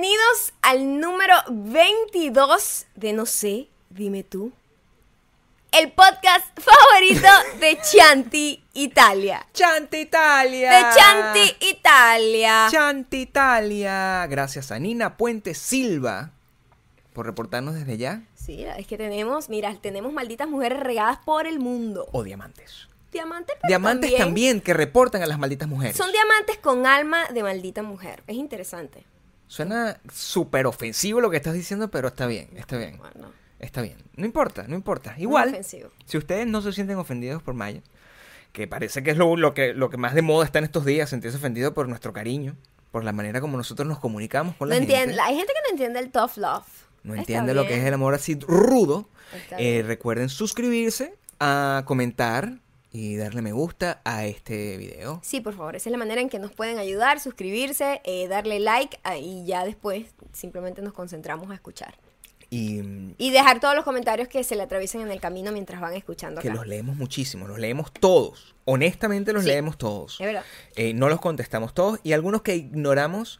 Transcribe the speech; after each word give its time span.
Bienvenidos 0.00 0.54
al 0.62 0.98
número 0.98 1.34
22 1.50 2.86
de 2.94 3.12
No 3.12 3.26
sé, 3.26 3.68
dime 3.90 4.22
tú. 4.22 4.50
El 5.72 5.92
podcast 5.92 6.46
favorito 6.58 7.28
de 7.60 7.78
Chanti 7.92 8.64
Italia. 8.72 9.46
Chanti 9.52 9.98
Italia. 9.98 10.70
De 10.70 10.98
Chanti 10.98 11.56
Italia. 11.68 12.68
Chanti 12.70 13.20
Italia. 13.20 14.26
Gracias 14.26 14.72
a 14.72 14.78
Nina 14.78 15.18
Puente 15.18 15.52
Silva 15.52 16.30
por 17.12 17.26
reportarnos 17.26 17.74
desde 17.74 17.98
ya. 17.98 18.22
Sí, 18.34 18.64
es 18.64 18.86
que 18.86 18.96
tenemos, 18.96 19.50
mira, 19.50 19.76
tenemos 19.82 20.14
malditas 20.14 20.48
mujeres 20.48 20.80
regadas 20.80 21.18
por 21.18 21.46
el 21.46 21.58
mundo. 21.58 22.08
O 22.12 22.22
diamantes. 22.22 22.88
Diamantes, 23.12 23.54
pero 23.60 23.68
Diamantes 23.68 24.16
también, 24.16 24.62
que 24.62 24.72
reportan 24.72 25.22
a 25.22 25.26
las 25.26 25.38
malditas 25.38 25.68
mujeres. 25.68 25.94
Son 25.94 26.10
diamantes 26.10 26.56
con 26.56 26.86
alma 26.86 27.26
de 27.28 27.42
maldita 27.42 27.82
mujer. 27.82 28.22
Es 28.26 28.36
interesante. 28.36 29.04
Suena 29.50 29.98
súper 30.12 30.64
ofensivo 30.66 31.20
lo 31.20 31.28
que 31.28 31.36
estás 31.36 31.54
diciendo, 31.54 31.90
pero 31.90 32.06
está 32.06 32.28
bien, 32.28 32.50
está 32.54 32.78
bien. 32.78 32.98
Bueno, 32.98 33.32
Está 33.58 33.82
bien. 33.82 33.96
No 34.14 34.24
importa, 34.24 34.64
no 34.68 34.76
importa. 34.76 35.16
Igual, 35.18 35.58
si 35.64 36.16
ustedes 36.16 36.46
no 36.46 36.62
se 36.62 36.72
sienten 36.72 36.96
ofendidos 36.98 37.42
por 37.42 37.54
Maya, 37.54 37.82
que 38.52 38.68
parece 38.68 39.02
que 39.02 39.10
es 39.10 39.16
lo, 39.16 39.36
lo 39.36 39.52
que, 39.52 39.74
lo 39.74 39.90
que 39.90 39.96
más 39.96 40.14
de 40.14 40.22
moda 40.22 40.44
está 40.44 40.60
en 40.60 40.66
estos 40.66 40.84
días, 40.84 41.10
sentirse 41.10 41.36
ofendido 41.36 41.74
por 41.74 41.88
nuestro 41.88 42.12
cariño, 42.12 42.56
por 42.92 43.02
la 43.02 43.10
manera 43.12 43.40
como 43.40 43.56
nosotros 43.56 43.88
nos 43.88 43.98
comunicamos 43.98 44.54
con 44.54 44.68
la 44.68 44.76
no 44.76 44.78
gente. 44.82 44.94
entiende, 44.94 45.20
hay 45.20 45.34
gente 45.36 45.52
que 45.52 45.60
no 45.64 45.70
entiende 45.72 45.98
el 45.98 46.12
tough 46.12 46.36
love. 46.36 46.64
no 47.02 47.14
Está 47.14 47.20
entiende 47.22 47.52
lo 47.54 47.66
que 47.66 47.76
es 47.76 47.84
el 47.84 47.92
amor 47.92 48.14
así 48.14 48.38
rudo, 48.40 49.08
eh, 49.58 49.82
recuerden 49.84 50.28
suscribirse, 50.28 51.16
a 51.40 51.82
comentar 51.86 52.60
y 52.92 53.16
darle 53.16 53.40
me 53.42 53.52
gusta 53.52 54.00
a 54.04 54.24
este 54.26 54.76
video. 54.76 55.20
Sí, 55.22 55.40
por 55.40 55.54
favor, 55.54 55.76
esa 55.76 55.88
es 55.88 55.92
la 55.92 55.98
manera 55.98 56.20
en 56.20 56.28
que 56.28 56.38
nos 56.38 56.52
pueden 56.52 56.78
ayudar, 56.78 57.20
suscribirse, 57.20 58.00
eh, 58.04 58.26
darle 58.28 58.58
like 58.60 58.98
ah, 59.04 59.16
y 59.16 59.44
ya 59.46 59.64
después 59.64 60.06
simplemente 60.32 60.82
nos 60.82 60.92
concentramos 60.92 61.50
a 61.50 61.54
escuchar. 61.54 61.94
Y 62.52 62.82
Y 63.16 63.30
dejar 63.30 63.60
todos 63.60 63.76
los 63.76 63.84
comentarios 63.84 64.26
que 64.26 64.42
se 64.42 64.56
le 64.56 64.64
atraviesen 64.64 65.02
en 65.02 65.12
el 65.12 65.20
camino 65.20 65.52
mientras 65.52 65.80
van 65.80 65.94
escuchando 65.94 66.40
que 66.40 66.48
acá. 66.48 66.56
los 66.56 66.66
leemos 66.66 66.96
muchísimo, 66.96 67.46
los 67.46 67.60
leemos 67.60 67.92
todos. 67.92 68.56
Honestamente 68.64 69.32
los 69.32 69.44
Sí. 69.44 69.50
leemos 69.50 69.78
todos. 69.78 70.20
Es 70.20 70.26
verdad. 70.26 70.44
Eh, 70.74 70.92
no 70.92 71.08
los 71.08 71.20
contestamos 71.20 71.74
todos 71.74 72.00
y 72.02 72.12
algunos 72.12 72.42
que 72.42 72.56
ignoramos 72.56 73.38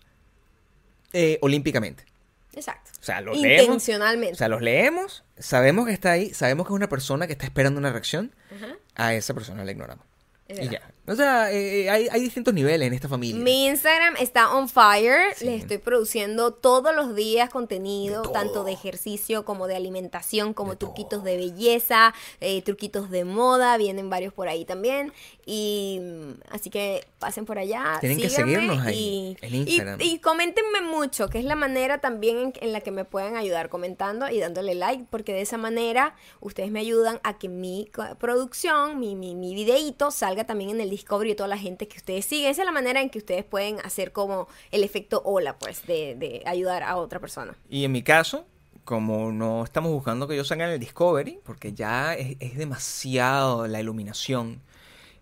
eh, 1.12 1.38
olímpicamente. 1.42 2.04
Exacto. 2.52 2.90
O 3.00 3.02
sea, 3.02 3.20
los 3.20 3.36
leemos. 3.38 3.64
Intencionalmente. 3.66 4.34
O 4.34 4.36
sea, 4.36 4.48
los 4.48 4.60
leemos, 4.62 5.24
sabemos 5.38 5.86
que 5.86 5.92
está 5.92 6.12
ahí, 6.12 6.32
sabemos 6.32 6.66
que 6.66 6.72
es 6.72 6.76
una 6.76 6.88
persona 6.88 7.26
que 7.26 7.32
está 7.32 7.46
esperando 7.46 7.78
una 7.80 7.90
reacción, 7.90 8.32
Ajá. 8.54 8.76
A 9.00 9.14
esa 9.14 9.32
persona 9.32 9.64
la 9.64 9.70
ignoramos. 9.70 10.06
Y 10.46 10.68
ya. 10.68 10.82
O 11.06 11.14
sea, 11.16 11.50
eh, 11.50 11.90
hay, 11.90 12.08
hay 12.10 12.20
distintos 12.20 12.54
niveles 12.54 12.86
en 12.86 12.92
esta 12.92 13.08
familia. 13.08 13.42
Mi 13.42 13.66
Instagram 13.66 14.14
está 14.20 14.54
on 14.54 14.68
fire. 14.68 15.34
Sí. 15.34 15.46
Les 15.46 15.62
estoy 15.62 15.78
produciendo 15.78 16.52
todos 16.52 16.94
los 16.94 17.16
días 17.16 17.50
contenido, 17.50 18.22
De 18.22 18.28
tanto 18.28 18.64
de 18.64 18.72
ejercicio 18.72 19.44
como 19.44 19.66
de 19.66 19.76
alimentación, 19.76 20.54
como 20.54 20.72
De 20.72 20.76
truquitos 20.76 21.20
todo. 21.20 21.24
de 21.24 21.36
belleza, 21.36 22.14
eh, 22.40 22.62
truquitos 22.62 23.10
de 23.10 23.24
moda. 23.24 23.76
Vienen 23.76 24.10
varios 24.10 24.32
por 24.32 24.48
ahí 24.48 24.64
también. 24.64 25.12
Y 25.46 25.98
mm, 26.00 26.30
así 26.50 26.70
que 26.70 27.06
pasen 27.18 27.44
por 27.44 27.58
allá. 27.58 27.96
Tienen 28.00 28.20
que 28.20 28.28
seguirnos 28.28 28.78
ahí, 28.86 29.36
y, 29.40 29.46
en 29.46 29.54
Instagram. 29.54 30.00
Y, 30.00 30.04
y 30.04 30.18
coméntenme 30.18 30.80
mucho, 30.82 31.28
que 31.28 31.38
es 31.38 31.44
la 31.44 31.56
manera 31.56 31.98
también 31.98 32.38
en, 32.38 32.52
en 32.60 32.72
la 32.72 32.82
que 32.82 32.90
me 32.90 33.04
pueden 33.04 33.36
ayudar 33.36 33.68
comentando 33.68 34.28
y 34.30 34.38
dándole 34.38 34.74
like, 34.74 35.06
porque 35.10 35.32
de 35.32 35.40
esa 35.40 35.56
manera 35.56 36.14
ustedes 36.40 36.70
me 36.70 36.80
ayudan 36.80 37.20
a 37.24 37.38
que 37.38 37.48
mi 37.48 37.90
producción, 38.18 39.00
mi, 39.00 39.16
mi, 39.16 39.34
mi 39.34 39.54
videíto 39.54 40.10
salga 40.10 40.44
también 40.44 40.70
en 40.70 40.80
el 40.80 40.89
Discovery 40.90 41.30
de 41.30 41.36
toda 41.36 41.48
la 41.48 41.58
gente 41.58 41.88
que 41.88 41.96
ustedes 41.96 42.26
siguen. 42.26 42.50
Esa 42.50 42.62
es 42.62 42.66
la 42.66 42.72
manera 42.72 43.00
en 43.00 43.08
que 43.10 43.18
ustedes 43.18 43.44
pueden 43.44 43.78
hacer 43.80 44.12
como 44.12 44.48
el 44.70 44.84
efecto 44.84 45.22
ola, 45.24 45.58
pues, 45.58 45.86
de, 45.86 46.14
de 46.16 46.42
ayudar 46.46 46.82
a 46.82 46.96
otra 46.96 47.18
persona. 47.20 47.54
Y 47.68 47.84
en 47.84 47.92
mi 47.92 48.02
caso, 48.02 48.44
como 48.84 49.32
no 49.32 49.64
estamos 49.64 49.90
buscando 49.92 50.26
que 50.28 50.36
yo 50.36 50.44
salga 50.44 50.66
en 50.66 50.72
el 50.72 50.80
Discovery, 50.80 51.38
porque 51.44 51.72
ya 51.72 52.14
es, 52.14 52.36
es 52.40 52.56
demasiado 52.56 53.66
la 53.68 53.80
iluminación 53.80 54.60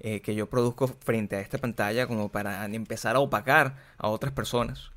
eh, 0.01 0.21
que 0.21 0.35
yo 0.35 0.49
produzco 0.49 0.89
frente 0.89 1.37
a 1.37 1.41
esta 1.41 1.59
pantalla 1.59 2.07
como 2.07 2.29
para 2.29 2.65
empezar 2.67 3.17
a 3.17 3.21
opacar 3.21 3.77
a 3.99 4.09
otras 4.09 4.33
personas. 4.33 4.91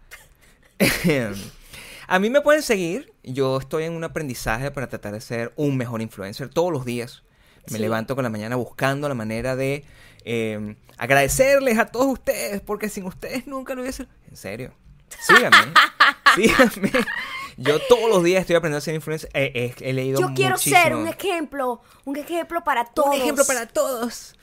a 2.07 2.19
mí 2.19 2.29
me 2.29 2.41
pueden 2.41 2.61
seguir, 2.61 3.11
yo 3.23 3.57
estoy 3.57 3.85
en 3.85 3.93
un 3.93 4.03
aprendizaje 4.03 4.71
para 4.71 4.87
tratar 4.89 5.13
de 5.13 5.21
ser 5.21 5.53
un 5.55 5.77
mejor 5.77 6.01
influencer 6.01 6.49
todos 6.49 6.71
los 6.71 6.85
días. 6.85 7.23
Me 7.69 7.77
Sí. 7.77 7.81
levanto 7.81 8.15
con 8.15 8.23
la 8.23 8.29
mañana 8.29 8.55
buscando 8.55 9.07
la 9.07 9.13
manera 9.13 9.55
de 9.55 9.83
eh, 10.25 10.75
agradecerles 10.97 11.77
a 11.77 11.85
todos 11.85 12.07
ustedes, 12.07 12.61
porque 12.61 12.89
sin 12.89 13.05
ustedes 13.05 13.47
nunca 13.47 13.75
lo 13.75 13.81
hubiese... 13.81 14.07
En 14.29 14.35
serio. 14.35 14.73
Síganme. 15.19 15.73
síganme. 16.35 16.91
Yo 17.57 17.79
todos 17.87 18.09
los 18.09 18.23
días 18.23 18.41
estoy 18.41 18.55
aprendiendo 18.55 18.77
a 18.77 18.81
ser 18.81 18.95
influencer. 18.95 19.29
Eh, 19.33 19.51
eh, 19.53 19.75
he 19.81 19.93
leído 19.93 20.19
Yo 20.19 20.33
quiero 20.33 20.57
ser 20.57 20.95
un 20.95 21.07
ejemplo, 21.07 21.81
un 22.05 22.15
ejemplo 22.15 22.63
para 22.63 22.85
todos. 22.85 23.15
Un 23.15 23.21
ejemplo 23.21 23.45
para 23.45 23.67
todos. 23.67 24.35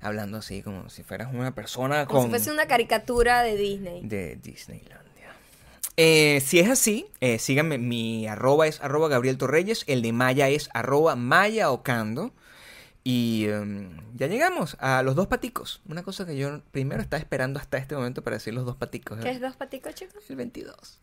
Hablando 0.00 0.38
así 0.38 0.62
como 0.62 0.90
si 0.90 1.02
fueras 1.02 1.32
una 1.32 1.54
persona 1.54 2.06
Como 2.06 2.20
con... 2.20 2.26
si 2.26 2.30
fuese 2.30 2.50
una 2.50 2.66
caricatura 2.66 3.42
de 3.42 3.56
Disney. 3.56 4.02
de 4.02 4.36
Disneylandia. 4.36 5.06
Eh, 5.96 6.42
si 6.44 6.58
es 6.58 6.68
así, 6.68 7.06
eh, 7.20 7.38
síganme. 7.38 7.78
Mi 7.78 8.26
arroba 8.26 8.66
es 8.66 8.80
arroba 8.82 9.08
Gabriel 9.08 9.38
Torreyes. 9.38 9.84
El 9.86 10.02
de 10.02 10.12
Maya 10.12 10.48
es 10.48 10.68
arroba 10.74 11.16
Maya 11.16 11.70
Ocando. 11.70 12.32
Y 13.08 13.46
em, 13.46 14.00
ya 14.16 14.26
llegamos 14.26 14.76
a 14.80 15.00
los 15.04 15.14
dos 15.14 15.28
paticos. 15.28 15.80
Una 15.88 16.02
cosa 16.02 16.26
que 16.26 16.36
yo 16.36 16.60
primero 16.72 17.00
estaba 17.00 17.20
esperando 17.20 17.60
hasta 17.60 17.78
este 17.78 17.94
momento 17.94 18.20
para 18.24 18.34
decir 18.34 18.52
los 18.52 18.64
dos 18.66 18.74
paticos. 18.74 19.20
¿Qué 19.20 19.30
es 19.30 19.40
dos 19.40 19.54
paticos, 19.54 19.94
chicos? 19.94 20.28
El 20.28 20.34
22. 20.34 20.98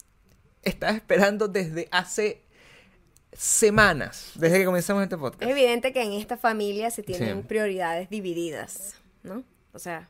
Estaba 0.64 0.92
esperando 0.92 1.48
desde 1.48 1.88
hace 1.92 2.42
semanas, 3.32 4.32
desde 4.36 4.60
que 4.60 4.66
comenzamos 4.66 5.02
este 5.04 5.16
Es 5.16 5.22
podcast. 5.22 5.50
evidente 5.50 5.94
que 5.94 6.04
en 6.04 6.12
esta 6.12 6.36
familia 6.36 6.92
se 6.92 7.04
tienen 7.04 7.42
Sí. 7.42 7.48
prioridades 7.48 8.10
divididas, 8.10 8.96
¿no? 9.24 9.46
O 9.72 9.80
sea, 9.80 10.10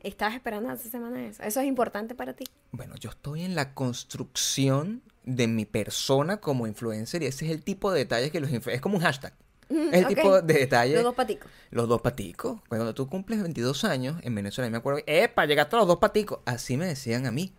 ¿estabas 0.00 0.34
esperando 0.36 0.70
hace 0.70 0.88
semanas 0.88 1.20
eso? 1.36 1.42
¿Eso 1.42 1.60
es 1.60 1.66
importante 1.66 2.14
para 2.14 2.32
ti? 2.32 2.44
Bueno, 2.72 2.94
yo 2.96 3.10
estoy 3.10 3.42
en 3.42 3.54
la 3.54 3.74
construcción 3.74 5.02
de 5.24 5.46
mi 5.46 5.66
persona 5.66 6.38
como 6.38 6.66
influencer 6.66 7.22
y 7.22 7.26
ese 7.26 7.44
es 7.44 7.50
el 7.52 7.62
tipo 7.62 7.92
de 7.92 7.98
detalles 8.00 8.30
que 8.32 8.40
los. 8.40 8.50
Es 8.50 8.80
como 8.80 8.96
un 8.96 9.02
hashtag. 9.02 9.34
Es 9.70 9.94
el 10.00 10.06
tipo 10.06 10.40
de 10.42 10.54
detalles... 10.54 10.94
Los 10.96 11.04
dos 11.04 11.14
paticos. 11.14 11.50
Los 11.70 11.88
dos 11.88 12.00
paticos. 12.02 12.60
Cuando 12.68 12.94
tú 12.94 13.08
cumples 13.08 13.40
22 13.42 13.84
años, 13.84 14.16
en 14.22 14.34
Venezuela, 14.34 14.70
me 14.70 14.76
acuerdo, 14.78 15.00
¡epa! 15.06 15.46
Llegaste 15.46 15.76
a 15.76 15.78
los 15.80 15.88
dos 15.88 15.98
paticos. 15.98 16.40
Así 16.44 16.76
me 16.76 16.86
decían 16.86 17.26
a 17.26 17.30
mí. 17.30 17.54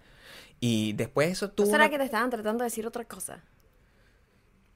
Y 0.60 0.94
después 0.94 1.30
eso 1.32 1.48
¿No 1.48 1.52
tuvo... 1.54 1.66
será 1.68 1.84
una- 1.86 1.90
que 1.90 1.98
te 1.98 2.06
estaban 2.06 2.30
tratando 2.30 2.64
de 2.64 2.70
decir 2.70 2.86
otra 2.88 3.04
cosa? 3.06 3.42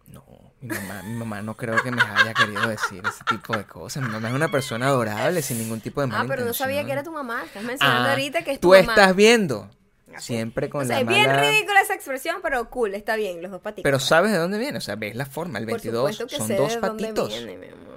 No, 0.07 0.23
mi 0.61 0.69
mamá, 0.75 1.03
mi 1.03 1.13
mamá 1.13 1.41
no 1.43 1.55
creo 1.55 1.81
que 1.83 1.91
me 1.91 2.01
haya 2.01 2.33
querido 2.33 2.67
decir 2.67 3.03
ese 3.07 3.23
tipo 3.29 3.55
de 3.55 3.63
cosas. 3.65 4.01
Mi 4.03 4.09
mamá 4.09 4.29
es 4.29 4.33
una 4.35 4.49
persona 4.49 4.87
adorable, 4.87 5.41
sin 5.43 5.59
ningún 5.59 5.81
tipo 5.81 6.01
de 6.01 6.07
mala 6.07 6.21
Ah, 6.23 6.25
pero 6.27 6.45
no 6.45 6.53
sabía 6.53 6.83
que 6.83 6.91
era 6.91 7.03
tu 7.03 7.11
mamá. 7.11 7.43
Estás 7.45 7.63
mencionando 7.63 8.07
Ah, 8.07 8.11
ahorita 8.11 8.43
que 8.43 8.51
es 8.53 8.59
tu 8.59 8.69
Tú 8.69 8.75
mamá. 8.75 8.93
estás 8.93 9.15
viendo. 9.15 9.69
Siempre 10.17 10.69
con 10.69 10.81
O 10.81 10.85
sea, 10.85 10.95
la 10.95 11.01
es 11.01 11.07
bien 11.07 11.27
mala... 11.27 11.49
ridícula 11.49 11.81
esa 11.81 11.93
expresión, 11.93 12.37
pero 12.41 12.69
cool, 12.69 12.95
está 12.95 13.15
bien, 13.15 13.41
los 13.41 13.51
dos 13.51 13.61
paticos. 13.61 13.83
Pero 13.83 13.99
sabes 13.99 14.31
de 14.31 14.37
dónde 14.37 14.57
viene, 14.57 14.77
o 14.77 14.81
sea, 14.81 14.95
ves 14.95 15.15
la 15.15 15.25
forma. 15.25 15.59
El 15.59 15.65
Por 15.65 15.73
22 15.73 16.15
supuesto 16.15 16.27
que 16.27 16.37
son 16.37 16.47
sé 16.47 16.55
dos 16.55 16.73
de 16.75 16.79
dónde 16.81 17.03
patitos. 17.03 17.27
viene, 17.29 17.57
mi 17.57 17.67
amor. 17.67 17.89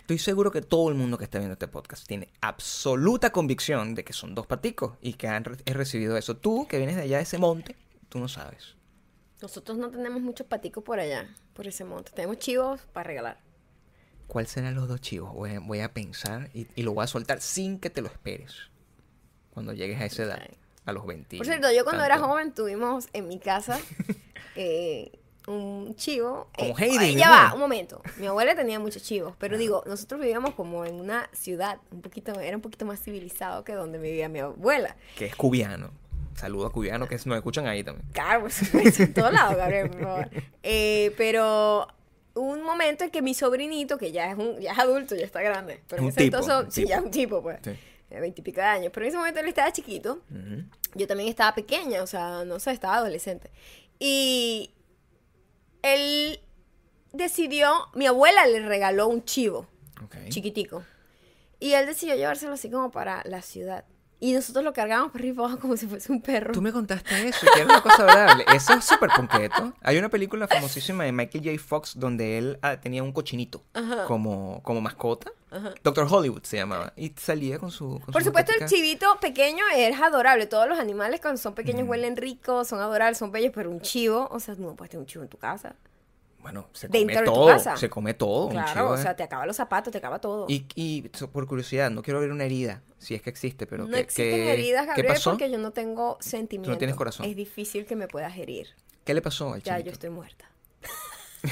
Estoy 0.00 0.18
seguro 0.18 0.50
que 0.50 0.60
todo 0.60 0.88
el 0.88 0.96
mundo 0.96 1.16
que 1.18 1.24
está 1.24 1.38
viendo 1.38 1.52
este 1.52 1.68
podcast 1.68 2.04
tiene 2.06 2.28
absoluta 2.40 3.30
convicción 3.30 3.94
de 3.94 4.02
que 4.04 4.12
son 4.12 4.34
dos 4.34 4.46
paticos 4.46 4.98
y 5.00 5.12
que 5.12 5.28
han 5.28 5.44
re- 5.44 5.56
he 5.64 5.72
recibido 5.72 6.16
eso. 6.16 6.36
Tú, 6.36 6.66
que 6.68 6.78
vienes 6.78 6.96
de 6.96 7.02
allá 7.02 7.18
de 7.18 7.22
ese 7.22 7.38
monte, 7.38 7.76
tú 8.08 8.18
no 8.18 8.26
sabes. 8.26 8.74
Nosotros 9.40 9.78
no 9.78 9.88
tenemos 9.90 10.20
muchos 10.20 10.46
paticos 10.48 10.82
por 10.82 10.98
allá, 10.98 11.32
por 11.54 11.66
ese 11.68 11.84
monte. 11.84 12.10
Tenemos 12.12 12.38
chivos 12.38 12.80
para 12.92 13.04
regalar. 13.06 13.38
¿Cuáles 14.26 14.50
serán 14.50 14.74
los 14.74 14.88
dos 14.88 15.00
chivos? 15.00 15.32
Voy 15.32 15.50
a, 15.54 15.60
voy 15.60 15.80
a 15.80 15.92
pensar 15.92 16.50
y, 16.54 16.66
y 16.74 16.82
lo 16.82 16.92
voy 16.92 17.04
a 17.04 17.06
soltar 17.06 17.40
sin 17.40 17.78
que 17.78 17.88
te 17.90 18.02
lo 18.02 18.08
esperes. 18.08 18.54
Cuando 19.50 19.72
llegues 19.72 20.00
a 20.00 20.04
esa 20.06 20.22
edad. 20.24 20.42
A 20.84 20.92
los 20.92 21.06
20. 21.06 21.36
Por 21.36 21.46
cierto, 21.46 21.70
yo 21.72 21.84
cuando 21.84 22.04
era 22.04 22.18
joven 22.18 22.52
tuvimos 22.52 23.08
en 23.12 23.28
mi 23.28 23.38
casa 23.38 23.78
eh, 24.56 25.12
un 25.46 25.94
chivo. 25.96 26.48
Como 26.56 26.70
eh, 26.78 26.84
Heidi, 26.84 26.98
ay, 26.98 27.14
mi 27.14 27.20
ya 27.20 27.30
va, 27.30 27.54
un 27.54 27.60
momento. 27.60 28.02
Mi 28.18 28.26
abuela 28.26 28.54
tenía 28.54 28.78
muchos 28.78 29.02
chivos, 29.02 29.34
pero 29.38 29.58
digo, 29.58 29.82
nosotros 29.86 30.20
vivíamos 30.20 30.54
como 30.54 30.84
en 30.84 30.94
una 30.94 31.28
ciudad, 31.32 31.78
un 31.90 32.02
poquito, 32.02 32.38
era 32.40 32.56
un 32.56 32.62
poquito 32.62 32.84
más 32.84 33.00
civilizado 33.00 33.64
que 33.64 33.72
donde 33.72 33.98
vivía 33.98 34.28
mi 34.28 34.40
abuela. 34.40 34.96
Que 35.16 35.26
es 35.26 35.36
cubiano. 35.36 35.90
Saludo 36.34 36.66
a 36.66 36.72
cubiano 36.72 37.06
que 37.06 37.16
nos 37.24 37.36
escuchan 37.36 37.66
ahí 37.66 37.84
también. 37.84 38.06
Claro, 38.12 38.48
supuesto, 38.48 39.02
en 39.02 39.12
todos 39.12 39.32
lados, 39.32 39.56
Gabriel, 39.56 39.90
por 39.90 40.00
favor. 40.00 40.30
Eh, 40.62 41.12
pero 41.18 41.86
un 42.34 42.62
momento 42.62 43.04
en 43.04 43.10
que 43.10 43.20
mi 43.20 43.34
sobrinito, 43.34 43.98
que 43.98 44.12
ya 44.12 44.30
es 44.30 44.38
un, 44.38 44.58
ya 44.58 44.72
es 44.72 44.78
adulto, 44.78 45.14
ya 45.14 45.24
está 45.24 45.42
grande, 45.42 45.80
pero 45.88 46.00
en 46.00 46.08
Un 46.08 46.14
tipo, 46.14 46.38
entonces, 46.38 46.64
un 46.64 46.72
sí, 46.72 46.86
ya 46.86 46.96
es 46.96 47.02
un 47.02 47.10
tipo, 47.10 47.42
pues, 47.42 47.58
Sí. 47.62 47.72
De 48.10 48.20
veintipico 48.20 48.60
de 48.60 48.66
años. 48.66 48.90
Pero 48.92 49.06
en 49.06 49.08
ese 49.08 49.18
momento 49.18 49.40
él 49.40 49.48
estaba 49.48 49.72
chiquito, 49.72 50.20
yo 50.94 51.06
también 51.06 51.28
estaba 51.28 51.54
pequeña, 51.54 52.02
o 52.02 52.06
sea, 52.06 52.44
no 52.44 52.58
sé, 52.58 52.72
estaba 52.72 52.96
adolescente. 52.96 53.50
Y 53.98 54.74
él 55.82 56.40
decidió, 57.12 57.72
mi 57.94 58.06
abuela 58.06 58.46
le 58.46 58.60
regaló 58.60 59.08
un 59.08 59.24
chivo 59.24 59.68
chiquitico. 60.28 60.84
Y 61.58 61.74
él 61.74 61.86
decidió 61.86 62.16
llevárselo 62.16 62.54
así 62.54 62.70
como 62.70 62.90
para 62.90 63.22
la 63.24 63.42
ciudad. 63.42 63.84
Y 64.22 64.34
nosotros 64.34 64.62
lo 64.62 64.72
cargábamos 64.74 65.12
para 65.12 65.22
arriba 65.22 65.44
abajo 65.44 65.58
como 65.60 65.76
si 65.78 65.86
fuese 65.86 66.12
un 66.12 66.20
perro. 66.20 66.52
Tú 66.52 66.60
me 66.60 66.72
contaste 66.72 67.26
eso, 67.28 67.46
que 67.54 67.60
era 67.60 67.64
una 67.70 67.82
cosa 67.82 68.02
adorable. 68.02 68.44
Eso 68.54 68.74
es 68.74 68.84
súper 68.84 69.08
punqueto. 69.16 69.72
Hay 69.80 69.96
una 69.96 70.10
película 70.10 70.46
famosísima 70.46 71.04
de 71.04 71.12
Michael 71.12 71.42
J. 71.42 71.58
Fox 71.58 71.98
donde 71.98 72.36
él 72.36 72.58
ah, 72.60 72.76
tenía 72.78 73.02
un 73.02 73.12
cochinito 73.12 73.64
Ajá. 73.72 74.04
como, 74.04 74.62
como 74.62 74.82
mascota. 74.82 75.32
Ajá. 75.50 75.72
Doctor 75.82 76.06
Hollywood 76.08 76.42
se 76.42 76.58
llamaba. 76.58 76.92
Y 76.96 77.12
salía 77.16 77.58
con 77.58 77.70
su. 77.70 77.98
con 77.98 78.12
Por 78.12 78.22
su 78.22 78.26
supuesto, 78.28 78.52
el 78.60 78.66
chivito 78.66 79.18
pequeño 79.20 79.64
es 79.74 79.98
adorable. 80.00 80.46
Todos 80.46 80.68
los 80.68 80.78
animales 80.78 81.20
cuando 81.20 81.40
son 81.40 81.54
pequeños 81.54 81.86
Mm. 81.86 81.90
huelen 81.90 82.16
ricos, 82.16 82.68
son 82.68 82.80
adorables, 82.80 83.16
son 83.16 83.32
bellos, 83.32 83.52
pero 83.54 83.70
un 83.70 83.80
chivo, 83.80 84.28
o 84.30 84.38
sea, 84.38 84.54
no 84.58 84.76
puedes 84.76 84.90
tener 84.90 85.00
un 85.00 85.06
chivo 85.06 85.24
en 85.24 85.30
tu 85.30 85.38
casa. 85.38 85.74
Bueno, 86.40 86.68
se 86.72 86.88
dentro 86.88 87.14
come 87.16 87.20
de 87.20 87.26
tu 87.26 87.32
todo. 87.34 87.46
casa. 87.48 87.76
Se 87.76 87.90
come 87.90 88.14
todo. 88.14 88.48
claro, 88.48 88.72
chivo, 88.72 88.88
o 88.90 88.96
sea, 88.96 89.14
te 89.14 89.22
acaba 89.22 89.44
los 89.46 89.56
zapatos, 89.56 89.92
te 89.92 89.98
acaba 89.98 90.20
todo. 90.20 90.46
Y, 90.48 90.66
y 90.74 91.02
por 91.02 91.46
curiosidad, 91.46 91.90
no 91.90 92.02
quiero 92.02 92.18
ver 92.20 92.30
una 92.32 92.44
herida, 92.44 92.82
si 92.98 93.14
es 93.14 93.22
que 93.22 93.28
existe, 93.30 93.66
pero 93.66 93.84
no 93.84 93.90
¿qué, 93.94 94.00
existen 94.00 94.30
qué- 94.34 94.52
heridas, 94.54 94.82
¿qué 94.82 94.88
Gabriel, 94.88 95.06
pasó? 95.08 95.30
porque 95.30 95.50
yo 95.50 95.58
no 95.58 95.70
tengo 95.72 96.16
sentimientos. 96.20 96.78
tienes 96.78 96.96
corazón. 96.96 97.26
Es 97.26 97.36
difícil 97.36 97.84
que 97.84 97.94
me 97.94 98.08
puedas 98.08 98.36
herir. 98.38 98.68
¿Qué 99.04 99.12
le 99.14 99.22
pasó 99.22 99.52
al 99.52 99.62
Ya, 99.62 99.74
chivito? 99.74 99.86
yo 99.86 99.92
estoy 99.92 100.10
muerta. 100.10 100.50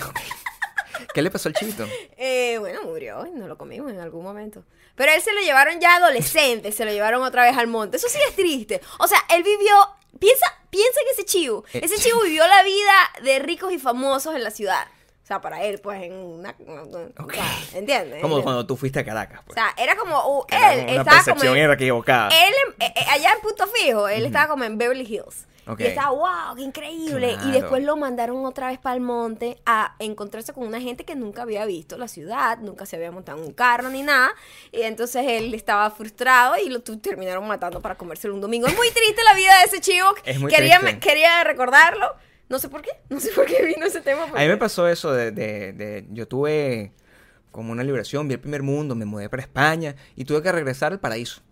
¿Qué 1.15 1.23
le 1.23 1.31
pasó 1.31 1.49
al 1.49 1.55
chivito? 1.55 1.87
Eh, 2.17 2.57
bueno, 2.59 2.83
murió 2.85 3.27
y 3.27 3.31
no 3.31 3.47
lo 3.47 3.57
comimos 3.57 3.91
en 3.93 4.01
algún 4.01 4.23
momento. 4.25 4.65
Pero 4.95 5.13
él 5.13 5.21
se 5.23 5.33
lo 5.33 5.41
llevaron 5.41 5.81
ya 5.81 5.97
adolescente, 5.97 6.73
se 6.73 6.85
lo 6.85 6.91
llevaron 6.91 7.23
otra 7.23 7.45
vez 7.45 7.57
al 7.57 7.67
monte. 7.69 7.97
Eso 7.97 8.09
sí 8.09 8.19
es 8.29 8.35
triste. 8.35 8.81
O 8.99 9.07
sea, 9.07 9.19
él 9.35 9.43
vivió. 9.43 9.75
Piensa, 10.19 10.47
piensa 10.71 11.01
en 11.01 11.07
ese 11.13 11.25
chivo. 11.25 11.65
Eh. 11.73 11.81
Ese 11.85 11.97
chivo 11.97 12.23
vivió 12.23 12.47
la 12.47 12.63
vida 12.63 12.93
de 13.23 13.39
ricos 13.41 13.73
y 13.73 13.79
famosos 13.79 14.35
en 14.35 14.45
la 14.45 14.51
ciudad. 14.51 14.87
O 15.23 15.27
sea, 15.29 15.43
para 15.43 15.63
él, 15.63 15.79
pues, 15.83 16.03
en 16.05 16.15
una. 16.15 16.55
o 16.67 17.31
sea, 17.31 17.59
¿Entiendes? 17.75 18.23
Como 18.23 18.43
cuando 18.43 18.67
tú 18.67 18.77
fuiste 18.79 19.01
a 19.01 19.05
Caracas. 19.05 19.41
O 19.41 19.45
Pues. 19.45 19.55
sea, 19.57 19.75
era 19.77 19.95
como. 19.97 20.17
uh, 20.39 20.45
era 20.49 20.73
él 20.73 20.81
como 20.81 20.93
una 20.93 21.01
estaba 21.03 21.17
como. 21.19 21.25
percepción 21.25 21.57
en- 21.59 21.63
era 21.65 21.75
equivocada. 21.75 22.29
él, 22.31 22.55
eh, 22.81 22.93
eh, 22.97 23.05
allá 23.11 23.33
en 23.35 23.41
Punto 23.43 23.67
Fijo, 23.67 24.09
él 24.09 24.25
estaba 24.25 24.49
como 24.49 24.65
en 24.65 24.79
Beverly 24.79 25.05
Hills. 25.05 25.47
Ok. 25.69 25.81
Y 25.81 25.85
estaba, 25.85 26.11
wow, 26.11 26.57
qué 26.57 26.63
increíble. 26.63 27.35
Claro. 27.35 27.49
Y 27.49 27.53
después 27.53 27.85
lo 27.85 27.97
mandaron 27.97 28.45
otra 28.47 28.69
vez 28.69 28.79
para 28.79 28.95
el 28.97 29.01
monte 29.03 29.61
a 29.67 29.95
encontrarse 29.99 30.53
con 30.53 30.67
una 30.67 30.81
gente 30.81 31.05
que 31.05 31.15
nunca 31.15 31.43
había 31.43 31.65
visto 31.67 31.99
la 31.99 32.09
ciudad, 32.09 32.59
nunca 32.59 32.87
se 32.87 32.97
había 32.97 33.11
montado 33.11 33.39
en 33.39 33.45
un 33.45 33.53
carro 33.53 33.91
ni 33.91 34.03
nada. 34.03 34.31
Y 34.73 34.83
entonces 34.83 35.25
él 35.27 35.53
estaba 35.55 35.91
frustrado 35.91 36.55
y 36.57 36.69
lo 36.71 36.81
terminaron 36.83 37.47
matando 37.47 37.81
para 37.81 37.97
comérselo 37.97 38.35
un 38.35 38.41
domingo. 38.41 38.67
Es 38.67 38.77
muy 38.77 38.91
triste 38.91 39.23
la 39.25 39.35
vida 39.35 39.59
de 39.59 39.65
ese 39.67 39.81
chivo. 39.81 40.09
Es 40.25 40.41
muy 40.41 40.51
quería, 40.53 40.79
triste. 40.81 40.99
quería 41.01 41.45
recordarlo. 41.45 42.15
No 42.49 42.59
sé 42.59 42.71
por 42.71 42.81
qué, 42.81 42.91
no 43.11 43.21
sé 43.21 43.31
por 43.33 43.45
qué 43.45 43.63
vino 43.67 43.85
ese 43.85 44.01
tema. 44.01 44.25
A 44.25 44.41
mí 44.41 44.49
me 44.49 44.57
pasó 44.57 44.89
eso 44.89 45.13
de, 45.13 45.33
de- 45.33 45.75
de- 45.75 46.07
Yo 46.11 46.27
tuve 46.27 46.93
como 47.51 47.73
una 47.73 47.83
liberación, 47.85 48.27
vi 48.27 48.35
el 48.35 48.41
primer 48.41 48.63
mundo, 48.63 48.95
me 48.95 49.05
mudé 49.05 49.29
para 49.29 49.43
España 49.43 49.95
y 50.17 50.25
tuve 50.25 50.43
que 50.43 50.51
regresar 50.51 50.93
al 50.93 50.99
paraíso. 51.01 51.43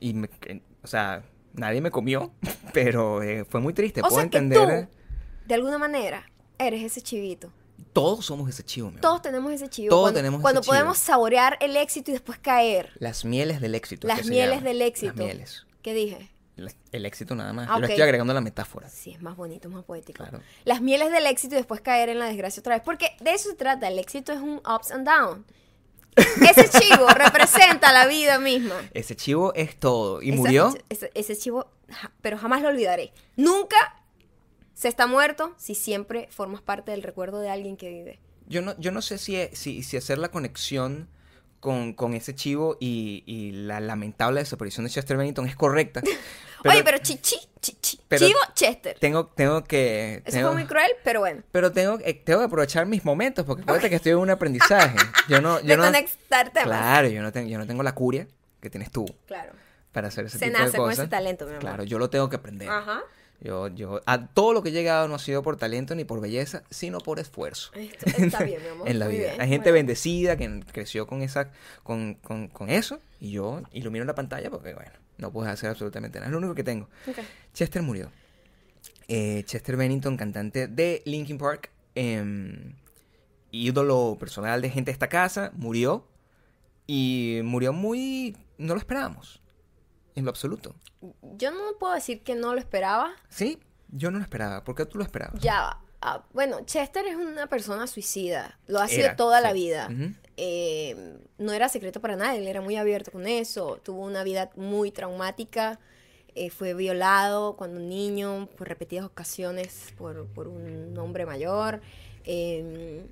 Y, 0.00 0.14
me- 0.14 0.28
que- 0.28 0.60
o 0.82 0.86
sea, 0.88 1.22
nadie 1.54 1.80
me 1.80 1.90
comió, 1.90 2.32
pero 2.72 3.22
eh, 3.22 3.44
fue 3.44 3.60
muy 3.60 3.72
triste. 3.72 4.00
O 4.00 4.04
Puedo 4.04 4.16
sea 4.16 4.28
que 4.28 4.38
entender... 4.38 4.86
tú, 4.86 4.92
de 5.46 5.54
alguna 5.54 5.78
manera, 5.78 6.28
eres 6.58 6.82
ese 6.82 7.00
chivito. 7.00 7.50
Todos 7.92 8.26
somos 8.26 8.48
ese 8.50 8.62
chivo, 8.62 8.88
mi 8.88 8.92
amor. 8.94 9.00
Todos 9.00 9.22
tenemos 9.22 9.52
ese 9.52 9.68
chivo. 9.68 9.88
Todos 9.90 10.02
cuando, 10.02 10.18
tenemos 10.18 10.38
ese 10.38 10.42
Cuando 10.42 10.60
chivo. 10.60 10.72
podemos 10.72 10.98
saborear 10.98 11.56
el 11.60 11.76
éxito 11.76 12.10
y 12.10 12.14
después 12.14 12.38
caer. 12.38 12.92
Las 12.98 13.24
mieles 13.24 13.60
del 13.60 13.74
éxito. 13.74 14.06
Las 14.06 14.26
mieles 14.26 14.62
del 14.62 14.82
éxito. 14.82 15.14
Las 15.16 15.24
mieles. 15.24 15.66
¿Qué 15.82 15.94
dije? 15.94 16.30
El, 16.56 16.72
el 16.92 17.06
éxito 17.06 17.34
nada 17.34 17.52
más. 17.52 17.68
Ah, 17.70 17.74
Yo 17.74 17.80
le 17.80 17.86
ok. 17.86 17.90
estoy 17.90 18.02
agregando 18.02 18.34
la 18.34 18.40
metáfora. 18.40 18.88
Sí, 18.88 19.12
es 19.12 19.22
más 19.22 19.36
bonito, 19.36 19.68
más 19.70 19.84
poético. 19.84 20.18
Claro. 20.22 20.40
Las 20.64 20.80
mieles 20.82 21.10
del 21.12 21.26
éxito 21.26 21.54
y 21.54 21.58
después 21.58 21.80
caer 21.80 22.08
en 22.08 22.18
la 22.18 22.26
desgracia 22.26 22.60
otra 22.60 22.74
vez. 22.74 22.82
Porque 22.84 23.16
de 23.20 23.32
eso 23.32 23.48
se 23.48 23.54
trata. 23.56 23.88
El 23.88 23.98
éxito 23.98 24.32
es 24.32 24.40
un 24.40 24.56
ups 24.58 24.90
and 24.90 25.08
down. 25.08 25.44
Ese 26.16 26.68
chivo 26.80 27.06
representa 27.08 27.92
la 27.92 28.06
vida 28.06 28.38
misma. 28.38 28.74
Ese 28.94 29.14
chivo 29.16 29.52
es 29.54 29.76
todo. 29.78 30.20
¿Y 30.22 30.28
Esa- 30.30 30.36
murió? 30.36 30.74
Ese, 30.88 31.10
ese 31.14 31.36
chivo, 31.36 31.70
ja- 31.90 32.10
pero 32.20 32.38
jamás 32.38 32.62
lo 32.62 32.68
olvidaré. 32.68 33.12
Nunca 33.36 33.76
se 34.74 34.88
está 34.88 35.06
muerto 35.06 35.54
si 35.58 35.74
siempre 35.74 36.28
formas 36.30 36.62
parte 36.62 36.90
del 36.90 37.02
recuerdo 37.02 37.40
de 37.40 37.50
alguien 37.50 37.76
que 37.76 37.88
vive. 37.88 38.18
Yo 38.46 38.62
no, 38.62 38.78
yo 38.78 38.90
no 38.92 39.02
sé 39.02 39.18
si, 39.18 39.36
si, 39.52 39.82
si 39.82 39.96
hacer 39.96 40.18
la 40.18 40.30
conexión 40.30 41.08
con, 41.60 41.92
con 41.92 42.14
ese 42.14 42.34
chivo 42.34 42.76
y, 42.80 43.22
y 43.26 43.50
la 43.52 43.80
lamentable 43.80 44.40
desaparición 44.40 44.84
de 44.86 44.90
Chester 44.90 45.16
Bennington 45.16 45.46
es 45.46 45.56
correcta. 45.56 46.02
Oye, 46.64 46.82
pero 46.84 46.98
chichi, 46.98 47.36
chichi, 47.60 48.00
pero- 48.08 48.26
chivo 48.26 48.38
Chester. 48.54 48.96
Tengo, 48.98 49.26
tengo 49.26 49.64
que... 49.64 50.22
Eso 50.24 50.36
tengo- 50.36 50.48
fue 50.48 50.60
muy 50.60 50.66
cruel, 50.66 50.90
pero 51.04 51.20
bueno. 51.20 51.42
Pero 51.52 51.72
tengo, 51.72 51.98
eh, 52.04 52.14
tengo 52.14 52.40
que 52.40 52.46
aprovechar 52.46 52.86
mis 52.86 53.04
momentos 53.04 53.44
porque 53.44 53.62
acuérdate 53.62 53.90
que 53.90 53.96
estoy 53.96 54.12
en 54.12 54.18
un 54.18 54.30
aprendizaje. 54.30 54.96
Yo 55.28 55.40
no... 55.40 55.60
Yo 55.60 55.66
de 55.68 55.76
no 55.76 55.84
conectar 55.84 56.50
temas. 56.52 56.68
claro, 56.68 57.08
yo 57.08 57.22
no, 57.22 57.30
tengo, 57.32 57.48
yo 57.48 57.58
no 57.58 57.66
tengo 57.66 57.82
la 57.82 57.94
curia 57.94 58.26
que 58.60 58.70
tienes 58.70 58.90
tú 58.90 59.06
Claro. 59.26 59.52
para 59.92 60.08
hacer 60.08 60.24
ese 60.26 60.38
Se 60.38 60.46
tipo 60.46 60.58
de 60.58 60.64
nace 60.64 60.76
con 60.76 60.86
cosas. 60.86 61.00
ese 61.00 61.08
talento, 61.08 61.44
mi 61.44 61.50
amor. 61.52 61.60
Claro, 61.60 61.84
yo 61.84 61.98
lo 61.98 62.10
tengo 62.10 62.28
que 62.28 62.36
aprender. 62.36 62.68
Ajá. 62.68 63.02
Yo, 63.40 63.68
yo, 63.68 64.00
a 64.04 64.26
todo 64.26 64.52
lo 64.52 64.64
que 64.64 64.70
he 64.70 64.72
llegado 64.72 65.06
no 65.06 65.14
ha 65.14 65.18
sido 65.20 65.42
por 65.44 65.56
talento 65.56 65.94
ni 65.94 66.04
por 66.04 66.20
belleza, 66.20 66.64
sino 66.70 66.98
por 66.98 67.20
esfuerzo. 67.20 67.70
Esto- 67.74 68.06
está 68.20 68.42
bien, 68.42 68.60
mi 68.62 68.68
amor. 68.72 68.88
en 68.88 68.98
la 68.98 69.04
muy 69.04 69.14
vida. 69.16 69.28
bien, 69.28 69.40
Hay 69.40 69.48
gente 69.48 69.70
bueno. 69.70 69.74
bendecida 69.74 70.36
que 70.36 70.60
creció 70.72 71.06
con 71.06 71.22
esa, 71.22 71.52
con, 71.84 72.14
con, 72.14 72.48
con 72.48 72.68
eso, 72.68 72.98
y 73.20 73.30
yo 73.30 73.62
ilumino 73.70 74.04
la 74.04 74.16
pantalla 74.16 74.50
porque, 74.50 74.74
bueno, 74.74 74.90
no 75.18 75.32
puedo 75.32 75.48
hacer 75.48 75.70
absolutamente 75.70 76.18
nada. 76.18 76.26
Es 76.28 76.32
lo 76.32 76.38
único 76.38 76.54
que 76.54 76.64
tengo. 76.64 76.88
Chester 77.52 77.82
murió. 77.82 78.10
Eh, 79.08 79.42
Chester 79.44 79.76
Bennington, 79.76 80.16
cantante 80.16 80.68
de 80.68 81.02
Linkin 81.04 81.38
Park, 81.38 81.70
em, 81.94 82.74
ídolo 83.50 84.16
personal 84.18 84.60
de 84.62 84.70
gente 84.70 84.90
de 84.90 84.92
esta 84.92 85.08
casa, 85.08 85.50
murió. 85.54 86.06
Y 86.86 87.40
murió 87.44 87.72
muy... 87.72 88.36
No 88.56 88.74
lo 88.74 88.80
esperábamos. 88.80 89.42
En 90.14 90.24
lo 90.24 90.30
absoluto. 90.30 90.74
Yo 91.36 91.50
no 91.50 91.78
puedo 91.78 91.94
decir 91.94 92.22
que 92.22 92.34
no 92.34 92.54
lo 92.54 92.58
esperaba. 92.58 93.12
Sí, 93.28 93.58
yo 93.88 94.10
no 94.10 94.18
lo 94.18 94.24
esperaba. 94.24 94.64
¿Por 94.64 94.74
qué 94.74 94.86
tú 94.86 94.98
lo 94.98 95.04
esperabas? 95.04 95.40
Ya. 95.40 95.78
Ah, 96.00 96.24
bueno, 96.32 96.60
Chester 96.64 97.06
es 97.06 97.16
una 97.16 97.48
persona 97.48 97.86
suicida. 97.86 98.58
Lo 98.66 98.80
ha 98.80 98.88
sido 98.88 99.04
Era, 99.06 99.16
toda 99.16 99.40
la 99.40 99.52
vida. 99.52 99.88
Ujú. 99.92 100.14
Eh, 100.40 101.18
no 101.36 101.52
era 101.52 101.68
secreto 101.68 102.00
para 102.00 102.14
nadie. 102.14 102.38
Él 102.38 102.46
era 102.46 102.60
muy 102.60 102.76
abierto 102.76 103.10
con 103.10 103.26
eso. 103.26 103.80
Tuvo 103.82 104.04
una 104.04 104.22
vida 104.22 104.50
muy 104.54 104.92
traumática. 104.92 105.80
Eh, 106.36 106.50
fue 106.50 106.74
violado 106.74 107.56
cuando 107.56 107.80
niño 107.80 108.48
por 108.56 108.68
repetidas 108.68 109.04
ocasiones 109.04 109.92
por, 109.98 110.28
por 110.28 110.46
un 110.46 110.96
hombre 110.96 111.26
mayor. 111.26 111.80
Eh, 112.24 113.04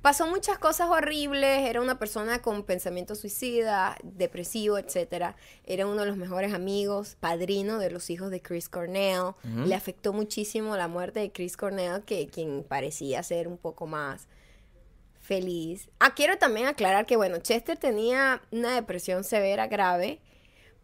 pasó 0.00 0.26
muchas 0.26 0.56
cosas 0.58 0.88
horribles. 0.88 1.68
Era 1.68 1.82
una 1.82 1.98
persona 1.98 2.40
con 2.40 2.62
pensamiento 2.62 3.14
suicida, 3.14 3.98
depresivo, 4.02 4.78
etcétera. 4.78 5.36
Era 5.66 5.86
uno 5.86 6.00
de 6.00 6.06
los 6.06 6.16
mejores 6.16 6.54
amigos, 6.54 7.18
padrino 7.20 7.78
de 7.78 7.90
los 7.90 8.08
hijos 8.08 8.30
de 8.30 8.40
Chris 8.40 8.70
Cornell. 8.70 9.34
Le 9.66 9.74
afectó 9.74 10.14
muchísimo 10.14 10.78
la 10.78 10.88
muerte 10.88 11.20
de 11.20 11.30
Chris 11.30 11.58
Cornell, 11.58 12.04
que 12.06 12.26
quien 12.28 12.64
parecía 12.66 13.22
ser 13.22 13.48
un 13.48 13.58
poco 13.58 13.86
más 13.86 14.28
feliz. 15.24 15.88
Ah, 15.98 16.14
quiero 16.14 16.36
también 16.38 16.66
aclarar 16.66 17.06
que, 17.06 17.16
bueno, 17.16 17.38
Chester 17.38 17.78
tenía 17.78 18.42
una 18.50 18.74
depresión 18.74 19.24
severa, 19.24 19.66
grave, 19.68 20.20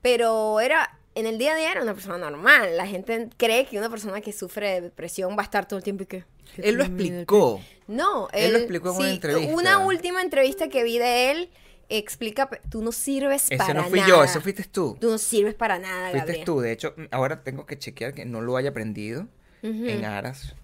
pero 0.02 0.61
era, 0.61 0.99
en 1.14 1.26
el 1.26 1.37
día 1.38 1.52
a 1.52 1.56
día 1.56 1.70
era 1.73 1.82
una 1.82 1.92
persona 1.94 2.16
normal. 2.18 2.76
La 2.76 2.87
gente 2.87 3.28
cree 3.37 3.66
que 3.66 3.78
una 3.78 3.90
persona 3.90 4.20
que 4.23 4.32
sufre 4.32 4.70
de 4.70 4.80
depresión 4.80 5.37
va 5.37 5.42
a 5.42 5.44
estar 5.44 5.68
todo 5.68 5.76
el 5.78 5.85
tiempo 5.85 6.04
y 6.04 6.06
que... 6.06 6.25
Él 6.56 6.76
lo 6.76 6.85
explicó. 6.85 7.61
No, 7.87 8.28
Él 8.32 8.52
lo 8.52 8.59
explicó 8.59 8.90
en 8.92 8.97
una 8.97 9.11
entrevista. 9.11 9.54
Una 9.54 9.78
última 9.80 10.23
entrevista 10.23 10.68
que 10.68 10.82
vi 10.85 10.99
de 10.99 11.30
él 11.30 11.50
explica, 11.90 12.49
tú 12.70 12.82
no 12.82 12.92
sirves 12.92 13.44
Ese 13.44 13.56
para 13.56 13.75
no 13.75 13.85
fui 13.88 13.99
nada. 14.00 14.09
yo, 14.09 14.25
ese 14.25 14.40
fuiste 14.40 14.64
tú. 14.64 14.97
Tú 15.00 15.11
no 15.11 15.18
sirves 15.18 15.54
para 15.54 15.78
nada, 15.78 16.11
Fuiste 16.11 16.18
Gabriel. 16.26 16.44
tú. 16.47 16.61
De 16.61 16.73
hecho, 16.73 16.94
ahora 17.11 17.42
tengo 17.44 17.66
que 17.66 17.78
chequear 17.78 18.14
que 18.14 18.25
no 18.25 18.40
lo 18.40 18.56
haya 18.56 18.70
aprendido 18.70 19.28
Ujú. 19.62 19.87
en 19.87 20.04
aras. 20.04 20.54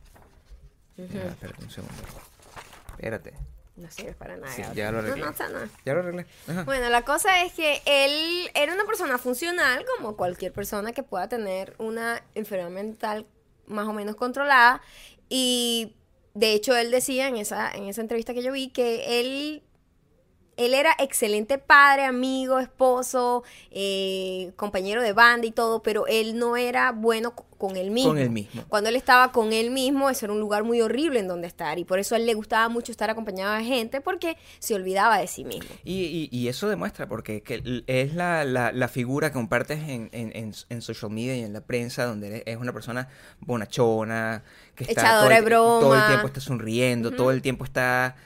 Ah, 0.98 1.02
espérate 1.28 1.62
un 1.64 1.70
segundo. 1.70 1.94
Espérate. 2.92 3.34
No 3.76 3.90
sirves 3.90 4.16
para 4.16 4.36
nada. 4.36 4.50
Sí, 4.52 4.62
ya 4.74 4.90
lo 4.90 5.02
No, 5.02 5.08
arreglé. 5.08 5.24
no, 5.24 5.30
está 5.30 5.48
nada. 5.50 5.68
Ya 5.84 5.92
lo 5.94 6.00
arreglé. 6.00 6.26
Ajá. 6.48 6.64
Bueno, 6.64 6.88
la 6.88 7.02
cosa 7.04 7.42
es 7.42 7.52
que 7.52 7.82
él 7.84 8.50
era 8.54 8.72
una 8.72 8.84
persona 8.86 9.18
funcional, 9.18 9.84
como 9.96 10.16
cualquier 10.16 10.52
persona 10.52 10.92
que 10.92 11.02
pueda 11.02 11.28
tener 11.28 11.74
una 11.78 12.22
enfermedad 12.34 12.70
mental 12.70 13.26
más 13.66 13.86
o 13.86 13.92
menos 13.92 14.16
controlada. 14.16 14.80
Y 15.28 15.94
de 16.34 16.52
hecho, 16.52 16.74
él 16.76 16.90
decía 16.90 17.28
en 17.28 17.36
esa, 17.36 17.70
en 17.70 17.84
esa 17.84 18.00
entrevista 18.00 18.32
que 18.32 18.42
yo 18.42 18.52
vi 18.52 18.68
que 18.70 19.20
él, 19.20 19.62
él 20.56 20.74
era 20.74 20.94
excelente 20.98 21.58
padre, 21.58 22.04
amigo, 22.04 22.58
esposo, 22.58 23.44
eh, 23.70 24.52
compañero 24.56 25.02
de 25.02 25.12
banda 25.12 25.46
y 25.46 25.50
todo, 25.50 25.82
pero 25.82 26.06
él 26.06 26.38
no 26.38 26.56
era 26.56 26.92
bueno 26.92 27.34
co- 27.34 27.44
con 27.58 27.76
él 27.76 27.90
mismo. 27.90 28.10
Con 28.10 28.18
él 28.18 28.30
mismo. 28.30 28.64
Cuando 28.68 28.88
él 28.90 28.96
estaba 28.96 29.32
con 29.32 29.52
él 29.52 29.70
mismo, 29.70 30.10
eso 30.10 30.26
era 30.26 30.32
un 30.34 30.40
lugar 30.40 30.62
muy 30.64 30.80
horrible 30.82 31.20
en 31.20 31.28
donde 31.28 31.46
estar. 31.46 31.78
Y 31.78 31.84
por 31.84 31.98
eso 31.98 32.14
a 32.14 32.18
él 32.18 32.26
le 32.26 32.34
gustaba 32.34 32.68
mucho 32.68 32.92
estar 32.92 33.08
acompañado 33.10 33.54
de 33.54 33.64
gente, 33.64 34.00
porque 34.02 34.36
se 34.58 34.74
olvidaba 34.74 35.18
de 35.18 35.26
sí 35.26 35.44
mismo. 35.44 35.68
Y, 35.84 36.02
y- 36.04 36.28
y 36.30 36.48
eso 36.48 36.68
demuestra, 36.68 37.06
porque 37.08 37.42
que 37.42 37.82
es 37.86 38.14
la, 38.14 38.44
la- 38.44 38.72
la 38.72 38.88
figura 38.88 39.28
que 39.30 39.34
compartes 39.34 39.80
en, 39.88 40.10
en- 40.12 40.52
en- 40.68 40.82
social 40.82 41.10
media 41.10 41.36
y 41.36 41.42
en 41.42 41.52
la 41.54 41.60
prensa, 41.62 42.04
donde 42.04 42.42
es 42.46 42.56
una 42.58 42.72
persona 42.72 43.08
bonachona, 43.40 44.42
que 44.74 44.84
está 44.84 45.00
Echadora 45.02 45.28
todo, 45.28 45.30
el, 45.38 45.44
de 45.44 45.50
broma. 45.50 45.80
todo 45.80 45.94
el 45.96 46.06
tiempo 46.06 46.26
está 46.26 46.40
sonriendo, 46.40 47.10
todo 47.12 47.30
el 47.30 47.42
tiempo 47.42 47.64
está 47.64 48.16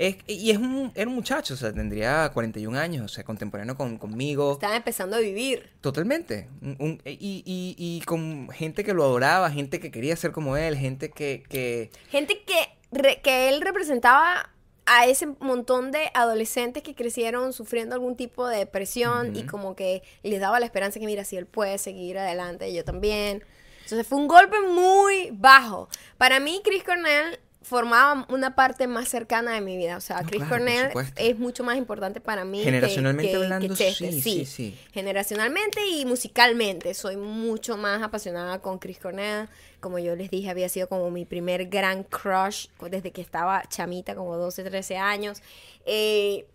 Es, 0.00 0.16
y 0.28 0.52
es 0.52 0.58
un, 0.58 0.92
era 0.94 1.08
un 1.10 1.16
muchacho, 1.16 1.54
o 1.54 1.56
sea, 1.56 1.72
tendría 1.72 2.30
41 2.32 2.78
años, 2.78 3.04
o 3.04 3.08
sea, 3.08 3.24
contemporáneo 3.24 3.76
con, 3.76 3.98
conmigo. 3.98 4.52
Estaba 4.52 4.76
empezando 4.76 5.16
a 5.16 5.18
vivir. 5.18 5.70
Totalmente. 5.80 6.46
Un- 6.62 6.76
un- 6.78 7.02
y, 7.04 7.42
y, 7.44 7.74
y 7.76 8.00
con 8.06 8.48
gente 8.50 8.84
que 8.84 8.94
lo 8.94 9.02
adoraba, 9.02 9.50
gente 9.50 9.80
que 9.80 9.90
quería 9.90 10.14
ser 10.14 10.30
como 10.30 10.56
él, 10.56 10.76
gente 10.76 11.10
que... 11.10 11.42
que 11.48 11.90
Gente 12.10 12.42
que, 12.44 12.54
re- 12.92 13.20
que 13.22 13.48
él 13.48 13.60
representaba 13.60 14.50
a 14.86 15.06
ese 15.06 15.26
montón 15.40 15.90
de 15.90 16.10
adolescentes 16.14 16.84
que 16.84 16.94
crecieron 16.94 17.52
sufriendo 17.52 17.96
algún 17.96 18.14
tipo 18.16 18.46
de 18.46 18.58
depresión 18.58 19.34
y 19.34 19.42
como 19.42 19.74
que 19.74 20.02
les 20.22 20.38
daba 20.40 20.60
la 20.60 20.66
esperanza 20.66 21.00
que 21.00 21.06
mira, 21.06 21.24
si 21.24 21.36
él 21.36 21.46
puede 21.46 21.76
seguir 21.76 22.18
adelante, 22.18 22.72
yo 22.72 22.84
también. 22.84 23.42
Entonces 23.82 24.06
fue 24.06 24.16
un 24.18 24.28
golpe 24.28 24.56
muy 24.72 25.30
bajo. 25.32 25.88
Para 26.18 26.38
mí, 26.40 26.60
Chris 26.64 26.84
Cornell 26.84 27.38
formaba 27.68 28.26
una 28.30 28.54
parte 28.54 28.86
más 28.86 29.08
cercana 29.08 29.52
de 29.52 29.60
mi 29.60 29.76
vida. 29.76 29.96
O 29.96 30.00
sea, 30.00 30.22
No, 30.22 30.28
Chris 30.28 30.40
claro, 30.42 30.50
Cornell 30.56 30.90
es 31.16 31.38
mucho 31.38 31.62
más 31.64 31.76
importante 31.76 32.20
para 32.20 32.44
mí. 32.44 32.62
Generacionalmente 32.64 33.30
que- 33.32 33.38
que 33.38 33.44
hablando, 33.44 33.74
Chester, 33.76 34.12
sí, 34.12 34.22
sí, 34.22 34.44
sí. 34.46 34.78
Generacionalmente 34.92 35.86
y 35.86 36.04
musicalmente. 36.06 36.94
Soy 36.94 37.16
mucho 37.16 37.76
más 37.76 38.02
apasionada 38.02 38.60
con 38.60 38.78
Chris 38.78 38.98
Cornell. 38.98 39.48
Como 39.80 39.98
yo 39.98 40.16
les 40.16 40.30
dije, 40.30 40.48
había 40.50 40.68
sido 40.68 40.88
como 40.88 41.10
mi 41.10 41.24
primer 41.24 41.66
gran 41.66 42.02
crush 42.04 42.68
desde 42.90 43.12
que 43.12 43.20
estaba 43.20 43.62
chamita, 43.68 44.14
como 44.14 44.36
12, 44.36 44.64
13 44.64 44.96
años. 44.96 45.42
Eh, 45.84 46.46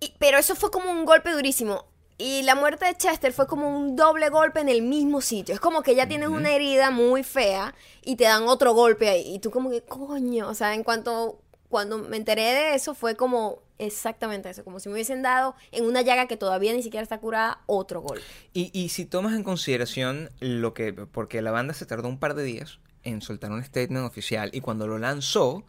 y- 0.00 0.14
pero 0.18 0.38
eso 0.38 0.56
fue 0.56 0.70
como 0.70 0.90
un 0.90 1.04
golpe 1.04 1.30
durísimo. 1.32 1.84
Y 2.20 2.42
la 2.42 2.54
muerte 2.54 2.84
de 2.84 2.94
Chester 2.94 3.32
fue 3.32 3.46
como 3.46 3.74
un 3.74 3.96
doble 3.96 4.28
golpe 4.28 4.60
en 4.60 4.68
el 4.68 4.82
mismo 4.82 5.22
sitio. 5.22 5.54
Es 5.54 5.60
como 5.60 5.82
que 5.82 5.94
ya 5.94 6.06
tienes 6.06 6.28
una 6.28 6.52
herida 6.52 6.90
muy 6.90 7.24
fea 7.24 7.74
y 8.04 8.16
te 8.16 8.24
dan 8.24 8.42
otro 8.42 8.74
golpe 8.74 9.08
ahí. 9.08 9.36
Y 9.36 9.38
tú 9.38 9.50
como 9.50 9.70
que, 9.70 9.80
coño, 9.80 10.46
o 10.46 10.54
sea, 10.54 10.74
en 10.74 10.84
cuanto, 10.84 11.40
cuando 11.70 11.96
me 11.96 12.18
enteré 12.18 12.42
de 12.42 12.74
eso 12.74 12.94
fue 12.94 13.16
como 13.16 13.62
exactamente 13.78 14.50
eso. 14.50 14.64
Como 14.64 14.80
si 14.80 14.90
me 14.90 14.96
hubiesen 14.96 15.22
dado 15.22 15.54
en 15.72 15.86
una 15.86 16.02
llaga 16.02 16.26
que 16.26 16.36
todavía 16.36 16.74
ni 16.74 16.82
siquiera 16.82 17.02
está 17.02 17.16
curada 17.20 17.62
otro 17.64 18.02
golpe. 18.02 18.22
Y, 18.52 18.70
y 18.78 18.90
si 18.90 19.06
tomas 19.06 19.34
en 19.34 19.42
consideración 19.42 20.28
lo 20.40 20.74
que, 20.74 20.92
porque 20.92 21.40
la 21.40 21.52
banda 21.52 21.72
se 21.72 21.86
tardó 21.86 22.08
un 22.08 22.18
par 22.18 22.34
de 22.34 22.44
días 22.44 22.80
en 23.02 23.22
soltar 23.22 23.50
un 23.50 23.64
statement 23.64 24.06
oficial 24.06 24.50
y 24.52 24.60
cuando 24.60 24.86
lo 24.86 24.98
lanzó, 24.98 25.64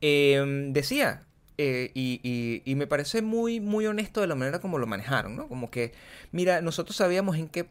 eh, 0.00 0.44
decía, 0.72 1.25
eh, 1.58 1.90
y, 1.94 2.20
y- 2.22 2.62
y 2.70 2.74
me 2.74 2.86
parece 2.86 3.22
muy, 3.22 3.60
muy 3.60 3.86
honesto 3.86 4.20
de 4.20 4.26
la 4.26 4.34
manera 4.34 4.60
como 4.60 4.78
lo 4.78 4.86
manejaron, 4.86 5.36
¿no? 5.36 5.48
Como 5.48 5.70
que, 5.70 5.92
mira, 6.32 6.60
nosotros 6.60 6.96
sabíamos 6.96 7.36
en 7.36 7.48
qué 7.48 7.66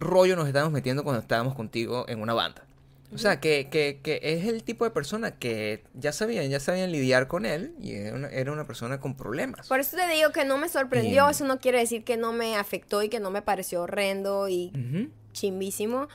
rollo 0.00 0.36
nos 0.36 0.46
estábamos 0.46 0.72
metiendo 0.72 1.04
cuando 1.04 1.20
estábamos 1.22 1.54
contigo 1.54 2.04
en 2.08 2.20
una 2.20 2.34
banda. 2.34 2.64
O 3.10 3.16
sea, 3.16 3.40
que, 3.40 3.68
que, 3.70 4.00
que 4.02 4.20
es 4.22 4.44
el 4.46 4.62
tipo 4.64 4.84
de 4.84 4.90
persona 4.90 5.30
que 5.30 5.82
ya 5.94 6.12
sabían, 6.12 6.50
ya 6.50 6.60
sabían 6.60 6.92
lidiar 6.92 7.26
con 7.26 7.46
él 7.46 7.72
y 7.80 7.92
era 7.94 8.14
una, 8.14 8.28
era 8.28 8.52
una 8.52 8.66
persona 8.66 9.00
con 9.00 9.16
problemas. 9.16 9.66
Por 9.66 9.80
eso 9.80 9.96
te 9.96 10.06
digo 10.14 10.30
que 10.30 10.44
no 10.44 10.58
me 10.58 10.68
sorprendió. 10.68 11.22
Bien. 11.24 11.30
Eso 11.30 11.46
no 11.46 11.58
quiere 11.58 11.78
decir 11.78 12.04
que 12.04 12.18
no 12.18 12.34
me 12.34 12.56
afectó 12.56 13.02
y 13.02 13.08
que 13.08 13.18
no 13.18 13.30
me 13.30 13.40
pareció 13.40 13.80
horrendo 13.84 14.50
y 14.50 14.72
Ujú. 14.74 15.08
chimbísimo. 15.32 16.08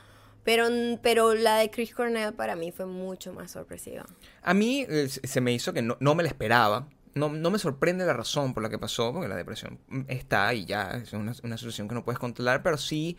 Pero, 0.44 0.68
pero 1.02 1.34
la 1.34 1.56
de 1.56 1.68
Chris 1.70 1.92
Cornell 1.94 2.32
para 2.34 2.54
mí 2.54 2.70
fue 2.70 2.86
mucho 2.86 3.32
más 3.32 3.50
sorpresiva. 3.50 4.06
A 4.42 4.54
mí 4.54 4.86
eh, 4.88 5.08
se 5.08 5.26
se 5.26 5.40
me 5.40 5.52
hizo 5.52 5.72
que 5.72 5.82
no, 5.82 5.96
no 5.98 6.14
me 6.14 6.22
la 6.22 6.28
esperaba. 6.28 6.86
No, 7.14 7.28
no 7.28 7.50
me 7.50 7.58
sorprende 7.58 8.04
la 8.04 8.12
razón 8.12 8.54
por 8.54 8.62
la 8.62 8.68
que 8.70 8.78
pasó, 8.78 9.12
porque 9.12 9.28
la 9.28 9.36
depresión 9.36 9.78
está 10.08 10.52
y 10.54 10.64
ya, 10.64 10.90
es 11.02 11.12
una, 11.12 11.32
una 11.42 11.56
situación 11.56 11.88
que 11.88 11.94
no 11.94 12.04
puedes 12.04 12.18
controlar, 12.18 12.62
pero 12.62 12.76
sí, 12.76 13.16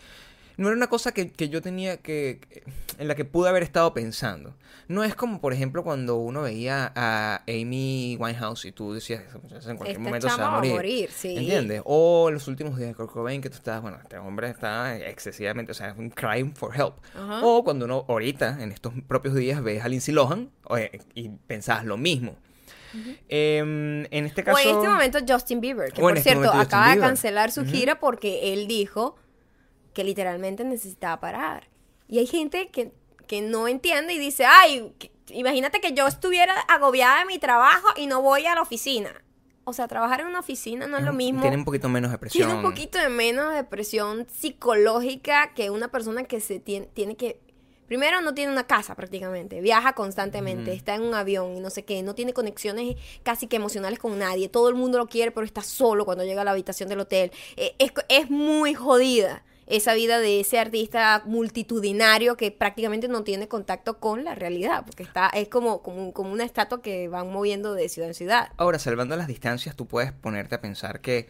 no 0.58 0.68
era 0.68 0.78
una 0.78 0.88
cosa 0.88 1.12
que, 1.12 1.32
que 1.32 1.50
yo 1.50 1.62
tenía 1.62 1.98
que, 1.98 2.40
en 2.98 3.08
la 3.08 3.16
que 3.16 3.26
pude 3.26 3.50
haber 3.50 3.64
estado 3.64 3.94
pensando. 3.94 4.56
No 4.88 5.04
es 5.04 5.16
como, 5.16 5.42
por 5.42 5.52
ejemplo, 5.52 5.84
cuando 5.84 6.18
uno 6.18 6.44
veía 6.44 6.92
a 6.96 7.42
Amy 7.48 8.18
Winehouse 8.20 8.66
y 8.66 8.72
tú 8.72 8.94
decías, 8.94 9.24
en 9.34 9.78
cualquier 9.78 9.90
Esta 9.90 10.00
momento 10.00 10.30
se 10.30 10.42
va 10.42 10.48
a 10.48 10.52
morir. 10.52 10.74
morir, 10.74 11.10
sí. 11.12 11.36
¿Entiendes? 11.38 11.82
O 11.86 12.30
los 12.32 12.48
últimos 12.48 12.78
días 12.78 12.90
de 12.90 12.96
Kurt 12.96 13.12
Cobain 13.12 13.42
que 13.42 13.50
tú 13.50 13.58
estabas, 13.58 13.82
bueno, 13.82 13.98
este 14.02 14.18
hombre 14.18 14.50
está 14.50 14.96
excesivamente, 14.98 15.72
o 15.72 15.76
sea, 15.76 15.90
es 15.90 15.98
un 15.98 16.10
crying 16.10 16.54
for 16.54 16.74
help. 16.76 16.96
Ajá. 17.16 17.42
O 17.44 17.64
cuando 17.64 17.86
uno 17.86 18.06
ahorita, 18.08 18.62
en 18.62 18.72
estos 18.72 18.94
propios 19.08 19.36
días, 19.36 19.62
ves 19.64 19.84
a 19.84 19.88
Lindsay 19.90 20.14
Lohan 20.14 20.52
oye, 20.66 21.02
y 21.16 21.30
pensás 21.30 21.84
lo 21.84 21.98
mismo. 21.98 22.38
Em, 23.30 24.06
en 24.12 24.26
este 24.26 24.44
caso... 24.44 24.58
O 24.58 24.60
en 24.62 24.70
este 24.76 24.88
momento 24.88 25.20
Justin 25.28 25.62
Bieber, 25.62 25.92
que 25.92 26.02
por 26.02 26.18
este 26.18 26.32
cierto 26.32 26.52
acaba 26.52 26.90
de 26.90 27.00
cancelar 27.00 27.52
su 27.52 27.66
gira 27.66 28.00
porque 28.00 28.54
él 28.54 28.68
dijo 28.68 29.16
que 29.94 30.04
literalmente 30.04 30.64
necesitaba 30.64 31.20
parar. 31.20 31.70
Y 32.08 32.20
hay 32.20 32.28
gente 32.28 32.70
que, 32.70 32.92
que 33.28 33.42
no 33.42 33.68
entiende 33.68 34.14
y 34.14 34.20
dice, 34.20 34.46
ay, 34.46 34.94
que- 35.00 35.12
imagínate 35.30 35.80
que 35.82 35.94
yo 35.94 36.06
estuviera 36.08 36.54
agobiada 36.68 37.20
de 37.20 37.26
mi 37.26 37.40
trabajo 37.40 37.88
y 37.96 38.08
no 38.08 38.22
voy 38.22 38.46
a 38.46 38.56
la 38.56 38.62
oficina. 38.62 39.22
O 39.68 39.74
sea, 39.74 39.88
trabajar 39.88 40.20
en 40.22 40.28
una 40.28 40.40
oficina 40.42 40.86
no 40.86 40.98
es 40.98 41.04
lo 41.04 41.12
mismo. 41.14 41.42
Tiene 41.42 41.58
un 41.58 41.66
poquito 41.66 41.90
menos 41.90 42.12
de 42.12 42.20
presión. 42.20 42.48
Tiene 42.48 42.60
un 42.62 42.70
poquito 42.70 43.00
de 43.00 43.10
menos 43.10 43.52
de 43.52 43.64
presión 43.64 44.28
psicológica 44.32 45.54
que 45.56 45.70
una 45.72 45.88
persona 45.90 46.24
que 46.26 46.40
se 46.40 46.60
tiene, 46.60 46.88
tiene 46.94 47.16
que... 47.16 47.40
Primero, 47.88 48.22
no 48.22 48.34
tiene 48.34 48.52
una 48.52 48.66
casa 48.66 48.96
prácticamente, 48.96 49.62
viaja 49.62 49.94
constantemente, 49.94 50.74
está 50.74 50.96
en 50.96 51.04
un 51.04 51.14
avión 51.14 51.56
y 51.56 51.60
no 51.60 51.70
sé 51.70 51.86
qué, 51.86 52.02
no 52.02 52.16
tiene 52.16 52.34
conexiones 52.34 52.96
casi 53.24 53.48
que 53.48 53.58
emocionales 53.58 54.00
con 54.00 54.18
nadie, 54.18 54.50
todo 54.50 54.70
el 54.70 54.76
mundo 54.76 54.98
lo 54.98 55.08
quiere, 55.08 55.32
pero 55.32 55.46
está 55.46 55.62
solo 55.62 56.06
cuando 56.06 56.24
llega 56.24 56.42
a 56.42 56.46
la 56.46 56.52
habitación 56.52 56.90
del 56.90 57.02
hotel. 57.02 57.32
Eh, 57.58 57.76
es, 57.78 57.92
es 58.10 58.30
muy 58.30 58.74
jodida 58.74 59.44
esa 59.68 59.94
vida 59.94 60.20
de 60.20 60.40
ese 60.40 60.60
artista 60.60 61.24
multitudinario 61.26 62.38
que 62.38 62.52
prácticamente 62.52 63.08
no 63.08 63.24
tiene 63.24 63.48
contacto 63.48 64.00
con 64.00 64.24
la 64.24 64.36
realidad, 64.36 64.84
porque 64.86 65.04
está 65.04 65.30
es 65.30 65.48
como, 65.48 65.82
como, 65.82 66.14
como 66.14 66.32
una 66.32 66.44
estatua 66.44 66.82
que 66.82 67.08
van 67.08 67.32
moviendo 67.32 67.74
de 67.74 67.90
ciudad 67.90 68.10
en 68.10 68.14
ciudad. 68.14 68.52
Ahora, 68.58 68.80
salvando 68.80 69.16
las 69.16 69.28
distancias, 69.28 69.76
tú 69.76 69.88
puedes 69.88 70.12
ponerte 70.12 70.56
a 70.56 70.62
pensar 70.62 71.02
que, 71.02 71.28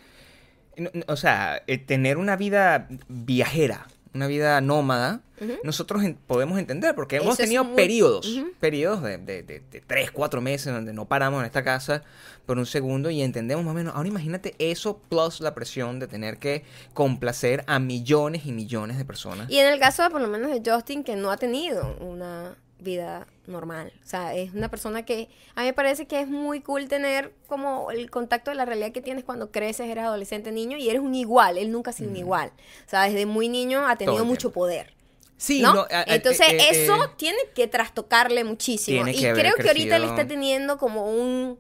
o 1.08 1.16
sea, 1.16 1.64
eh, 1.68 1.78
tener 1.78 2.18
una 2.18 2.36
vida 2.36 2.90
viajera, 3.08 3.88
una 4.16 4.28
vida 4.28 4.60
nómada, 4.62 5.22
nosotros 5.66 6.02
en- 6.04 6.16
podemos 6.16 6.58
entender, 6.58 6.96
porque 6.96 7.18
hemos 7.18 7.34
Eso 7.34 7.44
tenido 7.44 7.64
muy- 7.66 7.76
periodos, 7.76 8.28
periodos 8.62 9.04
de, 9.04 9.18
de, 9.18 9.44
de- 9.44 9.60
de 9.70 9.82
tres, 9.82 10.10
cuatro 10.10 10.40
meses 10.42 10.74
donde 10.74 10.94
no 10.94 11.06
paramos 11.06 11.42
en 11.42 11.46
esta 11.46 11.64
casa 11.64 12.04
por 12.46 12.58
un 12.58 12.66
segundo 12.66 13.10
y 13.10 13.22
entendemos 13.22 13.66
más 13.66 13.74
o 13.74 13.76
menos. 13.76 13.94
Ahora 13.96 14.08
imagínate 14.08 14.56
eso 14.58 14.98
plus 15.10 15.42
la 15.42 15.54
presión 15.54 16.00
de 16.00 16.08
tener 16.08 16.38
que 16.38 16.64
complacer 16.94 17.64
a 17.68 17.80
millones 17.80 18.46
y 18.46 18.54
millones 18.54 18.98
de 18.98 19.04
personas. 19.06 19.50
Y 19.50 19.58
en 19.58 19.68
el 19.68 19.80
caso 19.80 20.04
de 20.04 20.10
por 20.10 20.22
lo 20.22 20.28
menos 20.30 20.50
de 20.52 20.62
Justin, 20.72 21.04
que 21.04 21.16
no 21.18 21.30
ha 21.32 21.38
tenido 21.38 21.98
una 22.00 22.56
vida 22.86 23.28
normal. 23.48 23.92
O 24.04 24.08
sea, 24.08 24.34
es 24.34 24.54
una 24.54 24.70
persona 24.70 25.04
que 25.04 25.28
a 25.56 25.62
mí 25.62 25.68
me 25.68 25.74
parece 25.74 26.06
que 26.08 26.22
es 26.22 26.28
muy 26.30 26.62
cool 26.62 26.88
tener 26.88 27.34
como 27.48 27.92
el 27.92 28.10
contacto 28.10 28.52
de 28.52 28.56
la 28.56 28.64
realidad 28.66 28.94
que 28.94 29.02
tienes 29.02 29.26
cuando 29.26 29.52
creces, 29.52 29.88
eres 29.90 30.06
adolescente, 30.06 30.54
niño, 30.54 30.78
y 30.78 30.88
eres 30.90 31.02
un 31.02 31.14
igual. 31.16 31.58
Él 31.58 31.72
nunca 31.72 31.90
ha 31.90 31.94
sido 31.94 32.10
un 32.10 32.16
igual. 32.18 32.52
O 32.86 32.90
sea, 32.90 33.04
desde 33.04 33.26
muy 33.26 33.50
niño 33.50 33.86
ha 33.86 33.98
tenido 33.98 34.24
mucho 34.24 34.52
poder. 34.52 34.94
Sí, 35.38 35.62
¿no? 35.62 35.74
no, 35.74 35.82
a- 35.82 35.88
a- 36.00 36.04
Entonces, 36.16 36.48
eh, 36.50 36.58
eh, 36.58 36.68
eso 36.72 37.04
eh, 37.04 37.10
tiene 37.18 37.38
que 37.54 37.68
trastocarle 37.68 38.46
muchísimo. 38.46 39.06
Y 39.08 39.14
que 39.20 39.34
creo 39.34 39.56
que 39.56 39.68
ahorita 39.68 39.98
crecido. 39.98 40.06
está 40.16 40.26
teniendo 40.28 40.78
como 40.78 41.12
un 41.12 41.60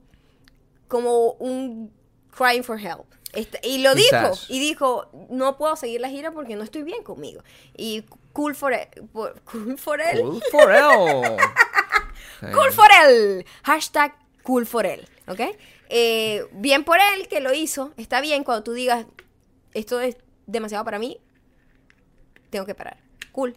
como 0.87 1.31
un 1.33 1.91
crying 2.37 2.63
for 2.63 2.79
help. 2.79 3.05
Este- 3.33 3.59
y 3.67 3.79
lo 3.79 3.93
Quizás. 3.95 4.47
dijo, 4.47 4.53
y 4.53 4.59
dijo, 4.59 5.09
no 5.29 5.57
puedo 5.57 5.75
seguir 5.75 5.99
la 5.99 6.09
gira 6.09 6.31
porque 6.31 6.55
no 6.55 6.63
estoy 6.63 6.83
bien 6.83 7.03
conmigo. 7.03 7.41
Y 7.75 8.05
cool 8.35 8.53
for 8.55 8.73
él, 8.73 8.87
por- 9.11 9.41
cool 9.45 9.77
for 9.77 9.99
él, 10.01 10.21
Cool 10.21 10.41
for 10.51 10.71
él. 10.71 11.37
Cool 12.53 12.71
for 12.71 12.87
él, 13.07 13.45
hashtag 13.63 14.13
cool 14.43 14.65
for 14.67 14.85
él, 14.85 15.07
¿ok? 15.27 15.39
Eh, 15.89 16.45
bien 16.51 16.83
por 16.83 16.97
él 16.99 17.27
que 17.27 17.39
lo 17.39 17.53
hizo, 17.53 17.93
está 17.97 18.19
bien 18.21 18.43
cuando 18.43 18.63
tú 18.63 18.73
digas, 18.73 19.05
esto 19.73 19.99
es 20.01 20.17
demasiado 20.45 20.83
para 20.85 20.99
mí, 20.99 21.17
tengo 22.49 22.65
que 22.65 22.75
parar. 22.75 22.97
Cool. 23.31 23.55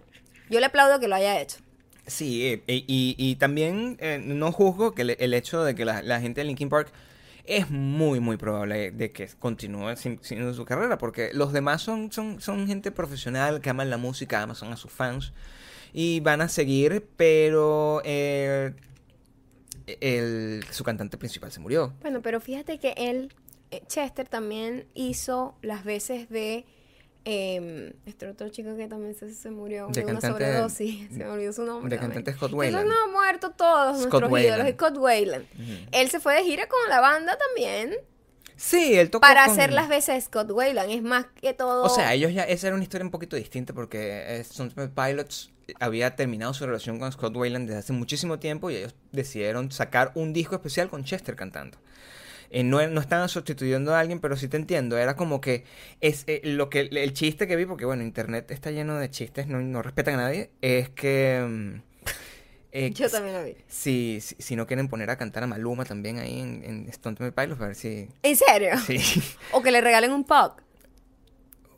Yo 0.48 0.60
le 0.60 0.66
aplaudo 0.66 0.98
que 1.00 1.08
lo 1.08 1.16
haya 1.16 1.40
hecho. 1.40 1.58
Sí, 2.06 2.46
eh, 2.46 2.62
y, 2.66 3.14
y 3.18 3.36
también 3.36 3.98
eh, 4.00 4.18
no 4.22 4.50
juzgo 4.52 4.94
que 4.94 5.02
el, 5.02 5.10
el 5.18 5.34
hecho 5.34 5.62
de 5.64 5.74
que 5.74 5.84
la, 5.84 6.00
la 6.02 6.20
gente 6.20 6.40
de 6.40 6.46
Linkin 6.46 6.68
Park 6.70 6.90
es 7.48 7.70
muy, 7.70 8.20
muy 8.20 8.36
probable 8.36 8.90
de 8.90 9.10
que 9.10 9.26
continúe 9.38 9.96
sin, 9.96 10.20
su 10.22 10.64
carrera, 10.66 10.98
porque 10.98 11.30
los 11.32 11.52
demás 11.52 11.80
son, 11.80 12.12
son, 12.12 12.40
son 12.42 12.66
gente 12.66 12.92
profesional 12.92 13.62
que 13.62 13.70
aman 13.70 13.88
la 13.88 13.96
música, 13.96 14.42
aman 14.42 14.56
a 14.72 14.76
sus 14.76 14.92
fans 14.92 15.32
y 15.94 16.20
van 16.20 16.42
a 16.42 16.48
seguir, 16.48 17.08
pero 17.16 18.02
eh, 18.04 18.74
el, 19.86 20.62
su 20.70 20.84
cantante 20.84 21.16
principal 21.16 21.50
se 21.50 21.60
murió. 21.60 21.94
Bueno, 22.02 22.20
pero 22.20 22.38
fíjate 22.38 22.78
que 22.78 22.92
él, 22.98 23.32
eh, 23.70 23.82
Chester, 23.86 24.28
también 24.28 24.86
hizo 24.92 25.56
las 25.62 25.84
veces 25.84 26.28
de 26.28 26.66
eh, 27.30 27.92
este 28.06 28.26
otro 28.26 28.48
chico 28.48 28.74
que 28.76 28.88
también 28.88 29.14
se, 29.14 29.32
se 29.34 29.50
murió 29.50 29.88
De 29.92 30.02
una 30.04 30.20
sobredosis. 30.20 31.08
Se 31.10 31.18
me 31.18 31.26
olvidó 31.28 31.52
su 31.52 31.62
nombre. 31.64 31.94
de 31.94 32.00
cantante 32.00 32.32
Scott 32.32 32.50
Entonces 32.52 32.74
Weiland. 32.74 32.88
no 32.88 33.04
han 33.04 33.12
muerto 33.12 33.50
todos 33.50 34.02
Scott 34.04 34.22
nuestros 34.22 34.40
ídolos. 34.42 34.72
Scott 34.72 34.96
Wayland. 34.96 35.46
Él 35.92 36.10
se 36.10 36.20
fue 36.20 36.34
de 36.36 36.44
gira 36.44 36.66
con 36.68 36.78
la 36.88 37.00
banda 37.00 37.36
también 37.36 37.94
Sí, 38.56 38.94
él 38.98 39.08
tocó 39.10 39.20
para 39.20 39.44
con- 39.44 39.52
hacer 39.52 39.72
las 39.72 39.88
veces 39.88 40.14
de 40.16 40.20
Scott 40.22 40.50
Wayland. 40.50 40.90
Es 40.90 41.02
más 41.02 41.26
que 41.40 41.54
todo. 41.54 41.84
O 41.84 41.88
sea, 41.88 42.12
ellos 42.14 42.32
ya, 42.32 42.42
esa 42.42 42.66
era 42.66 42.74
una 42.74 42.82
historia 42.82 43.04
un 43.04 43.12
poquito 43.12 43.36
distinta 43.36 43.72
porque 43.72 44.24
eh, 44.26 44.44
Temple 44.56 44.88
Pilots 44.88 45.52
había 45.78 46.16
terminado 46.16 46.52
su 46.54 46.66
relación 46.66 46.98
con 46.98 47.12
Scott 47.12 47.36
Weiland 47.36 47.66
desde 47.68 47.78
hace 47.80 47.92
muchísimo 47.92 48.38
tiempo 48.40 48.68
y 48.70 48.76
ellos 48.76 48.96
decidieron 49.12 49.70
sacar 49.70 50.10
un 50.16 50.32
disco 50.32 50.56
especial 50.56 50.88
con 50.88 51.04
Chester 51.04 51.36
cantando. 51.36 51.78
Eh, 52.50 52.64
no, 52.64 52.86
no 52.88 53.00
estaban 53.00 53.28
sustituyendo 53.28 53.94
a 53.94 54.00
alguien, 54.00 54.20
pero 54.20 54.36
sí 54.36 54.48
te 54.48 54.56
entiendo. 54.56 54.96
Era 54.96 55.16
como 55.16 55.40
que 55.40 55.64
es 56.00 56.24
eh, 56.26 56.40
lo 56.44 56.70
que 56.70 56.80
el 56.80 57.12
chiste 57.12 57.46
que 57.46 57.56
vi, 57.56 57.66
porque 57.66 57.84
bueno, 57.84 58.02
internet 58.02 58.50
está 58.50 58.70
lleno 58.70 58.96
de 58.96 59.10
chistes, 59.10 59.46
no, 59.46 59.60
no 59.60 59.82
respetan 59.82 60.14
a 60.14 60.22
nadie, 60.24 60.50
es 60.62 60.88
que 60.88 61.44
mm, 61.46 61.88
eh, 62.72 62.90
Yo 62.92 63.10
también 63.10 63.34
lo 63.34 63.44
vi. 63.44 63.56
Si, 63.66 64.20
si, 64.20 64.36
si 64.38 64.56
no 64.56 64.66
quieren 64.66 64.88
poner 64.88 65.10
a 65.10 65.16
cantar 65.16 65.42
a 65.42 65.46
Maluma 65.46 65.84
también 65.84 66.18
ahí 66.18 66.40
en, 66.40 66.64
en 66.64 66.88
Stone 66.88 67.16
Temple 67.16 67.32
Pilots, 67.32 67.60
a 67.60 67.66
ver 67.66 67.74
si. 67.74 68.08
¿En 68.22 68.36
serio? 68.36 68.78
Sí. 68.86 68.98
O 69.52 69.62
que 69.62 69.70
le 69.70 69.80
regalen 69.80 70.12
un 70.12 70.24
pug. 70.24 70.52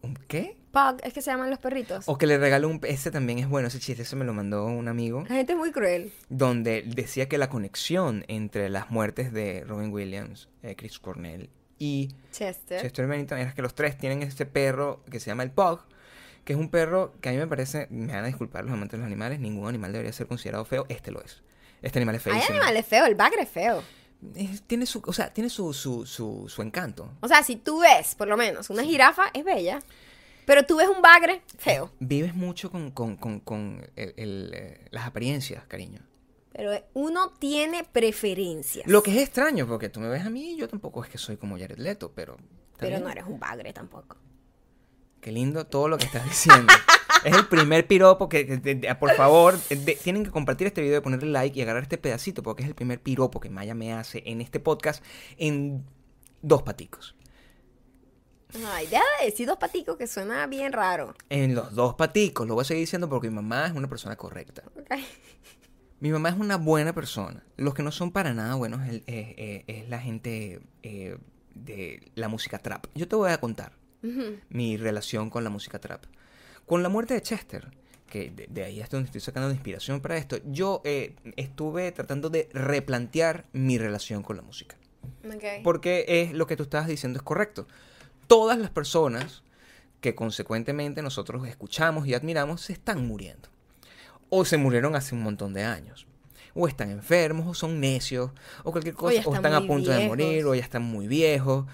¿Un 0.03 0.15
qué? 0.29 0.57
Pug 0.71 0.99
es 1.03 1.13
que 1.13 1.21
se 1.23 1.31
llaman 1.31 1.51
los 1.51 1.59
perritos. 1.59 2.05
O 2.09 2.17
que 2.19 2.27
le 2.27 2.39
regalen 2.39 2.71
un. 2.71 2.81
Ese 2.85 3.11
también 3.11 3.39
es 3.39 3.49
bueno, 3.49 3.69
ese 3.69 3.79
chiste, 3.79 4.03
ese 4.03 4.17
me 4.17 4.25
lo 4.25 4.33
mandó 4.33 4.65
un 4.67 4.89
amigo. 4.89 5.23
La 5.29 5.37
gente 5.37 5.53
es 5.53 5.59
muy 5.59 5.73
cruel. 5.73 6.13
Donde 6.29 6.83
decía 6.87 7.29
que 7.29 7.39
la 7.39 7.49
conexión 7.49 8.25
entre 8.29 8.69
las 8.69 8.91
muertes 8.91 9.33
de 9.33 9.65
Robin 9.67 9.93
Williams, 9.93 10.49
eh, 10.63 10.77
Chris 10.77 10.99
Cornell 10.99 11.51
y 11.79 12.09
Chester. 12.33 12.81
Chester 12.83 13.07
Bennington 13.07 13.39
era 13.39 13.55
que 13.55 13.63
los 13.63 13.75
tres 13.75 13.97
tienen 13.99 14.23
este 14.23 14.47
perro 14.47 15.03
que 15.11 15.19
se 15.21 15.27
llama 15.31 15.43
el 15.43 15.51
Pug, 15.51 15.81
que 16.45 16.53
es 16.53 16.59
un 16.59 16.69
perro 16.71 17.13
que 17.21 17.29
a 17.29 17.33
mí 17.33 17.39
me 17.39 17.47
parece, 17.47 17.87
me 17.91 18.13
van 18.13 18.25
a 18.25 18.27
disculpar 18.27 18.65
los 18.65 18.73
amantes 18.73 18.93
de 18.93 18.99
los 18.99 19.07
animales, 19.07 19.41
ningún 19.41 19.69
animal 19.69 19.93
debería 19.93 20.13
ser 20.13 20.27
considerado 20.27 20.65
feo, 20.65 20.87
este 20.89 21.11
lo 21.11 21.23
es. 21.23 21.43
Este 21.83 21.99
animal 21.99 22.17
es 22.17 22.27
Hay 22.27 22.33
feísimo. 22.35 22.59
animales 22.59 22.87
feos, 22.87 23.09
el 23.09 23.15
bagre 23.15 23.43
es 23.43 23.49
feo. 23.49 23.83
Es- 24.35 24.63
tiene 24.63 24.85
su, 24.85 25.03
o 25.07 25.13
sea, 25.15 25.33
tiene 25.33 25.49
su, 25.49 25.73
su, 25.73 26.05
su, 26.05 26.47
su 26.49 26.61
encanto. 26.63 27.11
O 27.21 27.29
sea, 27.29 27.43
si 27.43 27.57
tú 27.57 27.81
ves, 27.81 28.15
por 28.15 28.29
lo 28.29 28.37
menos, 28.37 28.69
una 28.69 28.83
jirafa 28.85 29.25
es 29.33 29.43
bella. 29.45 29.79
Pero 30.51 30.65
tú 30.67 30.79
ves 30.79 30.89
un 30.89 31.01
bagre 31.01 31.43
feo. 31.59 31.93
Vives 32.01 32.35
mucho 32.35 32.73
con, 32.73 32.91
con, 32.91 33.17
con, 33.17 33.39
con 33.39 33.89
el- 33.95 34.15
el, 34.17 34.51
eh, 34.53 34.85
las 34.91 35.07
apariencias, 35.07 35.65
cariño. 35.69 36.01
Pero 36.53 36.73
uno 36.95 37.31
tiene 37.39 37.85
preferencias. 37.85 38.85
Lo 38.89 39.01
que 39.05 39.13
es 39.13 39.19
extraño, 39.19 39.69
porque 39.69 39.89
tú 39.89 40.01
me 40.01 40.09
ves 40.09 40.27
a 40.27 40.31
mí 40.31 40.55
y 40.55 40.57
yo 40.57 40.67
tampoco 40.69 41.05
es 41.05 41.09
que 41.09 41.19
soy 41.19 41.37
como 41.37 41.57
Jared 41.57 41.79
Leto, 41.79 42.11
pero... 42.17 42.37
Pero 42.79 42.99
no 42.99 43.09
eres 43.09 43.27
un 43.29 43.39
bagre 43.39 43.73
tampoco. 43.73 44.17
Qué 45.21 45.31
lindo 45.31 45.67
todo 45.69 45.87
lo 45.87 45.99
que 45.99 46.07
estás 46.07 46.25
diciendo. 46.25 46.73
es 47.25 47.33
el 47.37 47.47
primer 47.47 47.87
piropo 47.87 48.29
que, 48.29 48.45
que- 48.45 48.57
de- 48.57 48.75
de- 48.75 48.95
por 48.97 49.13
favor, 49.15 49.57
tienen 50.03 50.25
que 50.25 50.33
compartir 50.33 50.67
este 50.67 50.83
video, 50.83 51.01
ponerle 51.01 51.31
like 51.31 51.57
y 51.57 51.63
agarrar 51.63 51.85
este 51.85 51.97
pedacito, 51.97 52.43
porque 52.43 52.65
es 52.65 52.69
el 52.69 52.75
primer 52.75 53.01
piropo 53.01 53.39
que 53.39 53.51
Maya 53.51 53.77
me 53.77 53.93
hace 53.93 54.25
en 54.27 54.41
este 54.41 54.59
podcast 54.59 55.05
en 55.37 55.85
dos 56.43 56.65
paticos. 56.65 57.15
Ay, 58.67 58.87
deja 58.87 59.03
de 59.21 59.27
decir 59.27 59.47
dos 59.47 59.59
paticos 59.59 59.97
que 59.97 60.07
suena 60.07 60.47
bien 60.47 60.73
raro. 60.73 61.15
En 61.29 61.55
los 61.55 61.75
dos 61.75 61.95
paticos, 61.95 62.47
lo 62.47 62.55
voy 62.55 62.63
a 62.63 62.65
seguir 62.65 62.83
diciendo 62.83 63.09
porque 63.09 63.29
mi 63.31 63.37
mamá 63.37 63.67
es 63.67 63.73
una 63.73 63.89
persona 63.89 64.17
correcta. 64.17 64.63
Ok. 64.79 64.97
Mi 66.01 66.11
mamá 66.11 66.31
es 66.31 66.37
una 66.37 66.57
buena 66.57 66.95
persona. 66.95 67.45
Los 67.57 67.75
que 67.75 67.83
no 67.83 67.93
son 67.93 68.11
para 68.11 68.33
nada 68.33 68.55
buenos 68.55 68.81
es, 68.89 69.03
es- 69.07 69.35
es- 69.37 69.65
es 69.67 69.89
la 69.89 69.99
gente 70.01 70.61
eh, 70.83 71.19
de 71.55 72.11
la 72.15 72.29
música 72.29 72.59
trap. 72.59 72.87
Yo 72.95 73.07
te 73.07 73.17
voy 73.17 73.31
a 73.31 73.39
contar 73.39 73.73
Ujú. 74.03 74.39
mi 74.49 74.77
relación 74.79 75.29
con 75.29 75.45
la 75.45 75.51
música 75.51 75.79
trap. 75.79 76.05
Con 76.65 76.83
la 76.83 76.89
muerte 76.89 77.15
de 77.15 77.21
Chester, 77.23 77.69
que 78.09 78.31
de, 78.31 78.47
de 78.49 78.65
ahí 78.65 78.81
es 78.81 78.89
donde 78.89 79.07
estoy 79.07 79.21
sacando 79.21 79.49
de 79.49 79.55
inspiración 79.55 80.01
para 80.01 80.17
esto, 80.17 80.39
yo 80.47 80.81
eh, 80.85 81.17
estuve 81.37 81.93
tratando 81.93 82.31
de 82.31 82.49
replantear 82.55 83.45
mi 83.53 83.77
relación 83.77 84.23
con 84.23 84.37
la 84.37 84.43
música. 84.43 84.77
Ok. 85.27 85.45
Porque 85.63 86.05
es 86.09 86.33
lo 86.33 86.47
que 86.47 86.57
tú 86.57 86.63
estabas 86.63 86.89
diciendo 86.89 87.19
es 87.19 87.23
correcto. 87.23 87.67
Todas 88.31 88.59
las 88.61 88.71
personas 88.71 89.43
que 90.01 90.15
consecuentemente 90.15 91.03
nosotros 91.03 91.49
escuchamos 91.49 92.07
y 92.07 92.15
admiramos 92.15 92.61
se 92.61 92.73
están 92.73 93.05
muriendo. 93.05 93.49
O 94.29 94.45
se 94.45 94.57
murieron 94.57 94.95
hace 94.95 95.17
un 95.17 95.23
montón 95.25 95.53
de 95.53 95.65
años. 95.65 96.07
O 96.55 96.69
están 96.69 96.91
enfermos, 96.93 97.49
o 97.49 97.55
son 97.55 97.81
necios, 97.81 98.31
o 98.63 98.71
cualquier 98.71 98.95
cosa, 98.95 99.17
o 99.17 99.19
están 99.35 99.35
están 99.35 99.55
a 99.55 99.67
punto 99.67 99.91
de 99.91 99.97
morir, 100.07 100.45
o 100.47 100.55
ya 100.55 100.63
están 100.63 100.85
muy 100.85 101.09
viejos, 101.09 101.67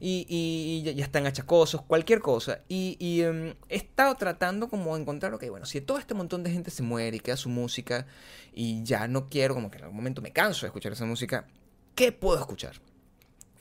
y, 0.00 0.26
y- 0.28 0.86
y 0.90 0.94
ya, 0.94 1.02
están 1.02 1.24
achacosos, 1.26 1.80
cualquier 1.80 2.20
cosa. 2.20 2.60
Y, 2.68 2.98
y, 3.00 3.22
em, 3.22 3.54
he 3.70 3.76
estado 3.76 4.14
tratando 4.16 4.68
como 4.68 4.94
de 4.94 5.00
encontrar, 5.00 5.32
ok, 5.32 5.44
bueno, 5.48 5.64
si 5.64 5.80
todo 5.80 5.96
este 5.96 6.12
montón 6.12 6.42
de 6.42 6.50
gente 6.50 6.70
se 6.70 6.82
muere 6.82 7.16
y 7.16 7.20
queda 7.20 7.38
su 7.38 7.48
música, 7.48 8.06
y 8.52 8.82
ya 8.84 9.08
no 9.08 9.30
quiero, 9.30 9.54
como 9.54 9.70
que 9.70 9.78
en 9.78 9.84
algún 9.84 9.96
momento 9.96 10.20
me 10.20 10.32
canso 10.32 10.66
de 10.66 10.68
escuchar 10.68 10.92
esa 10.92 11.06
música, 11.06 11.46
¿qué 11.94 12.12
puedo 12.12 12.38
escuchar? 12.38 12.74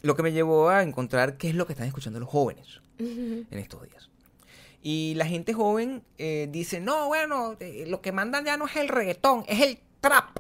Lo 0.02 0.16
que 0.16 0.24
me 0.24 0.32
llevó 0.32 0.70
a 0.70 0.84
encontrar 0.84 1.38
qué 1.38 1.50
es 1.50 1.56
lo 1.56 1.66
que 1.66 1.74
están 1.74 1.88
escuchando 1.88 2.20
los 2.20 2.30
jóvenes 2.30 2.82
en 2.98 3.48
estos 3.52 3.82
días. 3.84 4.10
Y 4.84 5.14
la 5.16 5.26
gente 5.26 5.54
joven 5.54 6.04
eh, 6.18 6.48
dice, 6.52 6.80
no, 6.80 7.08
bueno, 7.08 7.56
eh, 7.60 7.86
lo 7.88 8.02
que 8.02 8.12
mandan 8.12 8.46
ya 8.46 8.58
no 8.58 8.66
es 8.66 8.76
el 8.76 8.88
reggaetón, 8.88 9.44
es 9.48 9.62
el 9.62 9.80
trap. 10.00 10.40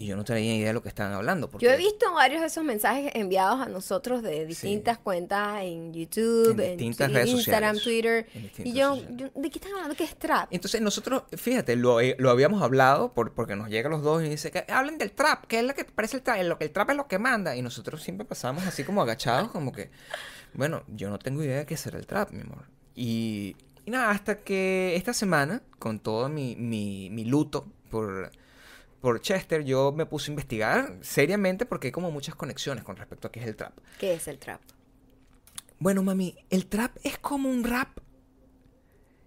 Y 0.00 0.06
yo 0.06 0.16
no 0.16 0.24
tenía 0.24 0.54
idea 0.54 0.68
de 0.68 0.72
lo 0.74 0.80
que 0.80 0.88
estaban 0.88 1.12
hablando. 1.12 1.50
Porque 1.50 1.66
Yo 1.66 1.72
he 1.72 1.76
visto 1.76 2.12
varios 2.14 2.40
de 2.40 2.46
esos 2.46 2.62
mensajes 2.62 3.10
enviados 3.14 3.60
a 3.60 3.68
nosotros 3.68 4.22
de 4.22 4.46
distintas 4.46 4.96
cuentas 4.96 5.60
en 5.62 5.92
YouTube, 5.92 6.60
En 6.60 6.76
distintas 6.78 7.12
redes 7.12 7.30
Instagram, 7.30 7.74
sociales. 7.74 8.26
Twitter. 8.32 8.60
En 8.60 8.68
Y 8.68 8.72
yo, 8.74 8.96
yo, 9.16 9.28
¿de 9.34 9.50
qué 9.50 9.58
están 9.58 9.72
hablando? 9.72 9.96
¿Qué 9.96 10.04
es 10.04 10.14
trap? 10.16 10.46
Entonces 10.52 10.80
nosotros, 10.80 11.24
fíjate, 11.36 11.74
lo, 11.74 12.00
eh, 12.00 12.14
lo 12.20 12.30
habíamos 12.30 12.62
hablado 12.62 13.12
por, 13.12 13.32
porque 13.32 13.56
nos 13.56 13.70
llega 13.70 13.88
los 13.88 14.04
dos 14.04 14.22
y 14.22 14.28
dice 14.28 14.52
que 14.52 14.64
hablen 14.68 14.98
del 14.98 15.10
trap, 15.10 15.46
que 15.46 15.58
es 15.58 15.64
lo 15.64 15.74
que 15.74 15.84
parece 15.84 16.18
el 16.18 16.22
trap, 16.22 16.42
lo 16.44 16.58
que 16.58 16.66
el 16.66 16.70
trap 16.70 16.90
es 16.90 16.96
lo 16.96 17.08
que 17.08 17.18
manda. 17.18 17.56
Y 17.56 17.62
nosotros 17.62 18.00
siempre 18.00 18.24
pasamos 18.24 18.64
así 18.68 18.84
como 18.84 19.02
agachados, 19.02 19.50
como 19.50 19.72
que, 19.72 19.90
bueno, 20.54 20.84
yo 20.86 21.10
no 21.10 21.18
tengo 21.18 21.42
idea 21.42 21.58
de 21.58 21.66
qué 21.66 21.76
será 21.76 21.98
el 21.98 22.06
trap, 22.06 22.30
mi 22.30 22.42
amor. 22.42 22.66
Y, 22.94 23.56
y 23.84 23.90
nada, 23.90 24.10
hasta 24.10 24.36
que 24.36 24.94
esta 24.94 25.12
semana, 25.12 25.60
con 25.80 25.98
todo 25.98 26.28
mi, 26.28 26.54
mi, 26.54 27.10
mi 27.10 27.24
luto 27.24 27.66
por, 27.90 28.30
por 29.00 29.20
Chester, 29.20 29.64
yo 29.64 29.92
me 29.92 30.06
puse 30.06 30.30
a 30.30 30.32
investigar 30.32 30.98
seriamente 31.02 31.66
porque 31.66 31.88
hay 31.88 31.92
como 31.92 32.10
muchas 32.10 32.34
conexiones 32.34 32.84
con 32.84 32.96
respecto 32.96 33.28
a 33.28 33.32
qué 33.32 33.40
es 33.40 33.46
el 33.46 33.56
trap. 33.56 33.78
¿Qué 33.98 34.14
es 34.14 34.28
el 34.28 34.38
trap? 34.38 34.60
Bueno, 35.78 36.02
mami, 36.02 36.36
el 36.50 36.66
trap 36.66 36.96
es 37.04 37.18
como 37.18 37.48
un 37.48 37.64
rap. 37.64 37.98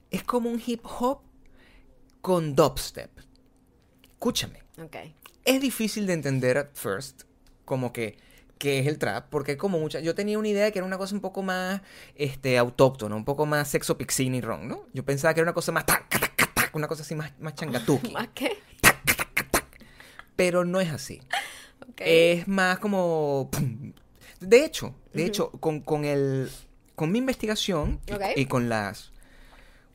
Es 0.10 0.23
como 0.23 0.49
un 0.49 0.62
hip 0.65 0.86
hop 0.86 1.21
con 2.19 2.55
dubstep. 2.55 3.10
Escúchame. 4.03 4.62
Ok. 4.84 4.97
Es 5.45 5.62
difícil 5.62 6.05
de 6.05 6.13
entender 6.13 6.57
at 6.57 6.69
first, 6.73 7.23
como 7.65 7.93
que 7.93 8.17
qué 8.60 8.79
es 8.79 8.88
el 8.88 8.99
trap, 8.99 9.29
porque 9.29 9.57
como 9.57 9.79
mucha, 9.79 10.01
yo 10.01 10.13
tenía 10.13 10.38
una 10.38 10.49
idea 10.49 10.65
de 10.65 10.71
que 10.71 10.77
era 10.79 10.86
una 10.86 10.99
cosa 10.99 11.15
un 11.15 11.21
poco 11.21 11.41
más 11.41 11.81
este 12.13 12.60
autóctona, 12.60 13.15
un 13.15 13.25
poco 13.25 13.47
más 13.47 13.69
sexo 13.69 13.97
pixini 13.97 14.39
ron, 14.39 14.67
¿no? 14.67 14.86
Yo 14.93 15.03
pensaba 15.03 15.34
que 15.34 15.39
era 15.39 15.45
una 15.45 15.53
cosa 15.53 15.71
más 15.71 15.88
tac, 15.88 16.07
tac, 16.10 16.36
tac, 16.36 16.53
tac, 16.53 16.75
una 16.75 16.88
cosa 16.88 17.01
así 17.01 17.15
más 17.15 17.31
más 17.39 17.55
changatuki, 17.55 18.12
¿Más 18.12 18.27
qué? 18.36 18.60
Pero 20.41 20.65
no 20.65 20.80
es 20.82 20.89
así. 20.91 21.21
Es 21.97 22.47
más 22.47 22.80
como... 22.80 23.49
De 24.39 24.65
hecho, 24.65 24.95
de 25.13 25.25
hecho, 25.25 25.51
con, 25.51 25.82
con 25.82 26.04
el... 26.04 26.49
Con 26.95 27.12
mi 27.12 27.19
investigación 27.19 27.99
y- 28.36 28.45
con 28.47 28.69
las... 28.69 29.12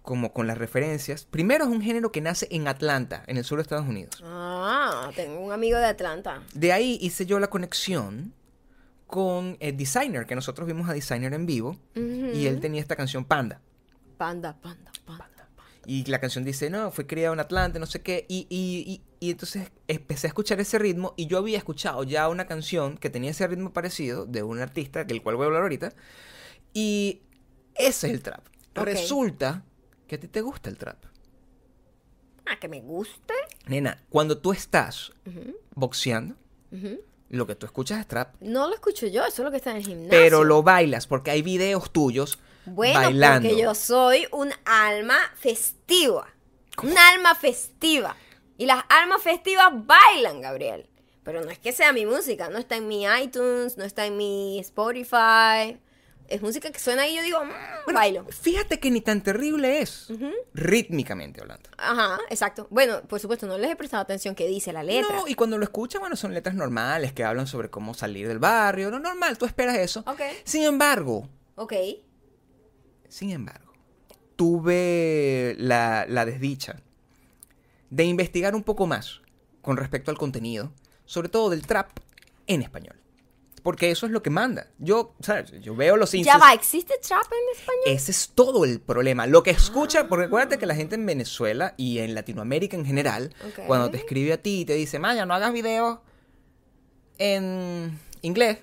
Como 0.03 0.33
con 0.33 0.47
las 0.47 0.57
referencias. 0.57 1.25
Primero 1.25 1.65
es 1.65 1.71
un 1.71 1.81
género 1.83 2.13
que 2.13 2.21
nace 2.21 2.47
en 2.53 2.69
Atlanta, 2.69 3.25
en 3.27 3.39
el 3.39 3.45
sur 3.45 3.59
de 3.59 3.63
Estados 3.63 3.89
Unidos. 3.89 4.23
Ah, 4.25 5.11
tengo 5.17 5.41
un 5.41 5.51
amigo 5.51 5.79
de 5.79 5.87
Atlanta. 5.87 6.43
De 6.55 6.73
ahí 6.73 6.97
hice 7.01 7.27
yo 7.27 7.41
la 7.41 7.49
conexión 7.49 8.33
con 9.09 9.57
el 9.59 9.77
designer, 9.77 10.27
que 10.27 10.37
nosotros 10.37 10.69
vimos 10.69 10.89
a 10.89 10.93
designer 10.93 11.35
en 11.35 11.45
vivo. 11.47 11.77
Y 11.97 12.47
él 12.47 12.61
tenía 12.61 12.81
esta 12.81 12.95
canción 12.95 13.25
Panda. 13.25 13.61
Panda, 14.17 14.57
panda, 14.61 14.93
panda. 15.05 15.29
Y 15.89 16.05
la 16.07 16.19
canción 16.21 16.43
dice, 16.45 16.69
no, 16.69 16.91
fue 16.91 17.07
criado 17.07 17.33
en 17.33 17.39
Atlanta, 17.41 17.79
no 17.79 17.87
sé 17.87 18.03
qué. 18.03 18.27
Y, 18.29 18.47
y, 18.51 19.03
y, 19.21 19.27
y 19.27 19.31
entonces 19.31 19.71
empecé 19.87 20.27
a 20.27 20.29
escuchar 20.29 20.59
ese 20.61 20.79
ritmo 20.81 21.15
y 21.17 21.27
yo 21.29 21.39
había 21.39 21.59
escuchado 21.59 22.03
ya 22.03 22.29
una 22.29 22.47
canción 22.47 22.99
que 22.99 23.09
tenía 23.09 23.31
ese 23.31 23.47
ritmo 23.47 23.73
parecido 23.73 24.27
de 24.27 24.43
un 24.43 24.59
artista 24.59 25.05
del 25.05 25.23
cual 25.23 25.37
voy 25.37 25.45
a 25.45 25.47
hablar 25.47 25.63
ahorita. 25.63 25.93
Y 26.75 27.23
ese 27.77 28.09
es 28.09 28.15
el 28.15 28.23
trap. 28.23 28.45
Ok. 28.77 28.85
Resulta 28.85 29.65
que 30.09 30.17
a 30.17 30.21
ti 30.21 30.27
te 30.27 30.41
gusta 30.41 30.69
el 30.71 30.77
trap. 30.77 30.97
Ah, 32.47 32.59
que 32.61 32.69
me 32.69 32.81
guste. 32.81 33.35
Nena, 33.67 34.03
cuando 34.09 34.39
tú 34.39 34.53
estás 34.53 35.13
Ujú, 35.27 35.57
boxeando, 35.75 36.35
ujú. 36.73 37.01
lo 37.31 37.47
que 37.47 37.55
tú 37.55 37.67
escuchas 37.67 38.01
es 38.01 38.07
trap. 38.07 38.35
No 38.41 38.69
lo 38.69 38.75
escucho 38.75 39.07
yo, 39.07 39.25
eso 39.25 39.43
es 39.43 39.45
lo 39.45 39.51
que 39.51 39.57
está 39.57 39.71
en 39.73 39.77
el 39.79 39.85
gimnasio. 39.85 40.11
Pero 40.11 40.45
lo 40.45 40.63
bailas 40.63 41.07
porque 41.07 41.31
hay 41.33 41.43
videos 41.43 41.93
tuyos 41.93 42.39
Bueno, 42.67 43.01
bailando. 43.01 43.49
porque 43.49 43.63
yo 43.63 43.75
soy 43.75 44.27
un 44.33 44.53
alma 44.65 45.19
festiva. 45.37 46.27
Un 46.83 46.97
alma 46.99 47.35
festiva. 47.35 48.17
Y 48.59 48.67
las 48.67 48.85
almas 48.89 49.23
festivas 49.23 49.69
bailan, 49.73 50.41
Gabriel. 50.41 50.89
Pero 51.23 51.43
no 51.43 51.51
es 51.51 51.59
que 51.59 51.73
sea 51.73 51.93
mi 51.93 52.07
música, 52.07 52.49
no 52.51 52.59
está 52.59 52.77
en 52.77 52.87
mi 52.87 53.05
iTunes, 53.05 53.77
no 53.77 53.85
está 53.85 54.07
en 54.07 54.17
mi 54.17 54.59
Spotify. 54.61 55.81
Es 56.29 56.43
música 56.43 56.71
que 56.71 56.79
suena 56.79 57.07
y 57.07 57.17
yo 57.17 57.23
digo, 57.23 57.39
mm, 57.45 57.93
bailo. 57.93 58.25
Fíjate 58.29 58.81
que 58.81 58.91
ni 58.91 59.01
tan 59.01 59.23
terrible 59.23 59.81
es, 59.81 60.09
rítmicamente 60.55 61.41
hablando. 61.41 61.71
Ajá, 61.79 62.19
exacto. 62.31 62.67
Bueno, 62.71 63.03
por 63.03 63.21
supuesto, 63.21 63.47
no 63.47 63.59
les 63.59 63.71
he 63.71 63.77
prestado 63.77 64.03
atención 64.03 64.35
que 64.35 64.47
dice 64.47 64.73
la 64.73 64.83
letra. 64.83 65.15
No, 65.17 65.29
y 65.29 65.35
cuando 65.35 65.57
lo 65.59 65.65
escuchas, 65.65 66.01
bueno, 66.01 66.17
son 66.17 66.35
letras 66.35 66.55
normales 66.55 67.13
que 67.13 67.25
hablan 67.25 67.47
sobre 67.47 67.71
cómo 67.71 67.95
salir 67.95 68.27
del 68.29 68.39
barrio. 68.39 68.91
No, 68.91 68.99
normal, 68.99 69.39
tú 69.39 69.47
esperas 69.47 69.77
eso. 69.79 70.01
Ok. 70.07 70.21
Sin 70.45 70.65
embargo, 70.65 71.29
Ok. 71.57 71.73
Sin 73.09 73.31
embargo, 73.31 73.73
tuve 74.37 75.55
la, 75.59 76.07
la 76.09 76.25
desdicha 76.25 76.83
de 77.91 78.05
investigar 78.05 78.55
un 78.55 78.63
poco 78.63 78.87
más 78.87 79.21
con 79.63 79.77
respecto 79.77 80.11
al 80.11 80.19
contenido, 80.19 80.73
sobre 81.05 81.29
todo 81.29 81.51
del 81.51 81.67
trap 81.67 81.91
en 82.47 82.63
español. 82.63 82.97
Porque 83.63 83.91
eso 83.91 84.07
es 84.07 84.13
lo 84.13 84.23
que 84.23 84.31
manda. 84.31 84.69
Yo, 84.79 85.17
¿sabes? 85.21 85.51
Yo 85.61 85.75
veo 85.75 85.97
los 85.97 86.13
Ya 86.13 86.39
va, 86.39 86.53
¿existe 86.53 86.95
trap 87.03 87.25
en 87.25 87.59
español? 87.59 87.83
Ese 87.87 88.13
es 88.13 88.31
todo 88.33 88.65
el 88.65 88.81
problema. 88.81 89.27
Lo 89.27 89.43
que 89.43 89.51
escucha, 89.51 90.07
porque 90.07 90.27
acuérdate 90.27 90.59
que 90.59 90.67
la 90.67 90.77
gente 90.77 90.95
en 90.95 91.05
Venezuela 91.05 91.75
y 91.77 91.99
en 91.99 92.15
Latinoamérica 92.15 92.77
en 92.77 92.87
general, 92.87 93.35
Ok. 93.45 93.67
cuando 93.67 93.91
te 93.91 93.97
escribe 93.97 94.33
a 94.35 94.41
ti 94.41 94.61
y 94.61 94.65
te 94.67 94.75
dice, 94.75 95.01
Maya, 95.01 95.27
no 95.27 95.35
hagas 95.35 95.53
videos 95.53 95.99
en 97.19 97.99
inglés, 98.23 98.59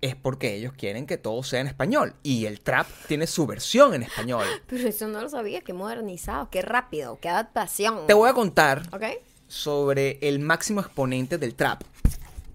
es 0.00 0.14
porque 0.14 0.54
ellos 0.54 0.72
quieren 0.74 1.06
que 1.06 1.18
todo 1.18 1.42
sea 1.42 1.60
en 1.60 1.66
español. 1.66 2.14
Y 2.22 2.46
el 2.46 2.60
trap 2.60 2.86
tiene 3.08 3.26
su 3.26 3.46
versión 3.46 3.94
en 3.94 4.02
español. 4.02 4.46
Pero 4.66 4.88
eso 4.88 5.08
no 5.08 5.20
lo 5.20 5.28
sabía, 5.28 5.60
qué 5.62 5.72
modernizado, 5.72 6.50
qué 6.50 6.62
rápido, 6.62 7.18
qué 7.20 7.28
adaptación. 7.28 8.06
Te 8.06 8.14
voy 8.14 8.28
a 8.28 8.34
contar 8.34 8.82
sobre 9.48 10.18
el 10.22 10.38
máximo 10.40 10.80
exponente 10.80 11.38
del 11.38 11.54
trap 11.54 11.82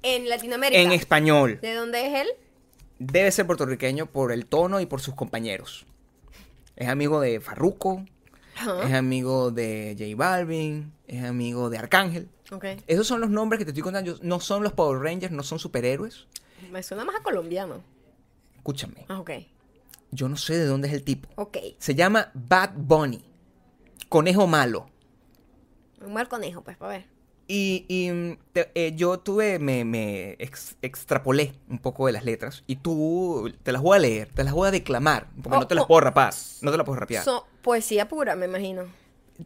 En 0.03 0.29
Latinoamérica. 0.29 0.81
en 0.81 0.91
español. 0.91 1.59
¿De 1.61 1.73
dónde 1.73 2.05
es 2.07 2.21
él? 2.21 2.27
Debe 2.99 3.31
ser 3.31 3.47
puertorriqueño 3.47 4.05
por 4.05 4.31
el 4.31 4.45
tono 4.45 4.79
y 4.79 4.85
por 4.85 5.01
sus 5.01 5.15
compañeros. 5.15 5.85
Es 6.75 6.87
amigo 6.87 7.19
de 7.19 7.39
Farruko, 7.39 8.05
es 8.85 8.93
amigo 8.93 9.51
de 9.51 9.95
J 9.97 10.15
Balvin, 10.15 10.93
es 11.07 11.23
amigo 11.23 11.69
de 11.69 11.77
Arcángel. 11.77 12.29
Ok. 12.51 12.65
Esos 12.87 13.07
son 13.07 13.21
los 13.21 13.29
nombres 13.29 13.57
que 13.59 13.65
te 13.65 13.71
estoy 13.71 13.83
contando. 13.83 14.17
No 14.21 14.39
son 14.39 14.63
los 14.63 14.73
Power 14.73 14.99
Rangers, 14.99 15.31
no 15.31 15.41
son 15.43 15.57
superhéroes. 15.57 16.27
Me 16.71 16.83
suena 16.83 17.05
más 17.05 17.15
a 17.15 17.23
colombiano. 17.23 17.83
Escúchame, 18.55 19.05
Ah, 19.07 19.19
ok. 19.19 19.31
yo 20.11 20.29
no 20.29 20.35
sé 20.37 20.57
de 20.57 20.65
dónde 20.65 20.87
es 20.87 20.93
el 20.93 21.03
tipo. 21.03 21.29
Ok. 21.35 21.57
Se 21.79 21.95
llama 21.95 22.29
Bad 22.33 22.71
Bunny, 22.75 23.23
conejo 24.09 24.45
malo. 24.47 24.87
Un 26.05 26.13
mal 26.13 26.27
conejo, 26.27 26.61
pues, 26.63 26.77
para 26.77 26.93
ver. 26.97 27.05
Y, 27.47 27.85
y, 27.89 28.11
mm, 28.11 28.37
te- 28.53 28.71
eh, 28.75 28.93
yo 28.95 29.19
tuve, 29.19 29.59
me, 29.59 29.83
me 29.83 30.31
ex- 30.39 30.77
extrapolé 30.81 31.53
un 31.69 31.79
poco 31.79 32.05
de 32.07 32.13
las 32.13 32.23
letras 32.23 32.63
y 32.67 32.77
tú 32.77 33.51
te 33.63 33.71
las 33.71 33.81
voy 33.81 33.97
a 33.97 33.99
leer, 33.99 34.29
te 34.33 34.43
las 34.43 34.53
voy 34.53 34.67
a 34.67 34.71
declamar, 34.71 35.27
porque 35.41 35.57
Oh, 35.57 35.61
no 35.61 35.67
te 35.67 35.75
las 35.75 35.83
oh. 35.83 35.87
puedo 35.87 36.01
rapar, 36.01 36.33
no 36.61 36.71
te 36.71 36.77
las 36.77 36.85
puedo 36.85 36.99
rapear. 36.99 37.23
So- 37.23 37.45
poesía 37.61 38.07
pura, 38.07 38.35
me 38.35 38.45
imagino. 38.45 38.83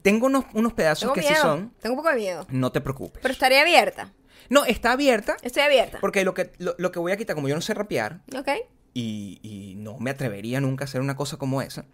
Tengo 0.01 0.27
unos, 0.27 0.45
unos 0.53 0.73
pedazos 0.73 1.01
Tengo 1.01 1.13
que 1.13 1.21
miedo. 1.21 1.35
sí 1.35 1.41
son, 1.41 1.71
Tengo 1.81 1.93
un 1.95 1.97
poco 2.01 2.09
de 2.09 2.15
miedo. 2.17 2.45
no 2.49 2.71
te 2.71 2.81
preocupes. 2.81 3.21
Pero 3.21 3.31
estaría 3.31 3.61
abierta. 3.61 4.11
No, 4.49 4.65
está 4.65 4.91
abierta, 4.93 5.37
Estoy 5.41 5.63
abierta. 5.63 5.99
porque 6.01 6.23
lo 6.23 6.33
que, 6.33 6.51
lo, 6.59 6.75
lo 6.77 6.91
que 6.91 6.99
voy 6.99 7.11
a 7.11 7.17
quitar, 7.17 7.35
como 7.35 7.47
yo 7.47 7.55
no 7.55 7.61
sé 7.61 7.73
rapear, 7.73 8.21
Ok. 8.37 8.49
y, 8.93 9.39
y 9.41 9.75
no 9.75 9.97
me 9.99 10.11
atrevería 10.11 10.59
nunca 10.61 10.83
a 10.83 10.85
hacer 10.85 11.01
una 11.01 11.15
cosa 11.15 11.37
como 11.37 11.61
esa, 11.61 11.85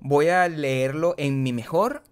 voy 0.00 0.28
a 0.28 0.46
leerlo 0.48 1.14
en 1.18 1.42
mi 1.42 1.52
mejor 1.52 2.02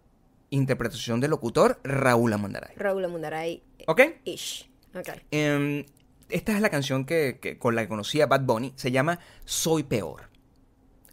interpretación 0.50 1.20
de 1.20 1.28
locutor, 1.28 1.80
Raúl 1.84 2.32
Amandaray. 2.32 2.74
Raúl 2.76 3.06
Mundaray. 3.08 3.62
¿Ok? 3.86 4.00
Ish. 4.24 4.70
Ok. 4.94 5.08
Em, 5.32 5.84
esta 6.28 6.52
es 6.52 6.60
la 6.60 6.70
canción 6.70 7.04
que, 7.04 7.38
que- 7.42 7.58
con 7.58 7.74
la 7.74 7.82
que 7.82 7.88
conocí 7.88 8.20
a 8.20 8.26
Bad 8.26 8.42
Bunny. 8.42 8.72
Se 8.76 8.90
llama 8.92 9.18
Soy 9.44 9.82
Peor. 9.82 10.28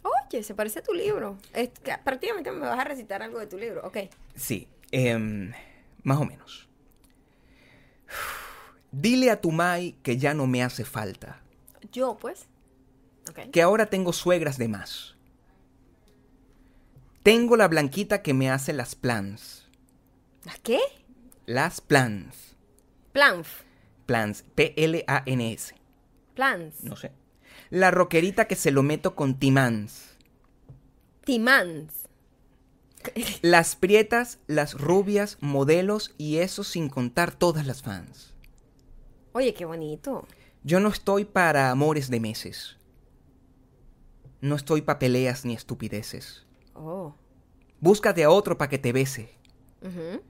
Oye, 0.02 0.42
se 0.44 0.54
parece 0.54 0.78
a 0.78 0.82
tu 0.82 0.94
libro. 0.94 1.36
Es 1.52 1.70
que 1.70 1.92
prácticamente 2.04 2.50
me 2.52 2.60
vas 2.60 2.78
a 2.78 2.84
recitar 2.84 3.22
algo 3.22 3.38
de 3.40 3.46
tu 3.48 3.58
libro. 3.58 3.82
Ok. 3.84 3.98
Sí, 4.36 4.68
em, 4.92 5.52
más 6.04 6.18
o 6.18 6.24
menos. 6.24 6.68
Dile 8.92 9.30
a 9.30 9.40
tu 9.40 9.50
Mai 9.50 9.96
que 10.02 10.16
ya 10.18 10.34
no 10.34 10.46
me 10.46 10.62
hace 10.62 10.84
falta, 10.84 11.40
Yo, 11.92 12.16
pues. 12.20 12.46
Ok. 13.30 13.50
que 13.50 13.62
ahora 13.62 13.86
tengo 13.86 14.12
suegras 14.12 14.58
de 14.58 14.68
más. 14.68 15.16
Tengo 17.22 17.56
la 17.56 17.68
blanquita 17.68 18.22
que 18.22 18.34
me 18.34 18.50
hace 18.50 18.72
las 18.72 18.94
plans. 18.94 19.68
¿Las 20.44 20.58
qué? 20.58 20.78
Las 21.46 21.80
plans. 21.80 22.56
Planf. 23.12 23.62
Plans. 24.06 24.44
P-L-A-N-S. 24.56 25.74
Plans. 26.34 26.82
No 26.82 26.96
sé. 26.96 27.12
La 27.70 27.90
roquerita 27.90 28.46
que 28.46 28.56
se 28.56 28.72
lo 28.72 28.82
meto 28.82 29.14
con 29.14 29.38
timans. 29.38 30.16
Timans. 31.24 31.92
Las 33.42 33.76
prietas, 33.76 34.38
las 34.46 34.74
rubias, 34.74 35.38
modelos 35.40 36.14
y 36.18 36.38
eso 36.38 36.64
sin 36.64 36.88
contar 36.88 37.32
todas 37.34 37.66
las 37.66 37.82
fans. 37.82 38.31
Oye, 39.32 39.54
qué 39.54 39.64
bonito. 39.64 40.26
Yo 40.64 40.80
no 40.80 40.88
estoy 40.88 41.24
para 41.24 41.70
amores 41.70 42.10
de 42.10 42.20
meses. 42.20 42.76
No 44.40 44.56
estoy 44.56 44.82
para 44.82 44.98
peleas 44.98 45.44
ni 45.44 45.54
estupideces. 45.54 46.46
Oh. 46.74 47.14
Búscate 47.80 48.24
a 48.24 48.30
otro 48.30 48.58
para 48.58 48.68
que 48.68 48.78
te 48.78 48.92
bese. 48.92 49.30
Ujú. 49.82 50.22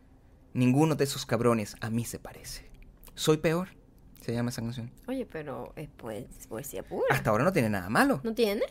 Ninguno 0.55 0.95
de 0.95 1.05
esos 1.05 1.25
cabrones 1.27 1.77
a 1.81 1.91
mí 1.91 2.05
se 2.05 2.19
parece. 2.19 2.71
Soy 3.15 3.39
peor. 3.39 3.69
Se 4.21 4.33
llama 4.33 4.51
esa 4.51 4.63
canción. 4.63 4.91
Oye, 5.09 5.27
pero 5.27 5.73
es 5.77 5.89
poe- 5.91 6.29
poesía 6.49 6.83
pura. 6.85 7.07
Hasta 7.11 7.31
ahora 7.31 7.45
no 7.45 7.53
tiene 7.53 7.69
nada 7.71 7.89
malo. 7.89 8.21
¿No 8.23 8.33
tiene? 8.35 8.63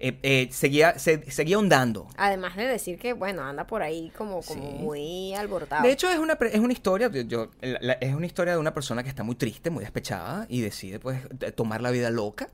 Eh, 0.00 0.16
eh, 0.22 0.48
seguía, 0.52 0.96
se- 0.98 1.28
seguía 1.30 1.58
ondando. 1.58 2.06
Además 2.16 2.54
de 2.56 2.66
decir 2.68 2.98
que, 2.98 3.14
bueno, 3.14 3.42
anda 3.42 3.66
por 3.66 3.82
ahí 3.82 4.12
como, 4.16 4.42
como 4.42 4.62
Sí. 4.62 4.76
muy 4.78 5.34
alborotado. 5.34 5.82
De 5.82 5.90
hecho, 5.90 6.08
es 6.08 6.18
una, 6.18 6.34
es 6.52 6.60
una 6.60 6.72
historia, 6.72 7.10
yo- 7.10 7.22
yo- 7.22 7.50
la- 7.60 7.78
la- 7.80 7.92
es 7.94 8.14
una 8.14 8.26
historia 8.26 8.52
de 8.52 8.58
una 8.60 8.72
persona 8.72 9.02
que 9.02 9.08
está 9.08 9.24
muy 9.24 9.34
triste, 9.34 9.70
muy 9.70 9.82
despechada 9.82 10.46
y 10.48 10.60
decide 10.60 11.00
pues 11.00 11.20
tomar 11.56 11.82
la 11.82 11.90
vida 11.90 12.10
loca, 12.10 12.48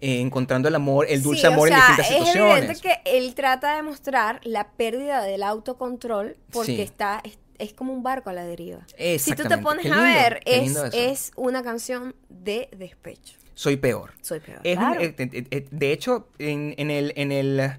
eh, 0.00 0.20
encontrando 0.20 0.66
el 0.68 0.74
amor, 0.74 1.06
el 1.10 1.22
dulce 1.22 1.42
Sí, 1.42 1.46
o 1.48 1.52
amor 1.52 1.68
sea, 1.68 1.76
en 1.76 1.82
distintas 1.82 2.10
Es 2.10 2.16
situaciones. 2.16 2.58
evidente 2.58 2.80
que 2.80 3.18
él 3.18 3.34
trata 3.34 3.76
de 3.76 3.82
mostrar 3.82 4.40
la 4.42 4.70
pérdida 4.72 5.22
del 5.22 5.42
autocontrol 5.42 6.38
porque 6.52 6.76
Sí. 6.76 6.80
está 6.80 7.20
es, 7.22 7.38
es 7.58 7.74
como 7.74 7.92
un 7.92 8.02
barco 8.02 8.30
a 8.30 8.32
la 8.32 8.44
deriva. 8.44 8.86
Si 9.18 9.34
tú 9.34 9.44
te 9.44 9.58
pones 9.58 9.92
a 9.92 10.00
ver, 10.02 10.40
es, 10.46 10.74
es 10.94 11.32
una 11.36 11.62
canción 11.62 12.16
de 12.30 12.68
despecho. 12.76 13.34
Soy 13.54 13.76
peor. 13.76 14.12
Soy 14.22 14.40
peor. 14.40 14.60
Es 14.64 14.76
un- 14.78 14.84
claro. 14.84 15.00
eh, 15.00 15.14
eh, 15.18 15.66
de 15.70 15.92
hecho, 15.92 16.28
en, 16.38 16.74
en 16.78 16.90
el, 16.90 17.12
en 17.16 17.32
el 17.32 17.72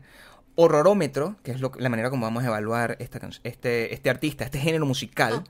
horrorómetro, 0.55 1.36
que 1.43 1.51
es 1.51 1.59
lo- 1.62 1.71
la 1.77 1.89
manera 1.89 2.09
como 2.09 2.25
vamos 2.25 2.43
a 2.43 2.47
evaluar 2.47 2.95
esta, 2.99 3.19
este, 3.43 3.93
este 3.93 4.09
artista, 4.09 4.45
este 4.45 4.59
género 4.59 4.86
musical, 4.86 5.43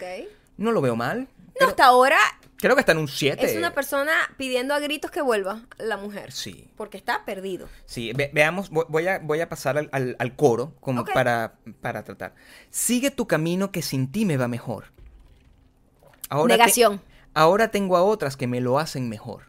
no 0.57 0.71
lo 0.71 0.81
veo 0.81 0.95
mal. 0.95 1.27
No, 1.59 1.67
hasta 1.67 1.85
ahora 1.85 2.17
creo 2.57 2.73
que 2.75 2.79
está 2.79 2.93
en 2.93 2.97
un 2.97 3.07
7. 3.07 3.45
es 3.45 3.55
una 3.57 3.73
persona 3.73 4.11
pidiendo 4.37 4.73
a 4.73 4.79
gritos 4.79 5.11
que 5.11 5.21
vuelva 5.21 5.61
la 5.77 5.97
mujer. 5.97 6.31
Sí. 6.31 6.67
Porque 6.77 6.97
está 6.97 7.25
perdido. 7.25 7.67
Sí, 7.85 8.11
ve- 8.13 8.31
veamos, 8.33 8.71
vo- 8.71 8.87
voy 8.89 9.07
a, 9.07 9.19
voy 9.19 9.39
a 9.41 9.49
pasar 9.49 9.77
al, 9.77 9.89
al- 9.91 10.15
al 10.17 10.35
coro 10.35 10.73
como 10.79 11.03
para, 11.13 11.53
para 11.81 12.03
tratar. 12.03 12.33
Sigue 12.71 13.11
tu 13.11 13.27
camino 13.27 13.71
que 13.71 13.81
sin 13.83 14.11
ti 14.11 14.25
me 14.25 14.37
va 14.37 14.47
mejor. 14.47 14.85
Ahora 16.29 16.55
te- 16.55 16.57
Negación. 16.59 17.01
ahora 17.35 17.69
tengo 17.69 17.97
a 17.97 18.03
otras 18.03 18.35
que 18.37 18.47
me 18.47 18.59
lo 18.61 18.79
hacen 18.79 19.09
mejor. 19.09 19.43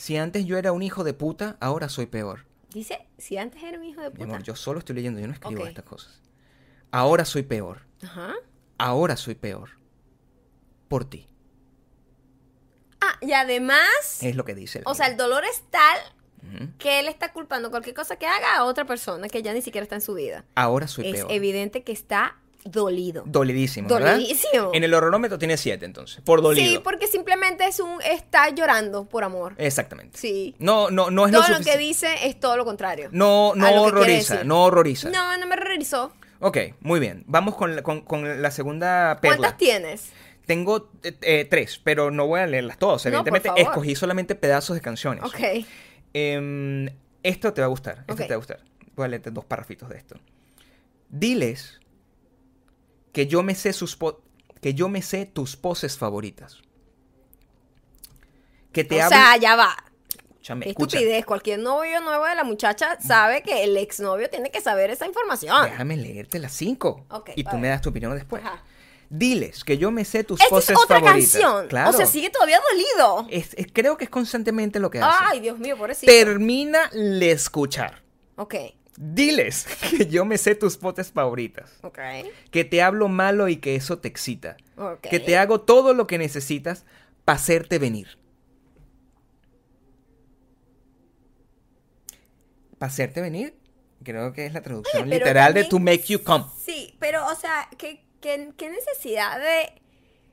Si 0.00 0.16
antes 0.16 0.46
yo 0.46 0.56
era 0.56 0.72
un 0.72 0.82
hijo 0.82 1.04
de 1.04 1.12
puta, 1.12 1.58
ahora 1.60 1.90
soy 1.90 2.06
peor. 2.06 2.46
Dice, 2.72 3.06
si 3.18 3.36
antes 3.36 3.62
era 3.62 3.78
un 3.78 3.84
hijo 3.84 4.00
de 4.00 4.08
Mi 4.08 4.14
puta. 4.16 4.24
amor, 4.24 4.42
yo 4.42 4.56
solo 4.56 4.78
estoy 4.78 4.94
leyendo, 4.94 5.20
yo 5.20 5.26
no 5.26 5.34
escribo 5.34 5.66
estas 5.66 5.84
cosas. 5.84 6.22
Ahora 6.90 7.26
soy 7.26 7.42
peor. 7.42 7.82
Ajá. 8.02 8.32
Ahora 8.78 9.18
soy 9.18 9.34
peor. 9.34 9.68
Por 10.88 11.04
ti. 11.04 11.28
Ah, 13.02 13.18
y 13.20 13.32
además, 13.34 14.22
Es 14.22 14.36
lo 14.36 14.46
que 14.46 14.54
dice. 14.54 14.78
el 14.78 14.84
o 14.86 14.94
sea, 14.94 15.06
el 15.06 15.18
dolor 15.18 15.44
es 15.44 15.64
tal 15.68 15.98
que 16.78 16.98
él 17.00 17.06
está 17.08 17.34
culpando 17.34 17.70
cualquier 17.70 17.94
cosa 17.94 18.16
que 18.16 18.26
haga 18.26 18.56
a 18.56 18.64
otra 18.64 18.86
persona 18.86 19.28
que 19.28 19.42
ya 19.42 19.52
ni 19.52 19.60
siquiera 19.60 19.82
está 19.82 19.96
en 19.96 20.00
su 20.00 20.14
vida. 20.14 20.46
Ahora 20.54 20.88
soy 20.88 21.08
es 21.08 21.12
peor. 21.16 21.30
evidente 21.30 21.84
que 21.84 21.92
está 21.92 22.39
dolido. 22.64 23.24
Dolidísimo, 23.26 23.88
¿verdad? 23.88 24.14
Dolidísimo. 24.14 24.70
En 24.72 24.84
el 24.84 24.94
horronómetro 24.94 25.38
tiene 25.38 25.56
7 25.56 25.84
entonces. 25.84 26.20
Por 26.22 26.42
dolido. 26.42 26.66
Sí, 26.66 26.80
porque 26.82 27.06
simplemente 27.06 27.66
es 27.66 27.80
un 27.80 28.00
está 28.02 28.50
llorando 28.50 29.04
por 29.04 29.24
amor. 29.24 29.54
Exactamente. 29.58 30.18
Sí. 30.18 30.54
No, 30.58 30.90
no, 30.90 31.10
no 31.10 31.26
es 31.26 31.32
Todo 31.32 31.48
lo 31.48 31.58
lo 31.58 31.64
que 31.64 31.76
dice 31.76 32.08
es 32.24 32.38
todo 32.38 32.56
lo 32.56 32.64
contrario. 32.64 33.08
No, 33.12 33.54
no 33.54 33.82
horroriza, 33.82 34.44
no 34.44 34.64
horroriza. 34.64 35.10
No, 35.10 35.36
no 35.38 35.46
me 35.46 35.54
horrorizó. 35.54 36.12
Ok, 36.40 36.58
muy 36.80 37.00
bien. 37.00 37.24
Vamos 37.26 37.54
con 37.54 37.76
la, 37.76 37.82
con, 37.82 38.00
con 38.02 38.40
la 38.40 38.50
segunda 38.50 39.18
perla. 39.20 39.36
¿Cuántas 39.36 39.58
tienes? 39.58 40.10
Tengo 40.46 40.90
eh, 41.02 41.16
eh, 41.20 41.46
tres, 41.48 41.80
pero 41.82 42.10
no 42.10 42.26
voy 42.26 42.40
a 42.40 42.46
leerlas 42.46 42.78
todas. 42.78 43.04
Evidentemente, 43.06 43.50
escogí 43.56 43.94
solamente 43.94 44.34
pedazos 44.34 44.74
de 44.74 44.80
canciones. 44.80 45.22
Ok. 45.24 45.64
Em, 46.12 46.88
esto 47.22 47.52
te 47.52 47.60
va 47.60 47.66
a 47.66 47.68
gustar. 47.68 48.04
Esto 48.08 48.16
te 48.16 48.28
va 48.28 48.34
a 48.34 48.38
gustar. 48.38 48.60
Voy 48.96 49.04
a 49.04 49.08
leerte 49.08 49.30
dos 49.30 49.44
parrafitos 49.44 49.88
de 49.88 49.98
esto. 49.98 50.16
Diles 51.08 51.79
que 53.12 53.26
yo 53.26 53.42
me 53.42 53.54
sé 53.54 53.72
sus 53.72 53.96
que 54.60 54.74
yo 54.74 54.88
me 54.88 55.02
sé 55.02 55.26
tus 55.26 55.56
poses 55.56 55.96
favoritas. 55.98 56.58
Que 58.72 58.84
te 58.84 59.02
o 59.04 59.08
sea, 59.08 59.36
ya 59.36 59.56
va. 59.56 59.76
Escúchame, 60.28 60.68
escucha. 60.68 60.96
estupidez. 60.96 61.26
Cualquier 61.26 61.58
novio 61.58 62.00
nuevo 62.00 62.24
de 62.24 62.34
la 62.34 62.44
muchacha 62.44 62.98
sabe 63.00 63.42
que 63.42 63.64
el 63.64 63.76
exnovio 63.76 64.30
tiene 64.30 64.50
que 64.50 64.60
saber 64.60 64.90
esa 64.90 65.06
información. 65.06 65.64
Déjame 65.64 65.96
leerte 65.96 66.38
las 66.38 66.52
cinco. 66.52 67.04
Y 67.36 67.44
tú 67.44 67.56
me 67.58 67.68
das 67.68 67.80
tu 67.82 67.90
opinión 67.90 68.14
después. 68.14 68.42
Ajá. 68.44 68.62
Diles 69.12 69.64
que 69.64 69.76
yo 69.76 69.90
me 69.90 70.04
sé 70.04 70.22
tus 70.22 70.40
Esta 70.40 70.44
es 70.46 70.50
poses 70.66 70.76
otra 70.78 71.00
favoritas. 71.00 71.32
canción. 71.32 71.66
Claro. 71.68 71.90
O 71.90 71.92
sea, 71.92 72.06
sigue 72.06 72.30
todavía 72.30 72.60
dolido. 72.70 73.26
Es- 73.28 73.54
es- 73.54 73.66
creo 73.72 73.96
que 73.96 74.04
es 74.04 74.10
constantemente 74.10 74.78
lo 74.78 74.88
que 74.88 75.00
hace. 75.00 75.18
Ay, 75.32 75.40
Dios 75.40 75.58
mío, 75.58 75.76
pobrecito. 75.76 76.12
Termina 76.12 76.88
de 76.90 77.32
escuchar. 77.32 78.02
Ok. 78.36 78.54
Diles 79.02 79.66
que 79.96 80.06
yo 80.08 80.26
me 80.26 80.36
sé 80.36 80.54
tus 80.54 80.76
potes 80.76 81.10
favoritas. 81.10 81.72
Que 82.50 82.64
te 82.64 82.82
hablo 82.82 83.08
malo 83.08 83.48
y 83.48 83.56
que 83.56 83.74
eso 83.74 83.98
te 83.98 84.08
excita. 84.08 84.58
Que 85.00 85.18
te 85.18 85.38
hago 85.38 85.62
todo 85.62 85.94
lo 85.94 86.06
que 86.06 86.18
necesitas 86.18 86.84
para 87.24 87.36
hacerte 87.36 87.78
venir. 87.78 88.18
Para 92.78 92.92
hacerte 92.92 93.22
venir, 93.22 93.56
creo 94.04 94.34
que 94.34 94.44
es 94.44 94.52
la 94.52 94.60
traducción 94.60 95.04
Oye, 95.04 95.18
literal 95.18 95.54
de 95.54 95.64
to 95.64 95.78
make 95.78 96.04
you 96.04 96.22
come. 96.22 96.44
Sí, 96.62 96.94
pero, 96.98 97.26
o 97.26 97.34
sea, 97.34 97.70
¿qué, 97.78 98.04
qué, 98.20 98.52
qué 98.58 98.68
necesidad 98.68 99.38
de... 99.38 99.79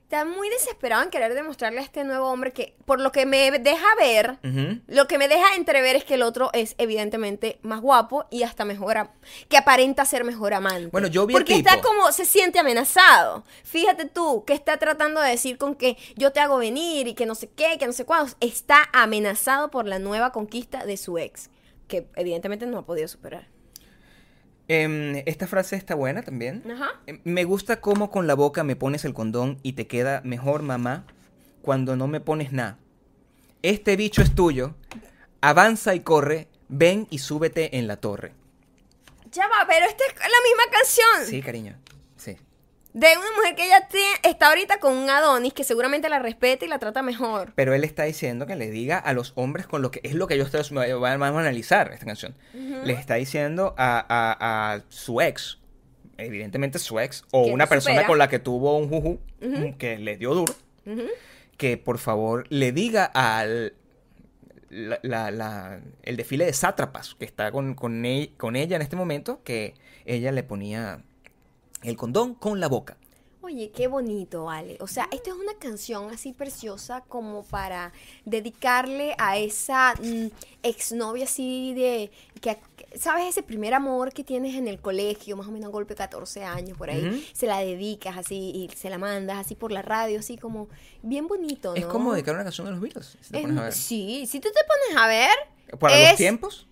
Está 0.08 0.24
muy 0.24 0.48
desesperado 0.48 1.02
en 1.02 1.10
querer 1.10 1.34
demostrarle 1.34 1.80
a 1.80 1.82
este 1.82 2.02
nuevo 2.02 2.30
hombre 2.30 2.54
que, 2.54 2.74
por 2.86 2.98
lo 2.98 3.12
que 3.12 3.26
me 3.26 3.50
deja 3.50 3.86
ver, 3.98 4.38
lo 4.86 5.06
que 5.06 5.18
me 5.18 5.28
deja 5.28 5.54
entrever 5.54 5.96
es 5.96 6.04
que 6.04 6.14
el 6.14 6.22
otro 6.22 6.48
es 6.54 6.76
evidentemente 6.78 7.58
más 7.60 7.82
guapo 7.82 8.24
y 8.30 8.42
hasta 8.42 8.64
mejor, 8.64 9.10
que 9.50 9.58
aparenta 9.58 10.06
ser 10.06 10.24
mejor 10.24 10.54
amante. 10.54 10.88
Bueno, 10.92 11.08
yo 11.08 11.26
vi 11.26 11.34
el 11.34 11.40
Porque 11.40 11.56
está 11.56 11.82
como, 11.82 12.10
se 12.10 12.24
siente 12.24 12.58
amenazado. 12.58 13.44
Fíjate 13.64 14.06
tú, 14.06 14.44
que 14.46 14.54
está 14.54 14.78
tratando 14.78 15.20
de 15.20 15.28
decir 15.28 15.58
con 15.58 15.74
que 15.74 15.98
yo 16.16 16.32
te 16.32 16.40
hago 16.40 16.56
venir 16.56 17.06
y 17.06 17.12
que 17.12 17.26
no 17.26 17.34
sé 17.34 17.50
qué, 17.50 17.76
que 17.78 17.86
no 17.86 17.92
sé 17.92 18.06
cuándo. 18.06 18.32
Está 18.40 18.88
amenazado 18.94 19.70
por 19.70 19.86
la 19.86 19.98
nueva 19.98 20.32
conquista 20.32 20.86
de 20.86 20.96
su 20.96 21.18
ex, 21.18 21.50
que 21.86 22.08
evidentemente 22.16 22.64
no 22.64 22.78
ha 22.78 22.86
podido 22.86 23.08
superar. 23.08 23.46
Em, 24.68 25.22
esta 25.24 25.46
frase 25.46 25.76
está 25.76 25.94
buena 25.94 26.22
también. 26.22 26.62
Ajá. 26.70 27.00
Em, 27.06 27.20
Me 27.24 27.44
gusta 27.44 27.80
cómo 27.80 28.10
con 28.10 28.26
la 28.26 28.34
boca 28.34 28.64
me 28.64 28.76
pones 28.76 29.04
el 29.04 29.14
condón 29.14 29.58
y 29.62 29.72
te 29.72 29.86
queda 29.86 30.20
mejor, 30.24 30.62
mamá, 30.62 31.06
cuando 31.62 31.96
no 31.96 32.06
me 32.06 32.20
pones 32.20 32.52
nada. 32.52 32.78
Este 33.62 33.96
bicho 33.96 34.22
es 34.22 34.34
tuyo. 34.34 34.74
Avanza 35.40 35.94
y 35.94 36.00
corre. 36.00 36.48
Ven 36.68 37.06
y 37.10 37.18
súbete 37.18 37.78
en 37.78 37.86
la 37.86 37.96
torre. 37.96 38.32
Ya 39.32 39.48
va, 39.48 39.66
pero 39.66 39.86
esta 39.86 40.04
es 40.04 40.14
la 40.14 40.26
misma 40.26 40.70
canción. 40.70 41.26
Sí, 41.26 41.42
cariño. 41.42 41.76
De 42.98 43.06
una 43.16 43.26
mujer 43.36 43.54
que 43.54 43.64
ella 43.66 43.86
tiene- 43.88 44.08
está 44.24 44.48
ahorita 44.48 44.80
con 44.80 44.96
un 44.96 45.08
Adonis 45.08 45.52
que 45.52 45.62
seguramente 45.62 46.08
la 46.08 46.18
respeta 46.18 46.64
y 46.64 46.68
la 46.68 46.78
trata 46.80 47.00
mejor. 47.02 47.52
Pero 47.54 47.72
él 47.72 47.84
está 47.84 48.02
diciendo 48.04 48.44
que 48.46 48.56
le 48.56 48.70
diga 48.70 48.98
a 48.98 49.12
los 49.12 49.32
hombres 49.36 49.66
con 49.68 49.82
lo 49.82 49.90
que 49.92 50.00
es 50.02 50.14
lo 50.14 50.26
que 50.26 50.36
yo 50.36 50.44
estoy, 50.44 50.62
vamos 50.94 51.22
a 51.22 51.40
analizar 51.40 51.92
esta 51.92 52.06
canción. 52.06 52.34
Le 52.52 52.92
está 52.94 53.14
diciendo 53.14 53.74
a, 53.78 53.98
a- 54.08 54.72
a 54.74 54.82
su 54.88 55.20
ex, 55.20 55.60
evidentemente 56.16 56.80
su 56.80 56.98
ex, 56.98 57.24
o 57.30 57.42
una 57.46 57.66
persona 57.68 57.94
supera. 57.94 58.06
con 58.08 58.18
la 58.18 58.28
que 58.28 58.40
tuvo 58.40 58.76
un 58.76 58.88
juju, 58.88 59.20
que 59.78 59.98
le 59.98 60.16
dio 60.16 60.34
duro, 60.34 60.54
que 61.56 61.76
por 61.76 61.98
favor 61.98 62.46
le 62.48 62.72
diga 62.72 63.04
al 63.04 63.74
la- 64.70 64.98
la- 65.02 65.30
la- 65.30 65.80
el 66.02 66.16
desfile 66.16 66.44
de 66.46 66.52
sátrapas 66.52 67.14
que 67.14 67.24
está 67.24 67.52
con, 67.52 67.74
con, 67.74 68.04
e- 68.04 68.32
con 68.36 68.56
ella 68.56 68.76
en 68.76 68.82
este 68.82 68.96
momento, 68.96 69.40
que 69.44 69.74
ella 70.04 70.30
le 70.32 70.42
ponía 70.42 71.04
el 71.82 71.96
condón 71.96 72.34
con 72.34 72.60
la 72.60 72.68
boca. 72.68 72.96
Oye, 73.40 73.70
qué 73.70 73.86
bonito, 73.86 74.44
vale. 74.44 74.76
O 74.80 74.86
sea, 74.88 75.08
esta 75.12 75.30
es 75.30 75.36
una 75.36 75.54
canción 75.54 76.10
así 76.12 76.32
preciosa 76.32 77.02
como 77.08 77.44
para 77.44 77.92
dedicarle 78.26 79.14
a 79.16 79.38
esa 79.38 79.94
mm, 80.02 80.26
exnovia 80.62 81.24
así 81.24 81.72
de 81.72 82.10
que 82.42 82.58
sabes 82.98 83.28
ese 83.28 83.42
primer 83.42 83.72
amor 83.74 84.12
que 84.12 84.22
tienes 84.24 84.54
en 84.56 84.66
el 84.68 84.80
colegio, 84.80 85.36
más 85.36 85.46
o 85.46 85.50
menos 85.50 85.70
golpe 85.70 85.94
14 85.94 86.44
años 86.44 86.76
por 86.76 86.90
ahí, 86.90 87.26
se 87.32 87.46
la 87.46 87.60
dedicas 87.60 88.18
así 88.18 88.36
y 88.54 88.76
se 88.76 88.90
la 88.90 88.98
mandas 88.98 89.38
así 89.38 89.54
por 89.54 89.72
la 89.72 89.80
radio, 89.82 90.18
así 90.18 90.36
como 90.36 90.68
bien 91.02 91.26
bonito, 91.26 91.70
¿no? 91.70 91.76
Es 91.76 91.86
como 91.86 92.12
dedicar 92.12 92.34
una 92.34 92.44
canción 92.44 92.66
de 92.66 92.72
los 92.72 92.80
Beatles. 92.80 93.16
si 93.22 93.30
te 93.30 93.36
Es- 93.38 93.42
pones 93.42 93.58
a 93.58 93.62
ver. 93.62 93.72
sí, 93.72 94.26
si 94.26 94.40
tú 94.40 94.48
te 94.52 94.60
pones 94.66 95.02
a 95.02 95.06
ver, 95.06 95.78
Para 95.78 95.96
es, 95.98 96.08
los 96.10 96.16
tiempos. 96.18 96.66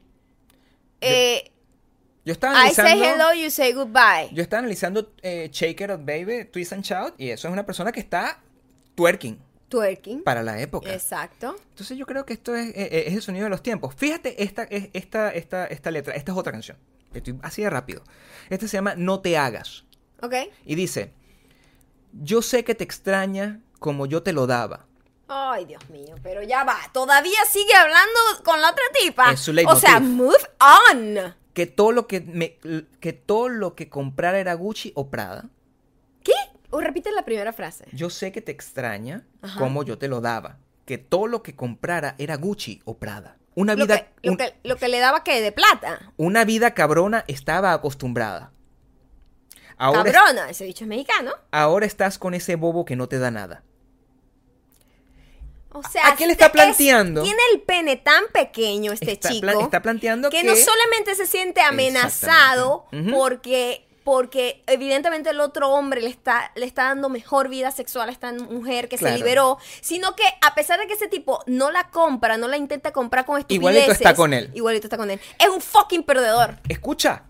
eh, 1.01 1.45
Yo 1.47 1.53
estaba 2.33 2.55
I 2.67 2.73
say 2.73 2.85
analizando. 2.93 3.31
hello, 3.31 3.43
you 3.43 3.51
say 3.51 3.73
goodbye. 3.73 4.29
Yo 4.33 4.43
estaba 4.43 4.59
analizando 4.61 5.13
eh, 5.23 5.49
Shake 5.53 5.81
It 5.85 5.91
Up 5.91 6.05
Baby, 6.05 6.45
Twist 6.53 6.73
and 6.73 6.83
Shout, 6.85 7.15
y 7.19 7.31
eso 7.31 7.49
es 7.49 7.53
una 7.53 7.65
persona 7.67 7.93
que 7.93 8.01
está 8.01 8.41
twerking 8.95 9.39
Twerking. 9.69 10.23
para 10.23 10.43
la 10.43 10.61
época. 10.61 10.93
Exacto. 10.93 11.57
Entonces 11.71 11.97
yo 11.99 12.07
creo 12.07 12.25
que 12.25 12.33
esto 12.35 12.55
es, 12.55 12.69
eh, 12.69 12.75
eh, 12.91 13.05
es 13.09 13.15
el 13.15 13.23
sonido 13.23 13.45
de 13.45 13.51
los 13.51 13.63
tiempos. 13.63 13.95
Fíjate 13.97 14.43
esta, 14.43 14.65
es- 14.65 14.89
esta, 14.93 15.31
esta, 15.31 15.67
esta 15.67 15.91
letra, 15.91 16.15
esta 16.15 16.33
es 16.33 16.39
otra 16.39 16.53
canción. 16.53 16.77
Estoy 17.15 17.39
así 17.43 17.63
de 17.63 17.71
rápido. 17.71 18.03
Esta 18.51 18.69
se 18.69 18.77
llama 18.77 18.95
No 18.97 19.21
te 19.21 19.37
hagas. 19.39 19.85
¿Ok? 20.23 20.35
Y 20.65 20.75
dice, 20.75 21.13
yo 22.13 22.43
sé 22.43 22.65
que 22.65 22.75
te 22.75 22.85
extraña 22.85 23.61
como 23.79 24.07
yo 24.07 24.23
te 24.23 24.33
lo 24.33 24.47
daba. 24.47 24.87
Ay, 25.29 25.65
Dios 25.65 25.89
mío, 25.91 26.15
pero 26.23 26.43
ya 26.43 26.63
va. 26.65 26.79
Todavía 26.93 27.39
sigue 27.51 27.75
hablando 27.75 28.19
con 28.45 28.61
la 28.61 28.71
otra 28.71 28.85
tipa. 29.01 29.33
Es 29.33 29.41
su 29.41 29.53
o 29.67 29.77
sea, 29.77 29.99
move 30.01 30.37
on. 30.93 31.35
Que 31.57 31.65
todo 31.65 31.91
lo 31.91 32.07
que 32.07 32.21
me, 32.21 32.59
que 33.01 33.15
todo 33.15 33.49
lo 33.49 33.75
que 33.75 33.89
comprara 33.89 34.39
era 34.41 34.53
Gucci 34.53 34.93
o 34.95 35.09
Prada. 35.09 35.47
¿Qué? 36.23 36.35
O 36.69 36.83
repite 36.83 37.11
la 37.13 37.25
primera 37.25 37.55
frase. 37.55 37.87
Yo 37.93 38.11
sé 38.11 38.31
que 38.31 38.43
te 38.43 38.53
extraña 38.53 39.25
Ajá. 39.41 39.59
como 39.59 39.83
yo 39.83 39.97
te 39.97 40.07
lo 40.07 40.21
daba. 40.21 40.59
Que 40.85 40.99
todo 40.99 41.27
lo 41.29 41.43
que 41.43 41.57
comprara 41.57 42.15
era 42.19 42.37
Gucci 42.37 42.83
o 42.85 42.99
Prada. 42.99 43.39
Una 43.55 43.75
Lo 43.75 43.87
vida, 43.87 44.01
que, 44.01 44.09
lo, 44.23 44.33
un- 44.33 44.37
que, 44.37 44.55
lo 44.65 44.77
que 44.77 44.89
le 44.89 44.99
daba 44.99 45.25
que 45.25 45.41
de 45.41 45.51
plata. 45.51 46.13
una 46.19 46.45
vida 46.45 46.75
cabrona 46.75 47.25
estaba 47.27 47.73
acostumbrada. 47.73 48.53
Ahora, 49.79 50.13
Cabrona, 50.13 50.51
ese 50.51 50.67
bicho 50.67 50.85
es 50.85 50.89
mexicano. 50.89 51.33
ahora 51.53 51.87
estás 51.87 52.19
con 52.19 52.35
ese 52.35 52.57
bobo 52.57 52.85
que 52.85 52.97
no 52.97 53.09
te 53.09 53.19
da 53.19 53.31
nada. 53.31 53.63
O 55.79 55.89
sea, 55.91 56.09
¿A 56.09 56.17
qué 56.17 56.27
le 56.27 56.33
está 56.33 56.47
es- 56.47 56.53
planteando? 56.53 57.23
tiene 57.23 57.41
el 57.55 57.61
pene 57.63 57.97
tan 57.97 58.25
pequeño 58.33 58.93
este 58.93 59.13
Está 59.13 59.29
chico. 59.31 59.61
está 59.61 59.83
planteando 59.83 60.31
que, 60.31 60.41
que- 60.41 60.47
no 60.47 60.57
solamente 60.57 61.15
se 61.15 61.27
siente 61.27 61.61
amenazado 61.61 62.87
porque 63.13 63.83
porque 64.05 64.63
evidentemente 64.69 65.31
el 65.31 65.41
otro 65.41 65.69
hombre 65.71 66.01
le 66.01 66.11
está 66.11 66.53
le 66.55 66.65
está 66.65 66.85
dando 66.85 67.09
mejor 67.09 67.49
vida 67.49 67.73
sexual 67.73 68.09
a 68.09 68.13
esta 68.13 68.33
mujer 68.33 68.89
que 68.89 68.97
Claro. 68.99 69.15
se 69.17 69.19
liberó, 69.19 69.59
sino 69.81 70.15
que 70.15 70.23
a 70.43 70.55
pesar 70.55 70.79
de 70.79 70.87
que 70.87 70.93
ese 70.93 71.09
tipo 71.09 71.43
no 71.47 71.73
la 71.73 71.91
compra, 71.91 72.37
no 72.39 72.47
la 72.47 72.57
intenta 72.57 72.93
comprar 72.93 73.27
con 73.27 73.39
estupideces, 73.41 73.73
Igualito 73.83 73.93
está 73.93 74.15
con 74.15 74.33
él. 74.33 74.51
Igualito 74.55 74.87
está 74.87 74.97
con 74.97 75.11
él. 75.11 75.21
Es 75.41 75.49
un 75.49 75.61
fucking 75.61 76.05
perdedor. 76.05 76.57
Escucha. 76.69 77.25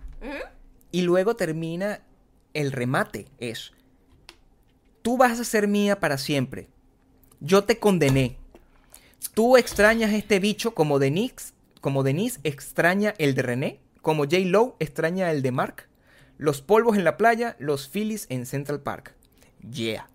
Y 0.92 1.00
luego 1.02 1.34
termina 1.34 2.02
el 2.52 2.72
remate. 2.72 3.26
Es, 3.38 3.72
tú 5.00 5.16
vas 5.16 5.40
a 5.40 5.44
ser 5.44 5.68
mía 5.68 5.98
para 5.98 6.18
siempre. 6.18 6.68
Yo 7.40 7.64
te 7.64 7.78
condené. 7.78 8.36
Tú 9.34 9.56
extrañas 9.56 10.12
este 10.12 10.38
bicho 10.40 10.74
como 10.74 10.98
Denise, 10.98 11.52
como 11.80 12.02
Denise 12.02 12.40
extraña 12.44 13.14
el 13.18 13.34
de 13.34 13.42
René, 13.42 13.80
como 14.02 14.24
J. 14.24 14.38
Lowe 14.40 14.76
extraña 14.78 15.30
el 15.30 15.42
de 15.42 15.52
Mark. 15.52 15.88
Los 16.38 16.60
polvos 16.62 16.96
en 16.96 17.04
la 17.04 17.16
playa, 17.16 17.56
los 17.58 17.88
Phillies 17.88 18.26
en 18.28 18.46
Central 18.46 18.80
Park. 18.80 19.14
Yeah. 19.70 20.08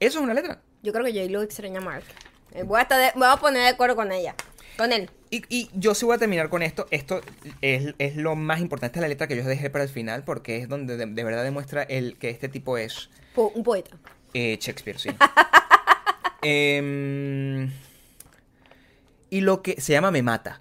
Eso 0.00 0.18
es 0.18 0.24
una 0.24 0.34
letra. 0.34 0.62
Yo 0.82 0.92
creo 0.92 1.04
que 1.04 1.12
J-Lo 1.12 1.42
extraña 1.42 1.78
a 1.78 1.82
Mark. 1.82 2.04
Eh, 2.52 2.64
Voy 2.64 2.78
a, 2.78 2.82
estar 2.82 2.98
de- 3.00 3.18
voy 3.18 3.28
a 3.30 3.36
poner 3.36 3.62
de 3.62 3.68
acuerdo 3.68 3.94
con 3.96 4.10
ella. 4.12 4.34
Con 4.76 4.92
él. 4.92 5.08
Y, 5.30 5.42
y 5.48 5.70
yo 5.74 5.94
sí 5.94 6.04
voy 6.04 6.16
a 6.16 6.18
terminar 6.18 6.48
con 6.50 6.62
esto. 6.62 6.86
Esto 6.90 7.20
es, 7.60 7.94
es 7.98 8.16
lo 8.16 8.34
más 8.36 8.60
importante 8.60 8.96
de 8.98 9.02
la 9.02 9.08
letra 9.08 9.26
que 9.28 9.36
yo 9.36 9.44
dejé 9.44 9.70
para 9.70 9.84
el 9.84 9.90
final 9.90 10.24
porque 10.24 10.56
es 10.58 10.68
donde 10.68 10.96
de, 10.96 11.06
de 11.06 11.24
verdad 11.24 11.44
demuestra 11.44 11.82
el, 11.84 12.18
que 12.18 12.30
este 12.30 12.48
tipo 12.48 12.76
es 12.78 13.10
Po- 13.34 13.52
un 13.54 13.62
poeta. 13.62 13.96
eh, 14.34 14.58
Shakespeare, 14.60 14.98
sí. 14.98 15.10
Em, 16.42 17.70
y 19.30 19.40
lo 19.40 19.62
que 19.62 19.80
se 19.80 19.92
llama 19.92 20.10
Me 20.10 20.22
Mata. 20.22 20.60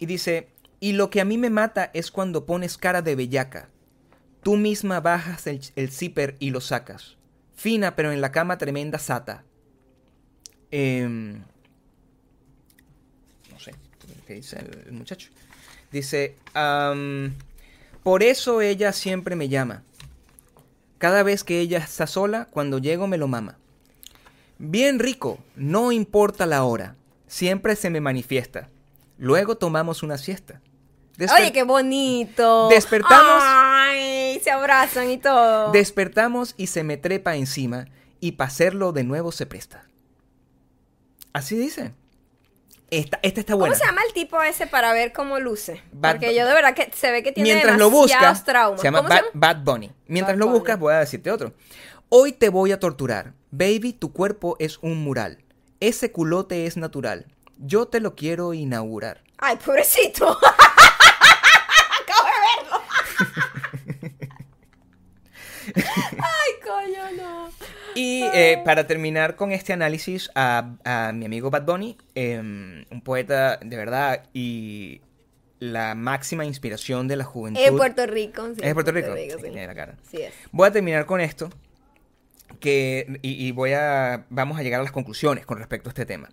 Y 0.00 0.06
dice, 0.06 0.48
y 0.80 0.92
lo 0.92 1.10
que 1.10 1.20
a 1.20 1.24
mí 1.24 1.38
me 1.38 1.50
mata 1.50 1.90
es 1.92 2.10
cuando 2.10 2.46
pones 2.46 2.78
cara 2.78 3.02
de 3.02 3.14
bellaca. 3.14 3.68
Tú 4.42 4.56
misma 4.56 5.00
bajas 5.00 5.46
el, 5.46 5.60
el 5.76 5.90
zipper 5.90 6.36
y 6.38 6.50
lo 6.50 6.60
sacas. 6.60 7.16
Fina, 7.54 7.96
pero 7.96 8.12
en 8.12 8.20
la 8.20 8.32
cama 8.32 8.58
tremenda 8.58 8.98
sata. 8.98 9.44
Em, 10.70 11.42
no 13.52 13.58
sé, 13.58 13.74
¿qué 14.26 14.34
dice 14.34 14.58
el, 14.58 14.86
el 14.86 14.92
muchacho? 14.92 15.30
Dice, 15.90 16.36
por 18.02 18.22
eso 18.22 18.60
ella 18.60 18.92
siempre 18.92 19.36
me 19.36 19.48
llama. 19.48 19.82
Cada 20.98 21.22
vez 21.22 21.44
que 21.44 21.60
ella 21.60 21.78
está 21.78 22.06
sola, 22.06 22.48
cuando 22.50 22.78
llego 22.78 23.06
me 23.06 23.18
lo 23.18 23.28
mama. 23.28 23.58
Bien 24.58 24.98
rico, 24.98 25.38
no 25.54 25.92
importa 25.92 26.46
la 26.46 26.64
hora, 26.64 26.96
siempre 27.26 27.76
se 27.76 27.90
me 27.90 28.00
manifiesta. 28.00 28.68
Luego 29.18 29.56
tomamos 29.56 30.02
una 30.02 30.18
siesta. 30.18 30.60
Desper- 31.18 31.40
Oye, 31.40 31.52
qué 31.52 31.62
bonito. 31.62 32.68
Despertamos. 32.68 33.42
Ay, 33.42 34.38
se 34.42 34.50
abrazan 34.50 35.10
y 35.10 35.18
todo. 35.18 35.72
Despertamos 35.72 36.54
y 36.58 36.66
se 36.66 36.82
me 36.84 36.96
trepa 36.98 37.36
encima 37.36 37.86
y 38.20 38.32
para 38.32 38.48
hacerlo 38.48 38.92
de 38.92 39.04
nuevo 39.04 39.32
se 39.32 39.46
presta. 39.46 39.84
Así 41.32 41.56
dice. 41.56 41.92
Esta, 42.90 43.18
esta 43.22 43.40
está 43.40 43.54
buena. 43.56 43.74
¿Cómo 43.74 43.84
se 43.84 43.90
llama 43.90 44.02
el 44.06 44.12
tipo 44.12 44.40
ese 44.42 44.66
para 44.68 44.92
ver 44.92 45.12
cómo 45.12 45.40
luce? 45.40 45.82
Bad 45.92 46.12
Porque 46.12 46.34
yo 46.36 46.46
de 46.46 46.54
verdad 46.54 46.72
que 46.74 46.90
se 46.94 47.10
ve 47.10 47.22
que 47.24 47.32
tiene 47.32 47.50
Mientras 47.54 47.78
lo 47.78 47.90
buscas, 47.90 48.44
traumas. 48.44 48.80
se 48.80 48.86
llama, 48.86 48.98
¿Cómo 48.98 49.08
Bad, 49.08 49.16
se 49.16 49.22
llama? 49.24 49.30
Bad 49.34 49.56
Bunny. 49.64 49.92
Mientras 50.06 50.34
Bad 50.36 50.38
lo 50.38 50.46
Bunny. 50.46 50.58
buscas, 50.60 50.78
voy 50.78 50.94
a 50.94 50.98
decirte 50.98 51.30
otro. 51.32 51.52
Hoy 52.08 52.30
te 52.30 52.50
voy 52.50 52.70
a 52.70 52.78
torturar. 52.78 53.32
Baby, 53.50 53.92
tu 53.92 54.12
cuerpo 54.12 54.54
es 54.60 54.78
un 54.78 55.02
mural. 55.02 55.38
Ese 55.80 56.12
culote 56.12 56.66
es 56.66 56.76
natural. 56.76 57.26
Yo 57.58 57.88
te 57.88 57.98
lo 57.98 58.14
quiero 58.14 58.54
inaugurar. 58.54 59.24
Ay, 59.38 59.56
pobrecito. 59.56 60.28
Acabo 62.00 62.28
de 62.28 62.38
verlo. 62.62 62.80
Ay, 65.74 66.52
coño, 66.64 67.10
no. 67.20 67.50
Y 67.96 68.22
eh, 68.22 68.62
para 68.64 68.86
terminar 68.86 69.34
con 69.34 69.50
este 69.50 69.72
análisis 69.72 70.30
a, 70.36 71.12
mi 71.12 71.24
amigo 71.24 71.50
Bad 71.50 71.64
Bunny, 71.64 71.98
em, 72.14 72.84
un 72.88 73.00
poeta 73.00 73.56
de 73.56 73.76
verdad 73.76 74.22
y 74.32 75.00
la 75.58 75.96
máxima 75.96 76.44
inspiración 76.44 77.08
de 77.08 77.16
la 77.16 77.24
juventud. 77.24 77.60
Es 77.60 77.72
Puerto 77.72 78.06
Rico. 78.06 78.46
Sí, 78.54 78.60
es 78.62 78.74
Puerto, 78.74 78.92
Puerto 78.92 78.92
Rico. 78.92 79.38
Rico 79.38 79.38
sí. 80.08 80.22
Es. 80.22 80.34
Voy 80.52 80.68
a 80.68 80.70
terminar 80.70 81.04
con 81.06 81.20
esto, 81.20 81.50
que, 82.60 83.18
y, 83.22 83.46
y 83.46 83.52
voy 83.52 83.72
a. 83.72 84.26
Vamos 84.30 84.58
a 84.58 84.62
llegar 84.62 84.80
a 84.80 84.82
las 84.82 84.92
conclusiones 84.92 85.46
con 85.46 85.58
respecto 85.58 85.88
a 85.88 85.90
este 85.90 86.06
tema. 86.06 86.28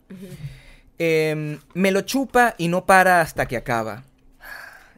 Em, 0.98 1.60
me 1.74 1.92
lo 1.92 2.02
chupa 2.02 2.56
y 2.58 2.68
no 2.68 2.86
para 2.86 3.22
hasta 3.22 3.48
que 3.48 3.58
acaba. 3.58 4.04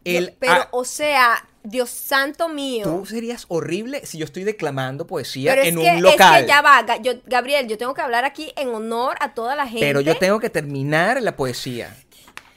El, 0.04 0.36
Pero, 0.40 0.54
ah, 0.54 0.68
o 0.72 0.86
sea, 0.86 1.48
Dios 1.64 1.90
santo 1.90 2.48
mío. 2.48 2.84
tú 2.84 3.06
serías 3.08 3.46
horrible 3.48 4.06
si 4.06 4.20
yo 4.20 4.26
estoy 4.26 4.44
declamando 4.44 5.08
poesía 5.08 5.52
Pero 5.54 5.64
es 5.64 5.70
en 5.70 5.80
que, 5.80 5.90
un 5.96 6.02
local. 6.04 6.36
es 6.36 6.42
que 6.44 6.48
ya 6.48 6.62
va, 6.62 6.86
yo, 7.02 7.14
Gabriel, 7.26 7.68
yo 7.68 7.78
tengo 7.78 7.96
que 7.96 8.02
hablar 8.02 8.24
aquí 8.24 8.54
en 8.56 8.70
honor 8.70 9.16
a 9.20 9.34
toda 9.34 9.56
la 9.56 9.66
gente. 9.66 9.80
pero 9.80 10.02
yo 10.02 10.16
tengo 10.18 10.40
que 10.40 10.52
terminar 10.52 11.20
la 11.24 11.36
poesía. 11.36 11.96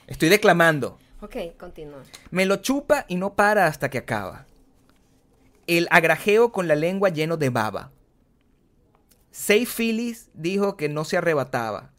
Estoy 0.05 0.29
declamando. 0.29 0.99
Ok, 1.21 1.35
continúa. 1.57 2.03
Me 2.29 2.45
lo 2.45 2.57
chupa 2.57 3.05
y 3.07 3.15
no 3.15 3.33
para 3.33 3.65
hasta 3.65 3.89
que 3.89 3.97
acaba. 3.97 4.45
El 5.65 5.87
agrajeo 5.91 6.51
con 6.51 6.67
la 6.67 6.75
lengua 6.75 7.09
lleno 7.09 7.35
de 7.37 7.49
baba. 7.49 7.91
Say 9.31 9.65
Phyllis 9.65 10.29
dijo 10.33 10.75
que 10.77 10.89
no 10.89 11.05
se 11.05 11.17
arrebataba. 11.17 11.91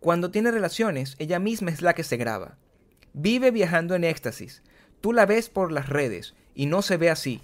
Cuando 0.00 0.30
tiene 0.30 0.50
relaciones, 0.50 1.16
ella 1.18 1.38
misma 1.38 1.70
es 1.70 1.82
la 1.82 1.94
que 1.94 2.04
se 2.04 2.16
graba. 2.16 2.56
Vive 3.12 3.50
viajando 3.50 3.94
en 3.94 4.04
éxtasis. 4.04 4.62
Tú 5.00 5.12
la 5.12 5.26
ves 5.26 5.48
por 5.48 5.72
las 5.72 5.88
redes 5.88 6.34
y 6.54 6.66
no 6.66 6.82
se 6.82 6.96
ve 6.96 7.10
así. 7.10 7.42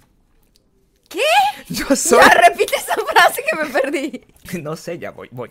¿Qué? 1.09 1.19
Yo 1.69 1.95
soy... 1.95 2.19
Ya 2.19 2.29
repite 2.29 2.75
esa 2.75 2.95
frase 2.95 3.43
que 3.49 3.63
me 3.63 3.69
perdí. 3.69 4.21
No 4.61 4.75
sé, 4.75 4.99
ya 4.99 5.11
voy, 5.11 5.27
voy. 5.31 5.49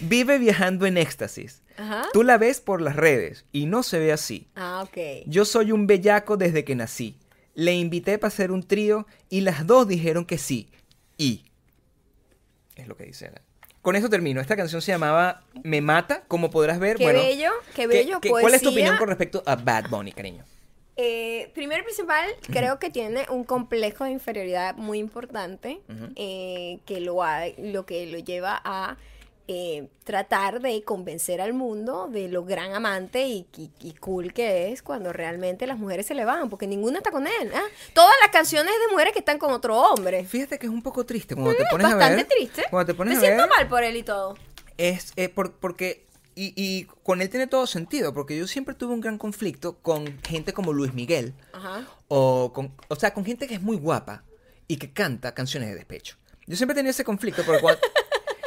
Vive 0.00 0.38
viajando 0.38 0.86
en 0.86 0.96
éxtasis. 0.96 1.62
Ajá. 1.76 2.06
Tú 2.12 2.22
la 2.22 2.38
ves 2.38 2.60
por 2.60 2.80
las 2.80 2.94
redes 2.96 3.44
y 3.52 3.66
no 3.66 3.82
se 3.82 3.98
ve 3.98 4.12
así. 4.12 4.48
Ah, 4.54 4.84
ok. 4.86 5.26
Yo 5.26 5.44
soy 5.44 5.72
un 5.72 5.86
bellaco 5.86 6.36
desde 6.36 6.64
que 6.64 6.76
nací. 6.76 7.18
Le 7.54 7.74
invité 7.74 8.18
para 8.18 8.28
hacer 8.28 8.52
un 8.52 8.62
trío 8.62 9.06
y 9.28 9.40
las 9.40 9.66
dos 9.66 9.88
dijeron 9.88 10.24
que 10.24 10.38
sí. 10.38 10.70
Y. 11.18 11.45
Es 12.76 12.86
lo 12.88 12.96
que 12.96 13.04
dice. 13.04 13.30
Con 13.82 13.96
eso 13.96 14.08
termino. 14.08 14.40
Esta 14.40 14.56
canción 14.56 14.82
se 14.82 14.92
llamaba 14.92 15.42
Me 15.62 15.80
Mata, 15.80 16.22
como 16.28 16.50
podrás 16.50 16.78
ver. 16.78 16.96
Qué 16.96 17.04
bueno, 17.04 17.20
bello, 17.20 17.50
qué 17.74 17.82
¿qué- 17.82 17.86
bello. 17.86 18.20
qué- 18.20 18.30
¿Cuál 18.30 18.54
es 18.54 18.62
tu 18.62 18.70
opinión 18.70 18.96
con 18.96 19.08
respecto 19.08 19.42
a 19.46 19.56
Bad 19.56 19.88
Bunny, 19.88 20.12
cariño? 20.12 20.44
Eh, 20.98 21.50
primero 21.54 21.82
y 21.82 21.84
principal, 21.84 22.26
creo 22.50 22.78
que 22.78 22.88
tiene 22.90 23.26
un 23.28 23.44
complejo 23.44 24.04
de 24.04 24.12
inferioridad 24.12 24.74
muy 24.76 24.98
importante 24.98 25.80
eh, 26.16 26.78
que 26.86 27.00
lo, 27.00 27.22
ha- 27.22 27.46
lo 27.58 27.84
que 27.84 28.06
lo 28.06 28.18
lleva 28.18 28.60
a 28.64 28.96
eh, 29.48 29.88
tratar 30.04 30.60
de 30.60 30.82
convencer 30.82 31.40
al 31.40 31.52
mundo 31.52 32.08
de 32.10 32.28
lo 32.28 32.44
gran 32.44 32.74
amante 32.74 33.26
y, 33.26 33.46
y- 33.56 33.70
y 33.80 33.92
cool 33.94 34.32
que 34.32 34.72
es 34.72 34.82
cuando 34.82 35.12
realmente 35.12 35.66
las 35.66 35.78
mujeres 35.78 36.06
se 36.06 36.14
le 36.14 36.24
van, 36.24 36.48
porque 36.50 36.66
ninguna 36.66 36.98
está 36.98 37.10
con 37.10 37.26
él. 37.26 37.52
¿ah? 37.54 37.62
Todas 37.92 38.14
las 38.22 38.30
canciones 38.30 38.72
de 38.84 38.92
mujeres 38.92 39.12
que 39.12 39.20
están 39.20 39.38
con 39.38 39.52
otro 39.52 39.78
hombre. 39.80 40.24
Fíjate 40.24 40.58
que 40.58 40.66
es 40.66 40.72
un 40.72 40.82
poco 40.82 41.06
triste 41.06 41.34
cuando 41.34 41.54
te 41.54 41.64
Mm, 41.64 41.68
pones 41.70 41.86
a 41.86 41.90
Bastante 41.96 42.16
ver. 42.16 42.26
triste. 42.26 42.64
Cuando 42.70 42.92
te 42.92 42.94
pones 42.96 43.12
Me 43.14 43.18
a 43.18 43.20
siento 43.20 43.42
ver. 43.44 43.50
mal 43.56 43.68
por 43.68 43.84
él 43.84 43.96
y 43.96 44.02
todo. 44.02 44.36
Es 44.78 45.12
eh, 45.16 45.28
por- 45.28 45.52
porque. 45.54 46.04
Y, 46.38 46.52
y 46.54 46.84
con 47.02 47.22
él 47.22 47.30
tiene 47.30 47.46
todo 47.46 47.66
sentido, 47.66 48.12
porque 48.12 48.36
yo 48.36 48.46
siempre 48.46 48.74
tuve 48.74 48.92
un 48.92 49.00
gran 49.00 49.16
conflicto 49.16 49.78
con 49.78 50.20
gente 50.22 50.52
como 50.52 50.74
Luis 50.74 50.92
Miguel, 50.92 51.32
Ajá. 51.54 51.86
o 52.08 52.52
con, 52.52 52.74
o 52.88 52.96
sea, 52.96 53.14
con 53.14 53.24
gente 53.24 53.46
que 53.46 53.54
es 53.54 53.62
muy 53.62 53.78
guapa 53.78 54.22
y 54.68 54.76
que 54.76 54.92
canta 54.92 55.32
canciones 55.32 55.70
de 55.70 55.76
despecho. 55.76 56.16
Yo 56.46 56.54
siempre 56.56 56.74
tenido 56.74 56.90
ese 56.90 57.04
conflicto 57.04 57.42
porque, 57.42 57.62
cuando- 57.62 57.80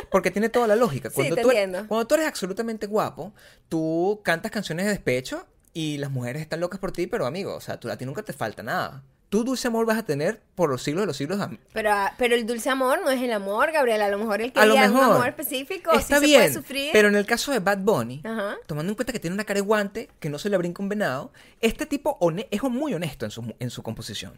porque 0.10 0.32
tiene 0.32 0.50
toda 0.50 0.68
la 0.68 0.76
lógica. 0.76 1.10
Sí, 1.10 1.16
Cuando, 1.16 1.36
te 1.36 1.42
tú, 1.42 1.52
eres- 1.52 1.84
cuando 1.88 2.08
tú 2.08 2.16
eres 2.16 2.28
absolutamente 2.28 2.88
guapo, 2.88 3.34
tú 3.68 4.22
cantas 4.24 4.52
canciones 4.52 4.86
de 4.86 4.92
despecho 4.92 5.46
y 5.74 5.98
las 5.98 6.12
mujeres 6.12 6.42
están 6.42 6.60
locas 6.60 6.80
por 6.80 6.92
ti, 6.92 7.08
pero 7.08 7.26
amigo, 7.26 7.56
o 7.56 7.62
sea, 7.62 7.80
tú, 7.80 7.90
a 7.90 7.98
ti 7.98 8.06
nunca 8.06 8.24
te 8.24 8.34
falta 8.34 8.64
nada. 8.64 9.04
Tú 9.30 9.44
dulce 9.44 9.68
amor 9.68 9.86
vas 9.86 10.00
a 10.00 10.04
tener 10.04 10.42
por 10.56 10.72
los 10.72 10.82
siglos 10.82 11.04
de 11.04 11.06
los 11.06 11.16
siglos. 11.16 11.40
Pero, 11.72 11.92
ah, 11.92 12.16
pero 12.18 12.34
el 12.34 12.48
dulce 12.48 12.72
amor 12.72 13.00
no 13.04 13.12
es 13.12 13.22
el 13.22 13.32
amor, 13.32 13.72
Gabriela. 13.72 14.08
A 14.08 14.10
lo 14.10 14.18
mejor 14.18 14.42
él 14.42 14.52
quería 14.52 14.74
un 14.88 14.94
mejor. 14.96 15.04
amor 15.18 15.28
específico. 15.28 15.92
Está 15.92 16.20
sí 16.20 16.26
bien, 16.26 16.42
se 16.42 16.48
puede 16.50 16.54
sufrir. 16.54 16.90
pero 16.92 17.10
en 17.10 17.16
el 17.16 17.28
caso 17.28 17.52
de 17.52 17.60
Bad 17.60 17.78
Bunny, 17.78 18.22
Ajá. 18.26 18.56
tomando 18.66 18.90
en 18.92 18.96
cuenta 18.96 19.14
que 19.14 19.20
tiene 19.20 19.36
una 19.36 19.44
cara 19.44 19.60
de 19.60 19.66
guante, 19.68 20.10
que 20.20 20.32
no 20.32 20.40
se 20.40 20.50
le 20.50 20.58
brinca 20.58 20.82
un 20.82 20.90
venado, 20.90 21.32
este 21.62 21.86
tipo 21.86 22.18
es 22.50 22.64
muy 22.64 22.96
honesto 22.96 23.26
en 23.26 23.30
su, 23.32 23.54
en 23.60 23.70
su 23.70 23.84
composición. 23.84 24.34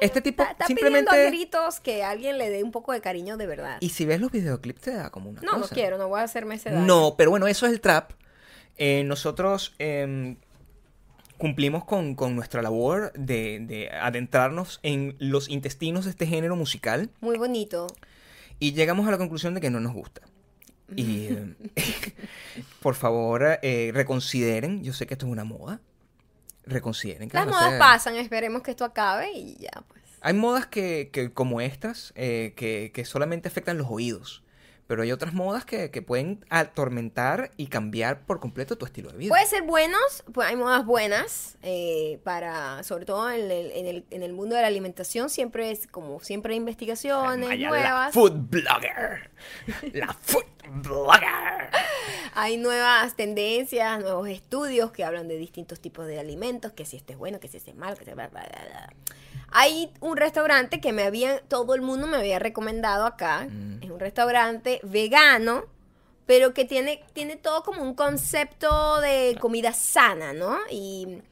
Este 0.00 0.20
tipo 0.20 0.42
Está, 0.42 0.52
está 0.52 0.66
simplemente... 0.66 1.10
pidiendo 1.10 1.28
a 1.28 1.30
gritos 1.30 1.80
que 1.80 2.02
alguien 2.04 2.38
le 2.38 2.50
dé 2.50 2.62
un 2.62 2.72
poco 2.72 2.92
de 2.92 3.00
cariño 3.00 3.36
de 3.36 3.46
verdad. 3.46 3.78
Y 3.80 3.90
si 3.90 4.04
ves 4.04 4.20
los 4.20 4.30
videoclips 4.30 4.80
te 4.80 4.90
da 4.92 5.10
como 5.10 5.30
una 5.30 5.40
no, 5.42 5.52
no 5.52 5.60
cosa. 5.62 5.74
quiero, 5.74 5.98
no 5.98 6.08
voy 6.08 6.20
a 6.20 6.24
hacerme 6.24 6.54
ese 6.56 6.70
daño. 6.70 6.86
No, 6.86 7.14
pero 7.16 7.30
bueno, 7.30 7.46
eso 7.46 7.66
es 7.66 7.72
el 7.72 7.80
trap. 7.80 8.12
Eh, 8.76 9.02
nosotros 9.04 9.74
em, 9.78 10.36
cumplimos 11.36 11.84
con, 11.84 12.14
con 12.14 12.36
nuestra 12.36 12.62
labor 12.62 13.12
de, 13.14 13.60
de 13.60 13.90
adentrarnos 13.90 14.80
en 14.82 15.16
los 15.18 15.48
intestinos 15.48 16.04
de 16.04 16.10
este 16.12 16.26
género 16.26 16.54
musical 16.56 17.10
Muy 17.20 17.38
bonito. 17.38 17.86
y 18.60 18.72
llegamos 18.74 19.06
a 19.08 19.10
la 19.10 19.18
conclusión 19.18 19.54
de 19.54 19.60
que 19.60 19.70
no 19.70 19.80
nos 19.80 19.92
gusta. 19.94 20.22
Y 20.96 21.26
em, 21.28 21.54
por 22.80 22.94
favor, 22.94 23.58
eh, 23.62 23.90
reconsideren. 23.92 24.82
Yo 24.82 24.92
sé 24.92 25.06
que 25.06 25.14
esto 25.14 25.26
es 25.26 25.32
una 25.32 25.44
moda. 25.44 25.80
Reconsideren. 26.68 27.28
Las 27.32 27.46
modas 27.46 27.74
pasan, 27.78 28.16
esperemos 28.16 28.62
que 28.62 28.70
esto 28.72 28.84
acabe 28.84 29.32
y 29.32 29.56
ya, 29.56 29.70
pues. 29.88 30.02
Hay 30.20 30.34
modas 30.34 30.66
que, 30.66 31.10
que 31.12 31.32
como 31.32 31.60
estas, 31.60 32.12
eh, 32.16 32.52
que, 32.56 32.90
que 32.92 33.04
solamente 33.04 33.48
afectan 33.48 33.78
los 33.78 33.86
oídos. 33.88 34.42
Pero 34.88 35.02
hay 35.02 35.12
otras 35.12 35.34
modas 35.34 35.64
que, 35.64 35.90
que 35.90 36.00
pueden 36.02 36.44
atormentar 36.48 37.50
y 37.56 37.66
cambiar 37.68 38.24
por 38.24 38.40
completo 38.40 38.76
tu 38.78 38.86
estilo 38.86 39.10
de 39.12 39.18
vida. 39.18 39.28
Puede 39.28 39.46
ser 39.46 39.62
buenos, 39.62 40.24
pues 40.32 40.48
hay 40.48 40.56
modas 40.56 40.84
buenas 40.84 41.58
eh, 41.62 42.18
para, 42.24 42.82
sobre 42.82 43.04
todo 43.04 43.30
en 43.30 43.50
el, 43.50 43.70
en, 43.70 43.86
el, 43.86 44.04
en 44.10 44.22
el 44.22 44.32
mundo 44.32 44.56
de 44.56 44.62
la 44.62 44.68
alimentación, 44.68 45.28
siempre 45.28 45.70
es 45.70 45.86
como 45.86 46.20
siempre 46.20 46.54
hay 46.54 46.56
investigaciones 46.56 47.46
Maya, 47.48 47.70
La 47.70 47.78
nuevas. 47.78 48.14
food 48.14 48.32
blogger. 48.48 49.30
La 49.92 50.12
food 50.14 50.44
blogger. 50.82 51.68
Hay 52.34 52.56
nuevas 52.56 53.14
tendencias, 53.14 54.00
nuevos 54.00 54.28
estudios 54.28 54.92
que 54.92 55.02
hablan 55.04 55.26
de 55.28 55.36
distintos 55.36 55.80
tipos 55.80 56.06
de 56.06 56.20
alimentos, 56.20 56.72
que 56.72 56.84
si 56.84 56.96
este 56.96 57.14
es 57.14 57.18
bueno, 57.18 57.40
que 57.40 57.48
si 57.48 57.56
este 57.56 57.72
es 57.72 57.76
malo, 57.76 57.96
que 57.96 58.04
si 58.04 58.12
bla, 58.12 58.28
bla, 58.28 58.42
bla. 58.42 58.92
Hay 59.50 59.92
un 60.00 60.16
restaurante 60.16 60.80
que 60.80 60.92
me 60.92 61.04
había, 61.04 61.40
todo 61.40 61.74
el 61.74 61.80
mundo 61.82 62.06
me 62.06 62.16
había 62.18 62.38
recomendado 62.38 63.06
acá. 63.06 63.46
Mm. 63.50 63.82
Es 63.82 63.90
un 63.90 64.00
restaurante 64.00 64.80
vegano, 64.82 65.64
pero 66.26 66.52
que 66.52 66.64
tiene, 66.64 67.02
tiene 67.14 67.36
todo 67.36 67.62
como 67.62 67.82
un 67.82 67.94
concepto 67.94 69.00
de 69.00 69.36
comida 69.40 69.72
sana, 69.72 70.32
¿no? 70.32 70.58
Y 70.70 71.22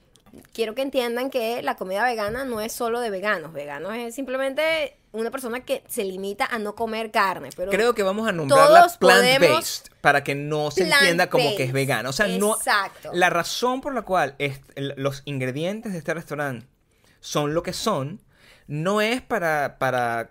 quiero 0.52 0.74
que 0.74 0.83
entiendan 0.83 1.31
que 1.31 1.62
la 1.62 1.76
comida 1.76 2.05
vegana 2.05 2.44
no 2.44 2.61
es 2.61 2.72
solo 2.72 3.00
de 3.00 3.11
veganos. 3.11 3.52
Veganos 3.52 3.94
es 3.94 4.14
simplemente 4.14 4.96
una 5.12 5.31
persona 5.31 5.61
que 5.61 5.83
se 5.88 6.05
limita 6.05 6.46
a 6.46 6.59
no 6.59 6.74
comer 6.74 7.11
carne. 7.11 7.50
Pero 7.57 7.70
Creo 7.70 7.94
que 7.94 8.02
vamos 8.02 8.29
a 8.29 8.33
nombrarla 8.33 8.87
plant-based 8.98 9.90
para 10.00 10.22
que 10.24 10.35
no 10.35 10.70
se 10.70 10.83
entienda 10.85 11.29
como 11.31 11.55
que 11.57 11.64
es 11.64 11.72
vegana. 11.72 12.09
O 12.09 12.12
sea, 12.12 12.26
no. 12.29 12.57
Exacto. 12.57 13.11
La 13.14 13.31
razón 13.31 13.81
por 13.81 13.94
la 13.94 14.02
cual 14.02 14.35
es- 14.38 14.61
los 14.76 15.22
ingredientes 15.24 15.92
de 15.92 15.98
este 15.98 16.12
restaurante 16.14 16.66
son 17.26 17.54
lo 17.54 17.62
que 17.62 17.72
son 17.72 18.20
no 18.68 19.00
es 19.00 19.20
para, 19.22 19.78
para 19.78 20.30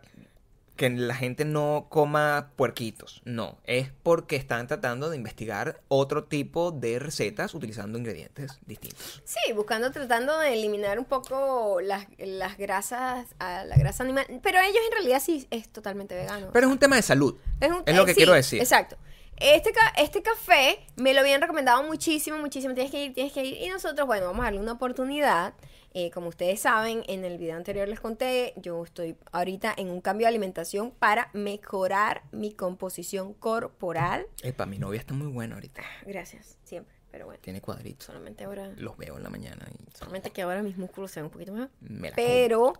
que 0.75 0.89
la 0.89 1.15
gente 1.15 1.45
no 1.45 1.88
coma 1.89 2.51
puerquitos. 2.58 3.21
No, 3.23 3.58
es 3.63 3.89
porque 4.03 4.36
están 4.36 4.67
tratando 4.67 5.10
de 5.10 5.15
investigar 5.15 5.79
otro 5.88 6.25
tipo 6.25 6.71
de 6.71 6.99
recetas 6.99 7.53
utilizando 7.53 7.97
ingredientes 7.97 8.60
distintos. 8.65 9.21
Sí, 9.23 9.53
buscando, 9.53 9.89
tratando 9.91 10.38
de 10.39 10.53
eliminar 10.53 10.99
un 10.99 11.05
poco 11.05 11.79
las, 11.81 12.05
las 12.17 12.58
grasas, 12.58 13.25
a 13.39 13.63
la 13.63 13.77
grasa 13.77 14.03
animal. 14.03 14.25
Pero 14.43 14.60
ellos 14.60 14.81
en 14.88 14.91
realidad 14.91 15.21
sí 15.23 15.47
es 15.49 15.69
totalmente 15.69 16.13
vegano. 16.13 16.49
Pero 16.51 16.67
es 16.67 16.71
un 16.73 16.79
tema 16.79 16.97
de 16.97 17.01
salud. 17.03 17.36
Es, 17.62 17.69
un- 17.71 17.84
es 17.86 17.95
lo 17.95 18.03
eh, 18.03 18.05
que 18.05 18.12
sí, 18.13 18.17
quiero 18.17 18.34
decir. 18.34 18.60
Exacto. 18.62 18.97
Este, 19.38 19.71
ca- 19.71 19.93
este 19.97 20.21
café 20.21 20.79
me 20.97 21.13
lo 21.13 21.21
habían 21.21 21.39
recomendado 21.41 21.83
muchísimo, 21.83 22.37
muchísimo. 22.37 22.73
Tienes 22.73 22.91
que 22.91 23.06
ir, 23.06 23.13
tienes 23.13 23.31
que 23.31 23.43
ir. 23.46 23.62
Y 23.62 23.69
nosotros, 23.69 24.06
bueno, 24.08 24.25
vamos 24.27 24.41
a 24.41 24.46
darle 24.46 24.60
una 24.60 24.73
oportunidad. 24.73 25.54
Eh, 25.98 26.12
como 26.12 26.27
ustedes 26.27 26.60
saben, 26.60 27.04
en 27.08 27.23
el 27.23 27.37
video 27.37 27.56
anterior 27.56 27.87
les 27.87 28.02
conté, 28.02 28.52
yo 28.58 28.83
estoy 28.83 29.15
ahorita 29.31 29.73
en 29.77 29.89
un 29.89 30.02
cambio 30.02 30.25
de 30.25 30.29
alimentación 30.29 30.91
para 30.91 31.29
mejorar 31.31 32.23
mi 32.33 32.52
composición 32.52 33.33
corporal. 33.33 34.27
Epa, 34.43 34.65
mi 34.65 34.77
novia 34.77 35.00
está 35.00 35.13
muy 35.13 35.27
buena 35.27 35.56
ahorita. 35.56 35.81
Gracias, 36.06 36.58
siempre. 36.65 36.93
Pero 37.12 37.27
bueno, 37.27 37.39
Tiene 37.41 37.62
cuadritos. 37.62 38.08
solamente 38.08 38.43
ahora, 38.43 38.73
Los 38.75 38.98
veo 38.98 39.15
en 39.15 39.23
la 39.23 39.29
mañana 39.29 39.65
y 39.71 39.98
solamente 39.98 40.31
que 40.31 40.41
ahora 40.41 40.62
mis 40.62 40.75
músculos 40.77 41.12
se 41.12 41.21
ven 41.21 41.27
un 41.27 41.31
poquito 41.31 41.54
mejor. 41.54 41.69
me 41.79 42.10
la 42.10 42.15
Pero, 42.17 42.73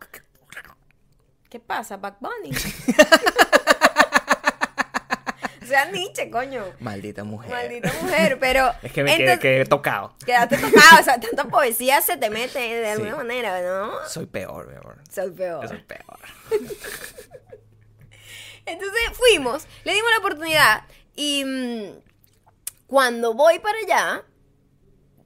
¿qué 1.50 1.62
pasa, 1.62 1.96
Back 1.96 2.18
Bunny? 2.20 2.52
sea, 5.66 5.86
Nietzsche, 5.92 6.30
coño. 6.30 6.64
Maldita 6.80 7.24
mujer. 7.24 7.52
Maldita 7.52 7.92
mujer, 8.02 8.38
pero. 8.40 8.72
Es 8.84 8.92
que 8.92 9.04
me 9.04 9.12
quedé, 9.12 9.22
entonces, 9.24 9.40
quedé 9.42 9.66
tocado. 9.66 10.16
Quedaste 10.26 10.58
tocado, 10.58 11.02
o 11.02 11.04
sea, 11.04 11.20
tanta 11.20 11.46
poesía 11.46 12.02
se 12.02 12.18
te 12.18 12.30
mete 12.30 12.60
de 12.60 12.90
alguna 12.90 13.12
Sí. 13.12 13.18
manera, 13.18 13.62
¿no? 13.62 13.92
Soy 14.08 14.26
peor, 14.26 14.68
peor. 14.68 14.98
Soy 15.10 15.32
peor. 15.32 15.64
Yo 15.64 15.70
soy 15.70 15.82
peor. 15.84 16.20
Entonces 18.66 19.00
fuimos, 19.14 19.68
le 19.84 19.94
dimos 19.94 20.10
la 20.12 20.18
oportunidad 20.20 20.84
y 21.16 21.44
mm, 21.46 22.00
cuando 22.88 23.36
voy 23.36 23.60
para 23.60 23.78
allá, 23.78 24.24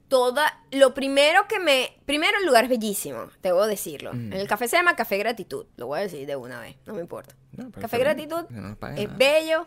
toda, 0.08 0.60
lo 0.72 0.92
primero 0.92 1.46
que 1.48 1.58
me, 1.58 1.96
primero 2.04 2.36
el 2.38 2.44
lugar 2.46 2.64
es 2.64 2.70
bellísimo, 2.70 3.30
debo 3.42 3.66
decirlo. 3.66 4.12
Mm. 4.12 4.32
En 4.34 4.40
el 4.40 4.46
café 4.48 4.68
se 4.68 4.76
llama 4.76 4.94
Café 4.94 5.16
Gratitud, 5.16 5.66
lo 5.76 5.86
voy 5.86 6.00
a 6.00 6.02
decir 6.02 6.26
de 6.26 6.36
una 6.36 6.60
vez, 6.60 6.76
no 6.84 6.92
me 6.94 7.00
importa. 7.00 7.34
No, 7.52 7.70
café 7.72 7.98
Gratitud 7.98 8.44
no 8.50 8.72
es 8.72 8.78
nada. 8.80 9.16
bello, 9.16 9.66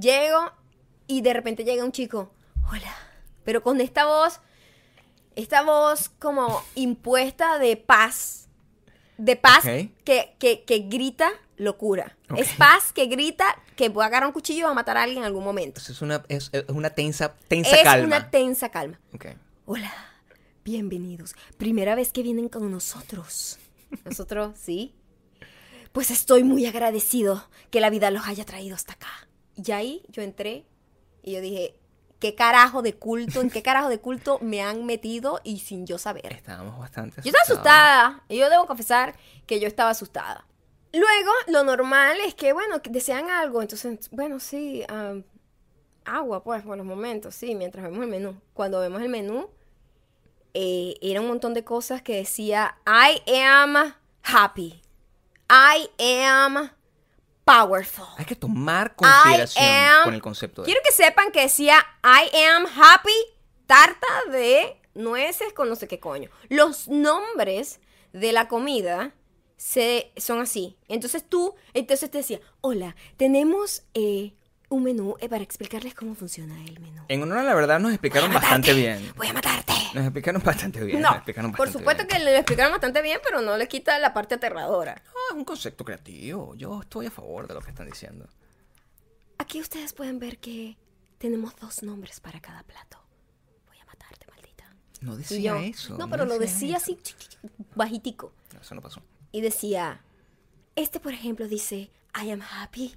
llego 0.00 0.52
y 1.06 1.20
de 1.22 1.32
repente 1.32 1.64
llega 1.64 1.84
un 1.84 1.92
chico, 1.92 2.30
hola, 2.70 2.94
pero 3.44 3.62
con 3.62 3.80
esta 3.80 4.06
voz, 4.06 4.40
esta 5.34 5.62
voz 5.62 6.10
como 6.18 6.62
impuesta 6.74 7.58
de 7.58 7.76
paz, 7.76 8.48
de 9.18 9.36
paz 9.36 9.64
que, 9.64 10.34
que, 10.38 10.64
que 10.64 10.78
grita 10.80 11.30
locura. 11.56 12.16
Es 12.36 12.52
paz 12.54 12.92
que 12.92 13.06
grita 13.06 13.44
que 13.76 13.88
voy 13.88 14.02
a 14.02 14.06
agarrar 14.06 14.26
un 14.26 14.32
cuchillo 14.32 14.60
y 14.60 14.62
va 14.62 14.70
a 14.70 14.74
matar 14.74 14.96
a 14.96 15.02
alguien 15.02 15.18
en 15.18 15.24
algún 15.24 15.44
momento. 15.44 15.80
Es 15.80 16.02
una, 16.02 16.24
es, 16.28 16.50
es 16.52 16.64
una 16.68 16.90
tensa, 16.90 17.34
tensa 17.48 17.76
es 17.76 17.82
calma. 17.82 18.06
una 18.06 18.30
tensa 18.30 18.70
calma. 18.70 18.98
Hola, 19.64 19.92
bienvenidos. 20.64 21.34
Primera 21.56 21.94
vez 21.94 22.12
que 22.12 22.22
vienen 22.22 22.48
con 22.48 22.70
nosotros. 22.70 23.58
Nosotros, 24.04 24.58
sí. 24.62 24.94
Pues 25.92 26.10
estoy 26.10 26.44
muy 26.44 26.66
agradecido 26.66 27.48
que 27.70 27.80
la 27.80 27.90
vida 27.90 28.10
los 28.10 28.26
haya 28.26 28.44
traído 28.44 28.74
hasta 28.74 28.94
acá. 28.94 29.25
Y 29.56 29.72
ahí 29.72 30.02
yo 30.08 30.22
entré 30.22 30.66
y 31.22 31.32
yo 31.32 31.40
dije, 31.40 31.78
¿qué 32.20 32.34
carajo 32.34 32.82
de 32.82 32.94
culto, 32.94 33.40
en 33.40 33.50
qué 33.50 33.62
carajo 33.62 33.88
de 33.88 33.98
culto 34.00 34.38
me 34.40 34.62
han 34.62 34.84
metido 34.86 35.40
y 35.44 35.60
sin 35.60 35.86
yo 35.86 35.98
saber? 35.98 36.32
Estábamos 36.32 36.78
bastante 36.78 37.16
Yo 37.22 37.28
estaba 37.28 37.42
asustados. 37.42 38.04
asustada. 38.06 38.24
Y 38.28 38.38
yo 38.38 38.50
debo 38.50 38.66
confesar 38.66 39.16
que 39.46 39.58
yo 39.60 39.66
estaba 39.66 39.90
asustada. 39.90 40.46
Luego, 40.92 41.30
lo 41.48 41.64
normal 41.64 42.16
es 42.24 42.34
que, 42.34 42.52
bueno, 42.52 42.80
que 42.80 42.90
desean 42.90 43.28
algo. 43.30 43.60
Entonces, 43.60 44.08
bueno, 44.10 44.40
sí, 44.40 44.82
am, 44.88 45.24
agua, 46.04 46.42
pues, 46.42 46.62
por 46.62 46.76
los 46.76 46.86
momentos, 46.86 47.34
sí, 47.34 47.54
mientras 47.54 47.84
vemos 47.84 48.02
el 48.02 48.08
menú. 48.08 48.40
Cuando 48.54 48.80
vemos 48.80 49.02
el 49.02 49.08
menú, 49.08 49.50
eh, 50.54 50.94
era 51.02 51.20
un 51.20 51.26
montón 51.28 51.52
de 51.54 51.64
cosas 51.64 52.00
que 52.02 52.16
decía, 52.16 52.78
I 52.86 53.20
am 53.40 53.94
happy. 54.22 54.80
I 55.50 55.90
am 56.24 56.70
powerful. 57.46 58.04
Hay 58.18 58.24
que 58.26 58.36
tomar 58.36 58.94
consideración 58.96 59.64
am- 59.64 60.04
con 60.04 60.14
el 60.14 60.20
concepto 60.20 60.62
de 60.62 60.66
Quiero 60.66 60.80
que 60.84 60.92
sepan 60.92 61.30
que 61.32 61.42
decía 61.42 61.78
I 62.04 62.36
am 62.44 62.66
happy 62.66 63.14
tarta 63.66 64.06
de 64.30 64.78
nueces 64.94 65.52
con 65.54 65.68
no 65.68 65.76
sé 65.76 65.88
qué 65.88 65.98
coño. 66.00 66.28
Los 66.48 66.88
nombres 66.88 67.80
de 68.12 68.32
la 68.32 68.48
comida 68.48 69.14
se, 69.56 70.12
son 70.16 70.40
así. 70.40 70.76
Entonces 70.88 71.24
tú, 71.28 71.54
entonces 71.72 72.10
te 72.10 72.18
decía, 72.18 72.40
hola, 72.60 72.94
tenemos 73.16 73.84
eh, 73.94 74.34
un 74.68 74.82
menú 74.82 75.16
eh, 75.20 75.28
para 75.28 75.42
explicarles 75.42 75.94
cómo 75.94 76.14
funciona 76.14 76.54
el 76.64 76.80
menú. 76.80 77.02
En 77.08 77.22
honor 77.22 77.38
a 77.38 77.42
la 77.44 77.54
verdad 77.54 77.78
nos 77.78 77.92
explicaron 77.92 78.32
bastante 78.32 78.72
bien. 78.74 79.12
Voy 79.16 79.28
a 79.28 79.32
matarte. 79.32 79.72
Nos 79.94 80.04
explicaron 80.04 80.42
bastante 80.42 80.82
bien. 80.84 81.00
No, 81.00 81.08
nos 81.08 81.16
explicaron 81.18 81.52
por 81.52 81.66
bastante 81.66 81.78
supuesto 81.78 82.04
bien. 82.06 82.18
que 82.18 82.24
le 82.24 82.36
explicaron 82.36 82.72
bastante 82.72 83.02
bien, 83.02 83.20
pero 83.22 83.40
no 83.40 83.56
le 83.56 83.68
quita 83.68 83.98
la 83.98 84.12
parte 84.12 84.34
aterradora. 84.34 84.94
No, 85.06 85.20
es 85.30 85.36
un 85.36 85.44
concepto 85.44 85.84
creativo. 85.84 86.54
Yo 86.56 86.82
estoy 86.82 87.06
a 87.06 87.10
favor 87.10 87.46
de 87.46 87.54
lo 87.54 87.60
que 87.60 87.70
están 87.70 87.86
diciendo. 87.86 88.28
Aquí 89.38 89.60
ustedes 89.60 89.92
pueden 89.92 90.18
ver 90.18 90.38
que 90.38 90.76
tenemos 91.18 91.54
dos 91.56 91.82
nombres 91.82 92.20
para 92.20 92.40
cada 92.40 92.62
plato. 92.64 92.98
Voy 93.68 93.78
a 93.78 93.84
matarte, 93.84 94.26
maldita. 94.30 94.64
No 95.00 95.16
decía 95.16 95.38
yo, 95.38 95.56
eso. 95.58 95.96
No, 95.96 96.10
pero 96.10 96.24
lo 96.24 96.38
decía 96.38 96.78
eso. 96.78 96.92
así, 96.92 96.98
bajitico. 97.74 98.32
No, 98.52 98.60
Eso 98.60 98.74
no 98.74 98.82
pasó. 98.82 99.00
Y 99.30 99.40
decía, 99.42 100.02
este 100.74 100.98
por 101.00 101.12
ejemplo 101.12 101.46
dice, 101.46 101.90
I 102.20 102.30
am 102.30 102.42
happy. 102.42 102.96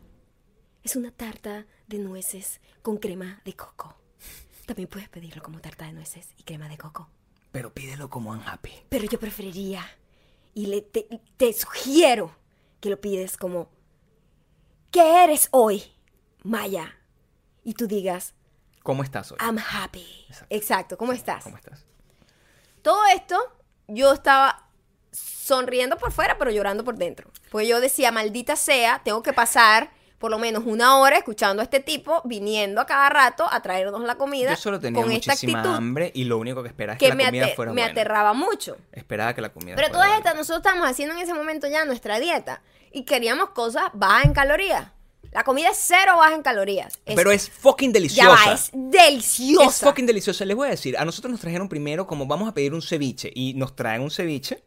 Es 0.83 0.95
una 0.95 1.11
tarta 1.11 1.65
de 1.87 1.99
nueces 1.99 2.61
con 2.81 2.97
crema 2.97 3.41
de 3.45 3.53
coco. 3.53 3.95
También 4.65 4.87
puedes 4.87 5.09
pedirlo 5.09 5.41
como 5.41 5.59
tarta 5.59 5.85
de 5.85 5.93
nueces 5.93 6.29
y 6.37 6.43
crema 6.43 6.69
de 6.69 6.77
coco. 6.77 7.09
Pero 7.51 7.73
pídelo 7.73 8.09
como 8.09 8.31
unhappy. 8.31 8.71
Pero 8.89 9.05
yo 9.05 9.19
preferiría, 9.19 9.83
y 10.53 10.67
le, 10.67 10.81
te, 10.81 11.07
te 11.37 11.53
sugiero 11.53 12.35
que 12.79 12.89
lo 12.89 13.01
pides 13.01 13.37
como, 13.37 13.69
¿qué 14.91 15.23
eres 15.23 15.49
hoy, 15.51 15.83
Maya? 16.43 16.95
Y 17.63 17.73
tú 17.73 17.87
digas, 17.87 18.33
¿Cómo 18.83 19.03
estás 19.03 19.31
hoy? 19.31 19.37
I'm 19.41 19.57
happy. 19.57 20.25
Exacto. 20.27 20.55
Exacto, 20.55 20.97
¿cómo 20.97 21.13
estás? 21.13 21.43
¿Cómo 21.43 21.57
estás? 21.57 21.85
Todo 22.81 23.05
esto, 23.13 23.37
yo 23.87 24.13
estaba 24.13 24.67
sonriendo 25.11 25.97
por 25.97 26.11
fuera, 26.11 26.37
pero 26.37 26.51
llorando 26.51 26.83
por 26.83 26.95
dentro. 26.95 27.29
Pues 27.51 27.67
yo 27.67 27.81
decía, 27.81 28.11
maldita 28.11 28.55
sea, 28.55 29.01
tengo 29.03 29.21
que 29.21 29.33
pasar 29.33 29.91
por 30.19 30.29
lo 30.29 30.37
menos 30.37 30.63
una 30.65 30.97
hora 30.97 31.17
escuchando 31.17 31.61
a 31.61 31.63
este 31.63 31.79
tipo 31.79 32.21
viniendo 32.25 32.81
a 32.81 32.85
cada 32.85 33.09
rato 33.09 33.47
a 33.49 33.61
traernos 33.61 34.01
la 34.03 34.15
comida 34.15 34.51
Yo 34.51 34.55
solo 34.57 34.79
tenía 34.79 35.01
con 35.01 35.11
esta 35.11 35.31
muchísima 35.31 35.59
actitud 35.59 35.75
hambre 35.75 36.11
y 36.13 36.25
lo 36.25 36.37
único 36.37 36.61
que 36.61 36.67
esperaba 36.67 36.93
es 36.93 36.99
que, 36.99 37.05
que 37.05 37.09
la 37.09 37.15
me, 37.15 37.25
comida 37.25 37.47
fuera 37.55 37.71
me 37.71 37.81
buena. 37.81 37.91
aterraba 37.91 38.33
mucho. 38.33 38.77
Esperaba 38.91 39.33
que 39.33 39.41
la 39.41 39.49
comida 39.53 39.75
Pero 39.75 39.87
fuera 39.87 39.93
todas 39.93 40.07
buena. 40.09 40.17
estas, 40.19 40.35
nosotros 40.35 40.57
estábamos 40.59 40.89
haciendo 40.89 41.15
en 41.15 41.21
ese 41.21 41.33
momento 41.33 41.67
ya 41.67 41.85
nuestra 41.85 42.19
dieta 42.19 42.61
y 42.91 43.03
queríamos 43.03 43.49
cosas 43.51 43.85
bajas 43.93 44.25
en 44.25 44.33
calorías. 44.33 44.87
La 45.31 45.43
comida 45.43 45.69
es 45.69 45.77
cero 45.79 46.13
baja 46.17 46.33
en 46.33 46.41
calorías. 46.41 46.99
Es- 47.05 47.15
Pero 47.15 47.31
es 47.31 47.49
fucking 47.49 47.89
ya 47.91 47.93
deliciosa. 47.93 48.29
va, 48.47 48.53
es 48.53 48.71
deliciosa. 48.73 49.65
Es 49.69 49.79
fucking 49.81 50.05
deliciosa. 50.05 50.43
Les 50.45 50.55
voy 50.57 50.67
a 50.67 50.71
decir, 50.71 50.97
a 50.97 51.05
nosotros 51.05 51.31
nos 51.31 51.39
trajeron 51.39 51.69
primero 51.69 52.07
como 52.07 52.25
vamos 52.25 52.49
a 52.49 52.53
pedir 52.53 52.73
un 52.73 52.81
ceviche 52.81 53.31
y 53.33 53.53
nos 53.53 53.75
traen 53.75 54.01
un 54.01 54.09
ceviche 54.11 54.63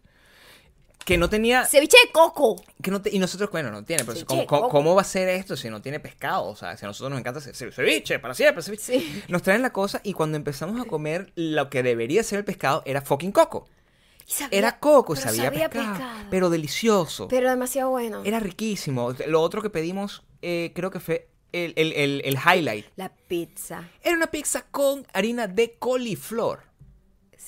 que 1.05 1.19
no 1.19 1.29
tenía 1.29 1.65
Ceviche 1.67 1.97
de 2.07 2.13
coco. 2.13 2.63
que 2.83 2.91
no 2.91 3.03
te- 3.03 3.11
y 3.15 3.19
nosotros 3.19 3.51
bueno 3.51 3.71
no 3.71 3.85
tiene 3.85 4.05
pero 4.05 4.15
Ceviche 4.17 4.47
¿cómo, 4.47 4.69
cómo- 4.69 4.95
va 4.95 5.03
a 5.03 5.05
ser 5.05 5.29
esto 5.29 5.57
si 5.57 5.69
no 5.71 5.83
tiene 5.83 5.99
pescado 6.01 6.47
o 6.47 6.57
sea 6.57 6.77
si 6.77 6.85
a 6.85 6.89
nosotros 6.89 7.11
nos 7.11 7.21
encanta 7.21 7.39
hacer 7.41 7.55
ce- 7.55 7.73
ceviche 7.73 8.19
para 8.19 8.35
siempre 8.35 8.63
ceviche. 8.63 8.83
Sí. 9.01 9.23
nos 9.29 9.43
traen 9.43 9.63
la 9.63 9.73
cosa 9.73 10.01
y 10.05 10.13
cuando 10.13 10.37
empezamos 10.37 10.81
a 10.81 10.85
comer 10.85 11.33
lo 11.35 11.71
que 11.71 11.83
debería 11.83 12.23
ser 12.23 12.39
el 12.41 12.45
pescado 12.45 12.83
era 12.87 13.01
fucking 13.03 13.33
coco 13.33 13.67
sabía- 14.27 14.59
era 14.59 14.79
coco 14.79 15.17
sabía, 15.17 15.45
sabía 15.45 15.69
pescado, 15.69 15.93
pescado. 15.97 16.27
pero 16.31 16.51
delicioso 16.51 17.29
Pero 17.29 17.51
demasiado 17.51 17.91
bueno. 17.91 18.23
era 18.25 18.39
riquísimo 18.41 19.15
lo 19.27 19.41
otro 19.43 19.61
que 19.63 19.71
pedimos 19.71 20.23
eh, 20.43 20.73
creo 20.75 20.91
que 20.91 21.01
fue 21.01 21.29
el, 21.53 21.75
el- 21.77 21.93
el- 21.93 22.23
el 22.25 22.35
highlight 22.37 22.87
La 22.97 23.11
pizza. 23.11 23.89
era 24.03 24.17
una 24.17 24.29
pizza 24.29 24.65
con 24.71 25.07
harina 25.13 25.47
de 25.49 25.75
coliflor 25.79 26.61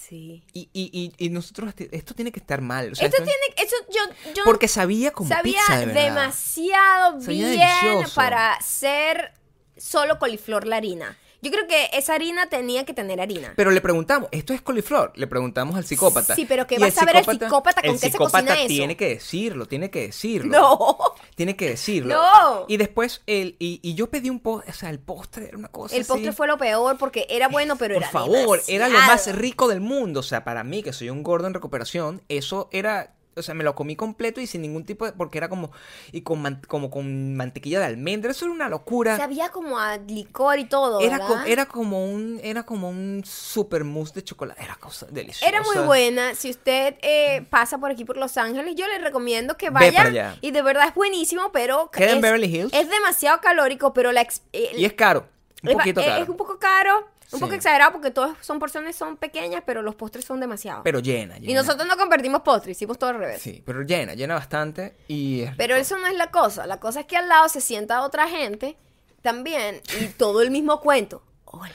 Sí. 0.09 0.43
y, 0.53 0.69
y, 0.73 0.91
y, 1.19 1.27
y 1.27 1.31
nosotros 1.31 1.73
esto 1.93 2.15
tiene 2.15 2.31
que 2.31 2.41
estar 2.41 2.61
mal 2.61 2.93
o 2.93 2.95
sea, 2.95 3.07
Esto 3.09 3.23
esto- 3.23 3.31
tiene, 3.57 3.67
eso 3.69 3.77
yo, 3.91 4.33
yo 4.35 4.43
porque 4.45 4.69
sabía 4.69 5.13
como 5.13 5.29
sabía 5.31 5.61
pizza 5.67 5.79
de 5.81 5.87
verdad. 5.87 6.05
demasiado 6.05 7.21
Sabía 7.23 7.49
bien 7.49 7.61
delicioso. 7.61 8.15
para 8.15 8.61
ser 8.61 9.33
solo 9.77 10.19
coliflor 10.19 10.67
la 10.67 10.77
harina. 10.77 11.17
Yo 11.45 11.51
creo 11.51 11.67
que 11.67 11.91
esa 11.93 12.15
harina 12.15 12.49
tenía 12.49 12.87
que 12.87 12.95
tener 12.95 13.21
harina. 13.21 13.53
Pero 13.55 13.71
le 13.71 13.83
preguntamos, 13.83 14.31
¿esto 14.33 14.55
es 14.55 14.63
coliflor? 14.63 15.13
Le 15.15 15.27
preguntamos 15.27 15.77
al 15.77 15.85
psicópata. 15.85 16.35
Sí, 16.35 16.47
pero 16.49 16.67
¿qué 16.67 16.79
va 16.79 16.87
a 16.87 16.91
saber 16.91 17.17
el 17.17 17.25
psicópata 17.25 17.83
con 17.83 17.91
el 17.91 17.97
qué 17.97 18.07
se 18.07 18.13
psicópata 18.13 18.39
cocina 18.39 18.59
eso? 18.61 18.69
tiene 18.69 18.97
que 18.97 19.09
decirlo, 19.11 19.67
tiene 19.67 19.91
que 19.91 20.01
decirlo. 20.07 20.59
No. 20.59 20.99
Tiene 21.35 21.55
que 21.55 21.69
decirlo. 21.69 22.15
No. 22.15 22.65
Y 22.67 22.79
después, 22.79 23.23
el, 23.27 23.57
y, 23.59 23.79
y 23.83 23.95
yo 23.95 24.09
pedí 24.09 24.31
un 24.31 24.41
postre, 24.41 24.71
o 24.71 24.75
sea, 24.75 24.89
el 24.89 25.01
postre 25.01 25.49
era 25.49 25.59
una 25.59 25.69
cosa 25.69 25.95
El 25.97 26.07
postre 26.07 26.33
fue 26.33 26.47
lo 26.47 26.57
peor 26.57 26.97
porque 26.97 27.27
era 27.29 27.49
bueno, 27.49 27.77
pero 27.77 27.95
Por 27.95 28.03
era 28.05 28.11
favor, 28.11 28.63
era 28.67 28.89
lo 28.89 28.99
más 29.01 29.31
rico 29.35 29.69
del 29.69 29.81
mundo. 29.81 30.21
O 30.21 30.23
sea, 30.23 30.45
para 30.45 30.65
mí, 30.65 30.83
que 30.83 30.95
soy 30.95 31.11
un 31.11 31.23
gordo 31.23 31.47
en 31.47 31.55
recuperación, 31.55 32.23
eso 32.29 32.69
era... 32.73 33.15
O 33.37 33.43
sea, 33.43 33.55
me 33.55 33.65
lo 33.65 33.75
comí 33.75 33.97
completo 33.97 34.41
y 34.41 34.47
sin 34.47 34.63
ningún 34.63 34.85
tipo 34.85 35.05
de... 35.07 35.13
Porque 35.13 35.39
era 35.39 35.49
como... 35.49 35.71
Y 36.13 36.23
con 36.23 36.41
man- 36.43 36.63
como 36.69 36.91
con 36.91 37.35
mantequilla 37.37 37.81
de 37.81 37.87
almendra. 37.87 38.31
Eso 38.31 38.45
era 38.45 38.55
una 38.55 38.69
locura. 38.69 39.17
Sabía 39.17 39.49
como 39.51 39.79
a 39.79 39.97
licor 39.97 40.59
y 40.59 40.65
todo, 40.65 41.01
Era, 41.01 41.19
¿verdad? 41.19 41.29
co- 41.43 41.49
era 41.49 41.67
como 41.67 42.05
un 42.07 42.41
era 42.43 42.65
como 42.65 42.89
un 42.91 43.23
super 43.25 43.85
mousse 43.85 44.15
de 44.15 44.25
chocolate. 44.25 44.63
Era 44.63 44.77
cosa 44.77 45.07
deliciosa. 45.11 45.47
Era 45.49 45.63
muy 45.63 45.79
buena. 45.85 46.35
Si 46.35 46.51
usted 46.51 46.97
eh, 47.03 47.47
pasa 47.51 47.79
por 47.79 47.91
aquí 47.91 48.05
por 48.05 48.17
Los 48.17 48.37
Ángeles, 48.37 48.75
yo 48.77 48.87
le 48.87 48.99
recomiendo 48.99 49.57
que 49.57 49.71
vaya. 49.71 50.37
Y 50.41 50.51
de 50.51 50.63
verdad 50.63 50.89
es 50.89 50.95
buenísimo, 50.95 51.51
pero 51.53 51.91
Queda 51.91 52.11
en 52.11 52.17
es, 52.17 52.23
Beverly 52.23 52.47
Hills. 52.55 52.73
es 52.73 52.89
demasiado 52.89 53.41
calórico, 53.41 53.93
pero 53.93 54.13
la 54.13 54.27
el- 54.53 54.79
Y 54.79 54.85
es 54.85 54.93
caro. 54.95 55.27
Un 55.63 55.71
es, 55.71 55.77
poquito 55.77 56.01
es- 56.01 56.07
caro. 56.07 56.23
es 56.23 56.29
un 56.29 56.37
poco 56.37 56.59
caro, 56.59 57.09
un 57.35 57.41
poco 57.41 57.55
exagerado 57.55 57.93
porque 57.93 58.11
todas 58.11 58.37
son 58.41 58.59
porciones 58.59 58.97
son 58.97 59.17
pequeñas, 59.17 59.63
pero 59.67 59.83
los 59.83 59.95
postres 59.95 60.25
son 60.25 60.41
demasiados. 60.41 60.83
Pero 60.85 61.01
llena, 61.01 61.35
llena. 61.39 61.51
y 61.51 61.55
nosotros 61.55 61.87
no 61.87 61.97
convertimos 61.97 62.43
postres, 62.43 62.77
hicimos 62.77 62.99
todo 62.99 63.11
al 63.11 63.19
revés. 63.19 63.43
Sí, 63.43 63.63
pero 63.65 63.83
llena, 63.83 64.15
llena 64.15 64.35
bastante. 64.35 64.97
Y 65.09 65.43
es 65.43 65.55
Pero 65.57 65.75
rico. 65.75 65.83
eso 65.83 65.99
no 65.99 66.07
es 66.07 66.15
la 66.17 66.31
cosa. 66.31 66.67
La 66.67 66.81
cosa 66.81 67.01
es 67.01 67.07
que 67.07 67.17
al 67.17 67.29
lado 67.29 67.49
se 67.49 67.61
sienta 67.61 68.03
otra 68.03 68.29
gente 68.29 68.77
también 69.23 69.81
y 70.01 70.07
todo 70.17 70.43
el 70.43 70.51
mismo 70.51 70.81
cuento. 70.81 71.23
Hola, 71.47 71.73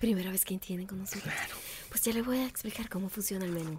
primera 0.00 0.30
vez 0.30 0.44
que 0.44 0.56
tienen 0.58 0.86
con 0.86 0.98
nosotros. 0.98 1.32
Pues 1.88 2.02
ya 2.02 2.12
les 2.12 2.24
voy 2.26 2.38
a 2.38 2.46
explicar 2.46 2.88
cómo 2.88 3.08
funciona 3.08 3.44
el 3.44 3.52
menú. 3.52 3.78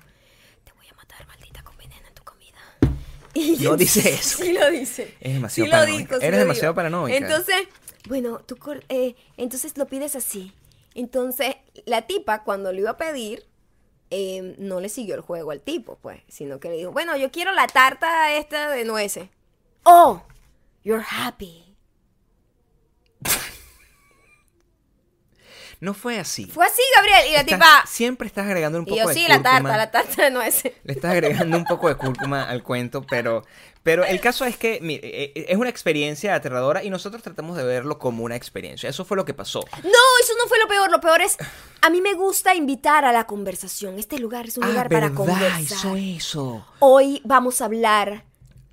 Te 0.63 0.71
voy 0.73 0.87
a 0.87 0.93
matar, 0.95 1.25
maldita, 1.27 1.61
con 1.63 1.77
veneno 1.77 2.07
en 2.07 2.13
tu 2.13 2.23
comida. 2.23 2.57
Y 3.33 3.57
No 3.57 3.77
dice 3.77 4.09
eso. 4.13 4.39
Sí 4.43 4.53
lo 4.53 4.69
dice. 4.71 5.15
Es 5.19 5.33
demasiado 5.33 5.65
Sí 5.67 5.71
paranoica. 5.71 6.19
sí 6.19 6.25
Eres 6.25 6.39
demasiado 6.39 6.73
paranoica. 6.73 7.17
Entonces, 7.17 7.67
bueno, 8.07 8.39
tú 8.39 8.57
eh, 8.89 9.15
entonces 9.35 9.77
lo 9.77 9.85
pides 9.85 10.15
así. 10.15 10.53
Entonces, 10.97 11.55
la 11.85 12.07
tipa 12.07 12.43
cuando 12.43 12.73
lo 12.73 12.79
iba 12.79 12.89
a 12.89 12.97
pedir, 12.97 13.45
eh, 14.09 14.55
no 14.57 14.79
le 14.79 14.89
siguió 14.89 15.13
el 15.13 15.21
juego 15.21 15.51
al 15.51 15.61
tipo, 15.61 15.99
pues, 16.01 16.21
sino 16.27 16.59
que 16.59 16.69
le 16.69 16.77
dijo, 16.77 16.91
bueno, 16.91 17.15
yo 17.15 17.31
quiero 17.31 17.51
la 17.51 17.67
tarta 17.67 18.33
esta 18.35 18.71
de 18.71 18.83
nueces. 18.83 19.29
¡Oh! 19.83 20.23
you're 20.83 21.03
happy. 21.03 21.66
No 25.79 25.93
fue 25.93 26.17
así. 26.19 26.45
Fue 26.45 26.65
así, 26.65 26.81
Gabriel. 26.95 27.19
Y 27.29 27.33
la 27.33 27.41
Estás- 27.41 27.59
tipa. 27.59 27.83
siempre 27.87 28.27
estás 28.27 28.45
agregando 28.47 28.79
un 28.79 28.85
Y 28.87 28.89
poco 28.89 29.01
yo 29.03 29.07
de 29.09 29.13
sí, 29.13 29.25
la 29.27 29.43
tarta, 29.43 29.77
la 29.77 29.91
tarta 29.91 30.23
de 30.23 30.31
nueces. 30.31 30.73
Le 30.83 30.93
estás 30.93 31.11
agregando 31.11 31.55
un 31.57 31.65
poco 31.65 31.87
de 31.87 31.95
cúrcuma 31.95 32.43
al 32.49 32.63
cuento, 32.63 33.03
pero, 33.03 33.45
pero 33.83 34.03
el 34.03 34.19
caso 34.19 34.43
es 34.45 34.57
que 34.57 34.79
mire, 34.81 35.07
eh, 35.07 35.31
eh, 35.35 35.45
es 35.49 35.55
una 35.57 35.69
experiencia 35.69 36.33
aterradora 36.33 36.83
y 36.83 36.89
nosotros 36.89 37.21
tratamos 37.21 37.57
de 37.57 37.63
verlo 37.63 37.99
como 37.99 38.23
una 38.23 38.35
experiencia. 38.35 38.89
Eso 38.89 39.05
fue 39.05 39.17
lo 39.17 39.23
que 39.25 39.35
pasó. 39.35 39.59
No, 39.83 39.89
eso 40.23 40.33
no 40.41 40.47
fue 40.47 40.57
lo 40.57 40.67
peor. 40.67 40.89
Lo 40.89 40.99
peor 40.99 41.21
es. 41.21 41.37
A 41.81 41.91
mí 41.91 42.01
me 42.01 42.15
gusta 42.15 42.55
invitar 42.55 43.05
a 43.05 43.11
la 43.11 43.25
conversación. 43.27 43.99
Este 43.99 44.17
lugar 44.17 44.47
es 44.47 44.57
un 44.57 44.67
lugar 44.67 44.89
para 44.89 45.11
conversar. 45.11 45.95
eso. 45.97 46.65
Hoy 46.79 47.21
vamos 47.23 47.61
a 47.61 47.65
hablar 47.65 48.23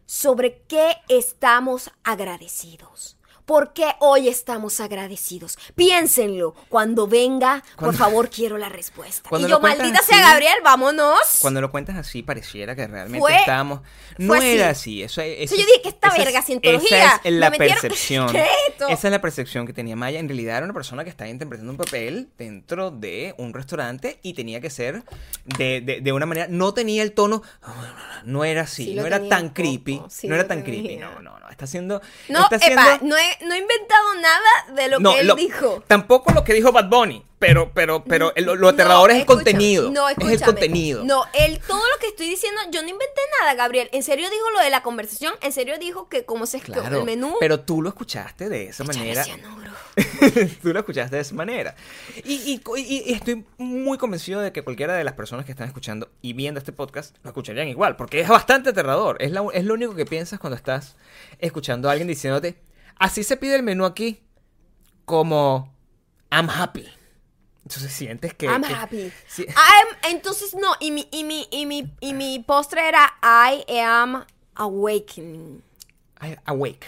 sobre 0.06 0.62
qué 0.68 0.96
estamos 1.08 1.90
agradecidos. 2.02 3.18
¿Por 3.46 3.72
qué 3.74 3.92
hoy 4.00 4.28
estamos 4.28 4.80
agradecidos? 4.80 5.58
Piénsenlo. 5.74 6.54
Cuando 6.68 7.06
venga, 7.06 7.62
por 7.76 7.94
favor, 7.94 8.30
quiero 8.30 8.56
la 8.58 8.68
respuesta. 8.70 9.28
Y 9.38 9.46
yo, 9.46 9.60
maldita 9.60 9.98
así- 9.98 10.12
sea 10.12 10.20
Gabriel, 10.30 10.54
vámonos. 10.64 11.18
Cuando 11.40 11.60
lo 11.60 11.70
cuentas 11.70 11.96
así, 11.96 12.22
pareciera 12.22 12.74
que 12.74 12.86
realmente 12.86 13.18
Fue- 13.20 13.36
estábamos. 13.36 13.80
No 14.16 14.34
fue 14.34 14.54
era 14.54 14.70
así. 14.70 15.02
Eso, 15.02 15.20
eso 15.20 15.54
yo 15.56 15.64
dije, 15.66 15.80
¿qué 15.82 15.88
esta 15.90 16.08
esa 16.08 16.16
es- 16.16 16.24
verga, 16.24 16.42
cientología? 16.42 17.04
Esa 17.06 17.20
es 17.24 17.32
la 17.34 17.50
Me 17.50 17.58
percepción. 17.58 18.28
¿Qué 18.32 18.42
es? 18.42 18.74
Esa 18.88 19.08
es 19.08 19.12
la 19.12 19.20
percepción 19.20 19.66
que 19.66 19.72
tenía 19.72 19.94
Maya. 19.96 20.18
En 20.20 20.28
realidad 20.28 20.56
era 20.58 20.64
una 20.64 20.74
persona 20.74 21.04
que 21.04 21.10
estaba 21.10 21.28
interpretando 21.28 21.70
un 21.70 21.76
papel 21.78 22.30
dentro 22.38 22.90
de 22.90 23.34
un 23.38 23.52
restaurante 23.52 24.20
y 24.22 24.32
tenía 24.34 24.60
que 24.60 24.70
ser 24.70 25.04
de, 25.44 25.80
de- 25.82 26.00
de 26.00 26.12
una 26.12 26.24
manera. 26.26 26.46
No 26.48 26.72
tenía 26.72 27.02
el 27.02 27.12
tono. 27.12 27.42
No 28.24 28.44
era 28.44 28.62
así. 28.62 28.84
Sí 28.86 28.94
no 28.94 29.04
era 29.04 29.28
tan 29.28 29.50
creepy. 29.50 30.00
sí 30.08 30.28
no 30.28 30.34
era 30.34 30.46
tan 30.46 30.62
creepy. 30.62 30.96
No, 30.96 31.20
no, 31.20 31.38
no. 31.38 31.50
Está 31.50 31.66
haciendo. 31.66 32.00
No, 32.28 32.42
está 32.44 32.56
haciendo- 32.56 32.80
epa, 32.82 32.98
no, 33.02 33.16
he, 33.16 33.33
no 33.42 33.54
he 33.54 33.58
inventado 33.58 34.14
nada 34.20 34.74
de 34.74 34.88
lo 34.88 34.98
que 34.98 35.20
él 35.20 35.26
lo- 35.26 35.34
dijo. 35.34 35.82
Tampoco 35.86 36.32
lo 36.32 36.44
que 36.44 36.54
dijo 36.54 36.72
Bad 36.72 36.88
Bunny, 36.88 37.24
pero, 37.38 37.72
pero, 37.74 38.04
pero 38.04 38.32
el- 38.36 38.44
lo, 38.44 38.56
No, 38.56 38.68
aterrador 38.68 39.10
es 39.10 39.18
el 39.18 39.26
contenido. 39.26 39.90
No, 39.90 40.08
es 40.08 40.16
el 40.18 40.40
contenido. 40.42 41.04
No, 41.04 41.24
él, 41.32 41.60
todo 41.66 41.78
lo 41.78 41.98
que 42.00 42.08
estoy 42.08 42.28
diciendo, 42.28 42.60
yo 42.70 42.82
no 42.82 42.88
inventé 42.88 43.20
nada, 43.40 43.54
Gabriel. 43.54 43.88
En 43.92 44.02
serio 44.02 44.28
dijo 44.30 44.50
lo 44.50 44.60
de 44.60 44.70
la 44.70 44.82
conversación, 44.82 45.34
en 45.42 45.52
serio 45.52 45.78
dijo 45.78 46.08
que 46.08 46.24
cómo 46.24 46.46
se 46.46 46.58
escogió 46.58 46.80
Claro, 46.82 46.98
el 47.00 47.04
menú. 47.04 47.36
pero 47.40 47.60
tú 47.60 47.82
lo 47.82 47.88
escuchaste 47.88 48.48
de 48.48 48.68
esa 48.68 48.84
manera. 48.84 49.24
cianuro. 49.24 49.72
tú 50.62 50.72
lo 50.72 50.78
escuchaste 50.80 51.16
de 51.16 51.22
esa 51.22 51.34
manera. 51.34 51.74
Y, 52.24 52.34
y- 52.34 52.62
y- 52.76 53.02
y 53.10 53.12
estoy 53.12 53.44
muy 53.58 53.98
convencido 53.98 54.40
de 54.40 54.52
que 54.52 54.62
cualquiera 54.62 54.94
de 54.94 55.04
las 55.04 55.14
personas 55.14 55.44
que 55.44 55.52
están 55.52 55.68
escuchando 55.68 56.08
y 56.22 56.32
viendo 56.32 56.58
este 56.58 56.72
podcast 56.72 57.16
lo 57.22 57.30
escucharían 57.30 57.68
igual, 57.68 57.96
porque 57.96 58.20
es 58.20 58.28
bastante 58.28 58.70
aterrador. 58.70 59.16
Es, 59.20 59.30
la- 59.30 59.44
es 59.52 59.64
lo 59.64 59.74
único 59.74 59.94
que 59.94 60.04
piensas 60.06 60.38
cuando 60.40 60.56
estás 60.56 60.96
escuchando 61.38 61.88
a 61.88 61.92
alguien 61.92 62.08
diciéndote, 62.08 62.56
así 62.98 63.22
se 63.24 63.36
pide 63.36 63.56
el 63.56 63.62
menú 63.62 63.84
aquí, 63.84 64.22
como 65.04 65.72
I'm 66.30 66.48
happy. 66.50 66.88
Entonces 67.62 67.92
sientes 67.92 68.34
que... 68.34 68.46
I'm 68.46 68.62
que- 68.62 68.74
happy. 68.74 69.12
I'm- 69.38 69.96
entonces, 70.10 70.54
no, 70.54 70.74
y 70.80 70.90
mi, 70.90 71.08
y, 71.10 71.24
mi, 71.24 71.48
y, 71.50 71.64
mi, 71.66 71.90
y 72.00 72.12
mi 72.12 72.38
postre 72.40 72.86
era 72.88 73.10
I 73.22 73.64
am 73.80 74.24
awakening. 74.54 75.62
I- 76.20 76.36
awake. 76.44 76.86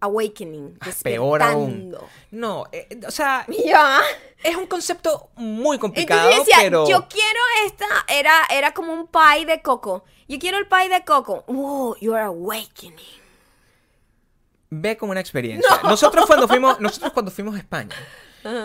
Awakening. 0.00 0.76
Ah, 0.80 0.90
Peor 1.02 1.42
aún. 1.42 1.96
No, 2.30 2.64
eh, 2.70 3.00
o 3.06 3.10
sea, 3.10 3.44
Y 3.48 3.68
yo, 3.68 3.76
ah. 3.76 4.02
es 4.42 4.54
un 4.56 4.66
concepto 4.66 5.30
muy 5.36 5.78
complicado, 5.78 6.28
Entonces 6.30 6.46
yo 6.46 6.52
decía, 6.52 6.70
pero... 6.70 6.88
yo 6.88 7.08
quiero 7.08 7.40
esta, 7.66 7.86
era, 8.08 8.46
era 8.50 8.72
como 8.72 8.92
un 8.92 9.06
pie 9.08 9.46
de 9.46 9.60
coco. 9.62 10.04
Yo 10.28 10.38
quiero 10.38 10.58
el 10.58 10.66
pie 10.66 10.88
de 10.88 11.04
coco. 11.04 11.44
Wow, 11.46 11.96
you're 12.00 12.20
awakening. 12.22 12.96
Ve 14.70 14.96
como 14.96 15.12
una 15.12 15.20
experiencia. 15.20 15.68
Nosotros 15.84 16.26
cuando 16.26 16.48
fuimos, 16.48 16.80
nosotros 16.80 17.12
cuando 17.12 17.30
fuimos 17.30 17.54
a 17.54 17.58
España 17.58 17.94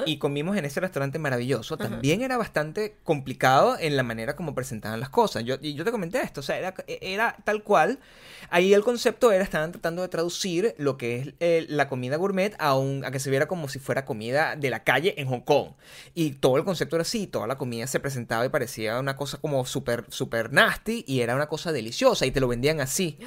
y 0.05 0.17
comimos 0.17 0.57
en 0.57 0.65
ese 0.65 0.79
restaurante 0.79 1.17
maravilloso, 1.19 1.77
también 1.77 2.21
era 2.21 2.37
bastante 2.37 2.97
complicado 3.03 3.77
en 3.79 3.95
la 3.95 4.03
manera 4.03 4.35
como 4.35 4.53
presentaban 4.53 4.99
las 4.99 5.09
cosas. 5.09 5.43
Yo, 5.43 5.59
yo 5.59 5.83
te 5.83 5.91
comenté 5.91 6.21
esto, 6.21 6.41
o 6.41 6.43
sea, 6.43 6.57
era, 6.57 6.73
era 6.87 7.35
tal 7.43 7.63
cual. 7.63 7.99
Ahí 8.49 8.73
el 8.73 8.83
concepto 8.83 9.31
era, 9.31 9.43
estaban 9.43 9.71
tratando 9.71 10.01
de 10.01 10.07
traducir 10.07 10.75
lo 10.77 10.97
que 10.97 11.19
es 11.19 11.33
eh, 11.39 11.65
la 11.69 11.87
comida 11.87 12.17
gourmet 12.17 12.55
a, 12.59 12.75
un, 12.75 13.05
a 13.05 13.11
que 13.11 13.19
se 13.19 13.29
viera 13.29 13.47
como 13.47 13.69
si 13.69 13.79
fuera 13.79 14.05
comida 14.05 14.55
de 14.55 14.69
la 14.69 14.83
calle 14.83 15.15
en 15.17 15.27
Hong 15.27 15.41
Kong. 15.41 15.69
Y 16.13 16.31
todo 16.31 16.57
el 16.57 16.63
concepto 16.63 16.95
era 16.95 17.01
así, 17.01 17.27
toda 17.27 17.47
la 17.47 17.57
comida 17.57 17.87
se 17.87 17.99
presentaba 17.99 18.45
y 18.45 18.49
parecía 18.49 18.99
una 18.99 19.15
cosa 19.15 19.37
como 19.37 19.65
súper, 19.65 20.05
súper 20.09 20.51
nasty 20.51 21.03
y 21.07 21.21
era 21.21 21.35
una 21.35 21.47
cosa 21.47 21.71
deliciosa 21.71 22.25
y 22.25 22.31
te 22.31 22.39
lo 22.39 22.47
vendían 22.47 22.81
así. 22.81 23.17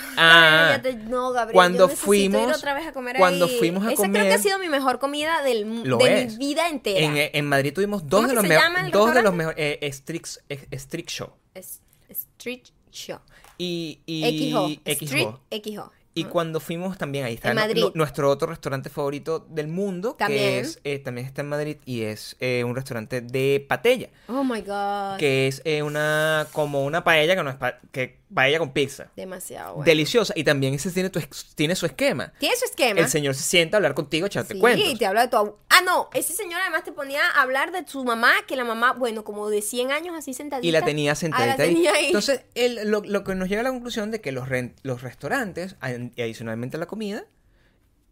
Ah, 0.18 0.80
no, 1.08 1.30
Gabriel, 1.32 1.52
cuando 1.54 1.78
yo 1.80 1.86
necesito 1.88 2.14
ir 2.14 2.30
fuimos- 2.30 2.56
otra 2.56 2.74
vez 2.74 2.86
a 2.86 2.92
comer 2.92 3.16
cuando 3.18 3.44
ahí. 3.46 3.58
fuimos 3.58 3.84
a 3.86 3.92
Esa 3.92 4.08
creo 4.08 4.24
que 4.24 4.32
ha 4.32 4.38
sido 4.38 4.58
mi 4.58 4.68
mejor 4.68 4.98
comida 4.98 5.42
del, 5.42 5.82
de 5.84 6.22
es. 6.22 6.32
mi 6.38 6.38
vida 6.38 6.68
entera. 6.68 7.00
En, 7.00 7.16
eh, 7.16 7.30
en 7.34 7.46
Madrid 7.46 7.72
tuvimos 7.74 8.02
dos 8.08 8.20
¿Cómo 8.22 8.28
de 8.28 8.34
los 8.34 8.44
mejores. 8.44 8.92
Dos 8.92 9.14
de 9.14 9.22
los 9.22 9.34
mejores. 9.34 9.56
Eh, 9.58 9.92
Strix, 9.92 10.40
eh, 10.48 10.66
Strix 10.78 11.12
Show. 11.12 11.30
Es- 11.54 11.80
Street 12.08 12.62
Show. 12.90 13.18
Y. 13.58 14.00
y 14.06 14.50
XO. 14.52 14.68
XO. 14.68 15.04
Street 15.04 15.28
XO. 15.50 15.92
Y 16.18 16.24
cuando 16.24 16.60
fuimos 16.60 16.96
también, 16.96 17.26
ahí 17.26 17.34
está 17.34 17.50
En 17.50 17.56
Madrid. 17.56 17.82
nu- 17.82 17.92
nuestro 17.94 18.30
otro 18.30 18.48
restaurante 18.48 18.88
favorito 18.88 19.46
del 19.50 19.68
mundo, 19.68 20.14
También. 20.14 20.40
que 20.40 20.58
es, 20.60 20.80
eh, 20.82 20.98
también 20.98 21.26
está 21.26 21.42
en 21.42 21.48
Madrid 21.50 21.76
y 21.84 22.04
es 22.04 22.36
eh, 22.40 22.64
un 22.64 22.74
restaurante 22.74 23.20
de 23.20 23.62
patella, 23.68 24.08
Oh 24.26 24.42
my 24.42 24.62
god. 24.62 25.18
que 25.18 25.46
es 25.46 25.60
eh, 25.66 25.82
una 25.82 26.46
como 26.52 26.86
una 26.86 27.04
paella 27.04 27.36
que 27.36 27.42
no 27.42 27.50
es 27.50 27.56
pa- 27.56 27.80
que 27.92 28.20
paella 28.32 28.58
con 28.58 28.72
pizza. 28.72 29.10
Demasiado 29.16 29.74
bueno. 29.76 29.84
Deliciosa 29.84 30.32
y 30.36 30.44
también 30.44 30.74
ese 30.74 30.90
tiene, 30.90 31.10
tu 31.10 31.20
tiene 31.54 31.74
su 31.76 31.86
esquema. 31.86 32.32
Tiene 32.38 32.56
su 32.56 32.64
esquema. 32.64 33.00
El 33.00 33.08
señor 33.08 33.34
se 33.34 33.42
sienta 33.42 33.76
a 33.76 33.78
hablar 33.78 33.94
contigo, 33.94 34.26
echarte 34.26 34.54
Sí, 34.54 34.60
cuentos. 34.60 34.98
te 34.98 35.06
habla 35.06 35.22
de 35.22 35.28
tu 35.28 35.36
abu- 35.36 35.56
Ah, 35.68 35.80
no, 35.84 36.08
ese 36.14 36.32
señor 36.32 36.60
además 36.60 36.84
te 36.84 36.92
ponía 36.92 37.20
a 37.30 37.42
hablar 37.42 37.70
de 37.72 37.86
su 37.86 38.02
mamá, 38.04 38.32
que 38.48 38.56
la 38.56 38.64
mamá, 38.64 38.92
bueno, 38.92 39.24
como 39.24 39.48
de 39.50 39.62
100 39.62 39.92
años 39.92 40.14
así 40.16 40.32
sentadita. 40.34 40.66
Y 40.66 40.70
la 40.72 40.82
tenía 40.82 41.12
Ah, 41.12 41.14
sentadita 41.14 41.56
la 41.58 41.64
ahí. 41.64 41.74
tenía 41.74 41.92
ahí. 41.92 42.06
Entonces, 42.06 42.42
el- 42.54 42.90
lo, 42.90 43.02
lo 43.04 43.24
que 43.24 43.34
nos 43.34 43.48
llega 43.48 43.60
a 43.60 43.64
la 43.64 43.70
conclusión 43.70 44.10
de 44.10 44.20
que 44.20 44.32
los, 44.32 44.48
ren- 44.48 44.74
los 44.82 45.02
restaurantes, 45.02 45.76
y 46.16 46.22
adicionalmente 46.22 46.76
a 46.76 46.80
la 46.80 46.86
comida, 46.86 47.24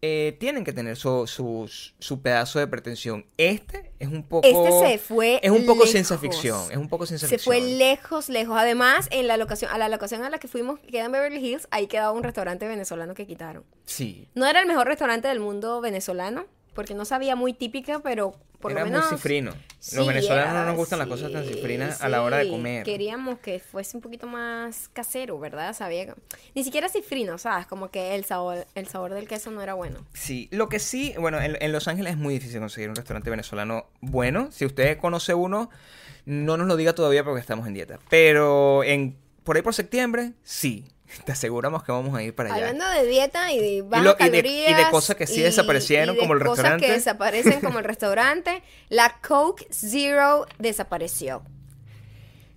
eh, 0.01 0.35
tienen 0.39 0.63
que 0.63 0.73
tener 0.73 0.97
su, 0.97 1.25
su, 1.25 1.69
su 1.99 2.21
pedazo 2.21 2.59
de 2.59 2.67
pretensión. 2.67 3.25
Este 3.37 3.91
es 3.99 4.07
un 4.07 4.23
poco... 4.23 4.45
Este 4.47 4.87
se 4.91 4.97
fue 4.99 5.39
Es 5.41 5.51
un 5.51 5.65
poco 5.65 5.85
ciencia 5.87 6.17
ficción. 6.17 6.71
Es 6.71 6.77
un 6.77 6.89
poco 6.89 7.05
ciencia 7.05 7.27
Se 7.27 7.37
ficción. 7.37 7.55
fue 7.55 7.67
lejos, 7.77 8.29
lejos. 8.29 8.55
Además, 8.57 9.07
en 9.11 9.27
la 9.27 9.37
locación, 9.37 9.71
a 9.71 9.77
la 9.77 9.89
locación 9.89 10.23
a 10.23 10.29
la 10.29 10.37
que 10.37 10.47
fuimos, 10.47 10.79
que 10.79 10.87
queda 10.87 11.05
en 11.05 11.11
Beverly 11.11 11.39
Hills, 11.45 11.67
ahí 11.71 11.87
quedaba 11.87 12.11
un 12.11 12.23
restaurante 12.23 12.67
venezolano 12.67 13.13
que 13.15 13.25
quitaron. 13.25 13.63
Sí. 13.85 14.27
No 14.35 14.45
era 14.45 14.59
el 14.61 14.67
mejor 14.67 14.87
restaurante 14.87 15.27
del 15.27 15.39
mundo 15.39 15.81
venezolano, 15.81 16.45
porque 16.75 16.93
no 16.93 17.05
sabía 17.05 17.35
muy 17.35 17.53
típica, 17.53 17.99
pero 17.99 18.35
por 18.59 18.71
Era 18.71 18.81
lo 18.81 18.87
menos... 18.87 19.05
muy 19.09 19.17
cifrino. 19.17 19.53
Sí, 19.79 19.95
los 19.95 20.05
venezolanos 20.05 20.53
no 20.53 20.65
nos 20.65 20.75
gustan 20.75 20.99
las 20.99 21.07
cosas 21.07 21.31
tan 21.31 21.45
sí, 21.45 21.53
cifrinas 21.53 22.01
a 22.01 22.09
la 22.09 22.21
hora 22.21 22.37
de 22.37 22.45
sí. 22.45 22.49
comer. 22.51 22.83
Queríamos 22.83 23.39
que 23.39 23.59
fuese 23.59 23.97
un 23.97 24.01
poquito 24.01 24.27
más 24.27 24.89
casero, 24.89 25.39
¿verdad? 25.39 25.73
Sabía 25.73 26.13
Ni 26.53 26.63
siquiera 26.63 26.89
cifrino, 26.89 27.37
¿sabes? 27.37 27.65
Como 27.65 27.89
que 27.89 28.15
el 28.15 28.25
sabor, 28.25 28.67
el 28.75 28.87
sabor 28.87 29.13
del 29.13 29.27
queso 29.27 29.51
no 29.51 29.61
era 29.61 29.73
bueno. 29.73 30.05
Sí, 30.13 30.49
lo 30.51 30.69
que 30.69 30.79
sí, 30.79 31.13
bueno, 31.17 31.39
en, 31.39 31.57
en 31.59 31.71
Los 31.71 31.87
Ángeles 31.87 32.13
es 32.13 32.19
muy 32.19 32.33
difícil 32.33 32.59
conseguir 32.59 32.89
un 32.89 32.95
restaurante 32.95 33.29
venezolano 33.29 33.87
bueno. 34.01 34.49
Si 34.51 34.65
usted 34.65 34.97
conoce 34.97 35.33
uno, 35.33 35.69
no 36.25 36.57
nos 36.57 36.67
lo 36.67 36.75
diga 36.75 36.93
todavía 36.93 37.23
porque 37.23 37.41
estamos 37.41 37.67
en 37.67 37.73
dieta. 37.73 37.99
Pero 38.09 38.83
en 38.83 39.17
por 39.45 39.55
ahí 39.55 39.61
por 39.61 39.75
septiembre, 39.75 40.33
sí. 40.43 40.85
Te 41.23 41.31
aseguramos 41.31 41.83
que 41.83 41.91
vamos 41.91 42.15
a 42.15 42.21
ir 42.23 42.35
para 42.35 42.53
allá. 42.53 42.67
Hablando 42.69 42.87
de 42.89 43.05
dieta 43.07 43.51
y 43.51 43.59
de 43.59 43.81
bajas 43.81 44.03
lo- 44.05 44.11
y 44.11 44.13
de- 44.13 44.17
calorías. 44.41 44.71
y 44.71 44.73
de 44.83 44.89
cosas 44.91 45.15
que 45.15 45.25
sí 45.27 45.41
desaparecieron, 45.41 46.15
y 46.15 46.17
de 46.17 46.21
como 46.21 46.33
el 46.33 46.39
cosas 46.39 46.57
restaurante. 46.57 46.85
que 46.87 46.91
desaparecen 46.93 47.61
como 47.61 47.79
el 47.79 47.85
restaurante. 47.85 48.63
La 48.89 49.19
Coke 49.21 49.67
Zero 49.71 50.45
desapareció. 50.59 51.43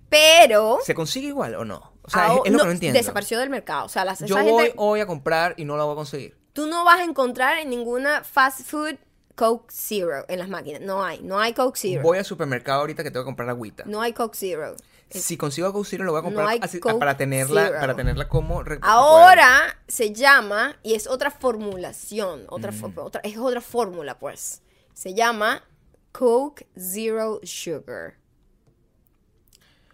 Pero... 0.09 0.78
¿Se 0.84 0.94
consigue 0.94 1.28
igual 1.28 1.54
o 1.54 1.64
no? 1.64 1.92
O 2.02 2.11
sea, 2.11 2.28
es, 2.44 2.50
lo 2.50 2.56
no, 2.56 2.59
que 2.61 2.64
no 2.64 2.70
entiendo. 2.70 2.98
Desapareció 2.98 3.38
del 3.38 3.50
mercado. 3.50 3.84
O 3.84 3.88
sea, 3.88 4.04
las, 4.04 4.20
Yo 4.20 4.36
voy 4.36 4.62
gente- 4.64 4.74
hoy 4.76 5.00
a 5.00 5.06
comprar 5.06 5.54
y 5.59 5.64
no 5.64 5.76
la 5.76 5.84
voy 5.84 5.92
a 5.92 5.96
conseguir. 5.96 6.36
Tú 6.54 6.66
no 6.66 6.84
vas 6.84 7.00
a 7.00 7.04
encontrar 7.04 7.59
en 7.59 7.68
ninguna 7.70 8.24
fast 8.24 8.62
food 8.62 8.96
Coke 9.34 9.66
Zero 9.70 10.24
en 10.28 10.38
las 10.38 10.48
máquinas. 10.48 10.80
No 10.80 11.04
hay. 11.04 11.20
No 11.22 11.38
hay 11.38 11.52
Coke 11.52 11.78
Zero. 11.78 12.02
Voy 12.02 12.18
al 12.18 12.24
supermercado 12.24 12.80
ahorita 12.80 13.04
que 13.04 13.11
tengo 13.11 13.24
que 13.24 13.26
comprar 13.28 13.48
agüita. 13.50 13.84
No 13.86 14.00
hay 14.00 14.12
Coke 14.14 14.36
Zero. 14.36 14.74
Si 15.11 15.36
consigo 15.36 15.72
Coke 15.72 15.88
Zero, 15.88 16.04
lo 16.04 16.12
voy 16.12 16.20
a 16.20 16.22
comprar 16.22 16.59
No 16.59 16.64
así- 16.64 16.80
para 16.80 17.16
tenerla 17.16 17.66
Zero. 17.68 17.80
para 17.80 17.94
tenerla 17.96 18.28
como 18.28 18.62
Ahora 18.82 19.78
se 19.88 20.12
llama, 20.12 20.76
y 20.82 20.94
es 20.94 21.06
otra 21.06 21.30
formulación, 21.30 22.44
otra, 22.48 22.72
Mm. 22.72 22.92
otra, 22.98 23.20
es 23.24 23.38
otra 23.38 23.61
fórmula, 23.61 24.18
pues. 24.18 24.62
Se 24.92 25.14
llama 25.14 25.64
Coke 26.12 26.66
Zero 26.78 27.40
Sugar. 27.42 28.16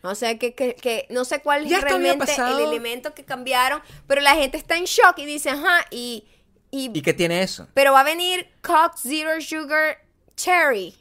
O 0.03 0.15
sea, 0.15 0.39
que, 0.39 0.55
que, 0.55 0.75
que 0.75 1.07
no 1.11 1.25
sé 1.25 1.41
cuál 1.41 1.65
es 1.71 1.81
realmente 1.81 2.35
el 2.37 2.59
elemento 2.61 3.15
que 3.15 3.25
cambiaron, 3.25 3.81
pero 4.07 4.21
la 4.21 4.35
gente 4.35 4.59
está 4.59 4.77
en 4.77 4.85
shock 4.85 5.19
y 5.19 5.25
dice, 5.25 5.49
ajá, 5.51 5.87
y, 5.91 6.27
y, 6.71 6.91
¿Y 6.93 7.01
qué 7.03 7.15
tiene 7.15 7.43
eso? 7.43 7.69
pero 7.73 7.93
va 7.93 8.01
a 8.01 8.05
venir 8.05 8.47
Coke 8.63 8.97
Zero 8.99 9.41
Sugar 9.41 9.97
Cherry. 10.37 10.95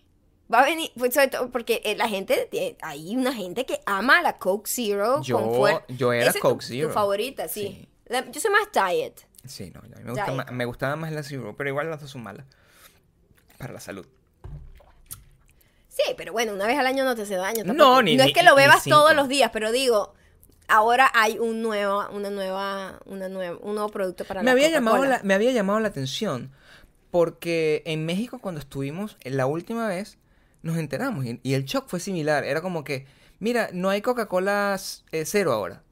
Va 0.54 0.60
a 0.62 0.66
venir, 0.66 0.92
pues, 0.98 1.14
sobre 1.14 1.30
todo 1.30 1.50
porque 1.50 1.82
eh, 1.84 1.96
la 1.96 2.08
gente, 2.08 2.78
hay 2.82 3.16
una 3.16 3.34
gente 3.34 3.66
que 3.66 3.82
ama 3.86 4.22
la 4.22 4.38
Coke 4.38 4.70
Zero 4.70 5.22
Yo- 5.24 5.38
con 5.40 5.96
yo 5.96 6.14
era 6.14 6.24
Esa 6.26 6.30
es 6.32 6.36
tu- 6.36 6.42
Coke 6.50 6.64
Zero. 6.66 6.88
Tu 6.90 6.94
favorita, 6.94 7.48
sí. 7.48 7.62
Sí. 7.62 7.90
La- 8.06 8.30
yo 8.30 8.40
soy 8.40 8.52
más 8.52 8.70
diet. 8.72 9.26
Sí, 9.46 9.72
no, 9.74 9.80
a 9.80 9.84
mí 9.84 9.90
me, 10.04 10.12
gusta 10.12 10.52
me 10.52 10.66
gustaba 10.66 10.96
más 10.96 11.12
la 11.12 11.24
Zero, 11.24 11.56
pero 11.58 11.70
igual 11.70 11.90
las 11.90 12.02
dos 12.02 12.12
son 12.12 12.22
malas. 12.24 12.46
Para 13.58 13.74
la 13.74 13.80
salud. 13.80 14.06
Sí, 15.88 16.04
pero 16.18 16.34
bueno, 16.34 16.54
una 16.54 16.66
vez 16.66 16.78
al 16.78 16.88
año 16.88 17.04
no 17.06 17.16
te 17.16 17.22
hace 17.22 17.36
daño. 17.36 17.64
No, 17.66 18.02
ni- 18.02 18.16
no 18.18 18.24
es 18.24 18.34
que 18.34 18.44
lo 18.44 18.56
bebas 18.56 18.84
todos 18.84 19.16
los 19.16 19.28
días, 19.30 19.52
pero 19.54 19.72
digo, 19.72 20.14
ahora 20.68 21.10
hay 21.14 21.38
un 21.38 21.62
nuevo, 21.62 22.08
una 22.12 22.30
nueva, 22.30 23.00
una 23.06 23.30
nueva, 23.30 23.58
un 23.62 23.76
nuevo 23.76 23.90
producto 23.90 24.26
para 24.26 24.42
me 24.42 24.46
la 24.46 24.52
había 24.54 24.70
llamado 24.70 25.06
la, 25.06 25.22
me 25.24 25.34
había 25.34 25.52
llamado 25.52 25.80
la 25.80 25.90
atención 25.90 26.52
porque 27.12 27.84
en 27.86 28.06
México 28.08 28.40
cuando 28.40 28.60
estuvimos 28.60 29.18
eh, 29.22 29.30
la 29.30 29.46
última 29.46 29.88
vez 29.88 30.18
nos 30.64 30.78
enteramos. 30.78 31.26
Y, 31.26 31.40
y 31.44 31.54
el 31.54 31.66
shock 31.66 31.88
fue 31.88 32.00
similar. 32.00 32.44
Era 32.44 32.62
como 32.62 32.84
que 32.84 33.06
mira 33.40 33.70
no 33.74 33.90
hay 33.90 34.02
Coca-Cola 34.02 34.80
eh, 35.12 35.26
cero 35.26 35.52
ahora. 35.54 35.84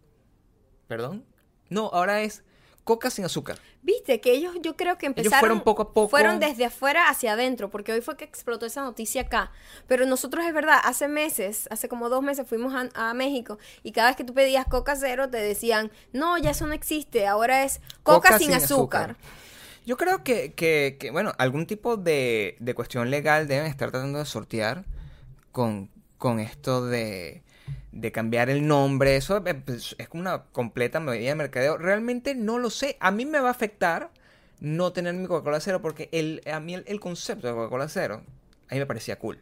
Perdón 0.88 1.26
no 1.70 1.90
ahora 1.94 2.22
es 2.22 2.44
Coca 2.84 3.12
sin 3.12 3.24
azúcar. 3.26 3.60
Viste 3.84 4.20
que 4.22 4.34
ellos 4.34 4.56
yo 4.62 4.76
creo 4.76 4.98
que 4.98 5.06
empezaron 5.06 5.40
fueron 5.40 5.62
poco 5.62 5.84
a 5.84 5.94
poco- 5.94 6.10
fueron 6.10 6.40
desde 6.40 6.66
afuera 6.66 7.10
hacia 7.10 7.34
adentro, 7.34 7.70
porque 7.70 7.94
hoy 7.94 8.02
fue 8.02 8.18
que 8.18 8.26
explotó 8.26 8.66
esa 8.66 8.82
noticia 8.82 9.22
acá. 9.22 9.52
Pero 9.88 10.06
nosotros 10.08 10.44
es 10.46 10.54
verdad, 10.54 10.80
hace 10.84 11.08
meses, 11.08 11.68
hace 11.72 11.88
como 11.88 12.10
dos 12.10 12.24
meses 12.24 12.48
fuimos 12.48 12.74
a, 12.74 12.90
a 13.10 13.14
México 13.14 13.60
y 13.84 13.92
cada 13.92 14.08
vez 14.10 14.18
que 14.18 14.24
tú 14.24 14.34
pedías 14.34 14.66
Coca 14.66 14.96
cero 14.96 15.30
te 15.30 15.38
decían, 15.38 15.92
"No, 16.12 16.38
ya 16.40 16.50
eso 16.52 16.66
no 16.66 16.74
existe, 16.74 17.28
ahora 17.28 17.64
es 17.64 17.82
Coca, 18.04 18.38
sin, 18.40 18.54
azúcar. 18.54 19.16
Yo 19.86 19.98
creo 19.98 20.24
que, 20.24 20.54
que, 20.54 20.98
que, 21.00 21.12
bueno 21.12 21.34
algún 21.38 21.66
tipo 21.66 21.98
de, 21.98 22.56
de 22.60 22.74
cuestión 22.74 23.10
legal 23.10 23.48
deben 23.48 23.68
estar 23.68 23.92
tratando 23.92 24.20
de 24.20 24.26
sortear 24.26 24.86
con, 25.52 25.90
con 26.18 26.40
esto 26.40 26.86
de, 26.86 27.44
de 27.92 28.12
cambiar 28.12 28.50
el 28.50 28.68
nombre. 28.68 29.16
Eso 29.16 29.44
eh, 29.46 29.54
pues, 29.54 29.96
es 29.98 30.08
como 30.08 30.22
una 30.22 30.44
completa 30.52 31.00
medida 31.00 31.30
de 31.30 31.36
mercadeo. 31.36 31.78
Realmente 31.78 32.36
no 32.36 32.58
lo 32.60 32.70
sé. 32.70 32.98
A 33.00 33.12
mí 33.12 33.26
me 33.26 33.40
va 33.40 33.50
a 33.50 33.52
afectar 33.52 34.12
no 34.60 34.94
tener 34.94 35.14
mi 35.14 35.28
Coca-Cola 35.28 35.60
cero 35.60 35.82
porque 35.82 36.10
el, 36.12 36.42
a 36.52 36.60
mí 36.60 36.76
el, 36.76 36.84
el 36.88 37.00
concepto 37.00 37.48
de 37.48 37.54
Coca-Cola 37.54 37.90
cero 37.90 38.24
a 38.70 38.74
mí 38.74 38.80
me 38.80 38.86
parecía 38.86 39.20
cool. 39.20 39.40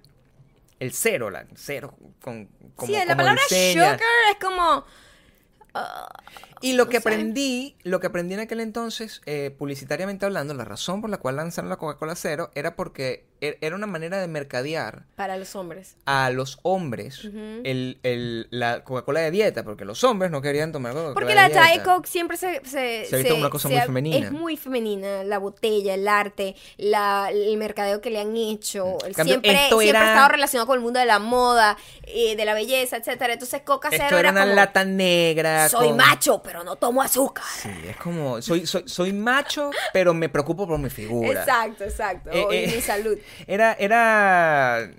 El 0.79 0.91
cero, 0.93 1.29
la 1.29 1.45
cero 1.55 1.93
con 2.21 2.47
como, 2.75 2.87
sí, 2.87 2.93
la 2.93 3.05
como 3.05 3.17
palabra 3.17 3.41
diseña. 3.47 3.97
sugar 3.97 3.99
es 4.31 4.37
como 4.43 4.85
Y 6.61 6.74
lo 6.74 6.89
que 6.89 6.97
aprendí, 6.97 7.76
lo 7.84 7.99
que 7.99 8.07
aprendí 8.07 8.34
en 8.34 8.41
aquel 8.41 8.59
entonces, 8.59 9.22
eh, 9.26 9.55
publicitariamente 9.57 10.26
hablando, 10.26 10.53
la 10.53 10.65
razón 10.65 11.01
por 11.01 11.09
la 11.09 11.17
cual 11.17 11.38
lanzaron 11.38 11.70
la 11.70 11.78
Coca-Cola 11.78 12.15
cero 12.15 12.51
era 12.55 12.76
porque 12.76 13.28
era 13.41 13.75
una 13.75 13.87
manera 13.87 14.19
de 14.19 14.27
mercadear 14.27 15.03
para 15.15 15.37
los 15.37 15.55
hombres. 15.55 15.95
a 16.05 16.29
los 16.29 16.59
hombres 16.63 17.23
el, 17.63 17.99
el- 18.03 18.47
la 18.51 18.83
Coca-Cola 18.83 19.21
de 19.21 19.31
dieta, 19.31 19.63
porque 19.63 19.85
los 19.85 20.03
hombres 20.03 20.31
no 20.31 20.41
querían 20.41 20.71
tomar 20.71 20.93
Coca-Cola 20.93 21.13
Porque 21.13 21.35
la. 21.35 21.47
Diet 21.49 21.83
Coke 21.83 22.07
siempre 22.07 22.37
se... 22.37 22.61
Se, 22.65 23.05
Se 23.05 23.27
como 23.27 23.41
una 23.41 23.49
cosa 23.49 23.69
muy 23.69 23.79
femenina. 23.79 24.17
Es 24.27 24.31
muy 24.31 24.57
femenina. 24.57 25.23
La 25.23 25.37
botella, 25.37 25.93
el 25.93 26.07
arte, 26.07 26.55
la, 26.77 27.29
el 27.31 27.55
mercadeo 27.57 28.01
que 28.01 28.09
le 28.09 28.19
han 28.19 28.35
hecho. 28.35 28.97
Cambio, 29.15 29.23
siempre 29.35 29.51
esto 29.51 29.79
siempre 29.79 29.89
era- 29.89 30.01
ha 30.01 30.13
estado 30.13 30.29
relacionado 30.29 30.67
con 30.67 30.75
el 30.77 30.81
mundo 30.83 30.99
de 30.99 31.05
la 31.05 31.19
moda, 31.19 31.77
eh, 32.03 32.35
de 32.35 32.45
la 32.45 32.53
belleza, 32.53 32.97
etcétera. 32.97 33.33
Entonces 33.33 33.61
Coca 33.61 33.89
Esto 33.89 34.03
Cero 34.05 34.19
era 34.19 34.29
era 34.29 34.31
una 34.31 34.41
como... 34.43 34.55
lata 34.55 34.83
negra. 34.85 35.69
Soy 35.69 35.87
con- 35.89 35.97
macho, 35.97 36.41
pero 36.43 36.63
no 36.63 36.75
tomo 36.75 37.01
azúcar. 37.01 37.45
Sí, 37.61 37.69
es 37.87 37.97
como, 37.97 38.41
soy, 38.41 38.65
soy, 38.65 38.83
soy 38.87 39.13
macho, 39.13 39.71
pero 39.93 40.13
me 40.13 40.29
preocupo 40.29 40.67
por 40.67 40.77
mi 40.79 40.89
figura. 40.89 41.39
Exacto, 41.41 41.83
exacto. 41.83 42.29
Eh, 42.31 42.45
eh, 42.51 42.71
mi 42.75 42.81
salud. 42.81 43.17
Era, 43.47 43.73
era, 43.73 44.89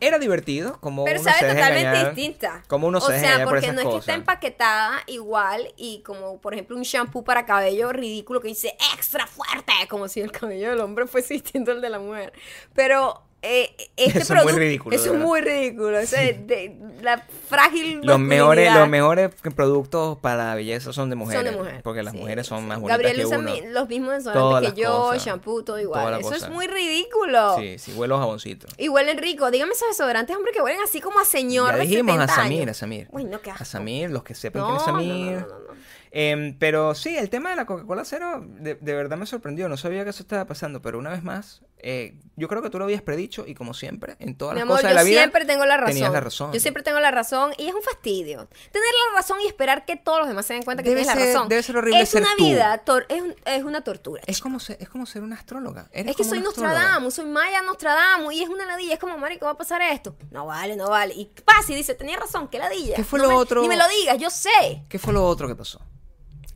era 0.00 0.18
divertido, 0.18 0.78
como 0.80 1.04
Pero 1.04 1.20
uno 1.20 1.30
sabe 1.30 1.40
se 1.40 1.54
totalmente 1.54 1.80
engañar. 1.88 2.14
distinta. 2.14 2.62
Como 2.68 2.86
uno 2.86 3.00
se 3.00 3.16
o 3.16 3.18
sea, 3.18 3.38
por 3.38 3.48
porque 3.48 3.66
esas 3.66 3.74
no 3.74 3.80
es 3.80 3.86
que 3.86 3.90
cosas. 3.90 4.00
está 4.00 4.14
empaquetada 4.14 5.02
igual 5.06 5.72
y 5.76 6.02
como, 6.02 6.40
por 6.40 6.54
ejemplo, 6.54 6.76
un 6.76 6.82
shampoo 6.82 7.24
para 7.24 7.46
cabello 7.46 7.92
ridículo 7.92 8.40
que 8.40 8.48
dice 8.48 8.76
extra 8.94 9.26
fuerte, 9.26 9.72
como 9.88 10.08
si 10.08 10.20
el 10.20 10.30
cabello 10.32 10.70
del 10.70 10.80
hombre 10.80 11.06
fuese 11.06 11.34
distinto 11.42 11.72
al 11.72 11.80
de 11.80 11.90
la 11.90 11.98
mujer. 11.98 12.32
Pero 12.74 13.22
eh, 13.42 13.70
este 13.96 14.18
Eso 14.20 14.34
es 14.34 14.44
muy 14.44 14.52
ridículo, 14.52 14.96
Eso 14.96 15.12
de 15.12 15.18
es 15.18 15.24
muy 15.24 15.40
ridículo. 15.40 15.98
Es 15.98 16.10
de, 16.10 16.76
la 17.02 17.24
frágil 17.48 18.00
Los 18.02 18.18
mejores, 18.18 18.74
los 18.74 18.88
mejores 18.88 19.30
productos 19.54 20.18
para 20.18 20.46
la 20.48 20.54
belleza 20.56 20.92
son 20.92 21.08
de 21.10 21.16
mujeres. 21.16 21.44
Son 21.44 21.52
de 21.52 21.58
mujer. 21.62 21.82
Porque 21.82 22.02
las 22.02 22.12
Sí, 22.12 22.18
mujeres 22.18 22.46
son 22.46 22.60
sí. 22.60 22.66
más 22.66 22.80
bonitas 22.80 22.98
Gabriel 22.98 23.16
que 23.16 23.26
usa 23.26 23.38
uno. 23.38 23.52
los 23.70 23.88
mismos 23.88 24.12
desodorantes 24.24 24.72
que 24.74 24.80
yo, 24.82 24.88
cosas. 24.98 25.24
shampoo, 25.24 25.62
todo 25.62 25.78
igual. 25.78 26.20
Eso 26.20 26.30
cosa. 26.30 26.46
es 26.46 26.52
muy 26.52 26.66
ridículo. 26.66 27.56
Sí, 27.58 27.78
sí, 27.78 27.92
huelo 27.92 28.16
a 28.16 28.20
jaboncito. 28.20 28.66
Y 28.76 28.88
huelen 28.88 29.18
rico. 29.18 29.50
Dígame 29.50 29.72
esos 29.72 29.88
desodorantes, 29.88 30.36
hombre, 30.36 30.52
que 30.52 30.60
huelen 30.60 30.80
así 30.82 31.00
como 31.00 31.20
a 31.20 31.24
señor 31.24 31.70
ya 31.72 31.76
de 31.76 31.82
dijimos 31.82 32.14
70 32.14 32.24
a 32.32 32.36
Samir, 32.36 32.62
años. 32.62 32.70
a 32.76 32.80
Samir. 32.80 33.08
Uy, 33.12 33.24
no, 33.24 33.40
qué 33.40 33.50
A 33.50 33.54
asco. 33.54 33.64
Samir, 33.64 34.10
los 34.10 34.22
que 34.24 34.34
sepan 34.34 34.62
No, 34.62 34.66
quién 34.68 34.76
es 34.78 34.86
no, 34.86 34.92
Samir. 34.92 35.32
no, 35.32 35.38
no, 35.40 35.46
no. 35.46 35.78
Em, 36.10 36.56
pero 36.58 36.94
sí, 36.94 37.16
el 37.16 37.28
tema 37.30 37.50
de 37.50 37.56
la 37.56 37.66
Coca-Cola 37.66 38.02
cero 38.04 38.42
de, 38.46 38.74
de 38.76 38.94
verdad 38.94 39.16
me 39.18 39.26
sorprendió. 39.26 39.68
No 39.68 39.76
sabía 39.76 40.04
que 40.04 40.10
eso 40.10 40.22
estaba 40.22 40.46
pasando, 40.46 40.80
pero 40.82 40.98
una 40.98 41.10
vez 41.10 41.22
más, 41.22 41.60
eh, 41.80 42.18
yo 42.36 42.46
creo 42.48 42.62
que 42.62 42.70
tú 42.70 42.78
lo 42.78 42.84
habías 42.84 43.02
predicho 43.02 43.44
y 43.46 43.54
como 43.54 43.74
siempre, 43.74 44.16
en 44.20 44.36
todas 44.36 44.54
Mi 44.54 44.60
las 44.60 44.62
amor, 44.64 44.76
cosas 44.76 44.82
yo 44.84 44.88
de 44.90 44.94
la 44.94 45.02
vida, 45.02 45.20
siempre 45.20 45.44
tengo 45.44 45.64
la 45.66 45.76
razón. 45.76 45.92
tenías 45.94 46.12
la 46.12 46.20
razón. 46.20 46.52
Yo 46.52 46.60
siempre 46.60 46.82
tengo 46.84 47.00
la 47.00 47.10
razón 47.10 47.52
y 47.58 47.66
es 47.68 47.74
un 47.74 47.82
fastidio. 47.82 48.48
Tener 48.70 48.88
la 49.12 49.16
razón 49.18 49.38
y 49.42 49.46
esperar 49.46 49.84
que 49.84 49.96
todos 49.96 50.20
los 50.20 50.28
demás 50.28 50.46
se 50.46 50.54
den 50.54 50.62
cuenta 50.62 50.82
que 50.84 50.90
Debe 50.90 51.02
tienes 51.02 51.16
ser- 51.18 51.26
la 51.28 51.34
razón. 51.34 51.48
debe 51.48 51.62
ser 51.62 51.76
horrible 51.76 52.00
es 52.00 52.08
ser 52.08 52.22
una 52.22 52.30
tú. 52.36 52.44
vida, 52.44 52.82
es, 53.08 53.22
un- 53.22 53.34
es 53.44 53.64
una 53.64 53.82
tortura. 53.82 54.22
Es 54.26 54.40
como, 54.40 54.60
ser, 54.60 54.76
es 54.80 54.88
como 54.88 55.04
ser 55.06 55.22
una 55.22 55.34
astróloga. 55.36 55.88
Eres 55.92 56.10
Es 56.12 56.16
que 56.16 56.24
soy. 56.24 56.40
Nostradamus, 56.40 57.14
soy 57.14 57.24
Maya 57.26 57.62
Nostradamus 57.62 58.32
y 58.34 58.42
es 58.42 58.48
una 58.48 58.66
ladilla. 58.66 58.94
Es 58.94 59.00
como, 59.00 59.18
marico, 59.18 59.46
va 59.46 59.52
a 59.52 59.56
pasar 59.58 59.82
esto. 59.82 60.16
No 60.30 60.46
vale, 60.46 60.76
no 60.76 60.88
vale. 60.90 61.14
Y 61.14 61.26
pasa 61.44 61.72
y 61.72 61.74
dice, 61.74 61.94
tenía 61.94 62.16
razón, 62.18 62.48
qué 62.48 62.58
ladilla. 62.58 62.94
¿Qué 62.94 63.04
fue 63.04 63.18
No 63.18 63.24
lo 63.24 63.30
me- 63.30 63.36
otro? 63.36 63.62
Ni 63.62 63.68
me 63.68 63.76
lo 63.76 63.88
digas, 63.88 64.16
yo 64.18 64.30
sé. 64.30 64.82
¿Qué 64.88 64.98
fue 64.98 65.12
lo 65.12 65.24
otro 65.26 65.48
que 65.48 65.56
pasó? 65.56 65.80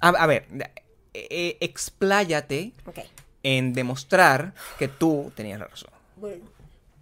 A, 0.01 0.09
a 0.11 0.27
ver, 0.27 0.47
eh, 1.15 1.27
eh, 1.31 1.59
expláyate 1.61 2.73
Ok. 2.87 2.99
En 3.43 3.73
demostrar 3.73 4.55
que 4.79 4.89
tú 4.89 5.33
tenías 5.35 5.59
la 5.59 5.67
razón. 5.67 5.91
Bueno, 6.17 6.45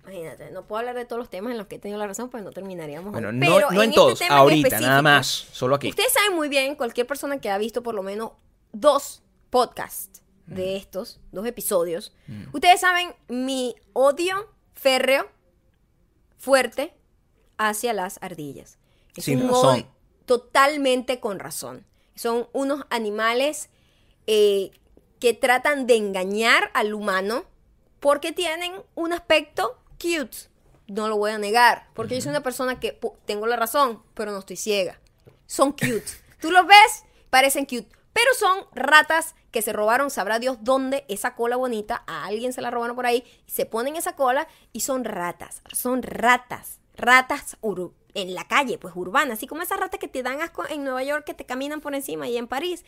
imagínate, 0.04 0.50
no 0.50 0.64
puedo 0.64 0.80
hablar 0.80 0.94
de 0.96 1.04
todos 1.04 1.18
los 1.20 1.30
temas 1.30 1.52
en 1.52 1.58
los 1.58 1.66
que 1.66 1.76
he 1.76 1.78
tenido 1.78 1.98
la 1.98 2.06
razón, 2.06 2.30
pues 2.30 2.42
no 2.42 2.50
terminaríamos. 2.50 3.12
Bueno, 3.12 3.32
no, 3.32 3.40
Pero 3.40 3.70
no 3.70 3.82
en 3.82 3.90
este 3.90 3.94
todos, 3.94 4.20
en 4.20 4.32
ahorita, 4.32 4.80
nada 4.80 5.02
más, 5.02 5.26
solo 5.26 5.74
aquí. 5.76 5.88
Ustedes 5.88 6.12
saben 6.12 6.34
muy 6.34 6.48
bien, 6.48 6.74
cualquier 6.74 7.06
persona 7.06 7.38
que 7.38 7.50
ha 7.50 7.58
visto 7.58 7.82
por 7.82 7.94
lo 7.94 8.02
menos 8.02 8.32
dos 8.72 9.22
podcasts 9.50 10.22
de 10.46 10.76
estos, 10.76 11.20
dos 11.30 11.46
episodios, 11.46 12.12
ustedes 12.52 12.80
saben 12.80 13.14
mi 13.28 13.76
odio 13.92 14.50
férreo, 14.74 15.28
fuerte, 16.38 16.92
hacia 17.56 17.92
las 17.92 18.18
ardillas. 18.20 18.78
Es 19.14 19.26
Sin 19.26 19.42
un 19.42 19.48
razón. 19.48 19.74
odio 19.74 19.86
totalmente 20.30 21.18
con 21.18 21.40
razón. 21.40 21.84
Son 22.14 22.48
unos 22.52 22.84
animales 22.90 23.68
eh, 24.28 24.70
que 25.20 25.34
tratan 25.34 25.86
de 25.86 25.96
engañar 25.96 26.70
al 26.74 26.94
humano 26.94 27.44
porque 28.00 28.32
tienen 28.32 28.72
un 28.94 29.12
aspecto 29.12 29.78
cute. 30.00 30.48
No 30.88 31.06
lo 31.06 31.16
voy 31.18 31.30
a 31.30 31.38
negar, 31.38 31.88
porque 31.94 32.16
yo 32.16 32.22
soy 32.22 32.30
una 32.30 32.42
persona 32.42 32.80
que 32.80 32.98
tengo 33.26 33.46
la 33.46 33.56
razón, 33.56 34.02
pero 34.14 34.32
no 34.32 34.38
estoy 34.38 34.56
ciega. 34.56 34.98
Son 35.46 35.70
cute. 35.72 36.02
Tú 36.40 36.50
los 36.50 36.66
ves, 36.66 37.04
parecen 37.28 37.66
cute, 37.66 37.88
pero 38.12 38.34
son 38.38 38.64
ratas 38.74 39.36
que 39.50 39.62
se 39.62 39.72
robaron, 39.72 40.10
sabrá 40.10 40.38
Dios 40.38 40.58
dónde 40.62 41.04
esa 41.08 41.34
cola 41.34 41.56
bonita, 41.56 42.02
a 42.06 42.24
alguien 42.24 42.52
se 42.52 42.62
la 42.62 42.70
robaron 42.70 42.96
por 42.96 43.06
ahí, 43.06 43.24
se 43.46 43.66
ponen 43.66 43.96
esa 43.96 44.16
cola 44.16 44.48
y 44.72 44.80
son 44.80 45.04
ratas, 45.04 45.62
son 45.72 46.02
ratas, 46.02 46.78
ratas 46.96 47.56
en 48.14 48.34
la 48.34 48.48
calle, 48.48 48.78
pues 48.78 48.94
urbanas, 48.96 49.38
así 49.38 49.46
como 49.46 49.62
esas 49.62 49.78
ratas 49.78 50.00
que 50.00 50.08
te 50.08 50.22
dan 50.22 50.40
asco 50.40 50.64
en 50.68 50.84
Nueva 50.84 51.02
York, 51.02 51.24
que 51.24 51.34
te 51.34 51.46
caminan 51.46 51.80
por 51.80 51.94
encima 51.94 52.28
y 52.28 52.36
en 52.36 52.48
París. 52.48 52.84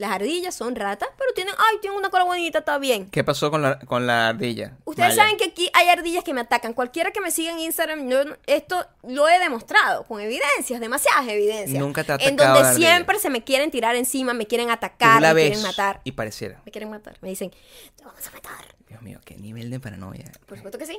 Las 0.00 0.12
ardillas 0.12 0.54
son 0.54 0.76
ratas, 0.76 1.10
pero 1.18 1.30
tienen, 1.34 1.54
ay, 1.58 1.76
tienen 1.82 1.98
una 1.98 2.08
cola 2.08 2.24
bonita, 2.24 2.60
está 2.60 2.78
bien. 2.78 3.10
¿Qué 3.10 3.22
pasó 3.22 3.50
con 3.50 3.60
la, 3.60 3.78
con 3.80 4.06
la 4.06 4.28
ardilla? 4.28 4.78
Ustedes 4.86 5.10
Maya? 5.10 5.22
saben 5.24 5.36
que 5.36 5.44
aquí 5.44 5.70
hay 5.74 5.88
ardillas 5.88 6.24
que 6.24 6.32
me 6.32 6.40
atacan. 6.40 6.72
Cualquiera 6.72 7.10
que 7.10 7.20
me 7.20 7.30
siga 7.30 7.52
en 7.52 7.58
Instagram, 7.58 8.08
yo 8.08 8.20
esto 8.46 8.86
lo 9.02 9.28
he 9.28 9.38
demostrado 9.38 10.04
con 10.04 10.22
evidencias, 10.22 10.80
demasiadas 10.80 11.28
evidencias. 11.28 11.78
Nunca 11.78 12.02
te 12.02 12.12
ha 12.12 12.16
En 12.16 12.36
donde 12.36 12.62
la 12.62 12.72
siempre 12.72 13.18
se 13.18 13.28
me 13.28 13.44
quieren 13.44 13.70
tirar 13.70 13.94
encima, 13.94 14.32
me 14.32 14.46
quieren 14.46 14.70
atacar, 14.70 15.20
la 15.20 15.34
me 15.34 15.42
quieren 15.42 15.60
matar. 15.60 16.00
y 16.02 16.12
pareciera. 16.12 16.62
Me 16.64 16.72
quieren 16.72 16.88
matar. 16.88 17.18
Me 17.20 17.28
dicen, 17.28 17.50
te 17.94 18.02
vamos 18.02 18.26
a 18.26 18.30
matar. 18.30 18.74
Dios 18.88 19.02
mío, 19.02 19.20
qué 19.22 19.36
nivel 19.36 19.70
de 19.70 19.80
paranoia. 19.80 20.32
Por 20.46 20.56
supuesto 20.56 20.78
que 20.78 20.86
sí. 20.86 20.98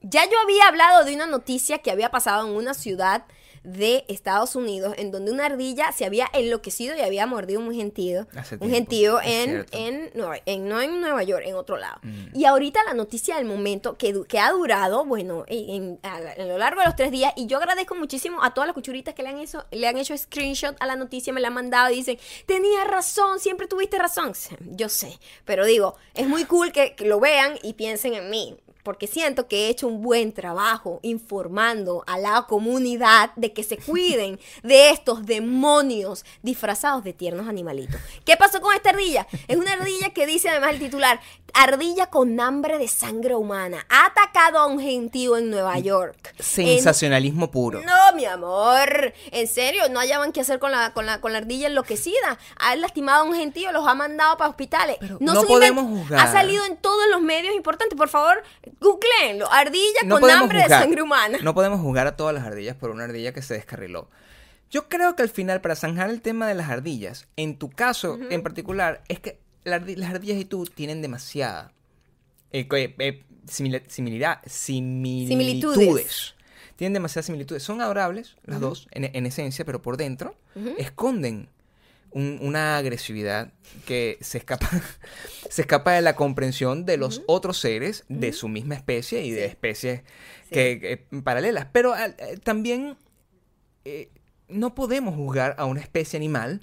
Ya 0.00 0.24
yo 0.24 0.36
había 0.42 0.66
hablado 0.66 1.04
de 1.04 1.14
una 1.14 1.28
noticia 1.28 1.78
que 1.78 1.92
había 1.92 2.10
pasado 2.10 2.48
en 2.48 2.56
una 2.56 2.74
ciudad 2.74 3.24
de 3.66 4.04
Estados 4.08 4.54
Unidos 4.56 4.94
en 4.96 5.10
donde 5.10 5.32
una 5.32 5.46
ardilla 5.46 5.92
se 5.92 6.04
había 6.04 6.28
enloquecido 6.32 6.96
y 6.96 7.00
había 7.00 7.26
mordido 7.26 7.60
un 7.60 7.74
gentío. 7.74 8.26
Hace 8.36 8.54
Un 8.54 8.60
tiempo, 8.60 8.74
gentío 8.76 9.20
en, 9.22 9.66
en, 9.72 10.10
no 10.68 10.80
en 10.80 11.00
Nueva 11.00 11.22
York, 11.24 11.42
en 11.46 11.54
otro 11.56 11.76
lado. 11.76 11.98
Mm. 12.02 12.26
Y 12.34 12.44
ahorita 12.44 12.82
la 12.84 12.94
noticia 12.94 13.36
del 13.36 13.44
momento 13.44 13.96
que, 13.98 14.22
que 14.28 14.38
ha 14.38 14.50
durado, 14.52 15.04
bueno, 15.04 15.44
en, 15.48 15.70
en- 15.70 15.98
a, 16.02 16.16
a 16.16 16.44
lo 16.44 16.58
largo 16.58 16.80
de 16.80 16.86
los 16.86 16.96
tres 16.96 17.10
días, 17.10 17.32
y 17.36 17.46
yo 17.46 17.58
agradezco 17.58 17.94
muchísimo 17.94 18.42
a 18.42 18.54
todas 18.54 18.68
las 18.68 18.74
cuchuritas 18.74 19.14
que 19.14 19.22
le 19.22 19.30
han 19.30 19.38
hecho, 19.38 19.64
le 19.70 19.86
han 19.88 19.96
hecho 19.96 20.16
screenshot 20.16 20.76
a 20.80 20.86
la 20.86 20.96
noticia, 20.96 21.32
me 21.32 21.40
la 21.40 21.48
han 21.48 21.54
mandado 21.54 21.90
y 21.90 21.96
dicen, 21.96 22.18
tenía 22.46 22.84
razón, 22.84 23.40
siempre 23.40 23.66
tuviste 23.66 23.98
razón. 23.98 24.32
Yo 24.60 24.88
sé, 24.88 25.18
pero 25.44 25.64
digo, 25.66 25.96
es 26.14 26.28
muy 26.28 26.44
cool 26.44 26.72
que, 26.72 26.94
que 26.94 27.04
lo 27.06 27.18
vean 27.20 27.58
y 27.62 27.72
piensen 27.74 28.14
en 28.14 28.30
mí. 28.30 28.56
Porque 28.86 29.08
siento 29.08 29.48
que 29.48 29.66
he 29.66 29.68
hecho 29.68 29.88
un 29.88 30.00
buen 30.00 30.32
trabajo 30.32 31.00
informando 31.02 32.04
a 32.06 32.20
la 32.20 32.46
comunidad 32.48 33.32
de 33.34 33.52
que 33.52 33.64
se 33.64 33.78
cuiden 33.78 34.38
de 34.62 34.90
estos 34.90 35.26
demonios 35.26 36.24
disfrazados 36.44 37.02
de 37.02 37.12
tiernos 37.12 37.48
animalitos. 37.48 38.00
¿Qué 38.24 38.36
pasó 38.36 38.60
con 38.60 38.72
esta 38.76 38.90
ardilla? 38.90 39.26
Es 39.48 39.56
una 39.56 39.72
ardilla 39.72 40.10
que 40.10 40.24
dice 40.24 40.50
además 40.50 40.70
el 40.70 40.78
titular, 40.78 41.20
ardilla 41.54 42.06
con 42.10 42.38
hambre 42.40 42.78
de 42.78 42.88
sangre 42.88 43.34
humana, 43.34 43.86
ha 43.88 44.06
atacado 44.06 44.58
a 44.58 44.66
un 44.66 44.78
gentío 44.80 45.36
en 45.36 45.50
Nueva 45.50 45.78
York. 45.78 46.34
Sensacionalismo 46.38 47.50
puro. 47.50 47.80
No, 47.82 48.14
mi 48.16 48.24
amor, 48.24 49.12
en 49.30 49.46
serio, 49.46 49.88
no 49.90 50.00
hallaban 50.00 50.32
qué 50.32 50.40
hacer 50.42 50.58
con 50.58 50.70
la, 50.70 50.92
con 50.92 51.06
la, 51.06 51.20
con 51.20 51.32
la 51.32 51.38
ardilla 51.38 51.66
enloquecida. 51.68 52.38
Ha 52.58 52.76
lastimado 52.76 53.22
a 53.22 53.24
un 53.26 53.34
gentío, 53.34 53.72
los 53.72 53.86
ha 53.86 53.94
mandado 53.94 54.36
para 54.36 54.50
hospitales. 54.50 54.98
no 55.20 55.42
podemos 55.44 55.84
inventen- 55.84 55.98
juzgar. 56.02 56.20
Ha 56.20 56.32
salido 56.32 56.64
en 56.66 56.76
todos 56.76 57.04
los 57.10 57.20
medios 57.22 57.54
importantes, 57.54 57.96
por 57.96 58.08
favor, 58.08 58.42
googleenlo. 58.80 59.50
Ardilla 59.52 60.00
No 60.04 60.20
con 60.20 60.30
hambre 60.30 60.62
de 60.62 60.68
sangre 60.68 61.02
humana. 61.02 61.38
No 61.42 61.54
podemos 61.54 61.80
juzgar 61.80 62.06
a 62.06 62.16
todas 62.16 62.34
las 62.34 62.44
ardillas 62.44 62.76
por 62.76 62.90
una 62.90 63.04
ardilla 63.04 63.32
que 63.32 63.42
se 63.42 63.54
descarriló. 63.54 64.08
Yo 64.70 64.88
creo 64.88 65.14
que 65.14 65.22
al 65.22 65.28
final, 65.28 65.60
para 65.60 65.76
zanjar 65.76 66.10
el 66.10 66.20
tema 66.20 66.48
de 66.48 66.54
las 66.54 66.68
ardillas, 66.68 67.28
en 67.36 67.56
tu 67.56 67.70
caso 67.70 68.18
en 68.30 68.42
particular, 68.42 69.02
es 69.08 69.20
que 69.20 69.38
las 69.66 70.10
ardillas 70.10 70.38
y 70.38 70.44
tú 70.44 70.64
tienen 70.66 71.02
demasiada 71.02 71.72
eh, 72.52 72.66
eh, 72.72 72.94
eh, 72.98 73.24
simila- 73.46 73.82
similidad, 73.88 74.40
similitudes. 74.46 75.28
Similitudes. 75.28 76.34
Tienen 76.76 76.92
demasiadas 76.94 77.26
similitudes. 77.26 77.62
Son 77.62 77.80
adorables 77.80 78.36
las 78.44 78.60
dos, 78.60 78.88
en, 78.92 79.04
en 79.14 79.26
esencia, 79.26 79.64
pero 79.64 79.82
por 79.82 79.96
dentro 79.96 80.36
esconden 80.78 81.48
un- 82.12 82.38
una 82.40 82.76
agresividad 82.78 83.52
que 83.86 84.18
se 84.20 84.38
escapa, 84.38 84.68
se 85.50 85.62
escapa 85.62 85.92
de 85.92 86.02
la 86.02 86.14
comprensión 86.16 86.84
de 86.86 86.96
los 86.96 87.22
otros 87.26 87.58
seres 87.58 88.04
de 88.08 88.32
su 88.32 88.48
misma 88.48 88.74
especie 88.74 89.24
y 89.24 89.30
de 89.32 89.46
especies 89.46 90.02
que, 90.50 91.04
que- 91.10 91.20
paralelas. 91.22 91.66
Pero 91.72 91.96
eh, 91.96 92.14
también 92.44 92.96
eh, 93.84 94.10
no 94.48 94.74
podemos 94.74 95.14
juzgar 95.16 95.54
a 95.58 95.64
una 95.64 95.80
especie 95.80 96.16
animal 96.16 96.60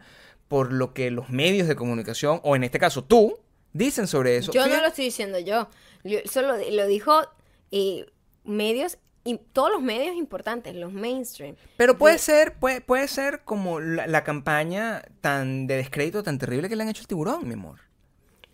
por 0.53 0.71
lo 0.71 0.93
que 0.93 1.09
los 1.09 1.31
medios 1.31 1.67
de 1.67 1.75
comunicación, 1.75 2.39
o 2.43 2.55
en 2.55 2.63
este 2.63 2.77
caso 2.77 3.03
tú, 3.03 3.39
dicen 3.71 4.05
sobre 4.05 4.37
eso. 4.37 4.51
Yo 4.51 4.67
no 4.67 4.79
lo 4.81 4.85
estoy 4.89 5.05
diciendo 5.05 5.39
yo. 5.39 5.67
Yo- 6.03 6.19
Eso 6.19 6.43
lo, 6.43 6.85
dijo 6.85 7.23
eh, 7.71 8.05
medios, 8.43 8.99
y 9.23 9.39
todos 9.51 9.71
los 9.71 9.81
medios 9.81 10.15
importantes, 10.15 10.75
los 10.75 10.93
mainstream. 10.93 11.55
Pero 11.75 11.97
puede 11.97 12.13
De- 12.17 12.19
ser, 12.19 12.53
puede, 12.53 12.81
puede 12.81 13.07
ser 13.07 13.41
como 13.43 13.79
la, 13.79 14.05
la 14.05 14.23
campaña 14.23 15.01
tan 15.21 15.65
de 15.65 15.77
descrédito, 15.77 16.21
tan 16.21 16.37
terrible 16.37 16.69
que 16.69 16.75
le 16.75 16.83
han 16.83 16.89
hecho 16.89 17.01
al 17.01 17.07
tiburón, 17.07 17.47
mi 17.47 17.55
amor. 17.55 17.79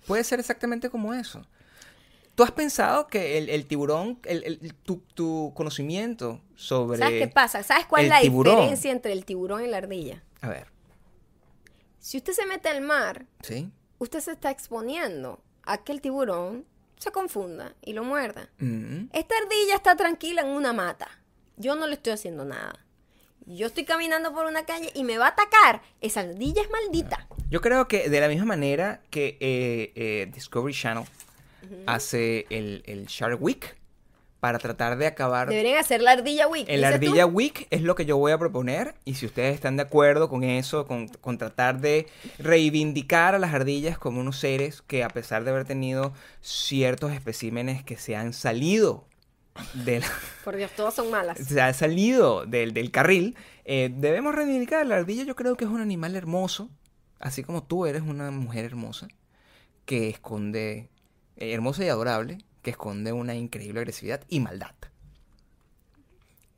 Puede 0.07 0.23
ser 0.23 0.39
exactamente 0.39 0.89
como 0.89 1.13
eso. 1.13 1.45
¿Tú 2.35 2.43
has 2.43 2.51
pensado 2.51 3.07
que 3.07 3.37
el, 3.39 3.49
el 3.49 3.65
tiburón, 3.65 4.19
el, 4.23 4.43
el- 4.45 4.73
tu, 4.73 4.99
tu 5.15 5.51
conocimiento 5.53 6.39
sobre... 6.55 6.97
¿Sabes 6.99 7.21
qué 7.23 7.27
pasa? 7.27 7.61
¿Sabes 7.61 7.87
cuál 7.87 8.03
es 8.03 8.05
el 8.05 8.09
la 8.11 8.21
tiburón. 8.21 8.55
diferencia 8.55 8.91
entre 8.93 9.11
el 9.11 9.25
tiburón 9.25 9.65
y 9.65 9.67
la 9.67 9.75
ardilla? 9.79 10.23
A 10.39 10.47
ver, 10.47 10.67
Si 11.99 12.17
usted 12.17 12.33
se 12.33 12.45
mete 12.45 12.69
al 12.69 12.81
mar, 12.81 13.25
¿sí? 13.41 13.69
usted 13.97 14.19
se 14.19 14.31
está 14.31 14.51
exponiendo 14.51 15.41
a 15.63 15.83
que 15.83 15.91
el 15.91 16.01
tiburón 16.01 16.65
se 16.97 17.11
confunda 17.11 17.75
y 17.81 17.93
lo 17.93 18.03
muerda. 18.03 18.49
Mm. 18.59 19.05
Esta 19.13 19.35
ardilla 19.37 19.75
está 19.75 19.95
tranquila 19.95 20.41
en 20.41 20.49
una 20.49 20.73
mata. 20.73 21.09
Yo 21.57 21.75
no 21.75 21.87
le 21.87 21.93
estoy 21.93 22.13
haciendo 22.13 22.45
nada. 22.45 22.85
Yo 23.45 23.67
estoy 23.67 23.83
caminando 23.83 24.33
por 24.33 24.45
una 24.45 24.65
calle 24.65 24.91
y 24.93 25.03
me 25.03 25.17
va 25.17 25.27
a 25.27 25.29
atacar. 25.29 25.81
Esa 26.01 26.21
ardilla 26.21 26.61
es 26.61 26.69
maldita. 26.69 27.27
Yo 27.49 27.61
creo 27.61 27.87
que 27.87 28.09
de 28.09 28.21
la 28.21 28.27
misma 28.27 28.45
manera 28.45 29.01
que 29.09 29.37
eh, 29.39 29.91
eh, 29.95 30.29
Discovery 30.31 30.73
Channel 30.73 31.05
hace 31.85 32.45
el, 32.49 32.83
el 32.85 33.05
Shark 33.05 33.41
Week 33.41 33.78
para 34.39 34.57
tratar 34.57 34.97
de 34.97 35.05
acabar 35.05 35.49
Deberían 35.49 35.77
hacer 35.77 36.01
la 36.01 36.11
ardilla 36.11 36.47
week. 36.47 36.65
El 36.69 36.81
dices 36.81 36.99
tú. 36.99 37.07
Ardilla 37.07 37.25
Week 37.25 37.67
es 37.69 37.81
lo 37.81 37.95
que 37.95 38.05
yo 38.05 38.17
voy 38.17 38.31
a 38.31 38.37
proponer 38.37 38.95
y 39.05 39.15
si 39.15 39.25
ustedes 39.25 39.53
están 39.53 39.75
de 39.77 39.83
acuerdo 39.83 40.29
con 40.29 40.43
eso, 40.43 40.87
con, 40.87 41.07
con 41.07 41.37
tratar 41.37 41.81
de 41.81 42.07
reivindicar 42.37 43.35
a 43.35 43.39
las 43.39 43.53
ardillas 43.53 43.97
como 43.97 44.21
unos 44.21 44.37
seres 44.39 44.81
que 44.81 45.03
a 45.03 45.09
pesar 45.09 45.43
de 45.43 45.51
haber 45.51 45.65
tenido 45.65 46.13
ciertos 46.41 47.11
especímenes 47.11 47.83
que 47.83 47.97
se 47.97 48.15
han 48.15 48.33
salido 48.33 49.05
del, 49.73 50.03
Por 50.43 50.55
Dios, 50.55 50.71
todas 50.71 50.93
son 50.93 51.11
malas. 51.11 51.37
se 51.47 51.61
han 51.61 51.73
salido 51.73 52.45
del, 52.45 52.73
del 52.73 52.91
carril, 52.91 53.35
eh, 53.65 53.91
debemos 53.93 54.35
reivindicar. 54.35 54.85
La 54.85 54.95
ardilla 54.95 55.23
yo 55.23 55.35
creo 55.35 55.55
que 55.55 55.65
es 55.65 55.71
un 55.71 55.81
animal 55.81 56.15
hermoso, 56.15 56.69
así 57.19 57.43
como 57.43 57.63
tú 57.63 57.85
eres 57.85 58.01
una 58.01 58.31
mujer 58.31 58.65
hermosa, 58.65 59.07
que 59.85 60.09
esconde, 60.09 60.89
eh, 61.35 61.53
hermosa 61.53 61.83
y 61.83 61.89
adorable, 61.89 62.39
que 62.61 62.71
esconde 62.71 63.11
una 63.13 63.35
increíble 63.35 63.79
agresividad 63.79 64.21
y 64.29 64.39
maldad. 64.39 64.71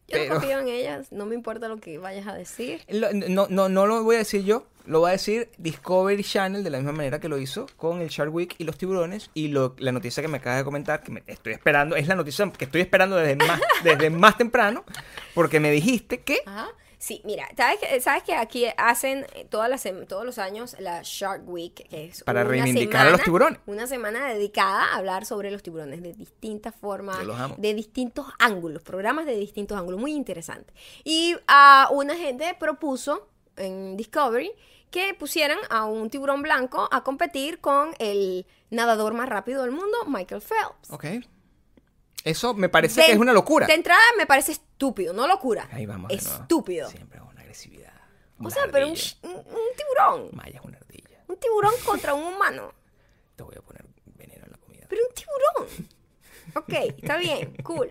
Yo 0.07 0.17
Pero- 0.17 0.33
no 0.35 0.39
confío 0.39 0.59
en 0.59 0.67
ellas. 0.69 1.11
No 1.11 1.25
me 1.25 1.35
importa 1.35 1.67
lo 1.67 1.77
que 1.77 1.97
vayas 1.97 2.27
a 2.27 2.33
decir. 2.35 2.81
Lo- 2.89 3.13
no, 3.13 3.47
no, 3.49 3.69
no 3.69 3.85
lo 3.87 4.03
voy 4.03 4.15
a 4.15 4.19
decir 4.19 4.43
yo, 4.43 4.67
lo 4.85 5.01
va 5.01 5.09
a 5.09 5.11
decir 5.13 5.49
Discovery 5.57 6.23
Channel 6.23 6.63
de 6.63 6.69
la 6.69 6.79
misma 6.79 6.91
manera 6.91 7.19
que 7.19 7.29
lo 7.29 7.37
hizo 7.37 7.67
con 7.77 8.01
el 8.01 8.09
Shark 8.09 8.33
Week 8.33 8.55
y 8.57 8.63
los 8.65 8.77
tiburones. 8.77 9.29
Y 9.33 9.47
lo- 9.49 9.75
la 9.79 9.91
noticia 9.91 10.21
que 10.21 10.27
me 10.27 10.37
acabas 10.37 10.59
de 10.59 10.65
comentar, 10.65 11.01
que 11.03 11.11
me 11.11 11.23
estoy 11.27 11.53
esperando, 11.53 11.95
es 11.95 12.07
la 12.07 12.15
noticia 12.15 12.51
que 12.51 12.65
estoy 12.65 12.81
esperando 12.81 13.15
desde 13.15 13.35
más, 13.35 13.61
desde 13.83 14.09
más 14.09 14.37
temprano, 14.37 14.83
porque 15.33 15.59
me 15.59 15.71
dijiste 15.71 16.21
que... 16.21 16.39
Ajá. 16.45 16.69
Sí, 17.03 17.19
mira, 17.25 17.47
¿sabes 17.57 17.79
que, 17.79 17.99
sabes 17.99 18.21
que 18.21 18.35
aquí 18.35 18.65
hacen 18.77 19.25
todas 19.49 19.67
las, 19.71 19.83
todos 20.07 20.23
los 20.23 20.37
años 20.37 20.75
la 20.77 21.01
Shark 21.03 21.41
Week? 21.49 21.73
Que 21.73 22.05
es 22.05 22.23
Para 22.23 22.41
una 22.41 22.49
reivindicar 22.51 23.01
a 23.01 23.03
los 23.05 23.11
semana- 23.13 23.23
tiburones. 23.23 23.59
Una 23.65 23.87
semana 23.87 24.27
dedicada 24.31 24.83
a 24.83 24.97
hablar 24.97 25.25
sobre 25.25 25.49
los 25.49 25.63
tiburones 25.63 26.03
de 26.03 26.13
distintas 26.13 26.75
formas, 26.75 27.17
Yo 27.17 27.23
los 27.23 27.39
amo. 27.39 27.55
de 27.57 27.73
distintos 27.73 28.27
ángulos, 28.37 28.83
programas 28.83 29.25
de 29.25 29.35
distintos 29.35 29.79
ángulos, 29.79 29.99
muy 29.99 30.13
interesante. 30.13 30.71
Y 31.03 31.35
ah, 31.47 31.89
una 31.91 32.15
gente 32.15 32.55
propuso 32.59 33.27
en 33.57 33.97
Discovery 33.97 34.51
que 34.91 35.15
pusieran 35.15 35.57
a 35.71 35.85
un 35.85 36.11
tiburón 36.11 36.43
blanco 36.43 36.87
a 36.91 37.03
competir 37.03 37.61
con 37.61 37.95
el 37.97 38.45
nadador 38.69 39.15
más 39.15 39.27
rápido 39.27 39.63
del 39.63 39.71
mundo, 39.71 39.97
Michael 40.05 40.41
Phelps. 40.43 40.91
Ok. 40.91 41.05
Eso 42.23 42.53
me 42.53 42.69
parece 42.69 43.01
De- 43.01 43.07
que 43.07 43.13
es 43.13 43.17
una 43.19 43.33
locura. 43.33 43.67
De 43.67 43.73
entrada 43.73 44.01
me 44.17 44.25
parece 44.25 44.51
estúpido, 44.53 45.13
no 45.13 45.27
locura. 45.27 45.67
Ahí 45.71 45.85
vamos. 45.85 46.11
Estúpido. 46.11 46.89
Siempre 46.89 47.19
con 47.19 47.29
una 47.29 47.41
agresividad. 47.41 47.93
O 48.37 48.43
Una 48.43 48.49
sea, 48.51 48.63
pero 48.71 48.87
un, 48.87 48.91
ardilla. 48.93 49.05
sh- 49.07 49.17
un- 49.23 49.31
un 49.35 49.75
tiburón. 49.77 50.29
Maya 50.33 50.59
es 50.59 50.65
una 50.65 50.77
ardilla. 50.77 51.23
Un 51.27 51.37
tiburón 51.37 51.73
contra 51.85 52.13
un 52.13 52.23
humano. 52.33 52.73
Te 53.35 53.43
voy 53.43 53.55
a 53.57 53.61
poner 53.61 53.85
veneno 54.17 54.45
en 54.45 54.51
la 54.51 54.57
comida. 54.57 54.85
Pero 54.89 55.01
un 55.07 55.13
tiburón. 55.15 55.87
Ok, 56.55 56.95
está 57.01 57.17
bien, 57.17 57.55
cool. 57.63 57.89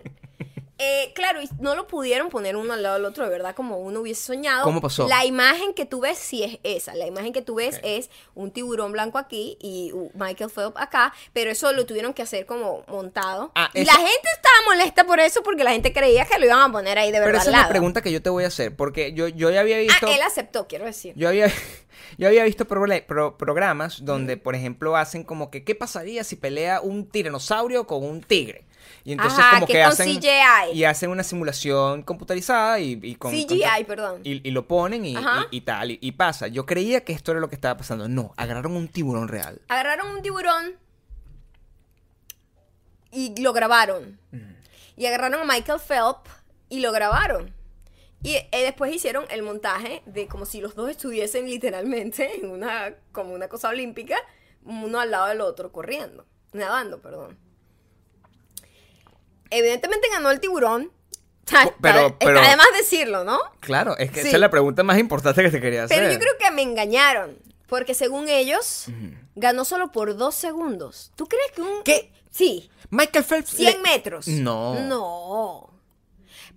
Eh, 0.83 1.11
claro, 1.13 1.41
y 1.43 1.49
no 1.59 1.75
lo 1.75 1.85
pudieron 1.85 2.29
poner 2.29 2.55
uno 2.55 2.73
al 2.73 2.81
lado 2.81 2.95
del 2.95 3.05
otro, 3.05 3.23
de 3.23 3.29
verdad, 3.29 3.53
como 3.53 3.77
uno 3.77 3.99
hubiese 4.01 4.23
soñado. 4.23 4.63
¿Cómo 4.63 4.81
pasó? 4.81 5.07
La 5.07 5.25
imagen 5.25 5.73
que 5.75 5.85
tú 5.85 5.99
ves 6.01 6.17
sí 6.17 6.43
es 6.43 6.57
esa. 6.63 6.95
La 6.95 7.05
imagen 7.05 7.33
que 7.33 7.43
tú 7.43 7.55
ves 7.55 7.79
es 7.83 8.09
un 8.33 8.49
tiburón 8.51 8.91
blanco 8.91 9.19
aquí 9.19 9.57
y 9.61 9.91
uh, 9.93 10.09
Michael 10.15 10.49
Phelps 10.49 10.81
acá, 10.81 11.13
pero 11.33 11.51
eso 11.51 11.71
lo 11.73 11.85
tuvieron 11.85 12.13
que 12.15 12.23
hacer 12.23 12.45
como 12.47 12.83
montado. 12.87 13.51
Ah, 13.53 13.69
y 13.75 13.81
eso- 13.81 13.91
la 13.91 13.97
gente 13.99 14.27
estaba 14.35 14.55
molesta 14.69 15.03
por 15.03 15.19
eso 15.19 15.43
porque 15.43 15.63
la 15.63 15.71
gente 15.71 15.93
creía 15.93 16.25
que 16.25 16.39
lo 16.39 16.45
iban 16.45 16.59
a 16.59 16.71
poner 16.71 16.97
ahí 16.97 17.11
de 17.11 17.19
Pero 17.19 17.25
verdad 17.25 17.41
esa 17.43 17.49
al 17.51 17.55
es 17.57 17.61
la 17.61 17.69
pregunta 17.69 18.01
que 18.01 18.11
yo 18.11 18.21
te 18.23 18.31
voy 18.31 18.43
a 18.43 18.47
hacer, 18.47 18.75
porque 18.75 19.13
yo, 19.13 19.27
yo 19.27 19.51
ya 19.51 19.59
había 19.59 19.77
visto... 19.77 20.07
Ah, 20.07 20.13
él 20.15 20.21
aceptó, 20.23 20.67
quiero 20.67 20.85
decir. 20.85 21.13
Yo 21.15 21.27
había, 21.29 21.51
yo 22.17 22.27
había 22.27 22.43
visto 22.43 22.65
pro- 22.65 23.37
programas 23.37 24.03
donde, 24.03 24.37
por 24.37 24.55
ejemplo, 24.55 24.95
hacen 24.95 25.23
como 25.23 25.51
que, 25.51 25.63
¿qué 25.63 25.75
pasaría 25.75 26.23
si 26.23 26.35
pelea 26.37 26.81
un 26.81 27.07
tiranosaurio 27.07 27.85
con 27.85 28.03
un 28.03 28.21
tigre? 28.21 28.65
Y 29.03 29.13
entonces 29.13 29.39
Ajá, 29.39 29.55
como 29.55 29.67
que 29.67 29.81
hacen... 29.81 30.19
CGI. 30.19 30.70
Y 30.73 30.83
hacen 30.85 31.09
una 31.09 31.23
simulación 31.23 32.03
computarizada 32.03 32.79
y, 32.79 32.99
y 33.01 33.15
con... 33.15 33.31
CGI, 33.31 33.61
con- 33.61 33.85
perdón. 33.85 34.21
Y, 34.23 34.47
y 34.47 34.51
lo 34.51 34.67
ponen 34.67 35.05
y, 35.05 35.61
tal, 35.61 35.97
y, 35.99 36.11
pasa. 36.13 36.47
Yo 36.47 36.65
creía 36.65 37.03
que 37.03 37.13
esto 37.13 37.31
era 37.31 37.39
lo 37.39 37.49
que 37.49 37.55
estaba 37.55 37.77
pasando. 37.77 38.07
No, 38.07 38.33
agarraron 38.37 38.75
un 38.75 38.87
tiburón 38.87 39.27
real. 39.27 39.61
Agarraron 39.67 40.15
un 40.15 40.21
tiburón 40.21 40.75
y 43.11 43.41
lo 43.41 43.53
grabaron. 43.53 44.19
Y 44.95 45.05
agarraron 45.05 45.41
a 45.41 45.53
Michael 45.53 45.79
Phelps 45.79 46.29
y 46.69 46.79
lo 46.79 46.91
grabaron. 46.91 47.53
Y 48.23 48.35
eh, 48.35 48.47
después 48.51 48.93
hicieron 48.93 49.25
el 49.31 49.41
montaje 49.41 50.03
de 50.05 50.27
como 50.27 50.45
si 50.45 50.61
los 50.61 50.75
dos 50.75 50.89
estuviesen 50.89 51.45
literalmente 51.49 52.35
en 52.39 52.49
una, 52.51 52.93
como 53.11 53.33
una 53.33 53.47
cosa 53.47 53.69
olímpica, 53.69 54.15
uno 54.63 54.99
al 54.99 55.09
lado 55.09 55.27
del 55.27 55.41
otro, 55.41 55.71
corriendo, 55.71 56.25
nadando, 56.53 57.01
perdón. 57.01 57.37
Evidentemente 59.51 60.07
ganó 60.09 60.31
el 60.31 60.39
tiburón. 60.39 60.91
Pero- 61.81 62.15
pero- 62.19 62.37
está 62.39 62.49
de 62.49 62.55
más 62.57 62.67
decirlo, 62.77 63.23
¿no? 63.23 63.39
Claro, 63.59 63.97
es 63.97 64.09
que 64.11 64.21
Sí. 64.21 64.27
esa 64.29 64.37
es 64.37 64.41
la 64.41 64.49
pregunta 64.49 64.83
más 64.83 64.97
importante 64.97 65.43
que 65.43 65.49
te 65.51 65.59
quería 65.61 65.83
hacer. 65.83 65.97
Pero 65.99 66.11
yo 66.13 66.19
creo 66.19 66.33
que 66.39 66.49
me 66.51 66.61
engañaron. 66.61 67.37
Porque 67.67 67.93
según 67.93 68.27
ellos, 68.29 68.85
ganó 69.35 69.63
solo 69.65 69.91
por 69.91 70.15
dos 70.17 70.35
segundos. 70.35 71.11
¿Tú 71.15 71.27
crees 71.27 71.51
que 71.53 71.61
un... 71.61 71.83
¿Qué? 71.83 72.11
Sí. 72.29 72.69
Michael 72.89 73.23
Phelps... 73.25 73.49
100 73.51 73.73
le- 73.77 73.79
metros. 73.81 74.27
No. 74.27 74.75
No. 74.75 75.69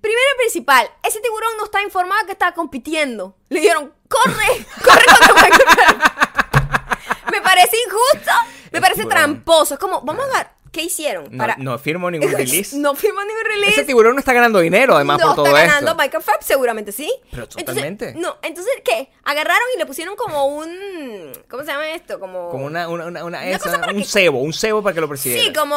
Primero 0.00 0.22
y 0.34 0.38
principal, 0.38 0.88
ese 1.02 1.20
tiburón 1.20 1.56
no 1.56 1.64
está 1.64 1.82
informado 1.82 2.26
que 2.26 2.32
estaba 2.32 2.52
compitiendo. 2.52 3.36
Le 3.48 3.60
dijeron, 3.60 3.92
corre, 4.08 4.66
corre 4.84 5.04
contra 5.06 5.34
Michael 5.34 5.68
Phelps". 5.76 7.30
Me 7.30 7.40
parece 7.40 7.76
injusto, 7.86 8.30
me 8.70 8.78
El 8.78 8.80
parece 8.82 9.00
tiburón. 9.02 9.08
tramposo. 9.18 9.74
Es 9.74 9.80
como, 9.80 10.02
vamos 10.02 10.24
a 10.24 10.28
agarrar. 10.28 10.53
¿Qué 10.74 10.82
hicieron? 10.82 11.28
No, 11.30 11.46
no 11.56 11.78
firmo 11.78 12.10
ningún 12.10 12.32
release. 12.36 12.76
no 12.76 12.94
firmo 12.94 13.20
ningún 13.22 13.44
release. 13.46 13.72
Ese 13.72 13.84
tiburón 13.84 14.14
no 14.14 14.18
está 14.18 14.32
ganando 14.34 14.58
dinero, 14.58 14.94
además, 14.96 15.18
no 15.20 15.26
por 15.28 15.36
todo 15.36 15.46
está 15.46 15.60
ganando 15.60 15.92
esto. 15.92 16.02
Michael 16.02 16.22
Phelps, 16.22 16.44
seguramente 16.46 16.92
sí. 16.92 17.10
Pero 17.30 17.44
Entonces, 17.44 17.64
totalmente. 17.64 18.14
no, 18.16 18.36
entonces, 18.42 18.72
¿qué? 18.84 19.08
Agarraron 19.22 19.62
y 19.74 19.78
le 19.78 19.86
pusieron 19.86 20.16
como 20.16 20.46
un... 20.46 21.32
¿Cómo 21.48 21.62
se 21.62 21.70
llama 21.70 21.88
esto? 21.92 22.18
Como... 22.20 22.50
Como 22.50 22.66
una, 22.66 22.88
una, 22.88 23.06
una, 23.06 23.24
una- 23.24 23.38
Una 23.38 23.48
esa, 23.50 23.58
cosa 23.60 23.80
para 23.80 23.92
un 23.92 23.98
que- 24.00 24.04
cebo, 24.04 24.40
un 24.42 24.52
cebo 24.52 24.82
para 24.82 24.92
que 24.94 25.00
lo 25.00 25.08
persiguiera. 25.08 25.42
Sí, 25.44 25.52
como... 25.52 25.76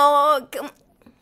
como- 0.51 0.71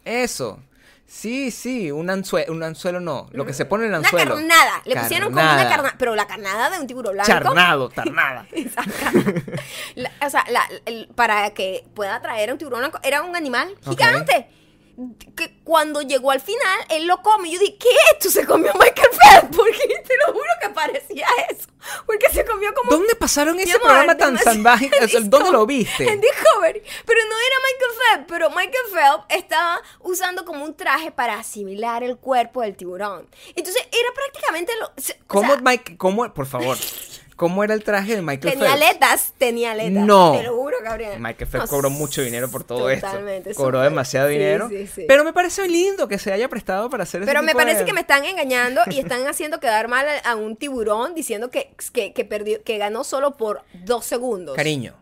Eso. 0.05 0.59
Sí, 1.07 1.51
sí, 1.51 1.91
un 1.91 2.09
anzuelo, 2.09 2.51
un 2.51 2.63
anzuelo 2.63 2.99
no, 2.99 3.27
lo 3.31 3.45
que 3.45 3.53
se 3.53 3.65
pone 3.65 3.85
en 3.85 3.93
el 3.93 3.99
Una 3.99 4.07
anzuelo. 4.07 4.35
carnada. 4.35 4.81
Le 4.85 4.95
pusieron 4.95 5.31
como 5.31 5.39
una 5.41 5.67
Carnada. 5.69 5.95
Pero 5.99 6.15
la 6.15 6.25
carnada 6.27 6.69
de 6.71 6.79
un 6.79 6.87
tiburón 6.87 7.13
blanco. 7.13 7.27
Charnado, 7.31 7.89
tarnada. 7.95 8.47
La- 9.95 10.11
o 10.25 10.29
sea, 10.29 10.43
la- 10.49 10.67
el- 10.85 11.07
para 11.15 11.49
que 11.53 11.85
pueda 11.93 12.21
traer 12.21 12.49
a 12.49 12.53
un 12.53 12.57
tiburón 12.59 12.79
blanco, 12.79 12.99
era 13.03 13.21
un 13.21 13.35
animal 13.35 13.75
gigante. 13.87 14.47
Que 15.35 15.59
cuando 15.63 16.01
llegó 16.01 16.31
al 16.31 16.39
final, 16.39 16.79
él 16.89 17.05
lo 17.07 17.21
come. 17.21 17.49
Y 17.49 17.53
yo 17.53 17.59
dije, 17.59 17.77
¿qué 17.77 17.89
es 17.89 18.13
esto? 18.13 18.29
Se 18.29 18.45
comió 18.45 18.71
Michael 18.73 19.09
Phelps. 19.11 19.55
Porque 19.57 20.03
te 20.07 20.17
lo 20.25 20.33
juro 20.33 20.49
que 20.61 20.69
parecía 20.69 21.27
eso. 21.49 21.67
Porque 22.05 22.29
se 22.29 22.45
comió 22.45 22.73
como. 22.73 22.91
¿Dónde 22.91 23.15
pasaron 23.15 23.59
ese 23.59 23.73
amor, 23.73 23.87
programa 23.87 24.17
tan 24.17 24.37
salvaje? 24.37 24.89
¿Dónde 25.23 25.51
lo 25.51 25.65
viste? 25.65 26.09
En 26.09 26.21
Discovery. 26.21 26.81
Pero 27.05 27.19
no 27.29 27.35
era 27.39 27.55
Michael 27.65 27.91
Phelps. 27.99 28.25
Pero 28.27 28.49
Michael 28.51 28.85
Phelps 28.93 29.25
estaba 29.29 29.81
usando 29.99 30.45
como 30.45 30.63
un 30.63 30.75
traje 30.75 31.11
para 31.11 31.39
asimilar 31.39 32.03
el 32.03 32.17
cuerpo 32.17 32.61
del 32.61 32.75
tiburón. 32.75 33.27
Entonces 33.55 33.81
era 33.91 34.13
prácticamente 34.13 34.71
lo. 34.79 34.87
o 34.87 34.91
sea, 34.95 35.15
¿Cómo, 35.27 35.57
Mike, 35.57 35.97
cómo, 35.97 36.33
por 36.33 36.45
favor, 36.45 36.77
cómo 37.35 37.63
era 37.63 37.73
el 37.73 37.83
traje 37.83 38.15
de 38.15 38.21
Michael 38.21 38.53
Tenía 38.55 38.71
Phelps? 38.75 38.85
aletas, 38.85 39.33
tenía 39.37 39.71
aletas. 39.71 39.91
No. 40.05 40.33
Te 40.37 40.43
lo 40.43 40.55
juro, 40.55 40.77
Gabriel. 40.83 41.19
Michael 41.19 41.49
Phelps 41.49 41.65
No, 41.65 41.69
cobró 41.69 41.89
mucho 41.89 42.21
dinero 42.21 42.49
por 42.49 42.63
todo 42.63 42.89
totalmente, 42.93 43.51
esto. 43.51 43.61
Cobró 43.61 43.79
súper. 43.79 43.89
demasiado 43.91 44.27
Sí, 44.29 44.33
dinero. 44.33 44.69
sí, 44.69 44.87
sí. 44.87 45.05
Pero 45.07 45.23
me 45.23 45.33
parece 45.33 45.67
lindo 45.67 46.07
que 46.07 46.17
se 46.17 46.31
haya 46.31 46.47
prestado 46.47 46.89
para 46.89 47.03
hacer 47.03 47.21
ese 47.21 47.29
Pero 47.29 47.41
me 47.41 47.49
tipo 47.49 47.59
parece 47.59 47.79
de- 47.79 47.85
que 47.85 47.93
me 47.93 48.01
están 48.01 48.25
engañando 48.25 48.81
y 48.89 48.99
están 48.99 49.25
haciendo 49.27 49.59
quedar 49.59 49.87
mal 49.87 50.05
a, 50.07 50.31
a 50.31 50.35
un 50.35 50.55
tiburón 50.55 51.13
diciendo 51.15 51.49
que, 51.49 51.73
que, 51.93 52.13
que 52.13 52.25
perdió, 52.25 52.63
que 52.63 52.77
ganó 52.77 53.03
solo 53.03 53.37
por 53.37 53.61
dos 53.85 54.05
segundos. 54.05 54.55
Cariño, 54.55 54.93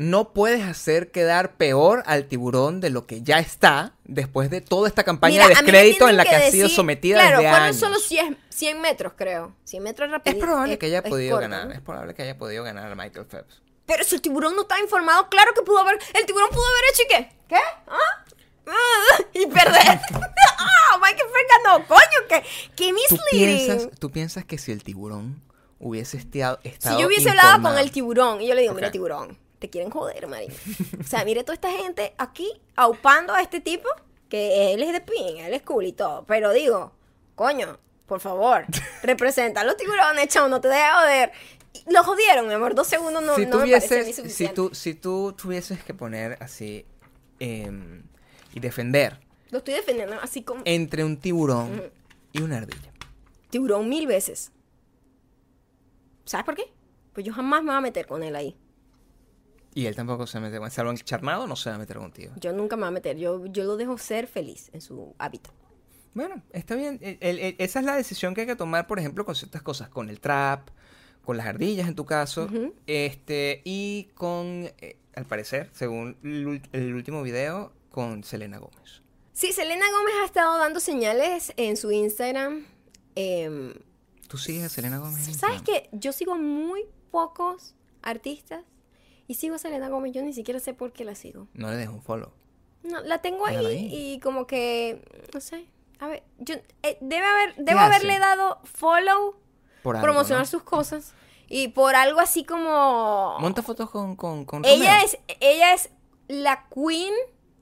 no 0.00 0.32
puedes 0.32 0.64
hacer 0.64 1.10
quedar 1.10 1.56
peor 1.56 2.02
al 2.06 2.24
tiburón 2.24 2.80
de 2.80 2.88
lo 2.88 3.06
que 3.06 3.20
ya 3.20 3.38
está 3.38 3.92
después 4.04 4.48
de 4.48 4.62
toda 4.62 4.88
esta 4.88 5.04
campaña 5.04 5.34
Mira, 5.34 5.48
de 5.48 5.54
descrédito 5.56 6.08
en 6.08 6.16
la 6.16 6.24
que, 6.24 6.36
ha 6.36 6.50
sido 6.50 6.70
sometida 6.70 7.16
claro, 7.18 7.36
desde 7.36 7.50
fueron 7.50 7.66
años. 7.66 7.76
solo 7.76 7.98
100, 7.98 8.38
100 8.48 8.80
metros, 8.80 9.12
creo. 9.14 9.54
100 9.64 9.82
metros 9.82 10.06
Es 10.06 10.12
rapidito. 10.12 10.40
probable 10.46 10.78
que 10.78 10.86
haya 10.86 11.00
es 11.00 11.04
podido 11.10 11.32
corto, 11.36 11.50
ganar. 11.50 11.66
¿no? 11.66 11.74
Es 11.74 11.80
probable 11.82 12.14
que 12.14 12.22
haya 12.22 12.38
podido 12.38 12.64
ganar 12.64 12.90
a 12.90 12.94
Michael 12.94 13.26
Phelps. 13.26 13.60
Pero 13.84 14.02
si 14.04 14.14
el 14.14 14.22
tiburón 14.22 14.56
no 14.56 14.62
estaba 14.62 14.80
informado, 14.80 15.28
claro 15.28 15.52
que 15.52 15.60
pudo 15.60 15.80
haber. 15.80 15.98
El 16.14 16.24
tiburón 16.24 16.48
pudo 16.48 16.64
haber 16.64 16.90
hecho 16.92 17.02
y 17.02 17.06
qué? 17.08 17.36
¿Qué? 17.48 17.60
¿Ah? 17.86 18.24
Y 19.34 19.46
perder. 19.48 20.00
¡Ah! 20.58 20.98
Michael 20.98 21.28
Phelps 21.30 21.62
ganó. 21.62 21.86
Coño, 21.86 22.00
que, 22.26 22.42
que 22.74 22.88
¿Tú 22.88 22.94
misleading. 22.94 23.66
piensas, 23.66 23.98
¿Tú 23.98 24.10
piensas 24.10 24.44
que 24.46 24.56
si 24.56 24.72
el 24.72 24.82
tiburón 24.82 25.42
hubiese 25.78 26.16
estado 26.16 26.58
Si 26.62 26.98
yo 26.98 27.06
hubiese 27.06 27.28
hablado 27.28 27.60
con 27.62 27.76
el 27.76 27.90
tiburón 27.90 28.40
y 28.40 28.48
yo 28.48 28.54
le 28.54 28.62
digo, 28.62 28.72
mira 28.72 28.90
tiburón, 28.90 29.38
te 29.60 29.70
quieren 29.70 29.90
joder, 29.90 30.26
marico. 30.26 30.54
O 30.98 31.04
sea, 31.04 31.24
mire 31.24 31.44
toda 31.44 31.54
esta 31.54 31.70
gente 31.70 32.14
aquí 32.18 32.50
aupando 32.74 33.32
a 33.32 33.42
este 33.42 33.60
tipo, 33.60 33.88
que 34.28 34.72
él 34.74 34.82
es 34.82 34.92
de 34.92 35.00
pin, 35.02 35.38
él 35.38 35.52
es 35.54 35.62
cool 35.62 35.84
y 35.84 35.92
todo. 35.92 36.24
Pero 36.26 36.52
digo, 36.52 36.92
coño, 37.36 37.78
por 38.06 38.20
favor, 38.20 38.64
representa 39.02 39.60
a 39.60 39.64
los 39.64 39.76
tiburones, 39.76 40.28
chao, 40.28 40.48
no 40.48 40.60
te 40.60 40.68
dejes 40.68 40.92
joder. 40.94 41.32
Y 41.72 41.92
Lo 41.92 42.02
jodieron, 42.02 42.48
mi 42.48 42.54
amor, 42.54 42.74
dos 42.74 42.88
segundos 42.88 43.22
no, 43.22 43.36
si 43.36 43.46
no 43.46 43.58
me 43.58 43.70
parece 43.70 43.98
mí 43.98 44.00
tuvieses, 44.00 44.06
si 44.06 44.12
suficiente. 44.14 44.54
tú, 44.54 44.70
si 44.72 44.94
tú 44.94 45.34
tuvieses 45.40 45.84
que 45.84 45.94
poner 45.94 46.36
así 46.40 46.84
em, 47.38 48.02
y 48.52 48.58
defender 48.60 49.20
Lo 49.50 49.58
estoy 49.58 49.74
defendiendo 49.74 50.16
así 50.20 50.42
como 50.42 50.62
entre 50.64 51.04
un 51.04 51.16
tiburón 51.18 51.92
y 52.32 52.42
una 52.42 52.56
ardilla. 52.56 52.92
tiburón 53.50 53.88
mil 53.88 54.06
veces. 54.06 54.50
¿Sabes 56.24 56.44
por 56.46 56.54
qué? 56.54 56.64
Pues 57.12 57.26
yo 57.26 57.32
jamás 57.32 57.62
me 57.62 57.68
voy 57.70 57.76
a 57.78 57.80
meter 57.80 58.06
con 58.06 58.22
él 58.22 58.34
ahí. 58.36 58.56
Y 59.74 59.86
él 59.86 59.94
tampoco 59.94 60.26
se 60.26 60.40
mete 60.40 60.58
con 60.58 60.70
salvo 60.70 60.92
charnado, 60.96 61.46
no 61.46 61.54
se 61.56 61.70
va 61.70 61.76
a 61.76 61.78
meter 61.78 61.98
contigo. 61.98 62.32
Yo 62.40 62.52
nunca 62.52 62.76
me 62.76 62.80
voy 62.82 62.88
a 62.88 62.92
meter. 62.92 63.16
Yo, 63.16 63.46
yo 63.46 63.64
lo 63.64 63.76
dejo 63.76 63.96
ser 63.98 64.26
feliz 64.26 64.68
en 64.72 64.80
su 64.80 65.14
hábitat. 65.18 65.52
Bueno, 66.12 66.42
está 66.52 66.74
bien. 66.74 66.98
El- 67.02 67.18
el- 67.38 67.54
esa 67.58 67.78
es 67.78 67.84
la 67.84 67.94
decisión 67.94 68.34
que 68.34 68.40
hay 68.40 68.46
que 68.48 68.56
tomar, 68.56 68.86
por 68.88 68.98
ejemplo, 68.98 69.24
con 69.24 69.34
ciertas 69.36 69.62
cosas, 69.62 69.88
con 69.88 70.10
el 70.10 70.18
trap, 70.20 70.68
con 71.24 71.36
las 71.36 71.46
ardillas 71.46 71.86
en 71.86 71.94
tu 71.94 72.04
caso, 72.04 72.44
Ujú. 72.46 72.74
este 72.88 73.62
y 73.64 74.08
con, 74.14 74.68
eh, 74.78 74.96
al 75.14 75.26
parecer, 75.26 75.70
según 75.72 76.16
el, 76.24 76.62
el 76.72 76.94
último 76.94 77.22
video, 77.22 77.72
con 77.90 78.24
Selena 78.24 78.58
Gómez. 78.58 79.02
Sí, 79.32 79.52
Selena 79.52 79.86
Gómez 79.96 80.14
ha 80.22 80.24
estado 80.24 80.58
dando 80.58 80.80
señales 80.80 81.52
en 81.56 81.76
su 81.76 81.92
Instagram. 81.92 82.64
em, 83.14 83.74
¿Tú 84.28 84.36
sigues 84.38 84.64
a 84.64 84.68
Selena 84.68 84.98
Gómez? 84.98 85.24
¿Sabes 85.36 85.62
qué? 85.62 85.88
Yo 85.92 86.12
sigo 86.12 86.36
muy 86.36 86.84
pocos 87.10 87.74
artistas 88.02 88.64
y 89.30 89.34
sigo 89.34 89.54
a 89.54 89.58
Selena 89.58 89.88
Gómez. 89.88 90.12
Yo 90.12 90.22
ni 90.22 90.32
siquiera 90.32 90.58
sé 90.58 90.74
por 90.74 90.92
qué 90.92 91.04
la 91.04 91.14
sigo. 91.14 91.46
No 91.54 91.70
le 91.70 91.76
dejo 91.76 91.92
un 91.92 92.02
follow. 92.02 92.32
No, 92.82 93.00
la 93.02 93.18
tengo 93.22 93.46
ahí, 93.46 93.88
y 93.92 94.18
como 94.20 94.46
que, 94.48 95.02
no 95.32 95.40
sé. 95.40 95.66
A 96.00 96.08
ver, 96.08 96.22
yo, 96.38 96.56
eh, 96.82 96.98
debe 97.00 97.24
haber, 97.26 97.54
debo 97.56 97.78
hace? 97.78 97.94
haberle 97.94 98.18
dado 98.18 98.58
follow, 98.64 99.36
Por 99.82 99.96
algo, 99.96 100.04
promocionar 100.04 100.44
¿no? 100.44 100.50
sus 100.50 100.62
cosas 100.62 101.12
y 101.46 101.68
por 101.68 101.94
algo 101.94 102.18
así 102.20 102.42
como... 102.42 103.36
Monta 103.38 103.62
fotos 103.62 103.88
con, 103.90 104.16
con, 104.16 104.44
con 104.46 104.64
ella 104.64 104.94
Romeo. 104.94 105.04
es, 105.04 105.18
ella 105.40 105.74
es 105.74 105.90
la 106.26 106.66
queen 106.74 107.12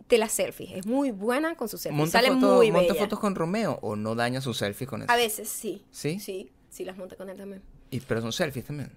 de 0.09 0.19
las 0.19 0.33
selfies. 0.33 0.71
Es 0.73 0.87
muy 0.87 1.11
buena 1.11 1.55
con 1.57 1.69
sus 1.69 1.81
selfies. 1.83 1.99
Monta, 1.99 2.13
Sale 2.23 2.29
foto- 2.33 2.55
muy 2.57 2.71
monta 2.71 2.93
bella. 2.95 3.05
fotos 3.05 3.19
con 3.19 3.35
Romeo 3.35 3.79
o 3.83 3.95
no 3.97 4.15
daña 4.15 4.41
sus 4.41 4.57
selfies 4.57 4.89
con 4.89 5.03
eso. 5.03 5.13
A 5.13 5.17
veces 5.17 5.49
sí. 5.49 5.85
¿Sí? 5.91 6.19
Sí, 6.21 6.51
sí 6.71 6.85
las 6.85 6.97
monta 6.97 7.17
con 7.17 7.29
él 7.29 7.37
también. 7.37 7.63
Y, 7.91 8.01
pero 8.01 8.21
son 8.21 8.33
selfies 8.33 8.67
también. 8.67 8.91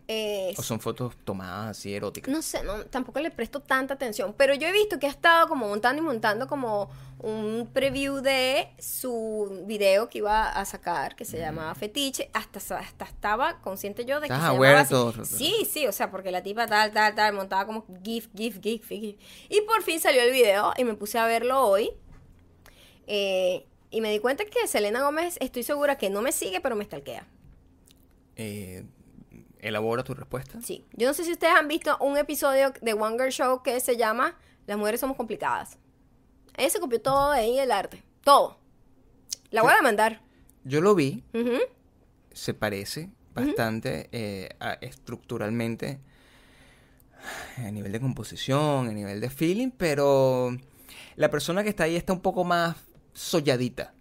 O 0.58 0.62
son 0.62 0.80
fotos 0.80 1.16
tomadas 1.24 1.78
así 1.78 1.94
eróticas. 1.94 2.34
no 2.34 2.42
sé, 2.42 2.64
no, 2.64 2.86
tampoco 2.86 3.20
le 3.20 3.32
presto 3.32 3.62
tanta 3.62 3.94
atención, 3.94 4.34
pero 4.38 4.54
yo 4.54 4.68
he 4.68 4.72
visto 4.72 5.00
que 5.00 5.08
ha 5.08 5.10
estado 5.10 5.48
como 5.48 5.68
montando 5.68 6.02
y 6.02 6.06
montando 6.06 6.48
como 6.48 6.90
un 7.20 7.70
preview 7.72 8.22
de 8.22 8.70
su 8.80 9.64
video 9.66 10.10
que 10.10 10.18
iba 10.18 10.50
a 10.50 10.66
sacar, 10.66 11.16
que 11.16 11.24
se 11.24 11.38
llamaba 11.38 11.74
Fetiche, 11.76 12.30
hasta, 12.34 12.60
hasta 12.80 13.06
estaba 13.06 13.62
consciente 13.62 14.06
yo 14.06 14.20
de 14.20 14.28
que 14.28 14.34
así. 14.34 14.90
todo. 14.90 15.24
Sí, 15.24 15.68
sí, 15.70 15.88
o 15.88 15.92
sea, 15.92 16.12
porque 16.12 16.32
la 16.32 16.44
tipa 16.44 16.68
tal, 16.68 16.92
tal, 16.92 17.16
tal, 17.16 17.34
montaba 17.34 17.66
como 17.66 17.86
GIF, 18.04 18.28
GIF, 18.36 18.60
GIF, 18.62 18.88
GIF. 18.88 19.18
Y 19.50 19.62
por 19.62 19.84
fin 19.84 20.00
salió 20.00 20.22
el 20.22 20.32
video 20.32 20.74
y 20.78 20.84
me 20.84 20.96
puse 20.96 21.18
a 21.20 21.26
verlo 21.26 21.62
hoy. 21.62 21.92
Eh, 23.08 23.66
y 23.92 24.02
me 24.02 24.12
di 24.12 24.20
cuenta 24.20 24.46
que 24.46 24.68
Selena 24.68 25.04
Gómez, 25.04 25.38
estoy 25.40 25.64
segura 25.64 25.98
que 25.98 26.10
no 26.10 26.22
me 26.22 26.32
sigue, 26.32 26.60
pero 26.60 26.76
me 26.76 26.86
stalkea. 26.86 27.28
Eh, 28.44 28.84
elabora 29.60 30.04
tu 30.04 30.14
respuesta. 30.16 30.60
Sí. 30.62 30.86
Yo 30.94 31.08
no 31.08 31.14
sé 31.14 31.24
si 31.24 31.32
ustedes 31.32 31.54
han 31.54 31.68
visto 31.68 31.96
un 32.00 32.18
episodio 32.18 32.74
de 32.82 32.94
One 32.94 33.16
Girl 33.18 33.30
Show 33.32 33.62
que 33.62 33.80
se 33.80 33.96
llama 33.98 34.36
Las 34.66 34.78
mujeres 34.78 35.00
somos 35.00 35.16
complicadas. 35.18 35.78
Ella 36.58 36.70
se 36.70 36.80
copió 36.80 37.00
todo 37.02 37.32
de 37.32 37.40
ahí 37.42 37.60
el 37.60 37.72
arte. 37.72 38.04
Todo. 38.24 38.58
La 39.52 39.62
voy 39.62 39.72
a 39.72 39.76
demandar. 39.76 40.22
Yo 40.64 40.82
lo 40.82 40.96
vi, 40.96 41.24
se 42.32 42.54
parece 42.54 43.10
bastante 43.34 44.10
eh, 44.12 44.50
a- 44.60 44.74
estructuralmente 44.82 46.00
a 47.58 47.70
nivel 47.72 47.92
de 47.92 48.00
composición, 48.00 48.88
a 48.88 48.92
nivel 48.94 49.22
de 49.22 49.30
feeling, 49.30 49.70
pero 49.72 50.56
la 51.16 51.30
persona 51.30 51.64
que 51.64 51.70
está 51.70 51.84
ahí 51.84 51.96
está 51.96 52.14
un 52.14 52.22
poco 52.22 52.44
más 52.44 52.76
solladita. 53.14 53.94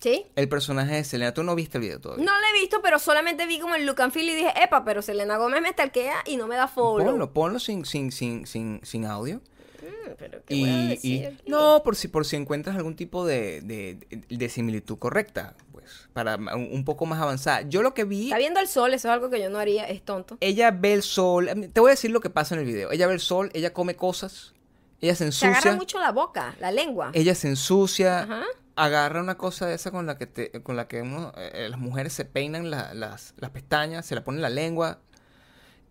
¿Sí? 0.00 0.26
El 0.36 0.48
personaje 0.48 0.94
de 0.94 1.04
Selena, 1.04 1.34
tú 1.34 1.42
no 1.42 1.54
viste 1.56 1.78
el 1.78 1.82
video 1.82 2.00
todavía. 2.00 2.24
No 2.24 2.32
la 2.32 2.50
he 2.50 2.60
visto, 2.60 2.80
pero 2.82 2.98
solamente 3.00 3.46
vi 3.46 3.58
como 3.58 3.74
el 3.74 3.84
look 3.84 4.00
and 4.00 4.12
feel 4.12 4.28
y 4.28 4.34
dije, 4.34 4.52
epa, 4.62 4.84
pero 4.84 5.02
Selena 5.02 5.36
Gómez 5.38 5.60
me 5.60 5.70
stalkea 5.70 6.22
y 6.26 6.36
no 6.36 6.46
me 6.46 6.54
da 6.56 6.68
follow. 6.68 7.04
Ponlo, 7.04 7.32
ponlo 7.32 7.58
sin, 7.58 7.84
sin, 7.84 8.12
sin, 8.12 8.46
sin, 8.46 8.80
sin 8.84 9.04
audio. 9.06 9.40
Mm, 9.82 10.10
pero 10.18 10.38
¿qué 10.46 10.54
voy 10.54 10.68
a 10.70 10.84
Y, 10.84 10.88
decir 10.88 11.22
y- 11.22 11.24
aquí? 11.26 11.42
no, 11.46 11.82
por 11.82 11.96
si, 11.96 12.06
por 12.08 12.24
si 12.26 12.36
encuentras 12.36 12.76
algún 12.76 12.94
tipo 12.94 13.26
de, 13.26 13.60
de, 13.62 13.98
de 14.28 14.48
similitud 14.48 14.98
correcta, 14.98 15.54
pues, 15.72 16.08
para 16.12 16.36
un, 16.36 16.68
un 16.72 16.84
poco 16.84 17.04
más 17.06 17.20
avanzada. 17.20 17.62
Yo 17.62 17.82
lo 17.82 17.92
que 17.94 18.04
vi, 18.04 18.26
Está 18.26 18.38
viendo 18.38 18.60
el 18.60 18.68
sol, 18.68 18.94
eso 18.94 19.08
es 19.08 19.12
algo 19.12 19.30
que 19.30 19.40
yo 19.40 19.50
no 19.50 19.58
haría, 19.58 19.84
es 19.88 20.02
tonto. 20.02 20.36
ella 20.40 20.70
ve 20.70 20.94
el 20.94 21.02
sol. 21.02 21.48
Te 21.72 21.80
voy 21.80 21.88
a 21.90 21.92
decir 21.94 22.12
lo 22.12 22.20
que 22.20 22.30
pasa 22.30 22.54
en 22.54 22.60
el 22.60 22.66
video. 22.66 22.92
Ella 22.92 23.08
ve 23.08 23.14
el 23.14 23.20
sol, 23.20 23.50
ella 23.52 23.72
come 23.72 23.96
cosas, 23.96 24.54
ella 25.00 25.14
se 25.16 25.30
Se 25.32 25.46
agarra 25.46 25.58
ensucia, 25.58 25.76
mucho 25.76 25.98
la 25.98 26.12
boca, 26.12 26.54
la 26.60 26.70
lengua. 26.70 27.10
ella 27.14 27.34
se 27.34 27.48
ensucia, 27.48 28.20
Ajá. 28.22 28.44
Agarra 28.84 29.20
una 29.20 29.36
cosa 29.36 29.66
de 29.66 29.74
esa 29.74 29.90
con 29.90 30.06
la 30.06 30.16
que 30.18 30.26
te, 30.26 30.62
con 30.62 30.76
la 30.76 30.88
que 30.88 31.02
uno, 31.02 31.32
eh, 31.36 31.68
las 31.70 31.78
mujeres 31.80 32.12
se 32.12 32.24
peinan 32.24 32.70
la- 32.70 32.94
las, 32.94 33.34
las 33.36 33.50
pestañas, 33.50 34.06
se 34.06 34.14
la 34.14 34.24
ponen 34.24 34.38
en 34.38 34.42
la 34.42 34.50
lengua. 34.50 34.98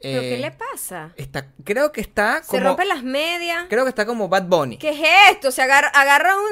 ¿Pero 0.02 0.22
qué 0.22 0.36
Eh, 0.36 0.40
le 0.40 0.52
pasa? 0.52 1.12
Está, 1.16 1.48
creo 1.64 1.92
que 1.92 2.02
está 2.02 2.44
Se 2.44 2.50
como, 2.58 2.64
rompen 2.70 2.88
las 2.88 3.04
medias. 3.04 3.66
creo 3.70 3.84
que 3.84 3.90
está 3.90 4.06
como 4.06 4.30
Bad 4.30 4.44
Bunny. 4.44 4.78
¿Qué 4.78 4.90
es 4.92 5.32
esto? 5.32 5.50
Se 5.52 5.62
agarra, 5.64 5.88
agarra 5.94 6.36
un... 6.38 6.44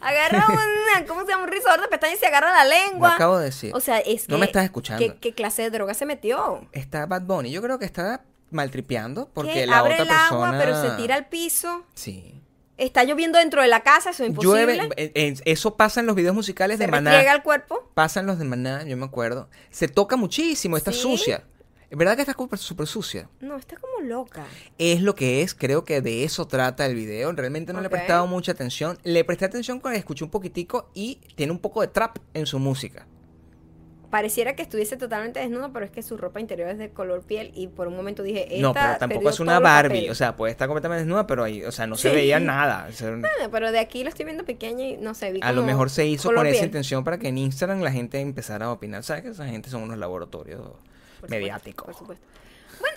agarra 0.00 0.46
un... 0.48 1.04
¿Cómo 1.06 1.22
se 1.24 1.28
llama? 1.28 1.44
Un 1.44 1.50
rizador 1.50 1.80
de 1.80 1.88
pestañas 1.88 2.16
y 2.16 2.20
se 2.20 2.26
agarra 2.26 2.52
la 2.52 2.64
Lo 2.64 2.70
lengua. 2.70 3.14
acabo 3.14 3.38
de 3.38 3.46
decir. 3.46 3.72
O 3.74 3.80
sea, 3.80 3.98
es 3.98 4.26
que... 4.26 4.32
No 4.32 4.38
me 4.38 4.46
estás 4.46 4.64
escuchando. 4.64 5.04
¿qué, 5.04 5.16
qué 5.18 5.32
clase 5.34 5.62
de 5.62 5.70
droga 5.70 5.94
se 5.94 6.06
metió? 6.06 6.68
Está 6.72 7.06
Bad 7.06 7.22
Bunny. 7.22 7.50
Yo 7.50 7.62
creo 7.62 7.78
que 7.78 7.86
está 7.86 8.22
maltripeando 8.50 9.30
porque 9.32 9.52
¿Qué? 9.54 9.66
la 9.66 9.78
Abre 9.78 9.94
otra 9.94 10.02
el 10.02 10.08
persona. 10.08 10.48
agua, 10.48 10.54
pero 10.58 10.80
se 10.80 10.90
tira 10.96 11.14
al 11.16 11.26
piso. 11.28 11.84
Sí. 11.94 12.40
Está 12.76 13.04
lloviendo 13.04 13.38
dentro 13.38 13.62
de 13.62 13.68
la 13.68 13.82
casa, 13.82 14.10
eso 14.10 14.24
es 14.24 14.30
imposible. 14.30 14.76
Llueve, 14.76 14.94
eh, 14.96 15.12
eh, 15.14 15.34
eso 15.44 15.76
pasa 15.76 16.00
en 16.00 16.06
los 16.06 16.16
videos 16.16 16.34
musicales 16.34 16.78
se 16.78 16.84
de 16.84 16.90
Maná. 16.90 17.10
restriega 17.10 17.34
el 17.36 17.42
cuerpo. 17.42 17.88
Pasan 17.94 18.26
los 18.26 18.38
de 18.38 18.44
Maná, 18.44 18.84
yo 18.84 18.96
me 18.96 19.04
acuerdo. 19.04 19.48
Se 19.70 19.86
toca 19.88 20.16
muchísimo, 20.16 20.76
está 20.76 20.90
¿Sí? 20.92 21.00
sucia. 21.00 21.44
Es 21.90 21.98
verdad 21.98 22.16
que 22.16 22.22
está 22.22 22.34
súper 22.56 22.88
sucia. 22.88 23.28
No, 23.40 23.56
está 23.56 23.76
como 23.76 24.00
loca. 24.00 24.44
Es 24.78 25.00
lo 25.00 25.14
que 25.14 25.42
es, 25.42 25.54
creo 25.54 25.84
que 25.84 26.00
de 26.00 26.24
eso 26.24 26.48
trata 26.48 26.86
el 26.86 26.96
video. 26.96 27.30
Realmente 27.30 27.72
no 27.72 27.80
le 27.80 27.86
he 27.86 27.90
prestado 27.90 28.26
mucha 28.26 28.50
atención. 28.50 28.98
Le 29.04 29.22
presté 29.22 29.44
atención 29.44 29.78
cuando 29.78 29.98
escuché 29.98 30.24
un 30.24 30.30
poquitico 30.30 30.90
y 30.92 31.20
tiene 31.36 31.52
un 31.52 31.60
poco 31.60 31.82
de 31.82 31.88
trap 31.88 32.18
en 32.32 32.46
su 32.46 32.58
música. 32.58 33.06
Pareciera 34.14 34.54
que 34.54 34.62
estuviese 34.62 34.96
totalmente 34.96 35.40
desnuda, 35.40 35.70
pero 35.72 35.84
es 35.84 35.90
que 35.90 36.00
su 36.00 36.16
ropa 36.16 36.38
interior 36.38 36.68
es 36.68 36.78
de 36.78 36.90
color 36.90 37.22
piel 37.22 37.50
y 37.52 37.66
por 37.66 37.88
un 37.88 37.96
momento 37.96 38.22
dije, 38.22 38.44
esta 38.44 38.62
no, 38.62 38.72
pero 38.72 38.96
tampoco 38.96 39.28
es 39.28 39.40
una 39.40 39.58
Barbie. 39.58 40.08
O 40.08 40.14
sea, 40.14 40.36
puede 40.36 40.52
estar 40.52 40.68
completamente 40.68 41.00
desnuda, 41.00 41.26
pero 41.26 41.42
ahí, 41.42 41.64
o 41.64 41.72
sea, 41.72 41.88
no 41.88 41.96
se 41.96 42.10
Sí. 42.10 42.14
veía 42.14 42.38
nada. 42.38 42.86
O 42.88 42.92
sea, 42.92 43.10
Bueno, 43.10 43.26
pero 43.50 43.72
de 43.72 43.80
aquí 43.80 44.04
lo 44.04 44.10
estoy 44.10 44.24
viendo 44.24 44.44
pequeña 44.44 44.84
y 44.84 44.96
no 44.98 45.14
sé, 45.14 45.32
vi 45.32 45.40
a 45.42 45.50
lo 45.50 45.64
mejor 45.64 45.90
se 45.90 46.06
hizo 46.06 46.32
con 46.32 46.46
esa 46.46 46.64
intención 46.64 47.02
para 47.02 47.18
que 47.18 47.26
en 47.26 47.38
Instagram 47.38 47.80
la 47.80 47.90
gente 47.90 48.20
empezara 48.20 48.66
a 48.66 48.70
opinar. 48.70 49.02
¿Sabes 49.02 49.24
que 49.24 49.30
esa 49.30 49.46
gente 49.48 49.68
son 49.68 49.82
unos 49.82 49.98
laboratorios 49.98 50.60
Por 50.60 50.70
supuesto, 51.14 51.34
mediáticos? 51.34 51.86
por 51.86 51.94
supuesto. 51.96 52.24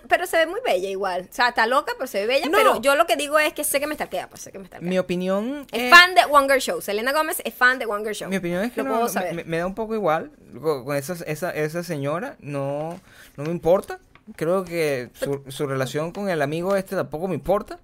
Pero 0.08 0.26
se 0.28 0.38
ve 0.38 0.46
muy 0.46 0.60
bella 0.66 0.90
igual. 0.90 1.28
O 1.30 1.34
sea, 1.34 1.50
está 1.50 1.66
loca, 1.68 1.94
pero 1.98 2.08
se 2.08 2.20
ve 2.22 2.28
bella. 2.28 2.46
No. 2.48 2.58
Pero 2.58 2.82
yo 2.82 2.96
lo 2.96 3.06
que 3.08 3.16
digo 3.16 3.38
es 3.40 3.54
que 3.54 3.64
sé 3.64 3.80
que 3.80 3.88
me 3.88 3.96
stalkea, 3.96 4.28
pues 4.30 4.42
sé 4.42 4.52
que 4.52 4.60
me 4.60 4.68
stalkea. 4.68 4.88
Mi 4.90 4.98
opinión 5.00 5.66
Es 5.72 5.84
eh, 5.84 5.90
fan 5.90 6.16
de 6.16 6.22
One 6.30 6.48
Girl 6.48 6.60
Show. 6.62 6.82
Selena 6.82 7.12
Gómez 7.14 7.42
es 7.44 7.54
fan 7.54 7.80
de 7.80 7.86
One 7.86 8.04
Girl 8.04 8.16
Show. 8.16 8.30
Mi 8.30 8.38
opinión 8.38 8.64
es 8.64 8.72
que 8.72 8.82
Lo 8.82 8.86
no, 8.90 8.92
puedo 8.94 9.04
me- 9.06 9.10
saber. 9.12 9.34
me, 9.36 9.44
me 9.44 9.58
da 9.58 9.66
un 9.66 9.76
poco 9.76 9.94
igual 9.96 10.32
con, 10.62 10.96
esa, 10.96 11.14
esa, 11.26 11.52
esa 11.52 11.84
señora, 11.84 12.36
no, 12.40 13.00
no 13.36 13.44
me 13.44 13.52
importa. 13.52 14.00
Creo 14.36 14.66
que 14.66 15.10
su, 15.14 15.44
su 15.50 15.68
relación 15.68 16.12
con 16.12 16.30
el 16.30 16.42
amigo 16.42 16.76
este 16.76 16.96
tampoco 16.96 17.28
me 17.28 17.36
importa. 17.36 17.80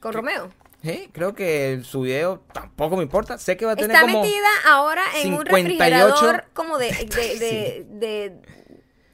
Con 0.00 0.12
Romeo. 0.12 0.50
Sí, 0.82 1.10
creo 1.12 1.34
que 1.34 1.82
su 1.84 2.00
video 2.00 2.40
tampoco 2.54 2.96
me 2.96 3.02
importa. 3.02 3.36
Sé 3.36 3.58
que 3.58 3.66
va 3.66 3.72
a 3.72 3.76
tener 3.76 3.90
Está 3.90 4.00
como... 4.00 4.22
metida 4.22 4.48
ahora 4.66 5.02
en 5.22 5.34
un 5.34 5.44
58. 5.44 5.52
refrigerador 5.52 6.44
como 6.54 6.78
de, 6.78 6.86
de, 6.90 7.04
de, 7.04 7.38
Sí. 7.38 7.86
de- 7.90 8.59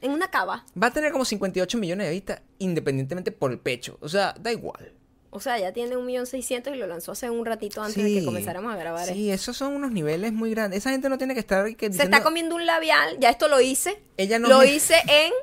en 0.01 0.11
una 0.11 0.29
cava. 0.29 0.65
Va 0.81 0.87
a 0.87 0.91
tener 0.91 1.11
como 1.11 1.25
58 1.25 1.77
millones 1.77 2.07
de 2.07 2.13
vistas 2.13 2.41
independientemente 2.59 3.31
por 3.31 3.51
el 3.51 3.59
pecho. 3.59 3.97
O 4.01 4.09
sea, 4.09 4.33
da 4.39 4.51
igual. 4.51 4.93
O 5.29 5.39
sea, 5.39 5.59
ya 5.59 5.71
tiene 5.73 5.97
un 5.97 6.05
millón 6.05 6.25
seiscientos 6.25 6.73
y 6.73 6.77
lo 6.77 6.87
lanzó 6.87 7.11
hace 7.11 7.29
un 7.29 7.45
ratito 7.45 7.81
antes 7.83 8.01
de 8.01 8.11
que 8.13 8.25
comenzáramos 8.25 8.73
a 8.73 8.77
grabar. 8.77 9.05
Sí, 9.07 9.29
esos 9.29 9.55
son 9.57 9.73
unos 9.75 9.91
niveles 9.91 10.31
muy 10.33 10.51
grandes. 10.51 10.79
Esa 10.79 10.89
gente 10.91 11.09
no 11.09 11.17
tiene 11.17 11.33
que 11.33 11.41
estar 11.41 11.75
que 11.75 11.91
Se 11.91 12.03
está 12.03 12.23
comiendo 12.23 12.55
un 12.55 12.65
labial, 12.65 13.17
ya 13.19 13.29
esto 13.29 13.47
lo 13.47 13.59
hice. 13.59 14.01
Ella 14.15 14.39
no 14.39 14.47
lo 14.47 14.59
me- 14.59 14.67
hice 14.71 14.95
en 15.07 15.33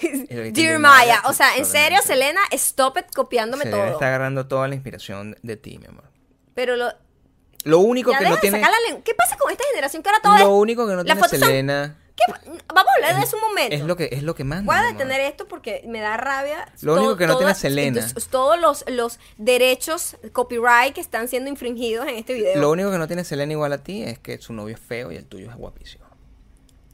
Dear 0.52 0.78
Maya. 0.78 1.22
O 1.26 1.32
sea, 1.32 1.56
en 1.56 1.64
serio. 1.64 1.98
Selena, 2.04 2.40
stop 2.52 2.98
it 2.98 3.06
copiándome 3.14 3.66
todo. 3.66 3.84
estar 3.86 4.08
agarrando 4.08 4.46
toda 4.46 4.68
la 4.68 4.74
inspiración 4.74 5.36
de 5.42 5.56
ti, 5.56 5.78
mi 5.78 5.86
amor. 5.86 6.04
Pero 6.54 6.76
lo. 6.76 6.92
Lo 7.64 7.80
único 7.80 8.12
Ya 8.12 8.18
que 8.18 8.28
no 8.28 8.36
tiene... 8.38 8.60
la. 8.60 8.68
¿Qué 9.04 9.14
pasa 9.14 9.36
con 9.36 9.50
esta 9.50 9.64
generación 9.70 10.02
que 10.02 10.08
ahora 10.08 10.20
todo 10.22 10.34
Lo 10.38 10.40
es- 10.56 10.62
único 10.62 10.86
que 10.86 10.94
no 10.94 11.02
las 11.02 11.30
tiene 11.30 11.44
Selena 11.46 11.98
¿Qué 12.26 12.32
Vamos 12.74 12.90
a 12.92 12.94
hablar 12.96 13.16
de 13.16 13.22
eso 13.26 13.36
un 13.36 13.42
momento. 13.42 13.74
es 13.76 13.82
lo 13.82 13.96
que 13.96 14.08
es 14.12 14.22
lo 14.22 14.34
que 14.34 14.44
manda. 14.44 14.64
Voy 14.72 14.76
a 14.82 14.86
detener 14.92 15.20
esto 15.20 15.46
porque 15.48 15.82
me 15.86 16.00
da 16.00 16.16
rabia. 16.16 16.70
Lo 16.82 16.94
único 16.94 17.16
que 17.16 17.26
no 17.26 17.34
tiene 17.36 17.52
todas- 17.52 17.58
Selena. 17.58 18.06
todos 18.30 18.58
los, 18.60 18.84
los 18.88 19.18
derechos 19.36 20.16
copyright 20.32 20.94
que 20.94 21.00
están 21.00 21.28
siendo 21.28 21.48
infringidos 21.48 22.06
en 22.08 22.16
este 22.16 22.34
video. 22.34 22.60
Lo 22.60 22.70
único 22.70 22.90
que 22.90 22.98
no 22.98 23.06
tiene 23.06 23.24
Selena 23.24 23.52
igual 23.52 23.72
a 23.72 23.78
ti 23.78 24.02
es 24.02 24.18
que 24.18 24.38
su 24.38 24.52
novio 24.52 24.74
es 24.74 24.80
feo 24.80 25.12
y 25.12 25.16
el 25.16 25.26
tuyo 25.26 25.50
es 25.50 25.56
guapísimo. 25.56 26.04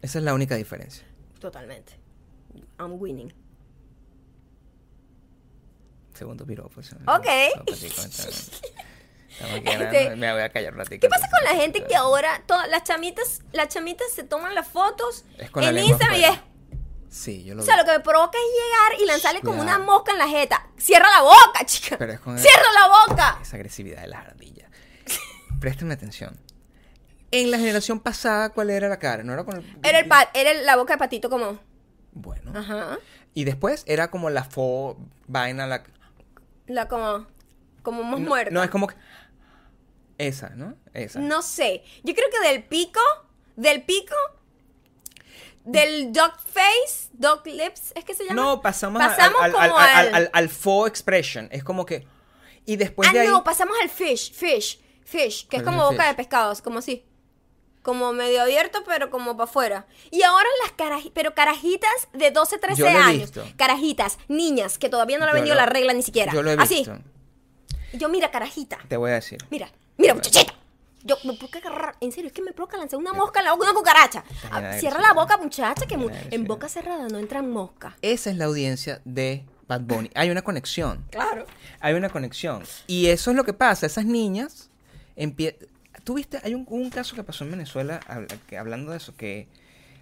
Esa 0.03 0.19
es 0.19 0.25
la 0.25 0.35
única 0.35 0.55
diferencia. 0.57 1.07
Totalmente. 1.39 1.95
I'm 2.79 3.01
winning. 3.01 3.33
Segundo 6.13 6.47
piropo. 6.47 6.81
Ok. 6.81 7.27
Este, 9.41 10.17
Me 10.17 10.33
voy 10.33 10.43
a 10.43 10.49
callar 10.51 10.73
un 10.73 10.79
ratito. 10.79 11.01
¿Qué 11.01 11.09
pasa 11.09 11.29
con 11.31 11.45
la 11.45 11.61
gente 11.61 11.85
que 11.85 11.97
ahora 11.97 12.43
todas 12.47 12.69
las 12.69 12.85
chamitas, 12.85 13.43
las 13.53 13.69
chamitas 13.69 14.07
se 14.13 14.23
toman 14.25 14.55
las 14.55 14.69
fotos 14.69 15.25
la 15.55 15.69
en 15.69 15.75
lengua 15.75 15.91
Instagram 15.91 16.21
y 16.21 16.25
es. 16.25 16.39
Sí, 17.09 17.45
yo 17.45 17.55
lo 17.55 17.63
o 17.63 17.65
sea, 17.65 17.75
vi. 17.77 17.81
lo 17.81 17.87
que 17.87 17.93
me 17.93 18.01
provoca 18.01 18.37
es 18.39 18.45
llegar 18.53 19.01
y 19.03 19.07
lanzarle 19.07 19.41
como 19.41 19.61
una 19.63 19.79
mosca 19.79 20.13
en 20.13 20.19
la 20.19 20.29
jeta. 20.29 20.69
Cierra 20.77 21.09
la 21.11 21.23
boca, 21.23 21.65
chica. 21.65 21.97
Pero 21.99 22.13
es 22.13 22.21
con 22.21 22.35
el- 22.37 22.41
Cierra 22.43 22.65
la 22.73 22.89
boca. 23.13 23.39
Esa 23.41 23.57
agresividad 23.57 24.03
de 24.03 24.09
las 24.09 24.27
ardillas. 24.27 24.69
Préstame 25.61 25.95
atención. 25.95 26.39
En 27.31 27.51
la 27.51 27.59
generación 27.59 28.01
pasada, 28.01 28.51
¿cuál 28.51 28.71
era 28.71 28.89
la 28.89 28.99
cara? 28.99 29.23
¿No 29.25 29.33
era 29.33 29.45
con 29.45 29.57
el... 29.57 29.79
Era 29.83 29.99
el 30.01 30.09
pat, 30.09 30.29
era 30.35 30.51
el- 30.53 30.67
la 30.67 30.77
boca 30.77 30.95
de 30.95 30.99
patito 30.99 31.31
como. 31.31 31.59
Bueno. 32.13 32.53
Ajá. 32.57 32.99
Y 33.33 33.45
después 33.45 33.83
era 33.87 34.11
como 34.11 34.31
la 34.31 34.45
fo 34.45 34.97
vaina, 35.27 35.67
la... 35.67 35.83
La 36.67 36.89
como. 36.89 37.27
Como 37.83 38.03
más 38.03 38.21
no, 38.21 38.29
muerta. 38.29 38.51
No, 38.53 38.63
es 38.63 38.71
como 38.71 38.87
que... 38.87 38.95
Esa, 40.19 40.51
¿no? 40.51 40.77
Esa. 40.93 41.19
No 41.19 41.43
sé. 41.43 41.83
Yo 42.03 42.15
creo 42.15 42.29
que 42.31 42.49
del 42.49 42.65
pico, 42.65 43.01
del 43.57 43.83
pico, 43.83 44.15
del 45.65 46.13
dog 46.13 46.33
face, 46.39 47.09
dog 47.13 47.47
lips, 47.47 47.93
¿es 47.95 48.05
que 48.05 48.15
se 48.15 48.25
llama? 48.25 48.41
No, 48.41 48.61
pasamos, 48.61 49.03
pasamos 49.03 49.41
al, 49.41 49.45
al, 49.57 49.71
como 49.71 49.79
al, 49.79 50.15
al, 50.15 50.31
al, 50.33 50.49
faux 50.49 50.89
expression. 50.89 51.49
Es 51.51 51.65
como 51.65 51.87
que... 51.87 52.07
Y 52.67 52.77
después 52.77 53.09
ah, 53.09 53.13
de 53.13 53.21
ahí... 53.21 53.29
no, 53.29 53.45
pasamos 53.45 53.77
al 53.83 53.89
fish, 53.89 54.33
fish, 54.33 54.81
fish, 55.05 55.49
que 55.49 55.57
es 55.57 55.63
¿Cuál 55.63 55.75
es 55.75 55.81
como 55.81 55.91
boca 55.91 56.03
fish? 56.03 56.11
de 56.11 56.15
pescados, 56.15 56.63
como 56.63 56.79
así. 56.79 57.05
Como 57.83 58.13
medio 58.15 58.41
abierto, 58.41 58.83
pero 58.87 59.11
como 59.11 59.37
para 59.37 59.45
afuera. 59.45 59.87
Y 60.11 60.23
ahora 60.23 60.49
las 60.63 60.73
carajitas, 60.73 61.13
pero 61.15 61.35
carajitas 61.35 62.09
de 62.15 62.31
12, 62.31 62.59
13 62.59 62.79
Yo 62.79 62.85
lo 62.87 62.91
he 62.93 63.03
años. 63.03 63.21
visto. 63.33 63.45
Carajitas, 63.57 64.19
niñas, 64.29 64.79
que 64.79 64.89
todavía 64.89 65.19
no 65.19 65.27
le 65.27 65.33
Yo 65.33 65.35
vendido 65.35 65.55
lo- 65.55 65.61
la 65.61 65.67
regla 65.67 65.93
ni 65.93 66.03
siquiera. 66.03 66.33
Yo 66.33 66.43
lo 66.43 66.51
he 66.51 66.55
Así. 66.55 66.77
visto. 66.77 66.99
Y 67.93 67.99
yo, 67.99 68.09
mira, 68.09 68.31
carajita. 68.31 68.79
Te 68.89 68.97
voy 68.97 69.11
a 69.11 69.15
decir. 69.15 69.39
Mira, 69.51 69.71
mira, 69.99 70.15
muchachita. 70.15 70.53
Yo 71.07 71.17
me 71.25 71.35
provoca 71.35 71.59
agarrar, 71.59 71.97
en 72.01 72.13
serio, 72.13 72.29
es 72.29 72.33
que 72.33 72.41
me 72.41 72.53
provoca 72.53 72.79
lanzar 72.79 72.99
una 72.99 73.13
mosca 73.13 73.41
en 73.41 73.47
la 73.47 73.53
boca, 73.53 73.65
una 73.71 73.75
cucaracha. 73.79 74.25
Ah, 74.51 74.73
Cierra 74.79 75.01
la 75.03 75.13
boca, 75.13 75.37
muchacha, 75.37 75.87
que 75.87 75.99
mu- 75.99 76.09
en 76.31 76.45
boca 76.45 76.67
cerrada 76.69 77.09
no 77.09 77.19
entran 77.19 77.51
moscas. 77.51 77.93
Esa 78.01 78.31
es 78.31 78.37
la 78.39 78.47
audiencia 78.47 79.03
de 79.05 79.45
Bad 79.69 79.83
Bunny. 79.83 80.11
Hay 80.15 80.31
una 80.31 80.41
conexión. 80.41 81.05
Claro. 81.11 81.45
Hay 81.81 81.93
una 81.95 82.09
conexión. 82.09 82.63
Y 82.87 83.07
eso 83.09 83.31
es 83.33 83.37
lo 83.37 83.45
que 83.45 83.53
pasa. 83.53 83.85
Esas 83.85 84.07
niñas 84.07 84.71
empiezan... 85.15 85.69
¿Tú 86.05 86.15
viste? 86.15 86.41
Hay 86.43 86.55
un, 86.55 86.67
un 86.71 86.89
caso 86.89 87.15
que 87.15 87.23
pasó 87.23 87.45
en 87.45 87.51
Venezuela, 87.51 88.01
que- 88.49 88.57
hablando 88.57 88.91
de 88.93 88.97
eso, 88.97 89.15
que 89.15 89.47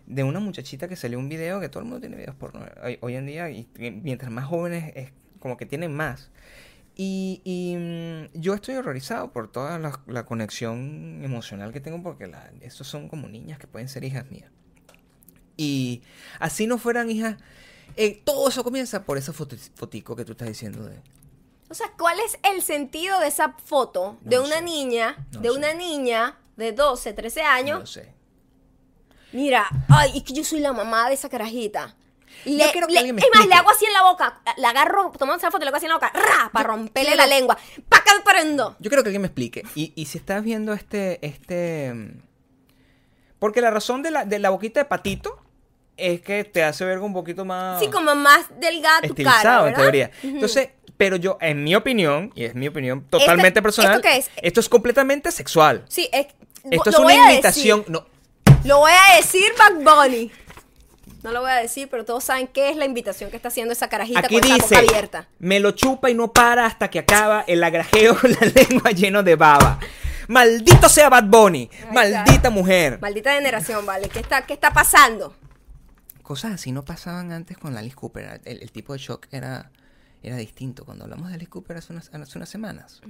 de 0.07 0.23
una 0.23 0.39
muchachita 0.39 0.87
que 0.87 0.95
salió 0.95 1.19
un 1.19 1.29
video, 1.29 1.59
que 1.61 1.69
todo 1.69 1.81
el 1.81 1.87
mundo 1.87 2.01
tiene 2.01 2.17
videos 2.17 2.37
porno 2.37 2.65
hoy, 2.85 2.99
hoy 3.01 3.17
en 3.17 3.27
día, 3.27 3.51
y 3.51 3.65
que 3.65 3.91
mientras 3.91 4.31
más 4.31 4.45
jóvenes 4.47 4.93
es 4.95 5.11
como 5.41 5.57
que 5.57 5.67
tienen 5.67 5.95
más. 5.97 6.31
Y, 6.95 7.41
y, 7.45 7.77
mm, 7.77 8.41
yo 8.41 8.55
estoy 8.55 8.75
horrorizado 8.77 9.33
por 9.33 9.51
toda 9.51 9.79
la, 9.79 10.01
la 10.07 10.25
conexión 10.27 11.21
emocional 11.25 11.73
que 11.73 11.81
tengo, 11.81 12.03
porque 12.03 12.27
la, 12.27 12.51
estos 12.61 12.87
son 12.87 13.09
como 13.09 13.29
niñas 13.29 13.59
que 13.59 13.67
pueden 13.67 13.89
ser 13.89 14.05
hijas 14.05 14.31
mías. 14.31 14.51
Y 15.57 16.03
así 16.39 16.67
no 16.67 16.79
fueran 16.79 17.11
hijas... 17.11 17.37
eh, 17.97 18.21
todo 18.25 18.49
eso 18.49 18.63
comienza 18.65 19.05
por 19.05 19.17
esa 19.19 19.33
foto, 19.33 19.57
fotico 19.75 20.17
que 20.17 20.25
tú 20.25 20.33
estás 20.33 20.49
diciendo 20.49 20.85
de... 20.85 21.01
O 21.71 21.75
sea, 21.75 21.91
¿cuál 21.99 22.19
es 22.21 22.39
el 22.55 22.61
sentido 22.63 23.19
de 23.21 23.29
esa 23.29 23.55
foto 23.65 24.19
de 24.21 24.37
No 24.37 24.45
una 24.45 24.57
sé. 24.57 24.63
niña, 24.63 25.27
No 25.33 25.41
de 25.41 25.49
sé. 25.51 25.57
una 25.59 25.73
niña 25.75 26.39
de 26.57 26.73
12, 26.73 27.13
13 27.15 27.41
No 27.43 27.49
años? 27.49 27.81
lo 27.81 27.87
sé. 27.87 28.13
Mira, 29.33 29.67
ay, 29.89 30.13
es 30.19 30.23
que 30.25 30.35
yo 30.35 30.45
soy 30.45 30.61
la 30.61 30.75
mamá 30.75 31.09
de 31.09 31.15
esa 31.15 31.31
carajita. 31.31 31.97
Le, 32.45 32.71
quiero 32.73 32.87
que 32.87 32.93
le- 32.95 32.99
alguien 32.99 33.15
me 33.17 33.23
es 33.23 33.29
más, 33.35 33.47
le 33.47 33.55
hago 33.55 33.71
así 33.71 33.85
en 33.85 33.93
la 33.93 34.03
boca. 34.03 34.41
La 34.57 34.71
agarro, 34.71 35.11
tomando 35.19 35.39
esa 35.39 35.51
foto, 35.51 35.65
le 35.65 35.69
hago 35.69 35.77
así 35.77 35.87
en 35.87 35.91
la 35.91 35.97
boca. 35.97 36.11
¡Ra! 36.15 36.51
Para 36.53 36.69
romperle 36.69 37.15
la 37.17 37.27
lengua. 37.27 37.57
¡Pa' 37.89 38.03
que 38.03 38.11
prendo! 38.25 38.77
Yo 38.81 38.91
creo 38.91 39.03
que 39.03 39.09
alguien 39.09 39.23
me 39.23 39.29
explique. 39.29 39.63
Y, 39.75 39.93
y 39.97 40.07
si 40.07 40.19
estás 40.19 40.43
viendo 40.43 40.73
este, 40.73 41.19
este... 41.27 41.93
mm, 41.95 42.21
Porque 43.39 43.61
la 43.61 43.71
razón 43.71 44.03
de 44.03 44.11
la, 44.11 44.25
de 44.25 44.39
la 44.39 44.51
boquita 44.51 44.81
de 44.81 44.85
patito 44.85 45.39
es 45.97 46.21
que 46.23 46.45
te 46.45 46.63
hace 46.65 46.85
ver 46.85 46.99
un 46.99 47.13
poquito 47.13 47.45
más... 47.45 47.79
Sí, 47.81 47.89
como 47.89 48.15
más 48.15 48.47
delgada 48.59 49.03
tu 49.03 49.15
cara, 49.15 49.69
en 49.69 49.75
teoría. 49.75 50.11
Entonces, 50.23 50.71
pero 50.97 51.17
yo, 51.17 51.37
en 51.41 51.63
mi 51.65 51.75
opinión, 51.75 52.33
y 52.35 52.45
es 52.45 52.55
mi 52.55 52.69
opinión 52.69 53.05
totalmente 53.11 53.59
Este- 53.59 53.63
personal, 53.63 53.93
¿esto 53.97 54.03
qué 54.03 54.17
es? 54.19 54.31
esto 54.37 54.61
es 54.61 54.69
completamente 54.69 55.31
sexual. 55.33 55.85
Sí, 55.89 56.09
es, 56.13 56.27
Esto 56.71 56.91
es 56.91 56.99
una 56.99 57.13
a 57.29 57.33
imitación. 57.33 57.85
No, 57.89 58.07
Lo 58.65 58.79
voy 58.79 58.93
a 58.93 59.17
decir, 59.17 59.45
Bad 59.59 59.75
Bunny. 59.83 60.31
No 61.23 61.31
lo 61.33 61.41
voy 61.41 61.51
a 61.51 61.55
decir, 61.57 61.89
pero 61.89 62.05
todos 62.05 62.25
saben 62.25 62.49
qué 62.49 62.71
es 62.71 62.77
la 62.77 62.85
invitación 62.85 63.31
que 63.31 63.37
está 63.37 63.49
haciendo 63.49 63.73
esa 63.73 63.89
carajita 63.89 64.21
Aquí 64.21 64.41
con 64.41 64.43
dice, 64.51 64.61
boca 64.61 64.79
abierta. 64.79 65.29
me 65.39 65.61
lo 65.61 65.71
chupa 65.71 66.11
y 66.11 66.15
no 66.15 66.33
para 66.33 66.67
hasta 66.67 66.89
que 66.91 66.99
acaba 66.99 67.43
el 67.47 67.63
agrajeo 67.63 68.17
con 68.21 68.33
la 68.33 68.41
lengua 68.47 68.91
lleno 68.91 69.23
de 69.23 69.37
baba. 69.37 69.79
Maldito 70.29 70.89
sea 70.89 71.09
Bad 71.09 71.25
Bunny, 71.25 71.69
Ay, 71.73 71.95
maldita 71.95 72.41
claro. 72.41 72.51
mujer. 72.53 72.99
Maldita 73.01 73.35
generación, 73.35 73.85
¿vale? 73.87 74.09
¿Qué 74.09 74.21
está, 74.21 74.47
qué 74.47 74.55
está 74.55 74.73
pasando? 74.73 75.35
Cosas 76.23 76.53
así 76.53 76.73
no 76.73 76.85
pasaban 76.85 77.33
antes 77.33 77.59
con 77.59 77.75
la 77.75 77.81
Alice 77.81 77.97
Cooper. 77.97 78.41
El, 78.45 78.63
el 78.63 78.73
tipo 78.73 78.93
de 78.93 78.99
shock 79.01 79.27
era, 79.33 79.71
era 80.23 80.37
distinto. 80.37 80.85
Cuando 80.85 81.05
hablamos 81.05 81.29
de 81.29 81.35
Alice 81.35 81.51
Cooper 81.51 81.77
hace 81.77 81.93
unas, 81.93 82.09
hace 82.15 82.39
unas 82.39 82.49
semanas, 82.49 83.01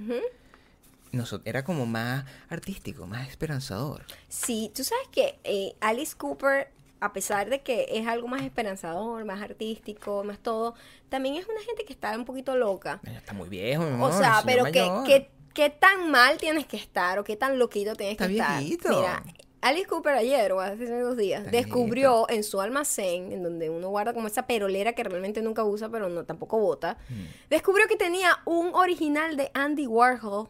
noso- 1.11 1.41
era 1.45 1.63
como 1.63 1.85
más 1.85 2.25
artístico, 2.49 3.05
más 3.07 3.27
esperanzador. 3.29 4.03
Sí, 4.27 4.71
tú 4.75 4.83
sabes 4.83 5.07
que 5.11 5.39
eh, 5.43 5.75
Alice 5.79 6.15
Cooper, 6.17 6.69
a 7.03 7.13
pesar 7.13 7.49
de 7.49 7.61
que 7.61 7.85
es 7.89 8.07
algo 8.07 8.27
más 8.27 8.41
esperanzador, 8.43 9.25
más 9.25 9.41
artístico, 9.41 10.23
más 10.23 10.39
todo, 10.39 10.73
también 11.09 11.35
es 11.35 11.47
una 11.47 11.59
gente 11.61 11.83
que 11.85 11.93
está 11.93 12.15
un 12.17 12.25
poquito 12.25 12.55
loca. 12.55 13.01
Está 13.03 13.33
muy 13.33 13.49
viejo, 13.49 13.83
mi 13.83 14.01
O 14.03 14.11
sea, 14.11 14.41
pero 14.45 14.63
que, 14.65 15.29
¿qué 15.53 15.69
tan 15.69 16.09
mal 16.11 16.37
tienes 16.37 16.65
que 16.65 16.77
estar 16.77 17.19
o 17.19 17.23
qué 17.23 17.35
tan 17.35 17.59
loquito 17.59 17.95
tienes 17.95 18.13
Está 18.13 18.27
que 18.27 18.33
estar? 18.33 18.59
viejito. 18.59 18.89
Mira, 18.89 19.23
Alice 19.61 19.85
Cooper 19.87 20.13
ayer 20.15 20.51
o 20.51 20.59
hace 20.59 20.99
dos 20.99 21.15
días 21.15 21.49
descubrió 21.51 22.25
en 22.29 22.43
su 22.43 22.59
almacén, 22.59 23.31
en 23.31 23.43
donde 23.43 23.69
uno 23.69 23.87
guarda 23.89 24.13
como 24.13 24.27
esa 24.27 24.45
perolera 24.45 24.91
que 24.93 25.03
realmente 25.03 25.41
nunca 25.41 25.63
usa, 25.63 25.87
pero 25.89 26.09
no 26.09 26.25
tampoco 26.25 26.57
bota, 26.59 26.97
Mm. 27.09 27.49
descubrió 27.49 27.87
que 27.87 27.95
tenía 27.95 28.39
un 28.45 28.71
original 28.75 29.37
de 29.37 29.51
Andy 29.53 29.87
Warhol 29.87 30.49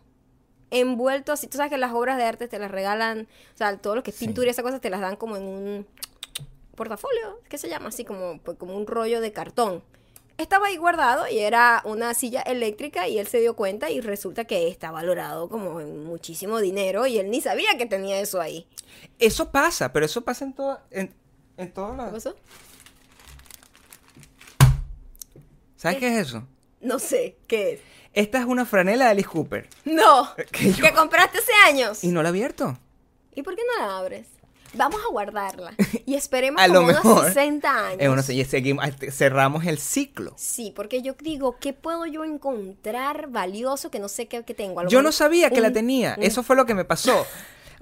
envuelto 0.71 1.31
así. 1.31 1.45
Tú 1.47 1.57
sabes 1.57 1.71
que 1.71 1.77
las 1.77 1.93
obras 1.93 2.17
de 2.17 2.23
arte 2.23 2.47
te 2.47 2.57
las 2.57 2.71
regalan, 2.71 3.27
o 3.53 3.57
sea, 3.57 3.77
todo 3.77 3.95
lo 3.95 4.03
que 4.03 4.09
es 4.11 4.17
Sí. 4.17 4.25
pintura 4.25 4.47
y 4.47 4.49
esas 4.49 4.63
cosas 4.63 4.81
te 4.81 4.89
las 4.89 5.01
dan 5.01 5.15
como 5.15 5.35
en 5.37 5.43
un 5.43 5.87
portafolio, 6.75 7.39
¿qué 7.49 7.57
se 7.57 7.69
llama? 7.69 7.89
Así 7.89 8.03
como, 8.05 8.39
pues, 8.39 8.57
como 8.57 8.75
un 8.75 8.87
rollo 8.87 9.21
de 9.21 9.31
cartón. 9.31 9.83
Estaba 10.37 10.67
ahí 10.67 10.77
guardado 10.77 11.27
y 11.27 11.39
era 11.39 11.81
una 11.85 12.13
silla 12.15 12.41
eléctrica 12.41 13.07
y 13.07 13.19
él 13.19 13.27
se 13.27 13.39
dio 13.39 13.55
cuenta 13.55 13.91
y 13.91 14.01
resulta 14.01 14.45
que 14.45 14.67
está 14.67 14.89
valorado 14.89 15.47
como 15.47 15.79
en 15.79 16.03
muchísimo 16.03 16.59
dinero 16.59 17.05
y 17.05 17.19
él 17.19 17.29
ni 17.29 17.39
sabía 17.39 17.77
que 17.77 17.85
tenía 17.85 18.19
eso 18.19 18.41
ahí. 18.41 18.67
Eso 19.19 19.51
pasa, 19.51 19.93
pero 19.93 20.05
eso 20.07 20.23
pasa 20.23 20.45
en 20.45 20.53
todo, 20.53 20.79
en, 20.89 21.13
en 21.57 21.71
todos 21.71 21.91
¿Qué 21.91 21.97
lados. 21.97 22.13
pasó? 22.13 22.35
¿Sabes 25.75 25.97
qué 25.99 26.07
es 26.07 26.27
eso? 26.27 26.47
No 26.81 26.99
sé, 26.99 27.37
¿qué 27.47 27.73
es? 27.73 27.79
Esta 28.13 28.39
es 28.39 28.45
una 28.45 28.65
franela 28.65 29.05
de 29.05 29.11
Alice 29.11 29.27
Cooper. 29.29 29.67
No, 29.85 30.29
Que 30.51 30.71
yo- 30.71 30.83
que 30.83 30.93
compraste 30.93 31.39
hace 31.39 31.51
años. 31.67 32.03
Y 32.03 32.07
no 32.09 32.23
la 32.23 32.29
abierto. 32.29 32.77
¿Y 33.35 33.41
por 33.43 33.55
qué 33.55 33.61
no 33.77 33.85
la 33.85 33.97
abres? 33.97 34.27
Vamos 34.75 34.99
a 35.07 35.11
guardarla 35.11 35.73
y 36.05 36.15
esperemos 36.15 36.61
A 36.61 36.67
lo 36.67 36.75
como 36.75 36.87
unos 36.89 37.03
mejor. 37.03 37.25
60 37.27 37.87
años. 37.87 37.97
Es 37.99 38.09
una, 38.09 38.21
y 38.39 38.45
seguimos, 38.45 38.85
cerramos 39.11 39.65
el 39.65 39.77
ciclo. 39.77 40.33
Sí, 40.37 40.73
porque 40.75 41.01
yo 41.01 41.13
digo, 41.19 41.57
¿qué 41.59 41.73
puedo 41.73 42.05
yo 42.05 42.23
encontrar 42.23 43.27
valioso 43.29 43.91
que 43.91 43.99
no 43.99 44.07
sé 44.09 44.27
qué, 44.27 44.43
qué 44.43 44.53
tengo? 44.53 44.79
A 44.79 44.83
lo 44.83 44.89
Yo 44.89 45.01
no 45.01 45.11
sabía 45.11 45.49
que 45.49 45.61
la 45.61 45.71
tenía. 45.71 46.15
un- 46.17 46.23
Eso 46.23 46.43
fue 46.43 46.55
lo 46.55 46.65
que 46.65 46.73
me 46.73 46.85
pasó. 46.85 47.25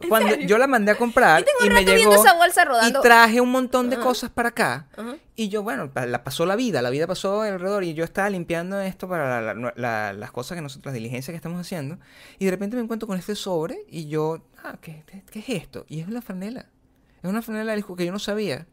Cuando 0.09 0.33
yo 0.35 0.57
la 0.57 0.65
mandé 0.65 0.91
a 0.93 0.95
comprar 0.95 1.45
un 1.59 1.67
y 1.67 1.69
me 1.69 1.85
llegó 1.85 2.15
esa 2.15 2.33
bolsa 2.33 2.65
rodando. 2.65 2.99
y 2.99 3.01
traje 3.03 3.39
un 3.39 3.51
montón 3.51 3.87
de 3.91 3.99
cosas 3.99 4.31
para 4.31 4.49
acá. 4.49 4.87
Y 5.35 5.49
yo, 5.49 5.61
bueno, 5.61 5.91
la 5.93 6.23
pasó 6.23 6.45
la 6.47 6.55
vida, 6.55 6.81
la 6.81 6.89
vida 6.89 7.05
pasó 7.05 7.41
alrededor 7.41 7.83
y 7.83 7.93
yo 7.93 8.03
estaba 8.03 8.27
limpiando 8.31 8.79
esto 8.81 9.07
para 9.07 9.39
la- 9.41 9.53
la- 9.53 9.73
la- 9.75 10.13
las 10.13 10.31
cosas 10.31 10.55
que 10.55 10.61
nosotros, 10.63 10.85
las 10.85 10.95
diligencias 10.95 11.31
que 11.31 11.35
estamos 11.35 11.61
haciendo. 11.61 11.99
Y 12.39 12.45
de 12.45 12.51
repente 12.51 12.75
me 12.77 12.81
encuentro 12.81 13.07
con 13.07 13.17
este 13.19 13.35
sobre 13.35 13.77
y 13.89 14.07
yo, 14.07 14.41
ah, 14.63 14.75
¿qué, 14.81 15.03
qué, 15.05 15.21
qué 15.29 15.39
es 15.39 15.49
esto? 15.49 15.85
Y 15.87 15.99
es 15.99 16.07
una 16.07 16.23
franela. 16.23 16.65
Es 17.23 17.29
una 17.29 17.41
franela 17.41 17.71
del 17.73 17.85
que 17.85 18.05
yo 18.05 18.11
no 18.11 18.19
sabía 18.19 18.67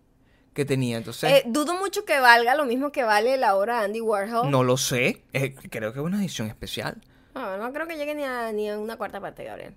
que 0.55 0.65
tenía. 0.65 0.97
Entonces, 0.99 1.31
Eh, 1.31 1.43
dudo 1.47 1.75
mucho 1.79 2.05
que 2.05 2.19
valga 2.21 2.55
lo 2.55 2.65
mismo 2.65 2.91
que 2.91 3.05
vale 3.05 3.37
la 3.37 3.55
obra 3.57 3.79
de 3.81 3.85
Andy 3.87 4.01
Warhol. 4.01 4.51
no 4.51 4.65
lo 4.65 4.77
sé. 4.77 5.23
Eh, 5.33 5.55
creo 5.55 5.93
que 5.93 5.99
es 6.01 6.05
una 6.05 6.19
edición 6.19 6.49
especial. 6.49 7.01
Ah, 7.35 7.57
no 7.61 7.73
creo 7.73 7.87
que 7.87 7.97
llegue 7.97 8.15
ni 8.15 8.25
a, 8.25 8.51
ni 8.53 8.69
a 8.71 8.79
una 8.79 8.97
cuarta 8.97 9.21
parte, 9.21 9.45
Gabriel. 9.45 9.75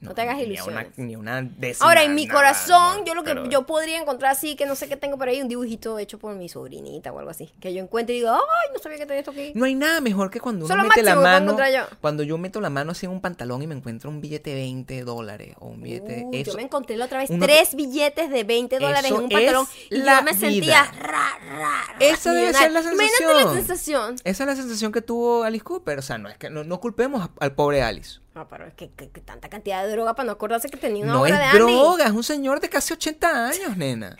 No, 0.00 0.08
No, 0.08 0.14
te 0.14 0.22
hagas 0.22 0.36
ni 0.38 0.44
ilusiones. 0.44 0.86
Una, 0.96 1.06
ni 1.06 1.16
una 1.16 1.42
décima. 1.42 1.86
Ahora, 1.86 2.02
en 2.04 2.14
mi 2.14 2.24
nada, 2.24 2.38
corazón, 2.38 2.98
no, 3.00 3.04
yo 3.04 3.14
lo 3.14 3.22
que 3.22 3.30
pero- 3.34 3.44
yo 3.50 3.66
podría 3.66 4.00
encontrar 4.00 4.32
así, 4.32 4.56
que 4.56 4.64
no 4.64 4.74
sé 4.74 4.88
qué 4.88 4.96
tengo 4.96 5.18
por 5.18 5.28
ahí, 5.28 5.42
un 5.42 5.48
dibujito 5.48 5.98
hecho 5.98 6.18
por 6.18 6.34
mi 6.34 6.48
sobrinita 6.48 7.12
o 7.12 7.18
algo 7.18 7.30
así. 7.30 7.52
Que 7.60 7.74
yo 7.74 7.82
encuentre 7.82 8.14
y 8.14 8.20
digo, 8.20 8.30
ay, 8.32 8.70
no 8.72 8.78
sabía 8.82 8.96
que 8.96 9.04
tenía 9.04 9.18
esto 9.20 9.30
aquí. 9.32 9.52
No 9.54 9.66
hay 9.66 9.74
nada 9.74 10.00
mejor 10.00 10.30
que 10.30 10.40
cuando 10.40 10.64
uno 10.64 10.84
mete 10.84 11.02
la 11.02 11.16
mano. 11.16 11.54
yo. 11.70 11.82
Cuando 12.00 12.22
yo 12.22 12.38
meto 12.38 12.62
la 12.62 12.70
mano 12.70 12.92
así 12.92 13.04
en 13.04 13.12
un 13.12 13.20
pantalón 13.20 13.62
y 13.62 13.66
me 13.66 13.74
encuentro 13.74 14.08
un 14.08 14.22
billete 14.22 14.50
de 14.50 14.56
20 14.56 15.04
dólares 15.04 15.54
o 15.58 15.66
un 15.66 15.82
billete. 15.82 16.24
Uy, 16.26 16.40
eso, 16.40 16.52
yo 16.52 16.56
me 16.56 16.62
encontré 16.62 16.96
la 16.96 17.04
otra 17.04 17.18
vez 17.18 17.28
uno- 17.28 17.44
tres 17.44 17.74
billetes 17.74 18.30
de 18.30 18.42
20 18.44 18.78
dólares 18.78 19.10
en 19.10 19.16
un 19.18 19.28
pantalón 19.28 19.66
y 19.90 19.98
yo 19.98 20.22
me 20.22 20.32
sentía 20.34 20.84
ra, 20.84 21.38
ra, 21.42 21.58
ra, 21.58 21.96
Esa 22.00 22.32
debe 22.32 22.54
ser 22.54 22.72
la. 22.72 22.80
Imagínate 22.80 23.20
la 23.20 23.32
sensación. 23.52 23.66
sensación. 23.66 24.16
Esa 24.24 24.42
es 24.44 24.46
la 24.48 24.56
sensación 24.56 24.92
que 24.92 25.02
tuvo 25.02 25.44
Alice 25.44 25.62
Cooper. 25.64 25.98
O 25.98 26.02
sea, 26.02 26.16
no 26.16 26.30
es 26.30 26.38
que 26.38 26.48
no, 26.48 26.64
no 26.64 26.80
culpemos 26.80 27.28
al 27.38 27.52
pobre 27.54 27.82
Alice. 27.82 28.20
Ah, 28.34 28.46
pero 28.48 28.66
es 28.66 28.74
que, 28.74 28.90
que- 28.90 29.08
que 29.10 29.20
tanta 29.20 29.48
cantidad 29.48 29.84
de 29.84 29.90
droga 29.92 30.14
para 30.14 30.26
no 30.26 30.32
acordarse 30.32 30.68
que 30.68 30.76
tenía 30.76 31.02
una 31.04 31.14
No 31.14 31.22
obra 31.22 31.30
es 31.34 31.38
de 31.38 31.44
Andy. 31.46 31.58
droga, 31.74 32.04
es 32.06 32.12
un 32.12 32.22
señor 32.22 32.60
de 32.60 32.68
casi 32.68 32.92
80 32.94 33.48
años, 33.48 33.76
nena. 33.76 34.16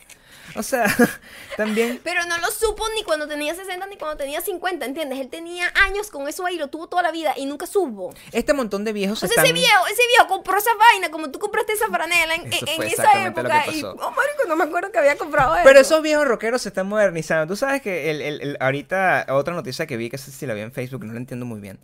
O 0.57 0.63
sea, 0.63 0.85
también. 1.57 2.01
Pero 2.03 2.25
no 2.27 2.39
lo 2.39 2.51
supo 2.51 2.85
ni 2.95 3.03
cuando 3.05 3.27
tenía 3.29 3.55
60 3.55 3.87
ni 3.87 3.97
cuando 3.97 4.17
tenía 4.17 4.41
50, 4.41 4.85
¿entiendes? 4.85 5.19
Él 5.21 5.29
tenía 5.29 5.73
años 5.87 6.11
con 6.11 6.29
eso 6.29 6.45
ahí, 6.47 6.57
lo 6.57 6.69
tuvo 6.69 6.87
toda 6.89 7.03
la 7.03 7.11
vida 7.13 7.35
y 7.37 7.47
nunca 7.47 7.67
supo. 7.67 8.15
Este 8.33 8.53
montón 8.53 8.85
de 8.85 8.93
viejos 8.93 9.19
O 9.19 9.21
sea, 9.21 9.29
están. 9.29 9.45
ese 9.45 9.53
viejo, 9.55 9.87
ese 9.87 10.03
viejo 10.09 10.27
compró 10.29 10.59
esa 10.59 10.71
vaina 10.75 11.11
como 11.11 11.31
tú 11.31 11.39
compraste 11.39 11.73
esa 11.73 11.87
franela 11.89 12.35
en, 12.35 12.53
Eso 12.53 12.67
en- 12.67 12.83
esa 12.83 13.27
época. 13.27 13.65
Y, 13.73 13.83
oh, 13.85 13.95
marico, 13.95 14.45
no 14.49 14.57
me 14.57 14.65
acuerdo 14.65 14.91
que 14.93 14.99
había 14.99 15.17
comprado 15.17 15.55
eso. 15.55 15.65
Pero 15.65 15.81
esos 15.81 16.03
viejos 16.03 16.27
rockeros 16.27 16.63
se 16.63 16.69
están 16.71 16.89
modernizando. 16.89 17.47
Tú 17.47 17.57
sabes 17.57 17.83
que 17.83 18.11
el, 18.11 18.21
el- 18.23 18.41
el- 18.41 18.57
ahorita 18.61 19.27
otra 19.31 19.55
noticia 19.55 19.87
que 19.87 19.97
vi, 19.97 20.11
que 20.11 20.19
sé 20.19 20.31
si 20.33 20.47
la 20.47 20.55
vi 20.55 20.61
en 20.63 20.73
Facebook, 20.73 21.05
no 21.05 21.13
la 21.13 21.19
entiendo 21.19 21.47
muy 21.47 21.61
bien, 21.61 21.79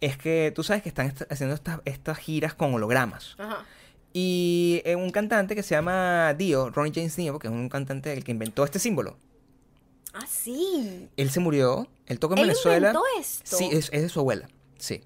es 0.00 0.16
que 0.16 0.52
tú 0.54 0.62
sabes 0.62 0.82
que 0.82 0.88
están 0.88 1.06
est- 1.08 1.30
haciendo 1.30 1.54
estas, 1.54 1.80
estas 1.84 2.18
giras 2.18 2.54
con 2.54 2.74
hologramas. 2.74 3.34
Ajá. 3.38 3.64
Y 4.12 4.82
eh, 4.84 4.96
un 4.96 5.10
cantante 5.10 5.54
que 5.54 5.62
se 5.62 5.74
llama 5.74 6.34
Dio, 6.34 6.70
Ronnie 6.70 6.92
James 6.94 7.14
Dio, 7.16 7.38
que 7.38 7.46
es 7.48 7.52
un 7.52 7.68
cantante 7.68 8.12
el 8.12 8.24
que 8.24 8.32
inventó 8.32 8.64
este 8.64 8.78
símbolo. 8.78 9.16
Ah, 10.12 10.26
sí. 10.28 11.08
Él 11.16 11.30
se 11.30 11.38
murió, 11.40 11.86
él 12.06 12.18
tocó 12.18 12.34
en 12.34 12.40
¿Él 12.40 12.46
Venezuela. 12.48 12.88
inventó 12.88 13.02
esto? 13.20 13.56
Sí, 13.56 13.68
es, 13.70 13.88
es 13.92 14.02
de 14.02 14.08
su 14.08 14.18
abuela. 14.20 14.48
Sí. 14.78 15.02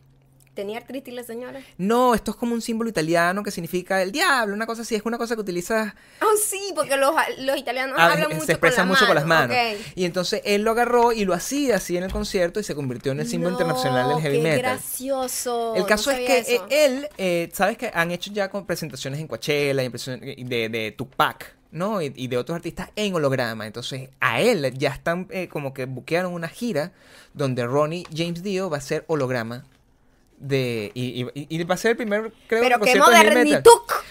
¿Tenía 0.54 0.78
artritis 0.78 1.12
la 1.12 1.24
señora? 1.24 1.60
No, 1.78 2.14
esto 2.14 2.30
es 2.30 2.36
como 2.36 2.54
un 2.54 2.62
símbolo 2.62 2.88
italiano 2.88 3.42
que 3.42 3.50
significa 3.50 4.00
el 4.02 4.12
diablo, 4.12 4.54
una 4.54 4.66
cosa 4.66 4.82
así. 4.82 4.94
Es 4.94 5.02
una 5.04 5.18
cosa 5.18 5.34
que 5.34 5.40
utilizas 5.40 5.92
Oh, 6.22 6.36
sí, 6.42 6.72
porque 6.76 6.96
los, 6.96 7.12
los 7.40 7.56
italianos 7.58 7.96
Ah, 7.98 8.12
hablan 8.12 8.28
se 8.30 8.34
mucho 8.36 8.52
expresa 8.52 8.76
con 8.82 8.88
las 8.90 9.00
mucho 9.00 9.06
con 9.06 9.14
las 9.16 9.26
manos. 9.26 9.56
Y 9.96 10.04
entonces 10.04 10.42
él 10.44 10.62
lo 10.62 10.70
agarró 10.70 11.12
y 11.12 11.24
lo 11.24 11.34
hacía 11.34 11.76
así 11.76 11.96
en 11.96 12.04
el 12.04 12.12
concierto 12.12 12.60
y 12.60 12.62
se 12.64 12.74
convirtió 12.76 13.10
en 13.12 13.20
el 13.20 13.26
símbolo 13.28 13.50
No, 13.50 13.58
internacional 13.60 14.08
del 14.10 14.20
heavy 14.20 14.36
qué 14.36 14.42
metal. 14.42 14.58
gracioso. 14.62 15.74
El 15.74 15.80
no 15.82 15.86
caso 15.86 16.10
es 16.12 16.18
que 16.20 16.38
eso. 16.38 16.66
eh, 16.70 16.84
él, 16.86 17.08
eh, 17.18 17.50
sabes 17.52 17.76
que 17.76 17.90
han 17.92 18.10
hecho 18.12 18.30
ya 18.32 18.48
con 18.48 18.64
presentaciones 18.64 19.18
en 19.20 19.26
Coachella 19.26 19.82
y 19.82 20.44
de, 20.44 20.68
de 20.68 20.92
Tupac, 20.96 21.54
¿no? 21.72 22.00
Y, 22.00 22.12
y 22.14 22.28
de 22.28 22.36
otros 22.36 22.54
artistas 22.56 22.90
en 22.94 23.12
holograma. 23.14 23.66
Entonces 23.66 24.08
a 24.20 24.40
él 24.40 24.72
ya 24.78 24.90
están 24.90 25.26
eh, 25.30 25.48
como 25.48 25.74
que 25.74 25.86
buquearon 25.86 26.32
una 26.32 26.48
gira 26.48 26.92
donde 27.32 27.66
Ronnie 27.66 28.04
James 28.14 28.42
Dio 28.44 28.70
va 28.70 28.76
a 28.78 28.80
ser 28.80 29.04
holograma. 29.08 29.64
De, 30.38 30.90
y, 30.94 31.22
y- 31.34 31.46
y- 31.48 31.64
va 31.64 31.74
a 31.74 31.78
ser 31.78 31.92
el 31.92 31.96
primer, 31.96 32.32
creo, 32.48 32.62
Pero. 32.62 32.78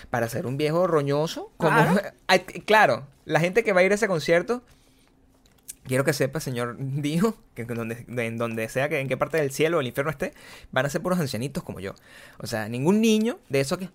Para 0.10 0.30
ser 0.30 0.46
un 0.46 0.58
viejo 0.58 0.88
roñoso. 0.88 1.52
Como, 1.58 2.00
Claro. 2.66 3.08
La 3.26 3.40
gente 3.40 3.64
que 3.64 3.74
va 3.74 3.82
a 3.82 3.84
ir 3.84 3.92
a 3.92 3.96
ese 3.96 4.08
concierto, 4.08 4.64
quiero 5.86 6.04
que 6.04 6.14
sepa, 6.14 6.40
señor 6.40 6.76
Dio, 6.80 7.38
que 7.56 7.64
en 7.64 7.68
donde, 7.68 8.06
de- 8.08 8.26
en 8.26 8.38
donde 8.38 8.68
sea, 8.70 8.90
que 8.90 9.00
en 9.00 9.08
qué 9.08 9.18
parte 9.18 9.38
del 9.38 9.52
cielo 9.52 9.78
o 9.78 9.82
el 9.82 9.88
infierno 9.88 10.12
esté, 10.12 10.34
van 10.72 10.86
a 10.86 10.90
ser 10.90 11.02
puros 11.02 11.20
ancianitos 11.20 11.64
como 11.64 11.80
yo. 11.80 11.94
O 12.40 12.48
sea, 12.48 12.68
ningún 12.70 13.02
niño 13.02 13.40
de 13.50 13.60
eso 13.60 13.78
que... 13.78 13.90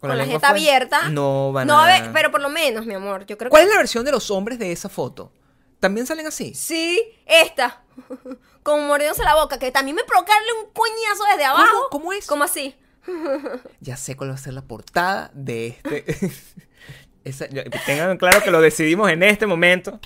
Con, 0.00 0.08
la, 0.08 0.16
lengua 0.16 0.36
jeta 0.36 0.48
fuera, 0.48 0.56
abierta. 0.62 1.08
No 1.10 1.52
van 1.52 1.66
no, 1.66 1.78
a... 1.78 1.84
a 1.84 1.86
ver, 2.00 2.10
pero 2.14 2.30
por 2.30 2.40
lo 2.40 2.48
menos, 2.48 2.86
mi 2.86 2.94
amor, 2.94 3.26
yo 3.26 3.36
creo 3.36 3.50
¿Cuál 3.50 3.64
que... 3.64 3.66
es 3.68 3.70
la 3.74 3.76
versión 3.78 4.02
de 4.04 4.12
los 4.12 4.30
hombres 4.30 4.58
de 4.58 4.72
esa 4.72 4.88
foto? 4.88 5.30
¿También 5.78 6.06
salen 6.06 6.26
así? 6.26 6.54
Sí, 6.54 7.02
esta. 7.26 7.82
Como 8.62 8.82
mordiéndose 8.86 9.24
la 9.24 9.34
boca, 9.36 9.58
que 9.58 9.70
también 9.70 9.96
me 9.96 10.04
provoca 10.04 10.32
darle 10.34 10.48
un 10.64 10.70
coñazo 10.72 11.24
desde 11.30 11.44
abajo. 11.44 11.88
¿Cómo 11.90 12.12
es? 12.12 12.26
Como 12.26 12.44
así. 12.44 12.74
Ya 13.80 13.96
sé 13.96 14.16
cuál 14.16 14.30
va 14.30 14.34
a 14.34 14.38
ser 14.38 14.52
la 14.54 14.62
portada 14.62 15.30
de 15.34 15.68
este... 15.68 16.04
Esa- 17.24 17.48
yo- 17.48 17.62
tengan 17.86 18.16
claro 18.18 18.42
que 18.42 18.50
lo 18.50 18.60
decidimos 18.60 19.10
en 19.10 19.22
este 19.22 19.46
momento. 19.46 19.98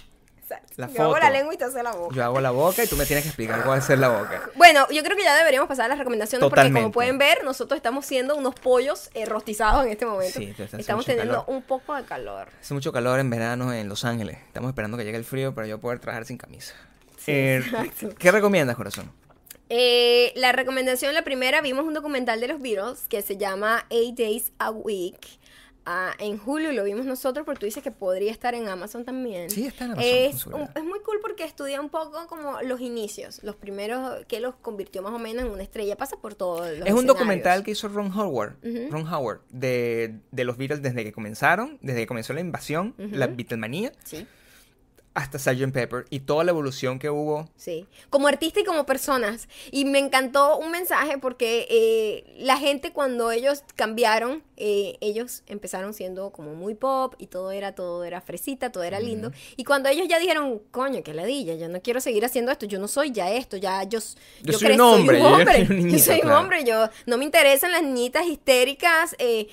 La 0.77 0.89
yo 0.89 1.03
hago 1.05 1.19
la 1.19 1.31
lengua 1.31 1.55
y 1.55 1.57
te 1.57 1.65
hace 1.65 1.83
la 1.83 1.93
boca. 1.93 2.15
Yo 2.15 2.25
hago 2.25 2.41
la 2.41 2.51
boca 2.51 2.83
y 2.83 2.87
tú 2.89 2.97
me 2.97 3.07
tienes 3.07 3.23
que 3.25 3.29
explicar 3.29 3.63
cuál 3.63 3.79
va 3.79 3.79
a 3.79 3.81
ser 3.81 3.99
la 3.99 4.09
boca. 4.09 4.43
Bueno, 4.57 4.87
yo 4.91 5.03
creo 5.05 5.17
que 5.17 5.23
ya 5.23 5.37
deberíamos 5.37 5.69
pasar 5.69 5.85
a 5.87 5.89
las 5.89 5.99
recomendaciones 5.99 6.49
porque 6.49 6.73
como 6.73 6.91
pueden 6.93 7.17
ver, 7.19 7.45
nosotros 7.45 7.77
estamos 7.77 8.05
siendo 8.07 8.35
unos 8.37 8.55
pollos 8.57 9.09
eh, 9.15 9.25
rostizados 9.25 9.85
en 9.87 9.93
este 9.93 10.05
momento. 10.07 10.39
Sí, 10.41 10.53
estamos 10.77 11.07
teniendo 11.07 11.33
calor. 11.35 11.45
un 11.49 11.63
poco 11.63 11.95
de 11.95 12.05
calor. 12.05 12.49
Hace 12.61 12.75
mucho 12.75 12.93
calor 12.93 13.21
en 13.21 13.31
verano 13.31 13.73
en 13.73 13.89
Los 13.89 14.05
Ángeles. 14.05 14.39
Estamos 14.47 14.69
esperando 14.69 14.97
que 14.97 15.05
llegue 15.05 15.17
el 15.17 15.25
frío 15.25 15.55
para 15.55 15.67
yo 15.69 15.79
poder 15.81 16.01
trabajar 16.01 16.25
sin 16.27 16.37
camisa. 16.39 16.75
Sí, 17.25 17.33
Eh. 17.33 17.63
¿Qué 18.19 18.31
recomiendas, 18.31 18.77
corazón? 18.77 19.11
Eh, 19.71 20.33
la 20.37 20.53
recomendación, 20.53 21.15
la 21.15 21.23
primera, 21.25 21.61
vimos 21.63 21.85
un 21.87 21.95
documental 21.95 22.41
de 22.41 22.49
los 22.49 22.61
Beatles 22.61 23.07
que 23.09 23.23
se 23.23 23.37
llama 23.37 23.87
Eight 23.91 24.17
Days 24.19 24.53
a 24.59 24.71
Week. 24.71 25.19
Ah, 25.87 26.13
en 26.19 26.39
julio 26.39 26.73
lo 26.73 26.83
vimos 26.85 27.05
nosotros, 27.05 27.45
pero 27.45 27.59
tú 27.59 27.67
dices 27.67 27.83
que 27.83 27.91
podría 27.91 28.31
estar 28.33 28.55
en 28.55 28.69
Amazon 28.69 29.05
también. 29.05 29.51
Sí, 29.51 29.67
está 29.67 29.85
en 29.85 29.93
Amazon, 29.93 30.11
Es, 30.15 30.39
seguridad. 30.41 30.71
un- 30.75 30.83
es 30.83 30.89
muy 30.89 30.99
cool 31.01 31.19
porque 31.21 31.45
estudia 31.45 31.79
un 31.81 31.91
poco 31.91 32.27
como 32.27 32.63
los 32.63 32.81
inicios, 32.81 33.41
los 33.43 33.55
primeros 33.57 34.25
que 34.27 34.41
los 34.41 34.55
convirtió 34.55 35.03
más 35.03 35.13
o 35.13 35.19
menos 35.19 35.45
en 35.45 35.51
una 35.51 35.63
estrella. 35.63 35.97
Pasa 35.97 36.17
por 36.17 36.35
todo. 36.35 36.65
Es 36.67 36.93
un 36.95 37.07
documental 37.07 37.63
que 37.65 37.73
hizo 37.73 37.89
Ron 37.89 38.11
Howard, 38.19 38.57
Ron 38.91 39.07
Howard 39.13 39.41
de, 39.51 40.15
de 40.31 40.45
los 40.45 40.57
Beatles 40.57 40.81
desde 40.81 41.05
que 41.05 41.13
comenzaron, 41.13 41.79
desde 41.83 42.01
que 42.01 42.07
comenzó 42.07 42.33
la 42.33 42.41
invasión, 42.41 42.95
la 42.97 43.27
Beatlemanía, 43.27 43.93
Sí. 44.05 44.27
Hasta 45.15 45.39
Sgt. 45.39 45.73
Pepper 45.73 46.05
y 46.11 46.21
toda 46.21 46.43
la 46.43 46.51
evolución 46.51 46.99
que 46.99 47.09
hubo. 47.09 47.49
Sí, 47.57 47.87
como 48.11 48.27
artista 48.27 48.61
y 48.61 48.65
como 48.65 48.85
personas. 48.85 49.49
Y 49.71 49.85
me 49.85 50.01
encantó 50.01 50.59
un 50.59 50.73
mensaje 50.73 51.19
porque 51.19 51.67
eh, 51.71 52.35
la 52.39 52.57
gente 52.57 52.93
cuando 52.93 53.31
ellos 53.31 53.63
cambiaron, 53.77 54.43
eh, 54.57 54.97
ellos 55.01 55.45
empezaron 55.47 55.95
siendo 55.95 56.31
como 56.31 56.55
muy 56.55 56.75
pop 56.75 57.15
y 57.19 57.29
todo 57.29 57.53
era, 57.53 57.75
todo 57.75 58.03
era 58.05 58.21
fresita, 58.21 58.73
todo 58.73 58.83
era 58.83 58.99
lindo. 58.99 59.31
Y 59.57 59.63
cuando 59.63 59.89
ellos 59.89 60.09
ya 60.09 60.19
dijeron, 60.19 60.61
coño, 60.73 61.03
qué 61.05 61.15
ladilla, 61.15 61.55
yo 61.55 61.69
no 61.69 61.81
quiero 61.81 62.01
seguir 62.01 62.25
haciendo 62.25 62.51
esto, 62.51 62.67
yo 62.67 62.81
no 62.81 62.89
soy 62.89 63.13
ya 63.13 63.33
esto, 63.33 63.57
ya 63.57 63.85
yo, 63.85 64.01
yo, 64.43 64.59
soy, 64.59 64.73
un 64.73 64.81
hombre, 64.81 65.21
yo, 65.21 65.99
soy 65.99 66.21
un 66.25 66.31
hombre, 66.33 66.65
yo 66.65 66.89
no 67.07 67.19
me 67.19 67.25
interesan 67.25 67.71
las 67.71 67.85
niñitas 67.85 68.27
histéricas, 68.27 69.15
eh, 69.19 69.47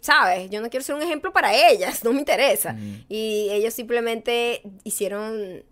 ¿sabes? 0.00 0.48
Yo 0.48 0.62
no 0.62 0.70
quiero 0.70 0.84
ser 0.84 0.94
un 0.94 1.02
ejemplo 1.02 1.32
para 1.32 1.54
ellas, 1.54 2.02
no 2.02 2.14
me 2.14 2.20
interesa. 2.20 2.76
Y 3.08 3.48
ellos 3.50 3.74
simplemente 3.74 4.62
hicieron 4.84 5.01
hicieron 5.02 5.64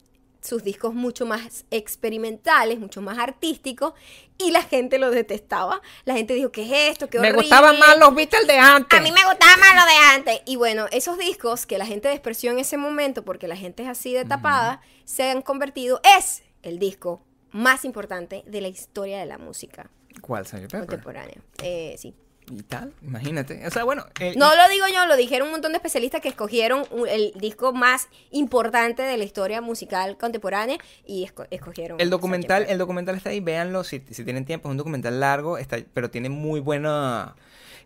sus 0.42 0.64
discos 0.64 0.94
mucho 0.94 1.24
más 1.24 1.64
experimentales, 1.70 2.80
mucho 2.80 3.00
más 3.00 3.18
artísticos, 3.18 3.92
y 4.38 4.50
la 4.50 4.62
gente 4.62 4.98
lo 4.98 5.10
detestaba. 5.10 5.80
La 6.04 6.14
gente 6.14 6.34
dijo, 6.34 6.50
¿qué 6.50 6.62
es 6.62 6.92
esto? 6.92 7.08
¿Qué 7.08 7.20
Me 7.20 7.32
gustaban 7.32 7.78
más 7.78 7.96
los 7.98 8.12
Beatles 8.14 8.46
de 8.46 8.58
antes. 8.58 8.98
A 8.98 9.02
mí 9.02 9.12
me 9.12 9.24
gustaban 9.24 9.60
más 9.60 9.74
los 9.76 9.84
de 9.84 10.14
antes. 10.14 10.40
Y 10.46 10.56
bueno, 10.56 10.86
esos 10.90 11.18
discos 11.18 11.66
que 11.66 11.78
la 11.78 11.86
gente 11.86 12.08
despreció 12.08 12.50
en 12.50 12.58
ese 12.58 12.76
momento, 12.76 13.24
porque 13.24 13.46
la 13.46 13.56
gente 13.56 13.82
es 13.84 13.88
así 13.88 14.14
de 14.14 14.24
tapada, 14.24 14.80
se 15.04 15.30
han 15.30 15.42
convertido, 15.42 16.00
es 16.18 16.42
el 16.62 16.78
disco 16.78 17.22
más 17.52 17.84
importante 17.84 18.42
de 18.46 18.60
la 18.62 18.68
historia 18.68 19.20
de 19.20 19.26
la 19.26 19.38
música. 19.38 19.90
¿Cuál, 20.22 20.46
señor 20.46 20.70
Contemporánea. 20.70 21.36
Eh, 21.62 21.94
sí 21.98 22.14
y 22.50 22.62
tal, 22.62 22.92
imagínate. 23.02 23.66
O 23.66 23.70
sea, 23.70 23.84
bueno. 23.84 24.04
Eh, 24.18 24.34
no 24.36 24.54
lo 24.54 24.68
digo 24.68 24.86
yo, 24.92 25.06
lo 25.06 25.16
dijeron 25.16 25.48
un 25.48 25.52
montón 25.52 25.72
de 25.72 25.76
especialistas 25.76 26.20
que 26.20 26.28
escogieron 26.28 26.84
el 27.08 27.32
disco 27.36 27.72
más 27.72 28.08
importante 28.30 29.02
de 29.02 29.16
la 29.16 29.24
historia 29.24 29.60
musical 29.60 30.16
contemporánea 30.18 30.78
y 31.06 31.28
escogieron. 31.50 32.00
El 32.00 32.10
documental, 32.10 32.66
el 32.68 32.78
documental 32.78 33.16
está 33.16 33.30
ahí, 33.30 33.40
véanlo 33.40 33.84
si, 33.84 34.02
si 34.10 34.24
tienen 34.24 34.44
tiempo, 34.44 34.68
es 34.68 34.70
un 34.72 34.76
documental 34.76 35.20
largo, 35.20 35.58
está, 35.58 35.78
pero 35.92 36.10
tiene 36.10 36.28
muy 36.28 36.60
buena. 36.60 37.34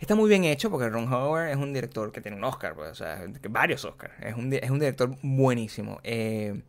Está 0.01 0.15
muy 0.15 0.29
bien 0.29 0.45
hecho 0.45 0.71
porque 0.71 0.89
Ron 0.89 1.11
Howard 1.11 1.51
es 1.51 1.57
un 1.57 1.73
director 1.73 2.11
que 2.13 2.21
tiene 2.21 2.37
un 2.37 2.45
Oscar, 2.45 2.75
pues, 2.75 2.91
o 2.91 2.95
sea, 2.95 3.25
varios 3.49 3.85
Oscars. 3.85 4.13
Es 4.21 4.35
un, 4.35 4.53
es 4.53 4.71
un 4.71 4.79
director 4.79 5.15
buenísimo. 5.23 6.01
Eh, 6.03 6.61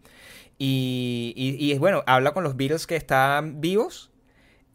y, 0.57 1.33
y, 1.35 1.71
y, 1.71 1.77
bueno, 1.77 2.03
habla 2.05 2.33
con 2.33 2.43
los 2.43 2.55
Beatles 2.55 2.87
que 2.87 2.95
están 2.95 3.59
vivos 3.59 4.11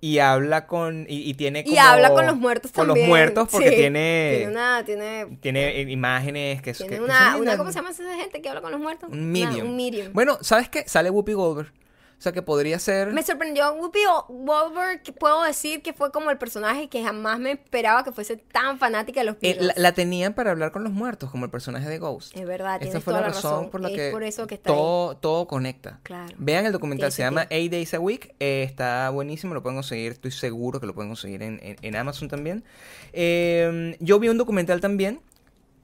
y 0.01 0.18
habla 0.18 0.66
con 0.66 1.05
y, 1.09 1.35
tiene 1.35 1.62
como, 1.62 1.74
y 1.74 1.78
habla 1.78 2.10
con 2.10 2.27
los 2.27 2.36
muertos 2.36 2.72
con 2.72 2.86
también. 2.86 3.06
los 3.06 3.09
muertos 3.09 3.48
porque 3.51 3.70
tiene 3.70 4.35
tiene 4.36 4.51
una 4.51 4.85
tiene 4.85 5.27
tiene 5.40 5.81
imágenes 5.82 6.62
que 6.62 6.72
tiene 6.72 7.01
una, 7.01 7.36
una 7.36 7.56
cómo 7.59 7.70
se 7.70 7.77
llama 7.77 7.90
esa 7.90 8.16
gente 8.16 8.40
que 8.40 8.48
habla 8.48 8.62
con 8.62 8.72
los 8.72 8.81
muertos 8.81 9.10
un 9.12 9.31
medium, 9.31 9.68
un 9.68 9.77
medium. 9.77 10.12
bueno 10.12 10.39
sabes 10.40 10.68
qué 10.68 10.85
sale 10.89 11.10
Whoopi 11.10 11.35
Goldberg 11.35 11.72
o 12.20 12.22
sea, 12.22 12.32
que 12.32 12.42
podría 12.42 12.78
ser... 12.78 13.14
Me 13.14 13.22
sorprendió 13.22 13.72
Whoopi 13.72 14.01
Goldberg, 14.28 15.02
que 15.02 15.10
puedo 15.10 15.42
decir 15.42 15.80
que 15.80 15.94
fue 15.94 16.12
como 16.12 16.30
el 16.30 16.36
personaje 16.36 16.90
que 16.90 17.02
jamás 17.02 17.38
me 17.38 17.52
esperaba 17.52 18.05
que 18.05 18.12
fuese 18.12 18.36
tan 18.36 18.78
fanática 18.78 19.20
de 19.20 19.24
los 19.24 19.36
eh, 19.36 19.55
Beatles. 19.55 19.72
la, 19.78 19.92
tenían 19.92 20.34
para 20.34 20.51
hablar 20.51 20.70
con 20.70 20.84
los 20.84 20.92
muertos, 20.92 21.30
como 21.30 21.47
el 21.47 21.51
personaje 21.51 21.88
de 21.88 21.98
Ghost. 21.98 22.36
Es 22.36 22.44
verdad, 22.44 22.82
Esa 22.82 23.01
fue 23.01 23.14
la 23.14 23.22
razón, 23.22 23.70
por 23.70 23.80
la 23.80 23.88
que, 23.88 24.10
por 24.10 24.22
eso 24.22 24.47
que 24.47 24.56
está 24.56 24.68
todo, 24.68 25.16
todo 25.16 25.47
conecta. 25.47 26.01
Claro. 26.02 26.36
Vean 26.36 26.66
el 26.66 26.72
documental, 26.72 27.10
se 27.10 27.22
llama 27.22 27.47
Eight 27.48 27.72
Days 27.72 27.94
a 27.94 28.01
Week, 28.01 28.34
eh, 28.38 28.64
está 28.64 29.09
buenísimo, 29.09 29.55
lo 29.55 29.62
pueden 29.62 29.78
conseguir, 29.78 30.12
estoy 30.12 30.30
seguro 30.30 30.78
que 30.78 30.86
lo 30.86 30.94
pueden 30.94 31.09
conseguir 31.09 31.42
en, 31.42 31.59
en, 31.62 31.97
Amazon 31.97 32.28
también. 32.28 32.64
Eh, 33.14 33.97
yo 33.98 34.20
vi 34.20 34.28
un 34.28 34.36
documental 34.36 34.82
también 34.82 35.22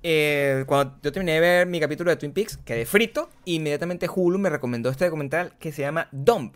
eh, 0.09 0.63
cuando 0.69 1.01
yo 1.03 1.11
terminé 1.11 1.33
de 1.33 1.41
ver 1.41 1.67
mi 1.67 1.81
capítulo 1.81 2.13
de 2.13 2.17
Twin 2.17 2.31
Peaks, 2.31 2.59
quedé 2.59 2.87
frito. 2.87 3.29
inmediatamente 3.45 4.09
Hulu 4.09 4.39
me 4.39 4.49
recomendó 4.49 4.89
este 4.89 5.05
documental 5.05 5.55
que 5.59 5.73
se 5.73 5.83
llama 5.83 6.07
Dumb. 6.13 6.53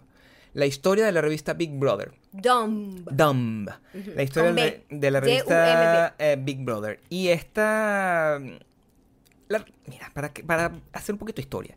La 0.53 0.67
historia 0.67 1.05
de 1.05 1.11
la 1.11 1.21
revista 1.21 1.55
Big 1.55 1.77
Brother. 1.77 2.13
Dumb. 2.31 3.09
Dumb. 3.11 3.69
La 4.15 4.23
historia 4.23 4.53
de, 4.89 5.11
la 5.11 5.19
revista 5.19 6.15
eh, 6.21 6.37
Big 6.39 6.65
Brother. 6.65 7.01
Y 7.09 7.27
esta... 7.27 8.41
mira, 8.41 10.13
para, 10.15 10.33
para 10.47 10.71
hacer 10.93 11.17
un 11.17 11.19
poquito 11.19 11.37
de 11.37 11.43
historia. 11.43 11.77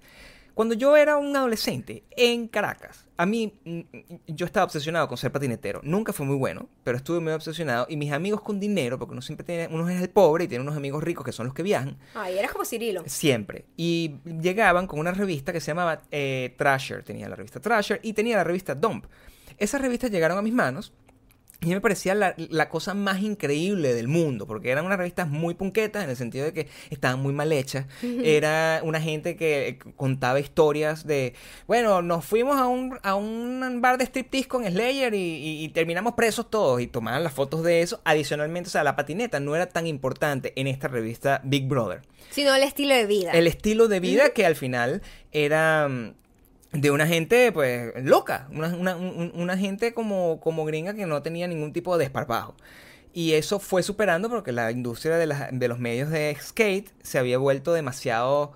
Cuando 0.54 0.76
yo 0.76 0.95
era 0.95 1.18
un 1.18 1.36
adolescente 1.36 2.04
en 2.12 2.48
Caracas, 2.48 3.02
a 3.15 3.26
mí 3.26 3.53
mm, 3.64 3.81
yo 4.27 4.45
estaba 4.45 4.65
obsesionado 4.65 5.07
con 5.07 5.18
ser 5.18 5.31
patinetero. 5.31 5.81
Nunca 5.84 6.14
fue 6.14 6.26
muy 6.26 6.35
bueno, 6.35 6.68
pero 6.84 6.98
estuve 6.98 7.19
muy 7.19 7.34
obsesionado. 7.34 7.85
Y 7.90 7.98
mis 7.98 8.11
amigos 8.11 8.41
con 8.41 8.60
dinero, 8.60 8.98
porque 8.98 9.14
uno 9.14 9.22
siempre 9.22 9.45
tiene, 9.45 9.68
uno 9.73 9.88
es 9.90 10.02
el 10.02 10.10
pobre 10.10 10.45
y 10.45 10.48
tiene 10.48 10.64
unos 10.64 10.76
amigos 10.76 11.03
ricos 11.03 11.26
que 11.26 11.31
son 11.31 11.45
los 11.45 11.56
que 11.56 11.64
viajan. 11.64 11.98
Ay, 12.15 12.38
eras 12.38 12.52
como 12.52 12.65
Cirilo. 12.65 13.03
Siempre. 13.06 13.65
Y 13.77 14.15
llegaban 14.41 14.88
con 14.88 14.99
una 14.99 15.11
revista 15.11 15.53
que 15.53 15.60
se 15.60 15.68
llamaba 15.68 16.02
eh, 16.11 16.56
Trasher. 16.57 17.03
Tenía 17.03 17.30
la 17.30 17.35
revista 17.35 17.60
Trasher 17.60 17.99
y 18.03 18.14
tenía 18.14 18.38
la 18.38 18.44
revista 18.44 18.76
Dump. 18.76 19.06
Esas 19.57 19.81
revistas 19.81 20.10
llegaron 20.10 20.38
a 20.38 20.41
mis 20.41 20.53
manos 20.53 20.94
y 21.65 21.69
me 21.69 21.81
parecía 21.81 22.15
la, 22.15 22.69
cosa 22.69 22.94
más 22.94 23.22
increíble 23.22 23.94
del 23.94 24.07
mundo, 24.07 24.48
porque 24.48 24.69
eran 24.69 24.85
unas 24.85 24.98
revistas 24.98 25.30
muy 25.30 25.53
punquetas 25.53 26.03
en 26.03 26.10
el 26.10 26.15
sentido 26.15 26.45
de 26.45 26.53
que 26.53 26.68
estaban 26.90 27.19
muy 27.22 27.34
mal 27.34 27.52
hechas. 27.52 27.85
Era 28.02 28.81
una 28.84 28.99
gente 28.99 29.35
que 29.35 29.80
contaba 29.95 30.40
historias 30.40 31.06
de, 31.06 31.34
bueno, 31.68 32.02
nos 32.02 32.26
fuimos 32.26 32.57
a 32.57 32.68
un, 32.68 32.99
a 33.03 33.15
un 33.15 33.80
bar 33.81 33.98
de 33.98 34.06
striptease 34.06 34.48
con 34.48 34.65
Slayer 34.65 35.14
y, 35.14 35.69
terminamos 35.73 36.14
presos 36.14 36.49
todos 36.49 36.81
y 36.81 36.88
tomaban 36.88 37.23
las 37.23 37.34
fotos 37.34 37.64
de 37.64 37.81
eso. 37.81 38.02
Adicionalmente, 38.03 38.68
o 38.68 38.72
sea, 38.72 38.84
la 38.84 38.95
patineta 38.95 39.40
no 39.40 39.56
era 39.56 39.68
tan 39.68 39.88
importante 39.88 40.53
en 40.56 40.68
esta 40.68 40.88
revista 40.88 41.41
Big 41.44 41.68
Brother. 41.68 42.02
Sino 42.30 42.53
el 42.56 42.64
estilo 42.64 42.95
de 42.95 43.06
vida. 43.06 43.31
El 43.31 43.48
estilo 43.48 43.88
de 43.88 43.99
vida 43.99 44.30
que 44.30 44.45
al 44.45 44.56
final 44.56 45.02
era 45.31 45.88
mm, 45.88 46.14
de 46.74 46.91
una 46.91 47.08
gente, 47.08 47.52
pues, 47.52 47.94
loca, 48.04 48.48
una, 48.52 49.58
gente 49.58 49.94
como, 49.94 50.40
como 50.40 50.66
gringa 50.66 50.94
que 50.94 51.06
no 51.06 51.22
tenía 51.22 51.48
ningún 51.48 51.72
tipo 51.72 51.98
de 51.98 52.06
desparpajo. 52.06 52.56
Y 53.14 53.34
eso 53.34 53.60
fue 53.60 53.84
superando 53.84 54.30
porque 54.30 54.52
la 54.52 54.72
industria 54.72 55.18
de, 55.18 55.34
de 55.52 55.68
los 55.68 55.80
medios 55.80 56.10
de 56.10 56.36
skate 56.41 56.90
se 57.04 57.20
había 57.20 57.38
vuelto 57.38 57.74
demasiado 57.74 58.54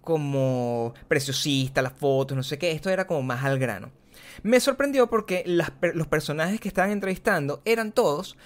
como 0.00 0.94
preciosista, 1.08 1.82
las 1.82 1.92
fotos, 1.92 2.34
no 2.34 2.42
sé 2.42 2.58
qué, 2.58 2.72
esto 2.72 2.88
era 2.88 3.06
como 3.06 3.22
más 3.22 3.44
al 3.44 3.58
grano. 3.58 3.90
Me 4.42 4.60
sorprendió 4.60 5.08
porque 5.08 5.44
los 5.46 6.06
personajes 6.06 6.60
que 6.60 6.68
estaban 6.68 6.92
entrevistando 6.92 7.60
eran 7.64 7.92
todos 7.92 8.36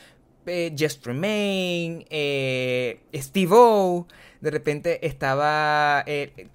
eh, 0.47 0.75
Jess 0.77 0.99
eh, 1.07 3.01
Steve 3.15 3.53
O, 3.55 4.07
de 4.41 4.51
repente 4.51 5.07
estaba 5.07 6.03
eh, 6.07 6.49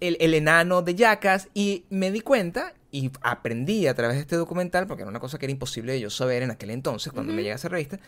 el, 0.00 0.34
enano 0.34 0.82
de 0.82 0.94
Jackass 0.94 1.48
y 1.54 1.84
me 1.90 2.10
di 2.10 2.20
cuenta 2.20 2.74
y 2.90 3.10
aprendí 3.22 3.86
a 3.86 3.94
través 3.94 4.16
de 4.16 4.22
este 4.22 4.36
documental, 4.36 4.86
porque 4.86 5.02
era 5.02 5.10
una 5.10 5.20
cosa 5.20 5.38
que 5.38 5.46
era 5.46 5.52
imposible 5.52 5.92
de 5.92 6.00
yo 6.00 6.10
saber 6.10 6.42
en 6.42 6.50
aquel 6.50 6.70
entonces, 6.70 7.12
cuando 7.12 7.32
me 7.32 7.42
llega 7.42 7.54
esa 7.54 7.68
revista, 7.68 7.98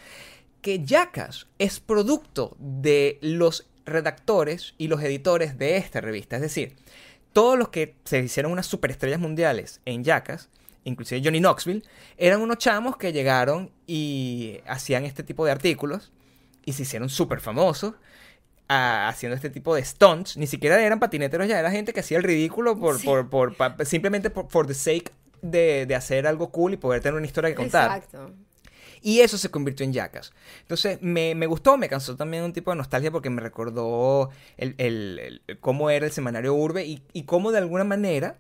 que 0.61 0.85
Jackass 0.85 1.47
es 1.59 1.81
producto 1.81 2.57
de 2.59 3.19
los 3.23 3.67
redactores 3.87 4.75
y 4.79 4.89
los 4.89 5.03
editores 5.03 5.59
de 5.59 5.77
esta 5.77 6.01
revista. 6.01 6.37
Es 6.37 6.43
decir, 6.43 6.77
todos 7.33 7.59
los 7.59 7.69
que 7.69 7.97
se 8.05 8.21
hicieron 8.21 8.53
unas 8.53 8.67
superestrellas 8.67 9.21
mundiales 9.21 9.81
en 9.85 10.05
Jackass, 10.05 10.49
inclusive 10.85 11.21
Johnny 11.25 11.41
Knoxville, 11.41 11.83
eran 12.17 12.41
unos 12.41 12.59
chamos 12.59 12.97
que 12.97 13.13
llegaron 13.13 13.71
y 13.87 14.61
hacían 14.67 15.05
este 15.05 15.23
tipo 15.23 15.45
de 15.45 15.53
artículos 15.53 16.13
y 16.65 16.73
se 16.73 16.83
hicieron 16.83 17.09
súper 17.09 17.41
famosos 17.41 17.95
haciendo 18.69 19.37
este 19.37 19.51
tipo 19.51 19.75
de 19.75 19.85
stunts. 19.85 20.37
Ni 20.37 20.47
siquiera 20.47 20.81
eran 20.81 21.01
patineteros 21.01 21.49
ya, 21.49 21.59
era 21.59 21.71
gente 21.71 21.93
que 21.93 22.01
hacía 22.01 22.19
el 22.19 22.25
ridículo 22.25 22.79
por, 22.79 23.03
por, 23.03 23.29
por, 23.29 23.87
simplemente 23.87 24.31
por 24.31 24.49
for 24.49 24.67
the 24.67 24.75
sake 24.75 25.13
de, 25.43 25.87
de, 25.87 25.95
hacer 25.95 26.27
algo 26.27 26.51
cool 26.51 26.75
y 26.75 26.77
poder 26.77 27.03
tener 27.03 27.17
una 27.17 27.27
historia 27.27 27.51
que 27.51 27.57
contar. 27.57 27.99
Exacto. 27.99 28.33
Y 29.03 29.21
eso 29.21 29.37
se 29.37 29.51
convirtió 29.51 29.85
en 29.85 29.93
Jackass. 29.93 30.33
Entonces, 30.63 31.03
me, 31.03 31.35
me, 31.35 31.45
gustó, 31.45 31.77
me 31.77 31.91
cansó 31.91 32.17
también 32.17 32.43
un 32.43 32.55
tipo 32.55 32.71
de 32.71 32.79
nostalgia 32.79 33.11
porque 33.11 33.29
me 33.29 33.43
recordó 33.43 34.31
el, 34.57 34.75
el, 34.79 35.43
cómo 35.61 35.91
era 35.91 36.07
el 36.07 36.13
semanario 36.13 36.55
Urbe 36.55 36.87
y, 36.87 37.03
y 37.13 37.25
cómo 37.25 37.53
de 37.53 37.59
alguna 37.59 37.85
manera, 37.85 38.39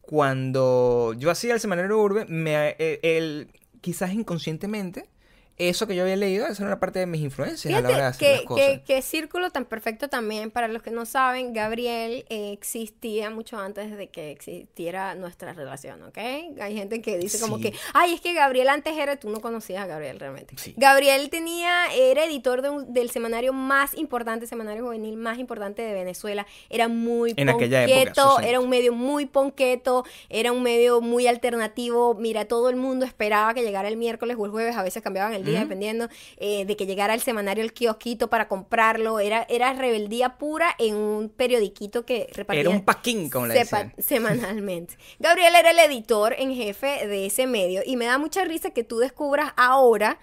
cuando 0.00 1.14
yo 1.18 1.30
hacía 1.30 1.52
el 1.52 1.60
semanario 1.60 1.98
Urbe, 1.98 2.24
me, 2.24 2.76
eh, 2.78 2.98
el, 3.02 3.50
quizás 3.82 4.14
inconscientemente, 4.14 5.10
eso 5.68 5.86
que 5.86 5.94
yo 5.94 6.02
había 6.02 6.16
leído, 6.16 6.46
esa 6.46 6.62
era 6.62 6.72
una 6.72 6.80
parte 6.80 6.98
de 6.98 7.06
mis 7.06 7.20
influencias 7.20 7.74
a 7.74 7.82
la 7.82 7.88
hora 7.88 7.98
de 7.98 8.04
hacer 8.04 8.28
que, 8.28 8.36
las 8.36 8.44
cosas. 8.44 8.80
Que, 8.86 9.02
círculo 9.02 9.50
tan 9.50 9.66
perfecto 9.66 10.08
también, 10.08 10.50
para 10.50 10.68
los 10.68 10.82
que 10.82 10.90
no 10.90 11.04
saben, 11.04 11.52
Gabriel 11.52 12.24
eh, 12.30 12.52
existía 12.52 13.28
mucho 13.28 13.58
antes 13.58 13.94
de 13.94 14.08
que 14.08 14.30
existiera 14.30 15.14
nuestra 15.14 15.52
relación, 15.52 16.02
¿ok? 16.02 16.18
Hay 16.60 16.74
gente 16.74 17.02
que 17.02 17.18
dice 17.18 17.38
como 17.40 17.58
que, 17.58 17.74
ay, 17.92 18.14
es 18.14 18.22
que 18.22 18.32
Gabriel 18.32 18.70
antes 18.70 18.96
era, 18.96 19.16
tú 19.16 19.28
no 19.28 19.40
conocías 19.40 19.84
a 19.84 19.86
Gabriel 19.86 20.18
realmente. 20.18 20.54
Gabriel 20.76 21.28
tenía, 21.28 21.92
era 21.94 22.24
editor 22.24 22.62
del 22.86 23.10
semanario 23.10 23.52
más 23.52 23.94
importante, 23.94 24.46
semanario 24.46 24.84
juvenil 24.84 25.18
más 25.18 25.38
importante 25.38 25.82
de 25.82 25.92
Venezuela, 25.92 26.46
era 26.70 26.88
muy 26.88 27.34
en 27.36 27.48
ponqueto, 27.48 28.40
era 28.40 28.60
un 28.60 28.70
medio 28.70 28.94
muy 28.94 29.26
ponqueto, 29.26 30.04
era 30.30 30.52
un 30.52 30.62
medio 30.62 31.02
muy 31.02 31.26
alternativo, 31.26 32.14
mira, 32.14 32.46
todo 32.46 32.70
el 32.70 32.76
mundo 32.76 33.04
esperaba 33.04 33.52
que 33.52 33.62
llegara 33.62 33.88
el 33.88 33.98
miércoles 33.98 34.36
o 34.38 34.46
el 34.46 34.50
jueves, 34.50 34.76
a 34.76 34.82
veces 34.82 35.02
cambiaban 35.02 35.34
el 35.34 35.44
día 35.44 35.49
dependiendo, 35.58 36.08
eh, 36.36 36.64
de 36.64 36.76
que 36.76 36.86
llegara 36.86 37.14
el 37.14 37.20
semanario 37.20 37.64
El 37.64 37.72
Kiosquito 37.72 38.30
para 38.30 38.46
comprarlo. 38.46 39.18
Era, 39.18 39.44
era 39.48 39.72
rebeldía 39.72 40.38
pura 40.38 40.74
en 40.78 40.94
un 40.94 41.28
periodiquito 41.28 42.06
que 42.06 42.28
repartía. 42.32 42.60
Era 42.60 42.70
un 42.70 42.84
paquín, 42.84 43.28
como 43.28 43.46
le 43.46 43.54
sepa- 43.54 43.92
semanalmente. 43.98 44.94
Gabriel 45.18 45.54
era 45.58 45.70
el 45.72 45.78
editor 45.80 46.34
en 46.38 46.54
jefe 46.54 47.06
de 47.06 47.26
ese 47.26 47.46
medio 47.46 47.82
y 47.84 47.96
me 47.96 48.04
da 48.04 48.18
mucha 48.18 48.44
risa 48.44 48.70
que 48.70 48.84
tú 48.84 48.98
descubras 48.98 49.52
ahora 49.56 50.18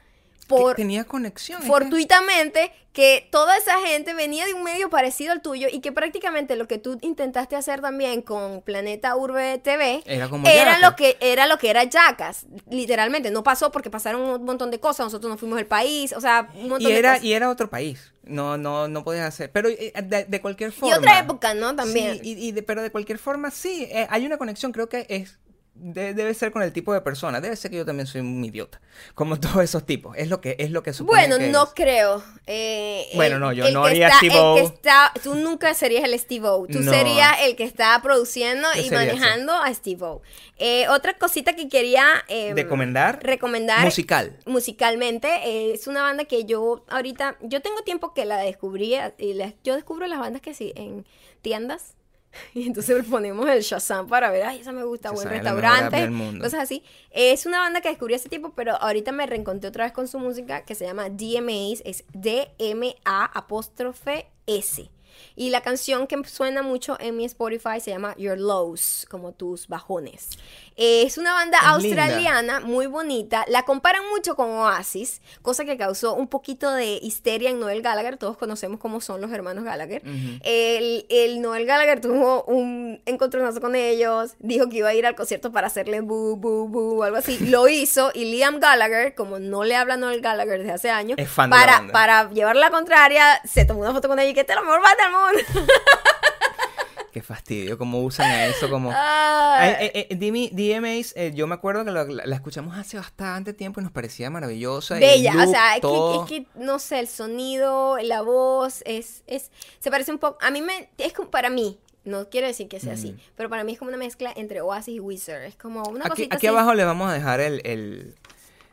por 0.48 0.76
tenía 0.76 1.03
conexión. 1.03 1.61
fortuitamente 1.64 2.72
que 2.94 3.28
toda 3.32 3.56
esa 3.57 3.78
gente 3.80 4.14
venía 4.15 4.45
de 4.48 4.56
un 4.56 4.64
medio 4.64 4.90
parecido 4.90 5.32
al 5.32 5.41
tuyo 5.44 5.68
y 5.72 5.82
que 5.82 5.91
prácticamente 5.91 6.56
lo 6.56 6.68
que 6.68 6.80
tú 6.80 6.98
intentaste 7.02 7.56
hacer 7.56 7.80
también 7.80 8.24
con 8.24 8.61
Planeta 8.61 9.15
Urbe 9.15 9.60
TV 9.60 10.02
Era 10.06 10.30
como 10.30 10.48
era 10.48 10.80
lo 10.80 10.95
que 10.95 11.15
era 11.19 11.45
lo 11.45 11.60
que 11.60 11.69
era 11.69 11.84
Yacas, 11.84 12.48
literalmente 12.72 13.30
no 13.30 13.44
pasó 13.44 13.72
porque 13.72 13.91
pasaron 13.91 14.22
un 14.22 14.44
montón 14.45 14.72
de 14.72 14.80
cosas, 14.80 15.06
nosotros 15.06 15.30
nos 15.30 15.40
fuimos 15.40 15.57
del 15.57 15.68
país, 15.68 16.11
o 16.14 16.22
sea, 16.22 16.49
un 16.56 16.69
montón 16.69 16.90
Y 16.90 16.94
de 16.94 16.99
era, 16.99 17.11
cosas. 17.11 17.24
y 17.26 17.34
era 17.34 17.49
otro 17.49 17.69
país. 17.69 18.14
No, 18.24 18.57
no, 18.57 18.88
no 18.90 19.03
podías 19.06 19.26
hacer. 19.26 19.52
Pero 19.53 19.69
eh, 19.69 19.94
de, 20.03 20.26
de 20.26 20.41
cualquier 20.41 20.72
Y 20.72 20.74
forma. 20.74 20.98
otra 20.98 21.19
época, 21.19 21.53
¿no? 21.53 21.74
También. 21.78 22.15
Sí, 22.22 22.34
y, 22.38 22.48
y 22.48 22.52
de- 22.52 22.61
pero 22.61 22.82
de 22.82 22.91
cualquier 22.91 23.19
forma, 23.19 23.52
sí. 23.52 23.88
eh, 23.90 24.06
hay 24.10 24.26
una 24.26 24.38
conexión, 24.38 24.74
creo 24.74 24.90
que 24.90 25.06
es. 25.07 25.38
De- 25.80 26.14
debe 26.14 26.34
ser 26.34 26.52
con 26.52 26.62
el 26.64 26.72
tipo 26.74 26.94
de 26.94 27.02
persona. 27.02 27.40
Debe 27.41 27.56
ser 27.56 27.72
que 27.72 27.78
yo 27.78 27.86
también 27.86 28.08
soy 28.08 28.22
un 28.22 28.44
idiota. 28.44 28.82
Como 29.16 29.40
todos 29.40 29.64
esos 29.64 29.86
tipos. 29.86 30.16
Es 30.18 30.30
lo 30.30 30.41
que, 30.41 30.56
es 30.60 30.72
lo 30.72 30.84
que 30.84 30.94
supone 30.94 31.28
Bueno, 31.28 31.38
que 31.38 31.49
no 31.52 31.64
es. 31.64 31.70
creo. 31.76 32.24
Eh, 32.45 33.08
Bueno, 33.16 33.36
el- 33.36 33.41
no, 33.41 33.54
yo 33.54 33.66
el 33.66 33.74
no 33.74 33.84
que 33.84 33.90
haría 33.90 34.08
está- 34.08 34.18
Steve 34.20 34.34
el 34.36 34.40
que 34.40 34.62
O. 34.62 34.66
está- 34.74 35.14
Tú 35.24 35.36
nunca 35.36 35.74
serías 35.74 36.04
el 36.04 36.18
Steve 36.20 36.48
O. 36.48 36.66
Tú 36.68 36.80
No. 36.80 36.91
serías 36.91 37.38
el 37.44 37.56
que 37.56 37.64
está 37.64 37.99
produciendo 38.02 38.68
y 38.76 38.90
manejando 38.90 39.54
a 39.54 39.74
Steve 39.74 40.04
O. 40.06 40.22
Eh, 40.58 40.88
otra 40.90 41.18
cosita 41.18 41.54
que 41.54 41.70
quería 41.70 42.06
eh, 42.28 42.54
Recomendar. 42.56 43.20
recomendar 43.24 43.84
Musical. 43.86 44.38
musicalmente 44.45 45.28
eh, 45.45 45.74
es 45.74 45.88
una 45.88 46.02
banda 46.02 46.26
que 46.26 46.45
yo 46.45 46.84
ahorita 46.90 47.38
yo 47.41 47.62
tengo 47.62 47.82
tiempo 47.84 48.14
que 48.14 48.26
la 48.26 48.38
descubrí 48.38 48.95
eh, 48.95 49.14
y 49.18 49.34
la- 49.34 49.54
yo 49.64 49.76
descubro 49.76 50.08
las 50.08 50.20
bandas 50.20 50.41
que 50.41 50.54
sí 50.54 50.74
en 50.76 51.06
tiendas 51.41 51.94
y 52.54 52.68
entonces 52.68 53.06
ponemos 53.06 53.48
el 53.50 53.62
Shazam 53.62 54.08
para 54.08 54.30
ver 54.32 54.44
ay 54.44 54.60
esa 54.60 54.72
me 54.72 54.84
gusta 54.84 55.12
buen 55.12 55.28
Shazam 55.28 55.44
restaurante 55.44 56.40
cosas 56.40 56.62
así. 56.62 56.84
Es 57.12 57.46
una 57.46 57.60
banda 57.60 57.82
que 57.82 57.90
descubrí 57.90 58.14
hace 58.14 58.30
tiempo 58.30 58.54
pero 58.56 58.76
ahorita 58.76 59.12
me 59.12 59.26
reencontré 59.26 59.70
otra 59.70 59.86
vez 59.86 59.94
con 59.94 60.08
su 60.08 60.20
música 60.20 60.66
que 60.66 60.76
se 60.76 60.86
llama 60.86 61.10
DMAs 61.10 61.82
es 61.86 62.04
D 62.14 62.50
M 62.58 62.96
A 63.06 63.26
apóstrofe 63.26 64.28
S 64.46 64.90
y 65.35 65.49
la 65.49 65.61
canción 65.61 66.07
que 66.07 66.22
suena 66.26 66.61
mucho 66.61 66.98
en 66.99 67.18
mi 67.18 67.26
Spotify 67.26 67.80
se 67.81 67.91
llama 67.91 68.15
Your 68.18 68.38
Lows, 68.38 69.06
como 69.10 69.31
tus 69.34 69.68
bajones. 69.68 70.30
Eh, 70.76 71.03
es 71.03 71.18
una 71.18 71.34
banda 71.34 71.57
Es 71.57 71.84
linda. 71.84 72.03
australiana 72.03 72.60
muy 72.60 72.85
bonita. 72.85 73.44
La 73.48 73.64
comparan 73.64 74.03
mucho 74.10 74.35
con 74.35 74.49
Oasis, 74.52 75.22
cosa 75.41 75.65
que 75.65 75.76
causó 75.77 76.14
un 76.14 76.27
poquito 76.27 76.72
de 76.72 76.99
histeria 77.02 77.49
en 77.49 77.60
Noel 77.60 77.81
Gallagher. 77.81 78.18
Todos 78.18 78.38
conocemos 78.38 78.80
cómo 78.80 79.02
son 79.02 79.22
los 79.22 79.31
hermanos 79.31 79.64
Gallagher. 79.64 80.02
el, 80.44 81.06
el 81.10 81.41
Noel 81.41 81.65
Gallagher 81.65 81.99
tuvo 82.02 82.44
un 82.44 83.02
encontronazo 83.06 83.60
con 83.61 83.76
ellos. 83.76 84.34
Dijo 84.39 84.69
que 84.69 84.77
iba 84.77 84.89
a 84.89 84.94
ir 84.94 85.06
al 85.06 85.15
concierto 85.15 85.52
para 85.52 85.68
hacerle 85.68 86.02
bu, 86.02 86.35
bu, 86.35 86.68
bu, 86.69 87.03
algo 87.03 87.18
así. 87.18 87.38
Lo 87.49 87.68
hizo. 87.68 88.11
Y 88.14 88.26
Liam 88.26 88.60
Gallagher, 88.60 89.15
como 89.15 89.39
no 89.39 89.64
le 89.64 89.76
habla 89.76 89.95
a 89.95 89.98
Noel 89.98 90.22
Gallagher 90.22 90.60
desde 90.60 90.73
hace 90.73 90.89
años, 90.89 91.18
Es 91.18 91.30
fan 91.30 91.49
de 91.49 91.56
la 91.56 91.61
para, 91.64 91.77
banda. 91.77 91.94
para 91.94 92.30
llevar 92.31 92.56
la 92.56 92.69
contraria, 92.69 93.41
se 93.45 93.65
tomó 93.65 93.81
una 93.81 93.94
foto 93.94 94.07
con 94.07 94.19
ella 94.19 94.30
y 94.30 94.34
que 94.34 94.41
es 94.41 94.48
la 94.48 94.61
mejor 94.61 94.81
banda 94.81 95.07
Qué 97.12 97.22
fastidio. 97.24 97.78
Cómo 97.80 98.02
usan 98.04 98.30
a 98.30 98.46
eso 98.46 98.70
como. 98.70 98.92
Ah, 98.94 99.76
eh, 99.80 100.08
eh, 100.12 100.16
DMAs, 100.16 101.14
eh, 101.16 101.32
yo 101.34 101.48
me 101.48 101.56
acuerdo 101.56 101.84
que 101.84 101.90
la, 101.92 102.04
la- 102.04 102.26
la 102.26 102.36
escuchamos 102.36 102.78
hace 102.78 102.98
bastante 102.98 103.54
tiempo 103.54 103.80
y 103.80 103.84
nos 103.84 103.92
parecía 103.92 104.30
maravillosa. 104.30 104.96
el 104.96 105.00
Bella, 105.02 105.34
o 105.44 105.48
sea, 105.50 105.76
es 105.78 105.82
que, 105.82 106.36
es 106.38 106.44
que, 106.44 106.48
no 106.60 106.78
sé, 106.78 107.00
el 107.00 107.08
sonido, 107.08 107.98
la 108.04 108.22
voz, 108.22 108.84
es, 108.86 109.24
es, 109.26 109.50
se 109.80 109.90
parece 109.90 110.12
un 110.12 110.20
poco, 110.20 110.38
a 110.42 110.52
mí 110.52 110.62
me, 110.62 110.90
es 111.00 111.14
como 111.14 111.32
para 111.32 111.50
mí, 111.50 111.80
no 112.04 112.30
quiero 112.30 112.46
decir 112.46 112.68
que 112.68 112.80
sea 112.80 112.94
así, 112.94 113.16
pero 113.36 113.50
para 113.50 113.64
mí 113.64 113.74
es 113.74 113.80
como 113.80 113.90
una 113.90 113.98
mezcla 113.98 114.32
entre 114.36 114.62
Oasis 114.62 114.96
y 114.96 115.00
Wizard, 115.00 115.42
es 115.44 115.56
como 115.56 115.82
una 115.90 116.02
Aquí, 116.06 116.10
cosita 116.10 116.36
aquí 116.36 116.48
así. 116.48 116.56
abajo 116.56 116.76
les 116.76 116.86
vamos 116.86 117.10
a 117.10 117.14
dejar 117.14 117.40
el, 117.40 117.62
el- 117.66 118.14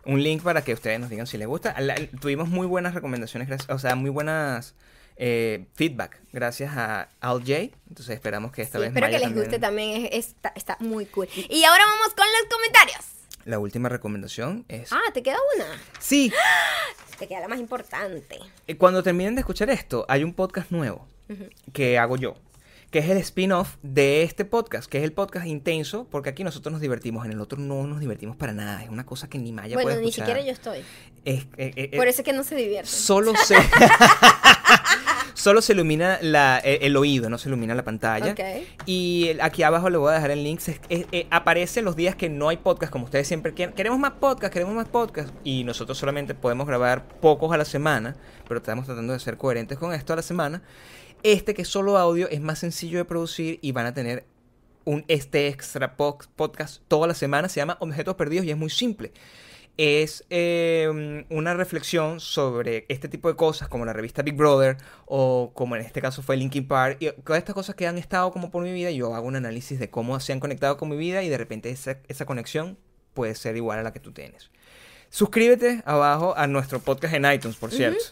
un 0.05 0.23
link 0.23 0.43
para 0.43 0.63
que 0.63 0.75
ustedes 0.75 1.01
nos 1.01 1.09
digan 1.09 1.27
si 1.27 1.39
les 1.39 1.49
gusta. 1.49 1.81
La- 1.81 1.95
tuvimos 2.21 2.49
muy 2.51 2.67
buenas 2.67 2.93
recomendaciones, 2.93 3.49
gracias- 3.49 3.71
o 3.71 3.79
sea, 3.79 3.95
muy 3.95 4.11
buenas 4.11 4.75
eh, 5.17 5.67
feedback 5.75 6.21
gracias 6.33 6.77
a 6.77 7.09
Al 7.21 7.41
J. 7.41 7.53
Entonces 7.89 8.11
esperamos 8.15 8.53
que 8.53 8.63
esta 8.63 8.79
Sí, 8.79 8.83
vez 8.83 8.89
espero 8.89 9.07
que 9.07 9.13
les 9.13 9.23
también- 9.23 9.45
guste 9.45 9.59
también, 9.59 10.07
es- 10.13 10.29
está, 10.29 10.53
está 10.57 10.77
muy 10.81 11.07
cool. 11.07 11.29
Y 11.49 11.65
ahora 11.65 11.85
vamos 11.87 12.15
con 12.15 12.27
los 12.27 12.51
comentarios. 12.55 13.05
La 13.45 13.59
última 13.59 13.89
recomendación 13.91 14.65
es... 14.69 14.91
Ah, 14.93 15.01
te 15.13 15.23
queda 15.23 15.37
una, 15.57 15.67
Sí, 16.01 16.33
te 17.19 17.29
queda 17.29 17.41
la 17.41 17.49
más 17.49 17.61
importante. 17.61 18.39
cuando 18.79 19.03
terminen 19.03 19.35
de 19.35 19.41
escuchar 19.41 19.69
esto, 19.71 20.07
hay 20.09 20.25
un 20.25 20.33
podcast 20.33 20.71
nuevo 20.71 21.07
que 21.73 21.99
hago 21.99 22.17
yo. 22.17 22.37
Que 22.91 23.01
es 23.01 23.09
el 23.11 23.17
spin-off 23.17 23.75
de 23.83 24.23
este 24.23 24.45
podcast, 24.45 24.89
que 24.89 24.99
es 24.99 25.05
el 25.05 25.13
podcast 25.13 25.47
intenso, 25.49 26.07
porque 26.11 26.31
aquí 26.31 26.45
nosotros 26.45 26.71
nos 26.73 26.81
divertimos, 26.81 27.27
en 27.27 27.33
el 27.33 27.41
otro 27.41 27.59
no 27.59 27.87
nos 27.89 27.99
divertimos 27.99 28.37
para 28.37 28.53
nada. 28.53 28.85
Es 28.85 28.89
una 28.89 29.05
cosa 29.05 29.29
que 29.29 29.37
ni 29.37 29.51
Maya 29.51 29.75
bueno, 29.75 29.89
puede 29.91 30.01
ni 30.03 30.11
escuchar. 30.11 30.27
siquiera 30.29 30.47
yo 30.47 30.53
estoy, 30.53 30.79
Es- 31.25 31.45
eh, 31.57 31.73
eh, 31.77 31.97
por 31.97 32.07
eso 32.07 32.21
es 32.23 32.25
que 32.25 32.33
no 32.33 32.45
se 32.45 32.55
divierten. 32.55 32.87
solo 32.87 33.35
se 33.35 33.57
solo 35.35 35.61
se 35.61 35.73
ilumina 35.75 36.19
la- 36.23 36.61
eh, 36.65 36.79
el 36.83 36.97
oído, 36.97 37.29
no 37.29 37.37
se 37.39 37.49
ilumina 37.49 37.75
la 37.75 37.85
pantalla. 37.85 38.31
Y 38.87 39.31
aquí 39.41 39.63
abajo 39.63 39.91
le 39.91 39.99
voy 39.99 40.11
a 40.11 40.15
dejar 40.15 40.31
el 40.31 40.43
link. 40.43 40.61
Se- 40.61 40.81
eh, 40.89 41.07
eh, 41.13 41.27
aparece 41.31 41.83
los 41.83 41.97
días 41.97 42.17
que 42.17 42.29
no 42.29 42.49
hay 42.49 42.57
podcast, 42.57 42.91
como 42.91 43.05
ustedes 43.05 43.29
siempre 43.29 43.53
quieren. 43.53 43.75
Queremos 43.75 43.99
más 43.99 44.13
podcast, 44.13 44.53
queremos 44.53 44.75
más 44.75 44.89
podcast. 44.89 45.35
Y 45.45 45.65
nosotros 45.65 45.99
solamente 45.99 46.35
podemos 46.35 46.67
grabar 46.67 47.07
pocos 47.21 47.53
a 47.53 47.57
la 47.57 47.65
semana, 47.65 48.17
pero 48.49 48.59
estamos 48.59 48.87
tratando 48.87 49.13
de 49.13 49.19
ser 49.19 49.37
coherentes 49.37 49.77
con 49.79 49.93
esto 49.93 50.13
a 50.13 50.17
la 50.17 50.23
semana. 50.23 50.63
Este 51.23 51.55
que 51.55 51.63
es 51.63 51.69
solo 51.69 51.97
audio 51.99 52.29
es 52.29 52.41
más 52.41 52.59
sencillo 52.59 52.99
de 52.99 53.05
producir 53.05 53.59
y 53.63 53.73
van 53.73 53.87
a 53.87 53.95
tener 53.95 54.25
un 54.85 55.05
este 55.09 55.49
extra 55.49 55.97
po- 55.97 56.19
podcast 56.37 56.83
toda 56.89 57.07
la 57.07 57.15
semana. 57.15 57.49
Se 57.49 57.59
llama 57.61 57.77
Objetos 57.81 58.15
Perdidos 58.17 58.45
y 58.47 58.51
es 58.51 58.57
muy 58.57 58.69
simple. 58.71 59.13
Es 59.77 60.25
eh, 60.31 61.25
una 61.31 61.55
reflexión 61.55 62.21
sobre 62.21 62.87
este 62.89 63.09
tipo 63.09 63.29
de 63.29 63.35
cosas, 63.35 63.69
como 63.69 63.85
la 63.85 63.93
revista 63.93 64.23
Big 64.23 64.37
Brother, 64.37 64.77
o 65.07 65.51
como 65.55 65.75
en 65.75 65.83
este 65.83 66.01
caso 66.01 66.23
fue 66.23 66.37
Linkin 66.37 66.69
Park, 66.69 66.99
y 67.01 67.11
todas 67.11 67.39
estas 67.39 67.55
cosas 67.55 67.75
que 67.75 67.87
han 67.87 67.99
estado 67.99 68.31
como 68.33 68.51
por 68.51 68.63
mi 68.63 68.73
vida. 68.73 68.91
Yo 68.91 69.15
hago 69.15 69.27
un 69.27 69.37
análisis 69.37 69.79
de 69.79 69.91
cómo 69.91 70.19
se 70.21 70.33
han 70.33 70.41
conectado 70.41 70.77
con 70.77 70.89
mi 70.89 70.97
vida 70.97 71.23
y 71.23 71.29
de 71.29 71.39
repente 71.39 71.71
esa, 71.71 71.99
esa 72.09 72.25
conexión 72.25 72.79
puede 73.15 73.35
ser 73.35 73.57
igual 73.57 73.79
a 73.79 73.83
la 73.83 73.93
que 73.93 74.01
tú 74.01 74.13
tienes. 74.13 74.51
Suscríbete 75.11 75.83
abajo 75.87 76.35
a 76.37 76.47
nuestro 76.47 76.81
podcast 76.81 77.15
en 77.15 77.25
iTunes, 77.33 77.57
por 77.57 77.71
cierto. 77.71 78.05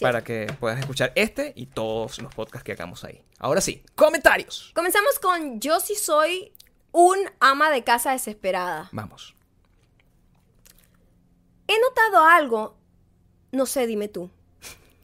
Para 0.00 0.22
que 0.22 0.52
puedas 0.60 0.78
escuchar 0.78 1.12
este 1.14 1.52
y 1.56 1.66
todos 1.66 2.20
los 2.20 2.34
podcasts 2.34 2.64
que 2.64 2.72
hagamos 2.72 3.04
ahí. 3.04 3.22
Ahora 3.38 3.60
sí, 3.60 3.82
comentarios. 3.94 4.72
Comenzamos 4.74 5.18
con 5.18 5.60
Yo 5.60 5.80
sí 5.80 5.94
soy 5.94 6.52
un 6.92 7.18
ama 7.40 7.70
de 7.70 7.84
casa 7.84 8.12
desesperada. 8.12 8.88
Vamos. 8.92 9.37
He 11.68 11.78
notado 11.80 12.24
algo. 12.24 12.76
No 13.52 13.66
sé, 13.66 13.86
dime 13.86 14.08
tú. 14.08 14.30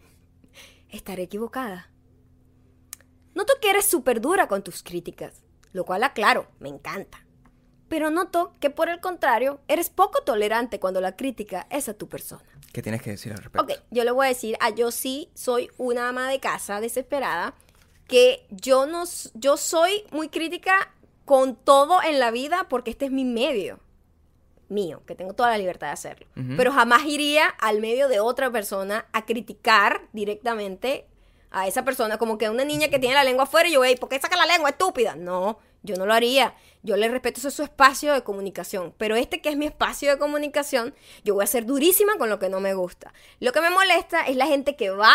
Estaré 0.88 1.24
equivocada. 1.24 1.90
Noto 3.34 3.52
que 3.60 3.70
eres 3.70 3.84
súper 3.84 4.20
dura 4.20 4.48
con 4.48 4.62
tus 4.62 4.82
críticas, 4.82 5.42
lo 5.72 5.84
cual 5.84 6.04
aclaro, 6.04 6.46
me 6.60 6.70
encanta. 6.70 7.26
Pero 7.88 8.10
noto 8.10 8.54
que 8.60 8.70
por 8.70 8.88
el 8.88 9.00
contrario, 9.00 9.60
eres 9.68 9.90
poco 9.90 10.22
tolerante 10.22 10.80
cuando 10.80 11.00
la 11.02 11.16
crítica 11.16 11.66
es 11.68 11.88
a 11.88 11.94
tu 11.94 12.08
persona. 12.08 12.44
¿Qué 12.72 12.80
tienes 12.80 13.02
que 13.02 13.10
decir 13.10 13.32
al 13.32 13.38
respecto? 13.38 13.72
Ok, 13.72 13.80
yo 13.90 14.04
le 14.04 14.10
voy 14.10 14.26
a 14.26 14.28
decir 14.30 14.56
a 14.60 14.70
yo 14.70 14.90
sí 14.90 15.30
soy 15.34 15.70
una 15.76 16.08
ama 16.08 16.30
de 16.30 16.40
casa 16.40 16.80
desesperada 16.80 17.54
que 18.08 18.46
yo 18.50 18.86
no 18.86 19.04
yo 19.34 19.56
soy 19.56 20.04
muy 20.12 20.28
crítica 20.28 20.92
con 21.24 21.56
todo 21.56 22.02
en 22.02 22.18
la 22.18 22.30
vida 22.30 22.68
porque 22.68 22.90
este 22.90 23.06
es 23.06 23.10
mi 23.10 23.24
medio 23.24 23.78
mío, 24.68 25.02
que 25.06 25.14
tengo 25.14 25.32
toda 25.34 25.50
la 25.50 25.58
libertad 25.58 25.88
de 25.88 25.92
hacerlo. 25.92 26.26
Pero 26.56 26.72
jamás 26.72 27.04
iría 27.04 27.46
al 27.46 27.80
medio 27.80 28.08
de 28.08 28.20
otra 28.20 28.50
persona 28.50 29.06
a 29.12 29.24
criticar 29.26 30.02
directamente 30.12 31.06
a 31.50 31.68
esa 31.68 31.84
persona, 31.84 32.18
como 32.18 32.36
que 32.38 32.50
una 32.50 32.64
niña 32.64 32.88
que 32.88 32.98
tiene 32.98 33.14
la 33.14 33.22
lengua 33.24 33.44
afuera 33.44 33.68
y 33.68 33.72
yo, 33.72 33.84
"Ey, 33.84 33.96
¿por 33.96 34.08
qué 34.08 34.18
saca 34.18 34.36
la 34.36 34.46
lengua 34.46 34.70
estúpida? 34.70 35.14
No, 35.14 35.58
yo 35.84 35.94
no 35.96 36.04
lo 36.06 36.12
haría. 36.12 36.54
Yo 36.82 36.96
le 36.96 37.08
respeto, 37.08 37.38
eso 37.38 37.48
es 37.48 37.54
su 37.54 37.62
espacio 37.62 38.12
de 38.12 38.22
comunicación. 38.24 38.92
Pero 38.98 39.14
este 39.16 39.40
que 39.40 39.50
es 39.50 39.56
mi 39.56 39.66
espacio 39.66 40.10
de 40.10 40.18
comunicación, 40.18 40.94
yo 41.24 41.34
voy 41.34 41.44
a 41.44 41.46
ser 41.46 41.64
durísima 41.64 42.16
con 42.18 42.28
lo 42.28 42.38
que 42.40 42.48
no 42.48 42.58
me 42.60 42.74
gusta. 42.74 43.12
Lo 43.40 43.52
que 43.52 43.60
me 43.60 43.70
molesta 43.70 44.22
es 44.26 44.36
la 44.36 44.46
gente 44.46 44.74
que 44.76 44.90
va 44.90 45.14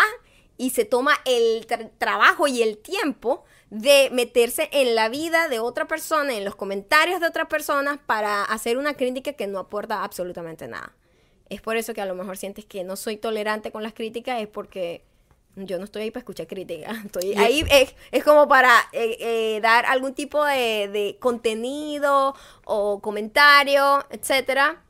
y 0.56 0.70
se 0.70 0.84
toma 0.84 1.12
el 1.26 1.66
tra- 1.66 1.90
trabajo 1.98 2.46
y 2.46 2.62
el 2.62 2.78
tiempo 2.78 3.44
de 3.70 4.10
meterse 4.12 4.68
en 4.72 4.94
la 4.94 5.08
vida 5.08 5.48
de 5.48 5.60
otra 5.60 5.86
persona, 5.86 6.34
en 6.34 6.44
los 6.44 6.56
comentarios 6.56 7.20
de 7.20 7.26
otras 7.26 7.46
personas, 7.46 7.98
para 8.04 8.42
hacer 8.44 8.76
una 8.76 8.94
crítica 8.94 9.32
que 9.32 9.46
no 9.46 9.58
aporta 9.58 10.02
absolutamente 10.02 10.66
nada. 10.68 10.92
Es 11.48 11.60
por 11.60 11.76
eso 11.76 11.94
que 11.94 12.00
a 12.00 12.06
lo 12.06 12.14
mejor 12.14 12.36
sientes 12.36 12.64
que 12.64 12.84
no 12.84 12.96
soy 12.96 13.16
tolerante 13.16 13.70
con 13.72 13.82
las 13.82 13.92
críticas, 13.92 14.40
es 14.40 14.48
porque 14.48 15.04
yo 15.56 15.78
no 15.78 15.84
estoy 15.84 16.02
ahí 16.02 16.10
para 16.10 16.20
escuchar 16.20 16.46
críticas. 16.46 16.96
Estoy 17.04 17.34
ahí, 17.34 17.64
es, 17.70 17.94
es 18.12 18.24
como 18.24 18.48
para 18.48 18.72
eh, 18.92 19.16
eh, 19.20 19.60
dar 19.60 19.86
algún 19.86 20.14
tipo 20.14 20.44
de, 20.44 20.88
de 20.88 21.16
contenido 21.18 22.34
o 22.64 23.00
comentario, 23.00 24.04
etcétera. 24.10 24.82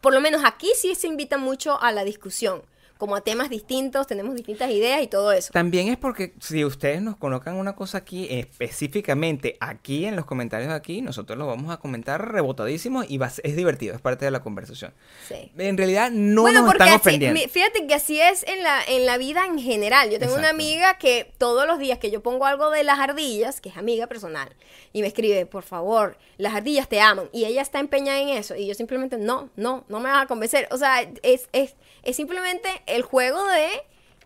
por 0.00 0.12
lo 0.12 0.20
menos 0.20 0.42
aquí 0.44 0.72
sí 0.74 0.94
se 0.94 1.06
invita 1.06 1.38
mucho 1.38 1.80
a 1.80 1.92
la 1.92 2.04
discusión, 2.04 2.62
como 2.98 3.16
a 3.16 3.20
temas 3.22 3.48
distintos, 3.48 4.06
tenemos 4.06 4.34
distintas 4.34 4.70
ideas 4.70 5.00
y 5.02 5.06
todo 5.06 5.32
eso. 5.32 5.52
También 5.52 5.88
es 5.88 5.96
porque 5.96 6.34
si 6.40 6.64
ustedes 6.64 7.00
nos 7.00 7.16
colocan 7.16 7.54
una 7.56 7.74
cosa 7.76 7.98
aquí, 7.98 8.26
específicamente 8.28 9.56
aquí 9.60 10.04
en 10.04 10.16
los 10.16 10.24
comentarios 10.26 10.72
aquí, 10.72 11.00
nosotros 11.02 11.38
lo 11.38 11.46
vamos 11.46 11.72
a 11.72 11.78
comentar 11.78 12.32
rebotadísimo 12.32 13.04
y 13.04 13.18
va 13.18 13.28
es 13.42 13.56
divertido, 13.56 13.94
es 13.94 14.00
parte 14.00 14.24
de 14.24 14.30
la 14.30 14.40
conversación. 14.40 14.92
Sí. 15.26 15.50
En 15.58 15.76
realidad 15.76 16.10
no 16.10 16.42
bueno, 16.42 16.62
nos 16.62 16.72
están 16.72 16.88
así- 16.88 16.96
ofendiendo. 16.96 17.40
fíjate 17.48 17.86
que 17.86 17.94
así 17.94 18.20
es 18.20 18.44
en 18.46 18.62
la, 18.62 18.82
en 18.84 19.06
la 19.06 19.16
vida 19.18 19.44
en 19.46 19.58
general. 19.58 20.10
Yo 20.10 20.18
tengo 20.18 20.34
una 20.34 20.50
amiga 20.50 20.98
que 20.98 21.32
todos 21.38 21.66
los 21.66 21.78
días 21.78 21.98
que 21.98 22.10
yo 22.10 22.22
pongo 22.22 22.46
algo 22.46 22.70
de 22.70 22.84
las 22.84 22.98
ardillas, 22.98 23.60
que 23.60 23.68
es 23.68 23.76
amiga 23.76 24.06
personal, 24.06 24.48
y 24.92 25.02
me 25.02 25.08
escribe, 25.08 25.46
por 25.46 25.62
favor, 25.62 26.18
las 26.36 26.54
ardillas 26.54 26.88
te 26.88 27.00
aman. 27.00 27.28
Y 27.32 27.44
ella 27.44 27.62
está 27.62 27.78
empeñada 27.80 28.20
en 28.20 28.30
eso. 28.30 28.56
Y 28.56 28.66
yo 28.66 28.74
simplemente, 28.74 29.18
no, 29.18 29.50
no, 29.56 29.84
no 29.88 30.00
me 30.00 30.10
vas 30.10 30.24
a 30.24 30.26
convencer. 30.26 30.68
O 30.70 30.76
sea, 30.78 31.02
es, 31.22 31.48
es, 31.52 31.74
es 32.02 32.16
simplemente 32.16 32.68
el 32.86 33.02
juego 33.02 33.44
de 33.46 33.68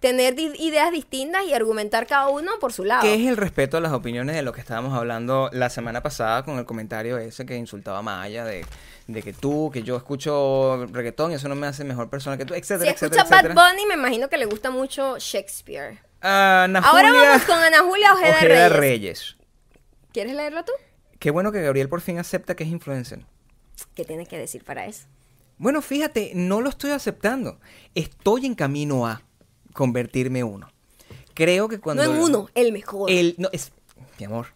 tener 0.00 0.38
ideas 0.38 0.90
distintas 0.90 1.44
y 1.44 1.54
argumentar 1.54 2.06
cada 2.08 2.28
uno 2.28 2.52
por 2.60 2.72
su 2.72 2.84
lado. 2.84 3.02
¿Qué 3.02 3.14
es 3.14 3.28
el 3.28 3.36
respeto 3.36 3.76
a 3.76 3.80
las 3.80 3.92
opiniones 3.92 4.34
de 4.34 4.42
lo 4.42 4.52
que 4.52 4.60
estábamos 4.60 4.94
hablando 4.98 5.48
la 5.52 5.70
semana 5.70 6.02
pasada 6.02 6.44
con 6.44 6.58
el 6.58 6.64
comentario 6.64 7.18
ese 7.18 7.46
que 7.46 7.56
insultaba 7.56 7.98
a 7.98 8.02
Maya 8.02 8.44
de, 8.44 8.66
de 9.06 9.22
que 9.22 9.32
tú, 9.32 9.70
que 9.72 9.84
yo 9.84 9.96
escucho 9.96 10.86
reggaetón 10.90 11.30
y 11.30 11.34
eso 11.34 11.48
no 11.48 11.54
me 11.54 11.68
hace 11.68 11.84
mejor 11.84 12.10
persona 12.10 12.36
que 12.36 12.44
tú, 12.44 12.54
Si 12.54 12.60
etcétera, 12.60 12.90
escucha 12.90 13.06
etcétera, 13.06 13.24
Bad 13.30 13.44
etcétera. 13.46 13.70
Bunny, 13.70 13.86
me 13.86 13.94
imagino 13.94 14.28
que 14.28 14.38
le 14.38 14.46
gusta 14.46 14.70
mucho 14.70 15.18
Shakespeare. 15.18 16.00
Ana 16.20 16.80
Ahora 16.80 17.10
Julia 17.10 17.28
vamos 17.30 17.44
con 17.44 17.58
Ana 17.58 17.78
Julia 17.82 18.12
Ojeda, 18.12 18.36
Ojeda 18.36 18.68
Reyes. 18.68 18.76
Reyes. 18.78 19.36
¿Quieres 20.12 20.34
leerlo 20.34 20.64
tú? 20.64 20.72
Qué 21.20 21.30
bueno 21.30 21.52
que 21.52 21.62
Gabriel 21.62 21.88
por 21.88 22.00
fin 22.00 22.18
acepta 22.18 22.56
que 22.56 22.64
es 22.64 22.70
influencer. 22.70 23.20
¿Qué 23.94 24.04
tienes 24.04 24.26
que 24.28 24.36
decir 24.36 24.64
para 24.64 24.86
eso? 24.86 25.06
Bueno, 25.58 25.82
fíjate, 25.82 26.32
no 26.34 26.60
lo 26.60 26.68
estoy 26.68 26.90
aceptando. 26.90 27.60
Estoy 27.94 28.46
en 28.46 28.54
camino 28.54 29.06
a 29.06 29.22
convertirme 29.72 30.44
uno. 30.44 30.70
Creo 31.34 31.68
que 31.68 31.80
cuando... 31.80 32.04
no 32.04 32.14
en 32.14 32.20
uno, 32.20 32.48
el 32.54 32.72
mejor. 32.72 33.10
El, 33.10 33.34
no, 33.38 33.48
es... 33.52 33.72
Mi 34.18 34.26
amor, 34.26 34.48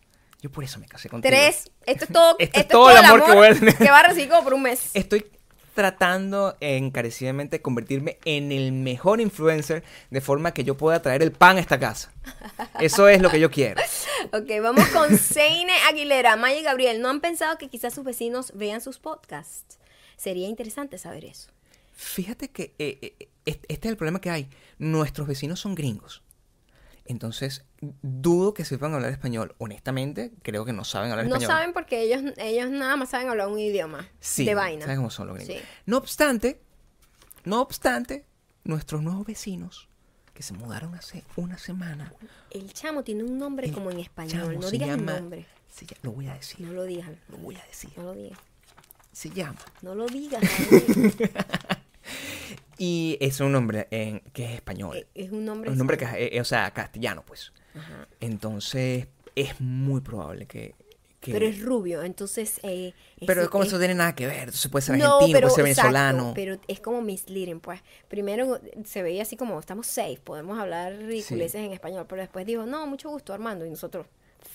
yo 0.43 0.51
por 0.51 0.65
eso 0.65 0.79
me 0.79 0.87
casé 0.87 1.09
contigo. 1.09 1.35
Tres. 1.35 1.71
Esto 1.87 2.05
es 2.05 2.11
todo, 2.13 2.37
Esto 2.39 2.59
esto 2.59 2.61
es 2.61 2.69
todo 2.69 2.91
el 2.91 2.97
amor 2.99 3.25
que 3.25 3.35
voy 3.35 3.47
a 3.49 3.55
tener. 3.55 3.77
que 3.77 3.91
va 3.91 4.01
a 4.01 4.09
recibir 4.09 4.29
como 4.29 4.45
por 4.45 4.55
un 4.55 4.63
mes. 4.63 4.91
Estoy 4.95 5.27
tratando 5.77 6.57
encarecidamente 6.61 7.59
de 7.59 7.63
convertirme 7.63 8.19
en 8.25 8.51
el 8.51 8.73
mejor 8.73 9.21
influencer 9.21 9.85
de 10.11 10.21
forma 10.23 10.53
que 10.53 10.65
yo 10.65 10.77
pueda 10.77 11.03
traer 11.03 11.23
el 11.23 11.33
pan 11.33 11.59
a 11.59 11.61
esta 11.61 11.79
casa. 11.79 12.11
Eso 12.81 13.09
es 13.09 13.21
lo 13.21 13.31
que 13.31 13.39
yo 13.39 13.51
quiero. 13.51 13.81
Ok, 14.33 14.51
vamos 14.61 14.85
con 14.89 15.17
Seine 15.19 15.73
Aguilera. 15.89 16.35
Maya 16.35 16.59
y 16.59 16.63
Gabriel, 16.63 17.01
¿no 17.01 17.11
han 17.11 17.21
pensado 17.21 17.59
que 17.59 17.69
quizás 17.69 17.95
sus 17.95 18.03
vecinos 18.03 18.51
vean 18.57 18.81
sus 18.81 18.99
podcasts? 18.99 19.79
Sería 20.17 20.49
interesante 20.49 20.99
saber 20.99 21.25
eso. 21.25 21.51
Fíjate 21.93 22.51
que 22.51 22.75
eh, 22.79 23.17
eh, 23.19 23.29
este 23.47 23.67
es 23.69 23.85
el 23.91 23.97
problema 23.97 24.21
que 24.21 24.31
hay. 24.31 24.49
Nuestros 24.79 25.27
vecinos 25.29 25.61
son 25.61 25.75
gringos. 25.75 26.23
Entonces, 27.05 27.65
dudo 28.03 28.53
que 28.53 28.65
sepan 28.65 28.93
hablar 28.95 29.13
español. 29.13 29.55
Honestamente, 29.59 30.33
creo 30.43 30.65
que 30.65 30.73
no 30.73 30.85
saben 30.85 31.11
hablar 31.13 31.27
No 31.27 31.37
español. 31.37 31.51
saben 31.51 31.73
porque 31.73 32.03
ellos, 32.03 32.23
ellos 32.37 32.69
nada 32.71 32.97
más 32.97 33.11
saben 33.11 33.29
hablar 33.29 33.49
un 33.49 33.59
idioma 33.61 34.09
Sí, 34.19 34.45
de 34.45 34.55
vaina. 34.55 34.83
¿sabes 34.83 34.97
cómo 34.99 35.11
son 35.11 35.29
los 35.29 35.37
gringos? 35.37 35.57
Sí. 35.57 35.63
No 35.87 35.99
obstante, 35.99 36.61
no 37.45 37.61
obstante, 37.61 38.25
nuestros 38.65 39.03
nuevos 39.03 39.25
vecinos 39.25 39.89
que 40.35 40.43
se 40.43 40.53
mudaron 40.53 40.95
hace 40.97 41.23
una 41.37 41.57
semana. 41.59 42.13
El 42.51 42.73
chamo 42.73 43.05
tiene 43.05 43.23
un 43.23 43.39
nombre 43.39 43.69
el 43.69 43.73
como 43.73 43.91
en 43.93 44.01
español. 44.01 44.59
no 44.59 44.69
digas 44.71 44.89
llama- 44.89 45.15
el 45.17 45.21
nombre. 45.21 45.47
se 45.71 45.87
lla- 45.87 45.97
lo 46.03 46.11
voy 46.13 46.27
a 46.27 46.35
decir. 46.35 46.61
No 46.61 46.73
lo 46.73 46.83
digas. 46.85 47.09
Lo 47.29 47.39
voy 47.39 47.55
a 47.57 47.65
decir. 47.67 47.91
No 47.97 48.03
lo 48.03 48.13
digas. 48.15 48.39
Se 49.17 49.31
llama. 49.31 49.57
No 49.81 49.95
lo 49.95 50.05
digas. 50.07 50.43
Y 52.79 53.17
es 53.21 53.41
un 53.41 53.53
nombre 53.53 53.89
en, 53.91 54.21
que 54.35 54.45
es 54.45 54.51
español. 54.53 54.95
Eh, 54.99 55.07
es 55.15 55.33
un 55.33 55.47
nombre. 55.47 55.71
un 55.71 55.79
nombre 55.79 55.97
que 55.97 56.05
español. 56.05 56.29
eh, 56.31 56.41
o 56.43 56.45
sea, 56.45 56.71
castellano, 56.73 57.25
pues. 57.27 57.53
Ajá. 57.75 58.07
Entonces, 58.21 59.07
es 59.35 59.59
muy 59.63 60.03
probable 60.03 60.45
que. 60.47 60.75
que- 61.21 61.33
Pero 61.33 61.47
es 61.47 61.59
rubio, 61.63 62.03
entonces. 62.03 62.61
Eh, 62.63 62.93
pero 63.27 63.43
es- 63.45 63.49
como 63.49 63.63
es- 63.65 63.69
eso 63.69 63.77
no 63.77 63.81
tiene 63.81 63.95
nada 63.95 64.15
que 64.15 64.27
ver. 64.27 64.41
Entonces 64.41 64.71
puede 64.71 64.85
ser 64.85 64.99
No, 64.99 65.15
argentino, 65.17 65.37
pero, 65.39 65.49
puede 65.49 65.57
ser 65.63 65.67
exacto, 65.69 65.89
venezolano. 65.93 66.33
pero 66.35 66.59
es 66.69 66.81
como 66.81 67.01
misleading, 67.01 67.61
pues. 67.61 67.81
Primero 68.09 68.61
se 68.85 69.03
veía 69.03 69.23
así 69.23 69.37
como, 69.39 69.59
estamos 69.59 69.87
safe, 69.87 70.21
podemos 70.23 70.59
hablar 70.59 70.95
ridiculeces 70.99 71.63
en 71.63 71.73
español, 71.73 72.05
pero 72.07 72.21
después 72.21 72.45
dijo, 72.45 72.67
no, 72.67 72.87
mucho 72.87 73.09
gusto, 73.09 73.33
Armando, 73.33 73.65
y 73.65 73.71
nosotros, 73.71 74.07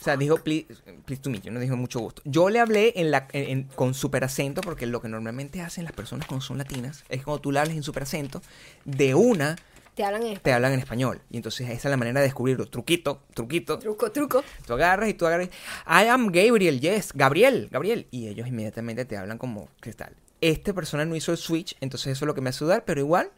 O 0.02 0.04
sea, 0.04 0.18
dijo 0.18 0.38
please, 0.38 0.66
please 1.06 1.22
to 1.22 1.30
meet 1.30 1.44
you, 1.44 1.52
no 1.52 1.60
dijo 1.60 1.78
mucho 1.78 2.00
gusto. 2.00 2.24
Yo 2.26 2.50
le 2.50 2.60
hablé 2.60 2.94
en 2.96 3.12
la, 3.12 3.28
en- 3.34 3.50
en- 3.50 3.64
con 3.76 3.94
super 3.94 4.24
acento, 4.24 4.62
porque 4.62 4.88
lo 4.88 5.00
que 5.00 5.08
normalmente 5.08 5.62
hacen 5.62 5.84
las 5.84 5.94
personas 5.94 6.26
cuando 6.26 6.44
son 6.44 6.58
latinas 6.58 7.04
es 7.10 7.24
cuando 7.24 7.40
tú 7.40 7.52
le 7.52 7.60
hablas 7.60 7.76
en 7.76 7.84
super 7.84 8.04
acento, 8.04 8.42
de 8.84 9.14
una 9.14 9.56
te 9.94 10.04
hablan 10.04 10.24
en 10.24 10.40
te 10.40 10.54
hablan 10.54 10.74
en 10.74 10.80
español. 10.80 11.22
Y 11.30 11.38
entonces 11.38 11.70
esa 11.70 11.88
es 11.88 11.92
la 11.92 11.98
manera 11.98 12.20
de 12.22 12.26
descubrirlo. 12.26 12.66
Truquito, 12.66 13.22
truquito. 13.36 13.78
truco, 13.78 14.12
truco. 14.12 14.44
Tú 14.66 14.74
agarras 14.74 15.08
y 15.10 15.14
tú 15.14 15.28
agarras. 15.28 15.50
I 15.86 16.08
am 16.08 16.32
Gabriel, 16.32 16.80
yes, 16.80 17.12
Gabriel, 17.14 17.68
Gabriel. 17.70 18.08
Y 18.10 18.28
ellos 18.28 18.48
inmediatamente 18.48 19.06
te 19.06 19.18
hablan 19.18 19.38
como 19.38 19.68
cristal. 19.82 20.16
Este 20.40 20.74
persona 20.74 21.06
no 21.06 21.16
hizo 21.16 21.32
el 21.32 21.38
switch, 21.38 21.76
entonces 21.82 22.14
eso 22.14 22.26
es 22.26 22.28
lo 22.28 22.34
que 22.34 22.42
me 22.42 22.50
hace 22.50 22.64
dudar, 22.66 22.86
pero 22.86 23.02
igual, 23.02 23.30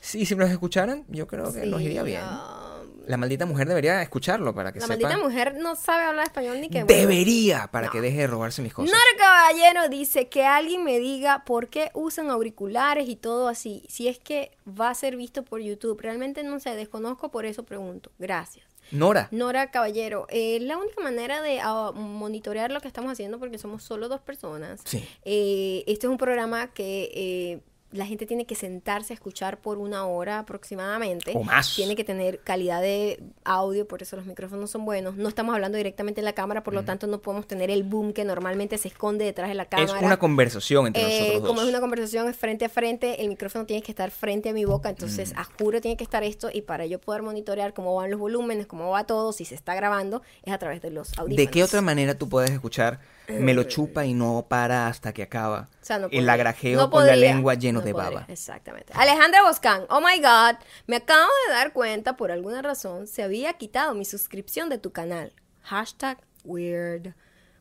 si, 0.00 0.24
si 0.24 0.34
nos 0.36 0.48
escucharan, 0.50 1.04
yo 1.08 1.26
creo 1.26 1.52
que 1.52 1.66
nos 1.66 1.82
iría 1.82 2.02
bien. 2.02 2.22
ah, 2.24 2.71
La 3.06 3.16
maldita 3.16 3.46
mujer 3.46 3.68
debería 3.68 4.00
escucharlo 4.02 4.54
para 4.54 4.72
que 4.72 4.80
la 4.80 4.86
sepa. 4.86 4.98
maldita 5.00 5.22
mujer 5.22 5.54
no 5.58 5.74
sabe 5.76 6.04
hablar 6.04 6.26
español 6.26 6.60
ni 6.60 6.68
que 6.68 6.84
bueno. 6.84 7.00
Debería, 7.00 7.68
para 7.72 7.86
No. 7.86 7.92
que 7.92 8.00
deje 8.00 8.18
de 8.18 8.26
robarse 8.26 8.62
mis 8.62 8.72
cosas. 8.72 8.90
Nora 8.90 9.02
Caballero 9.18 9.88
dice 9.88 10.28
que 10.28 10.44
alguien 10.44 10.84
me 10.84 10.98
diga 10.98 11.44
por 11.44 11.68
qué 11.68 11.90
usan 11.94 12.30
auriculares 12.30 13.08
y 13.08 13.16
todo 13.16 13.48
así. 13.48 13.84
Si 13.88 14.08
es 14.08 14.18
que 14.18 14.52
va 14.68 14.90
a 14.90 14.94
ser 14.94 15.16
visto 15.16 15.42
por 15.44 15.60
YouTube. 15.60 16.00
Realmente 16.00 16.42
no 16.44 16.60
sé, 16.60 16.76
desconozco, 16.76 17.30
por 17.30 17.44
eso 17.46 17.64
pregunto. 17.64 18.10
Gracias. 18.18 18.66
Nora, 18.90 19.28
Nora 19.30 19.70
Caballero, 19.70 20.26
eh, 20.28 20.58
la 20.60 20.76
única 20.76 21.00
manera 21.02 21.40
de 21.40 21.60
ah, 21.62 21.92
monitorear 21.94 22.70
lo 22.70 22.80
que 22.80 22.88
estamos 22.88 23.10
haciendo, 23.12 23.38
porque 23.38 23.56
somos 23.56 23.82
solo 23.82 24.08
dos 24.08 24.20
personas, 24.20 24.80
Sí. 24.84 25.02
eh, 25.24 25.82
este 25.86 26.06
es 26.06 26.10
un 26.10 26.18
programa 26.18 26.66
que 26.74 27.10
eh, 27.14 27.60
la 27.92 28.06
gente 28.06 28.26
tiene 28.26 28.46
que 28.46 28.54
sentarse 28.54 29.12
a 29.12 29.14
escuchar 29.14 29.60
por 29.60 29.78
una 29.78 30.06
hora 30.06 30.38
aproximadamente. 30.40 31.32
O 31.34 31.42
más. 31.44 31.74
Tiene 31.74 31.94
que 31.96 32.04
tener 32.04 32.40
calidad 32.40 32.80
de 32.80 33.22
audio, 33.44 33.86
por 33.86 34.02
eso 34.02 34.16
los 34.16 34.26
micrófonos 34.26 34.70
son 34.70 34.84
buenos. 34.84 35.16
No 35.16 35.28
estamos 35.28 35.54
hablando 35.54 35.76
directamente 35.76 36.20
en 36.20 36.24
la 36.24 36.32
cámara, 36.32 36.62
por 36.62 36.74
lo 36.74 36.84
tanto 36.84 37.06
no 37.06 37.20
podemos 37.20 37.46
tener 37.46 37.70
el 37.70 37.82
boom 37.82 38.12
que 38.12 38.24
normalmente 38.24 38.78
se 38.78 38.88
esconde 38.88 39.24
detrás 39.24 39.48
de 39.48 39.54
la 39.54 39.64
es 39.64 39.68
cámara. 39.68 40.06
una 40.06 40.18
conversación 40.18 40.86
entre 40.86 41.02
Eh, 41.02 41.18
nosotros 41.20 41.42
dos. 41.42 41.48
como 41.50 41.62
es 41.62 41.68
una 41.68 41.80
conversación 41.80 42.28
es 42.28 42.36
frente 42.36 42.64
a 42.64 42.68
frente, 42.68 43.22
el 43.22 43.28
micrófono 43.28 43.66
tiene 43.66 43.82
que 43.82 43.92
estar 43.92 44.10
frente 44.10 44.48
a 44.48 44.52
mi 44.52 44.64
boca, 44.64 44.88
entonces 44.90 45.32
Mm. 45.34 45.38
a 45.38 45.44
juro 45.44 45.80
tiene 45.80 45.96
que 45.96 46.04
estar 46.04 46.22
esto 46.24 46.48
y 46.52 46.62
para 46.62 46.86
yo 46.86 46.98
poder 47.00 47.22
monitorear 47.22 47.74
cómo 47.74 47.94
van 47.94 48.10
los 48.10 48.18
volúmenes, 48.20 48.66
cómo 48.66 48.90
va 48.90 49.04
todo, 49.04 49.32
si 49.32 49.44
se 49.44 49.54
está 49.54 49.74
grabando, 49.74 50.22
es 50.42 50.52
a 50.52 50.58
través 50.58 50.80
de 50.82 50.90
los 50.90 51.10
audífonos. 51.18 51.36
¿De 51.36 51.46
qué 51.48 51.62
otra 51.62 51.80
manera 51.82 52.14
tú 52.14 52.28
puedes 52.28 52.50
escuchar 52.50 53.00
me 53.28 53.54
lo 53.54 53.64
chupa 53.64 54.04
y 54.04 54.14
no 54.14 54.46
para 54.48 54.86
hasta 54.88 55.12
que 55.12 55.22
acaba? 55.22 55.68
O 55.80 55.84
sea, 55.84 55.98
no 55.98 56.08
el 56.10 56.28
agrajeo 56.28 56.78
No 56.80 56.90
con 56.90 57.06
la 57.06 57.16
lengua 57.16 57.54
lleno 57.54 57.80
No 57.80 57.86
de 57.86 57.92
podría. 57.92 58.10
baba. 58.10 58.26
Exactamente. 58.28 58.92
Alejandra 58.96 59.42
Boscán, 59.42 59.84
oh 59.88 60.00
my 60.00 60.18
god, 60.20 60.56
me 60.86 60.96
acabo 60.96 61.30
de 61.48 61.54
dar 61.54 61.72
cuenta, 61.72 62.16
por 62.16 62.30
alguna 62.32 62.62
razón, 62.62 63.06
se 63.06 63.22
había 63.22 63.52
quitado 63.54 63.94
mi 63.94 64.04
suscripción 64.04 64.68
de 64.68 64.78
tu 64.78 64.90
canal. 64.92 65.32
Hashtag 65.62 66.18
weird. 66.44 67.14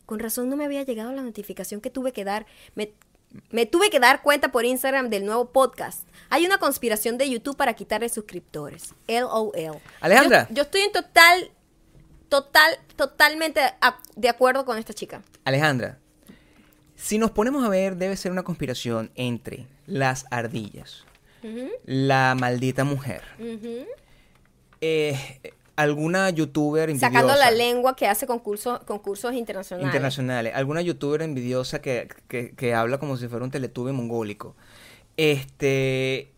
Con 0.06 0.20
razón 0.20 0.50
no 0.50 0.58
me 0.58 0.66
había 0.66 0.84
llegado 0.84 1.12
la 1.14 1.22
notificación 1.22 1.80
que 1.82 1.90
tuve 1.90 2.12
que 2.12 2.26
dar. 2.26 2.46
Me, 2.76 2.92
me 3.50 3.66
tuve 3.66 3.90
que 3.90 4.00
dar 4.00 4.22
cuenta 4.22 4.52
por 4.52 4.66
Instagram 4.66 5.10
del 5.10 5.26
nuevo 5.26 5.52
podcast. 5.52 6.06
Hay 6.30 6.46
una 6.46 6.58
conspiración 6.58 7.18
de 7.18 7.30
YouTube 7.30 7.56
para 7.56 7.76
quitarle 7.76 8.10
suscriptores. 8.10 8.94
LOL. 9.08 9.80
Alejandra. 10.02 10.48
Yo, 10.50 10.56
yo 10.56 10.62
estoy 10.64 10.82
en 10.82 10.92
total, 10.92 11.52
total, 12.32 12.80
totalmente 12.96 13.60
a- 13.82 14.00
de 14.16 14.30
acuerdo 14.30 14.64
con 14.64 14.78
esta 14.78 14.94
chica. 14.94 15.22
Alejandra, 15.44 15.98
si 16.96 17.18
nos 17.18 17.32
ponemos 17.32 17.62
a 17.66 17.68
ver, 17.70 17.98
debe 17.98 18.16
ser 18.16 18.32
una 18.32 18.44
conspiración 18.44 19.12
entre 19.16 19.68
las 19.86 20.26
ardillas, 20.32 21.04
la 21.86 22.34
maldita 22.40 22.86
mujer, 22.86 23.22
eh, 24.80 25.18
alguna 25.76 26.30
youtuber 26.30 26.90
envidiosa. 26.90 27.12
Sacando 27.14 27.36
la 27.36 27.52
lengua 27.52 27.96
que 27.98 28.08
hace 28.08 28.26
concursos, 28.28 28.80
concursos 28.86 29.34
internacionales. 29.34 29.88
internacionales, 29.88 30.54
alguna 30.56 30.82
youtuber 30.82 31.22
envidiosa 31.24 31.82
que, 31.82 32.08
que- 32.30 32.52
que 32.56 32.74
habla 32.74 32.98
como 32.98 33.18
si 33.18 33.28
fuera 33.28 33.44
un 33.44 33.52
teletube 33.52 33.92
mongólico, 33.92 34.56
este, 35.18 36.32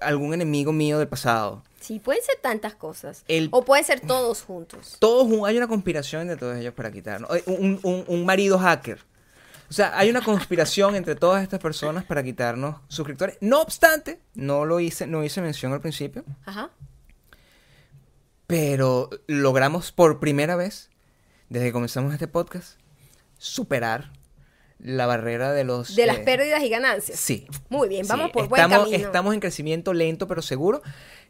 algún 0.00 0.32
enemigo 0.32 0.72
mío 0.72 0.98
del 0.98 1.08
pasado. 1.08 1.62
Sí, 1.86 2.00
pueden 2.00 2.22
ser 2.24 2.36
tantas 2.42 2.74
cosas. 2.74 3.22
El- 3.28 3.48
O 3.52 3.64
pueden 3.64 3.84
ser 3.84 4.00
todos 4.00 4.42
juntos. 4.42 4.96
Todos, 4.98 5.28
hay 5.46 5.56
una 5.56 5.68
conspiración 5.68 6.26
de 6.26 6.36
todos 6.36 6.56
ellos 6.56 6.74
para 6.74 6.90
quitarnos. 6.90 7.30
Eh, 7.36 7.44
Un, 7.46 7.78
un- 7.84 8.04
un 8.08 8.26
marido 8.26 8.58
hacker. 8.58 8.98
O 9.68 9.72
sea, 9.72 9.96
hay 9.98 10.10
una 10.10 10.20
conspiración 10.22 10.96
entre 10.96 11.14
todas 11.14 11.42
estas 11.42 11.60
personas 11.60 12.04
para 12.04 12.22
quitarnos 12.24 12.76
suscriptores. 12.88 13.36
No 13.40 13.60
obstante, 13.62 14.20
no 14.34 14.64
lo 14.64 14.80
hice, 14.80 15.06
no 15.06 15.22
hice 15.24 15.40
mención 15.42 15.72
al 15.72 15.80
principio, 15.80 16.24
Ajá. 16.44 16.70
pero 18.46 19.10
logramos 19.26 19.92
por 19.92 20.20
primera 20.20 20.56
vez, 20.56 20.90
desde 21.48 21.66
que 21.66 21.72
comenzamos 21.72 22.12
este 22.12 22.28
podcast, 22.28 22.78
superar 23.38 24.12
la 24.78 25.06
barrera 25.06 25.52
de 25.52 25.64
los... 25.64 25.96
De 25.96 26.06
las 26.06 26.18
eh, 26.18 26.22
pérdidas 26.24 26.62
y 26.62 26.68
ganancias. 26.68 27.18
Sí. 27.18 27.46
Muy 27.68 27.88
bien, 27.88 28.06
vamos 28.06 28.26
Sí, 28.26 28.32
por 28.32 28.48
buen 28.48 28.62
estamos, 28.62 28.86
camino. 28.86 29.06
Estamos 29.06 29.34
en 29.34 29.40
crecimiento 29.40 29.92
lento 29.92 30.26
pero 30.26 30.42
seguro. 30.42 30.82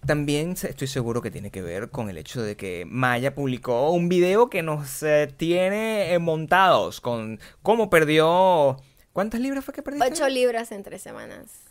También 0.05 0.53
estoy 0.53 0.89
seguro 0.89 1.23
que 1.23 1.31
tiene 1.31 1.51
que 1.51 1.63
ver 1.63 1.91
con 1.91 2.11
el 2.11 2.19
hecho 2.19 2.43
de 2.43 2.57
que 2.57 2.85
Maya 2.87 3.35
publicó 3.35 3.91
un 3.91 4.09
video 4.09 4.51
que 4.51 4.63
nos 4.63 5.03
eh, 5.03 5.33
tiene 5.37 6.13
eh, 6.13 6.19
montados 6.19 7.01
con 7.01 7.41
cómo 7.63 7.91
perdió... 7.91 8.77
¿Cuántas 9.13 9.41
libras 9.41 9.65
fue 9.65 9.73
que 9.73 9.83
perdiste? 9.83 10.09
Ocho 10.09 10.29
libras 10.29 10.73
en 10.73 10.83
tres 10.83 11.01
semanas. 11.01 11.66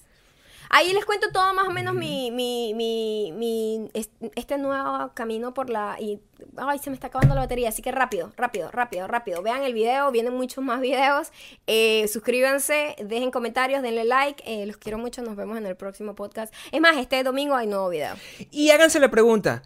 Ahí 0.70 0.92
les 0.94 1.06
cuento 1.06 1.32
todo 1.32 1.54
más 1.54 1.68
o 1.68 1.72
menos 1.72 1.94
mi, 1.94 2.32
mi, 2.32 2.74
mi, 2.74 3.32
mi- 3.34 3.90
es- 3.94 4.10
este 4.36 4.58
nuevo 4.58 5.12
camino 5.14 5.54
por 5.54 5.70
la... 5.70 5.98
Y, 6.00 6.20
ay, 6.58 6.80
se 6.80 6.90
me 6.90 6.96
está 6.96 7.08
acabando 7.08 7.36
la 7.36 7.42
batería, 7.42 7.70
así 7.70 7.82
que 7.82 7.92
rápido, 7.92 8.32
rápido, 8.38 8.72
rápido, 8.72 9.08
rápido. 9.08 9.42
Vean 9.42 9.64
el 9.64 9.74
video, 9.74 10.12
vienen 10.12 10.34
muchos 10.34 10.64
más 10.64 10.82
videos. 10.82 11.32
Eh, 11.68 12.08
suscríbanse, 12.08 12.96
dejen 13.04 13.32
comentarios, 13.32 13.82
denle 13.82 14.04
like. 14.06 14.44
Eh, 14.46 14.66
los 14.66 14.78
quiero 14.78 14.98
mucho, 14.98 15.22
nos 15.22 15.36
vemos 15.36 15.58
en 15.58 15.66
el 15.66 15.76
próximo 15.76 16.16
podcast. 16.16 16.54
Es 16.72 16.82
más, 16.82 16.98
este 16.98 17.24
domingo 17.24 17.56
hay 17.56 17.68
nuevo 17.68 17.90
video. 17.90 18.16
Y 18.52 18.70
háganse 18.72 19.00
la 19.00 19.10
pregunta. 19.10 19.64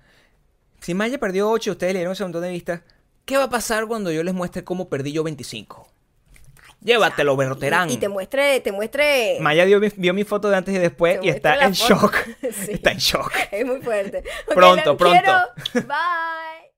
Si 0.79 0.93
Maya 0.93 1.19
perdió 1.19 1.49
8, 1.49 1.71
ustedes 1.71 1.93
le 1.93 1.99
dieron 1.99 2.13
ese 2.13 2.23
montón 2.23 2.41
de 2.43 2.49
vistas, 2.51 2.81
¿qué 3.25 3.35
va 3.37 3.43
a 3.45 3.49
pasar 3.49 3.85
cuando 3.87 4.11
yo 4.11 4.23
les 4.23 4.33
muestre 4.33 4.63
cómo 4.63 4.87
perdí 4.89 5.11
yo 5.11 5.23
25? 5.23 5.88
Llévatelo, 6.81 7.35
Berroterán. 7.35 7.89
Y, 7.89 7.93
y 7.93 7.97
te 7.97 8.07
muestre, 8.07 8.59
te 8.61 8.71
muestre... 8.71 9.37
Maya 9.41 9.65
dio 9.65 9.79
vio 9.79 10.13
mi 10.13 10.23
foto 10.23 10.49
de 10.49 10.55
antes 10.57 10.73
y 10.73 10.77
después 10.77 11.19
Te 11.19 11.27
y 11.27 11.29
está 11.29 11.55
en 11.65 11.75
foto. 11.75 11.95
shock. 11.95 12.15
Sí. 12.65 12.71
Está 12.73 12.91
en 12.91 12.97
shock. 12.99 13.31
Es 13.51 13.65
muy 13.65 13.81
fuerte. 13.81 14.23
Ok, 14.47 14.53
Pronto, 14.53 14.97
pronto. 14.97 15.19
quiero. 15.21 15.87
Bye. 15.87 16.68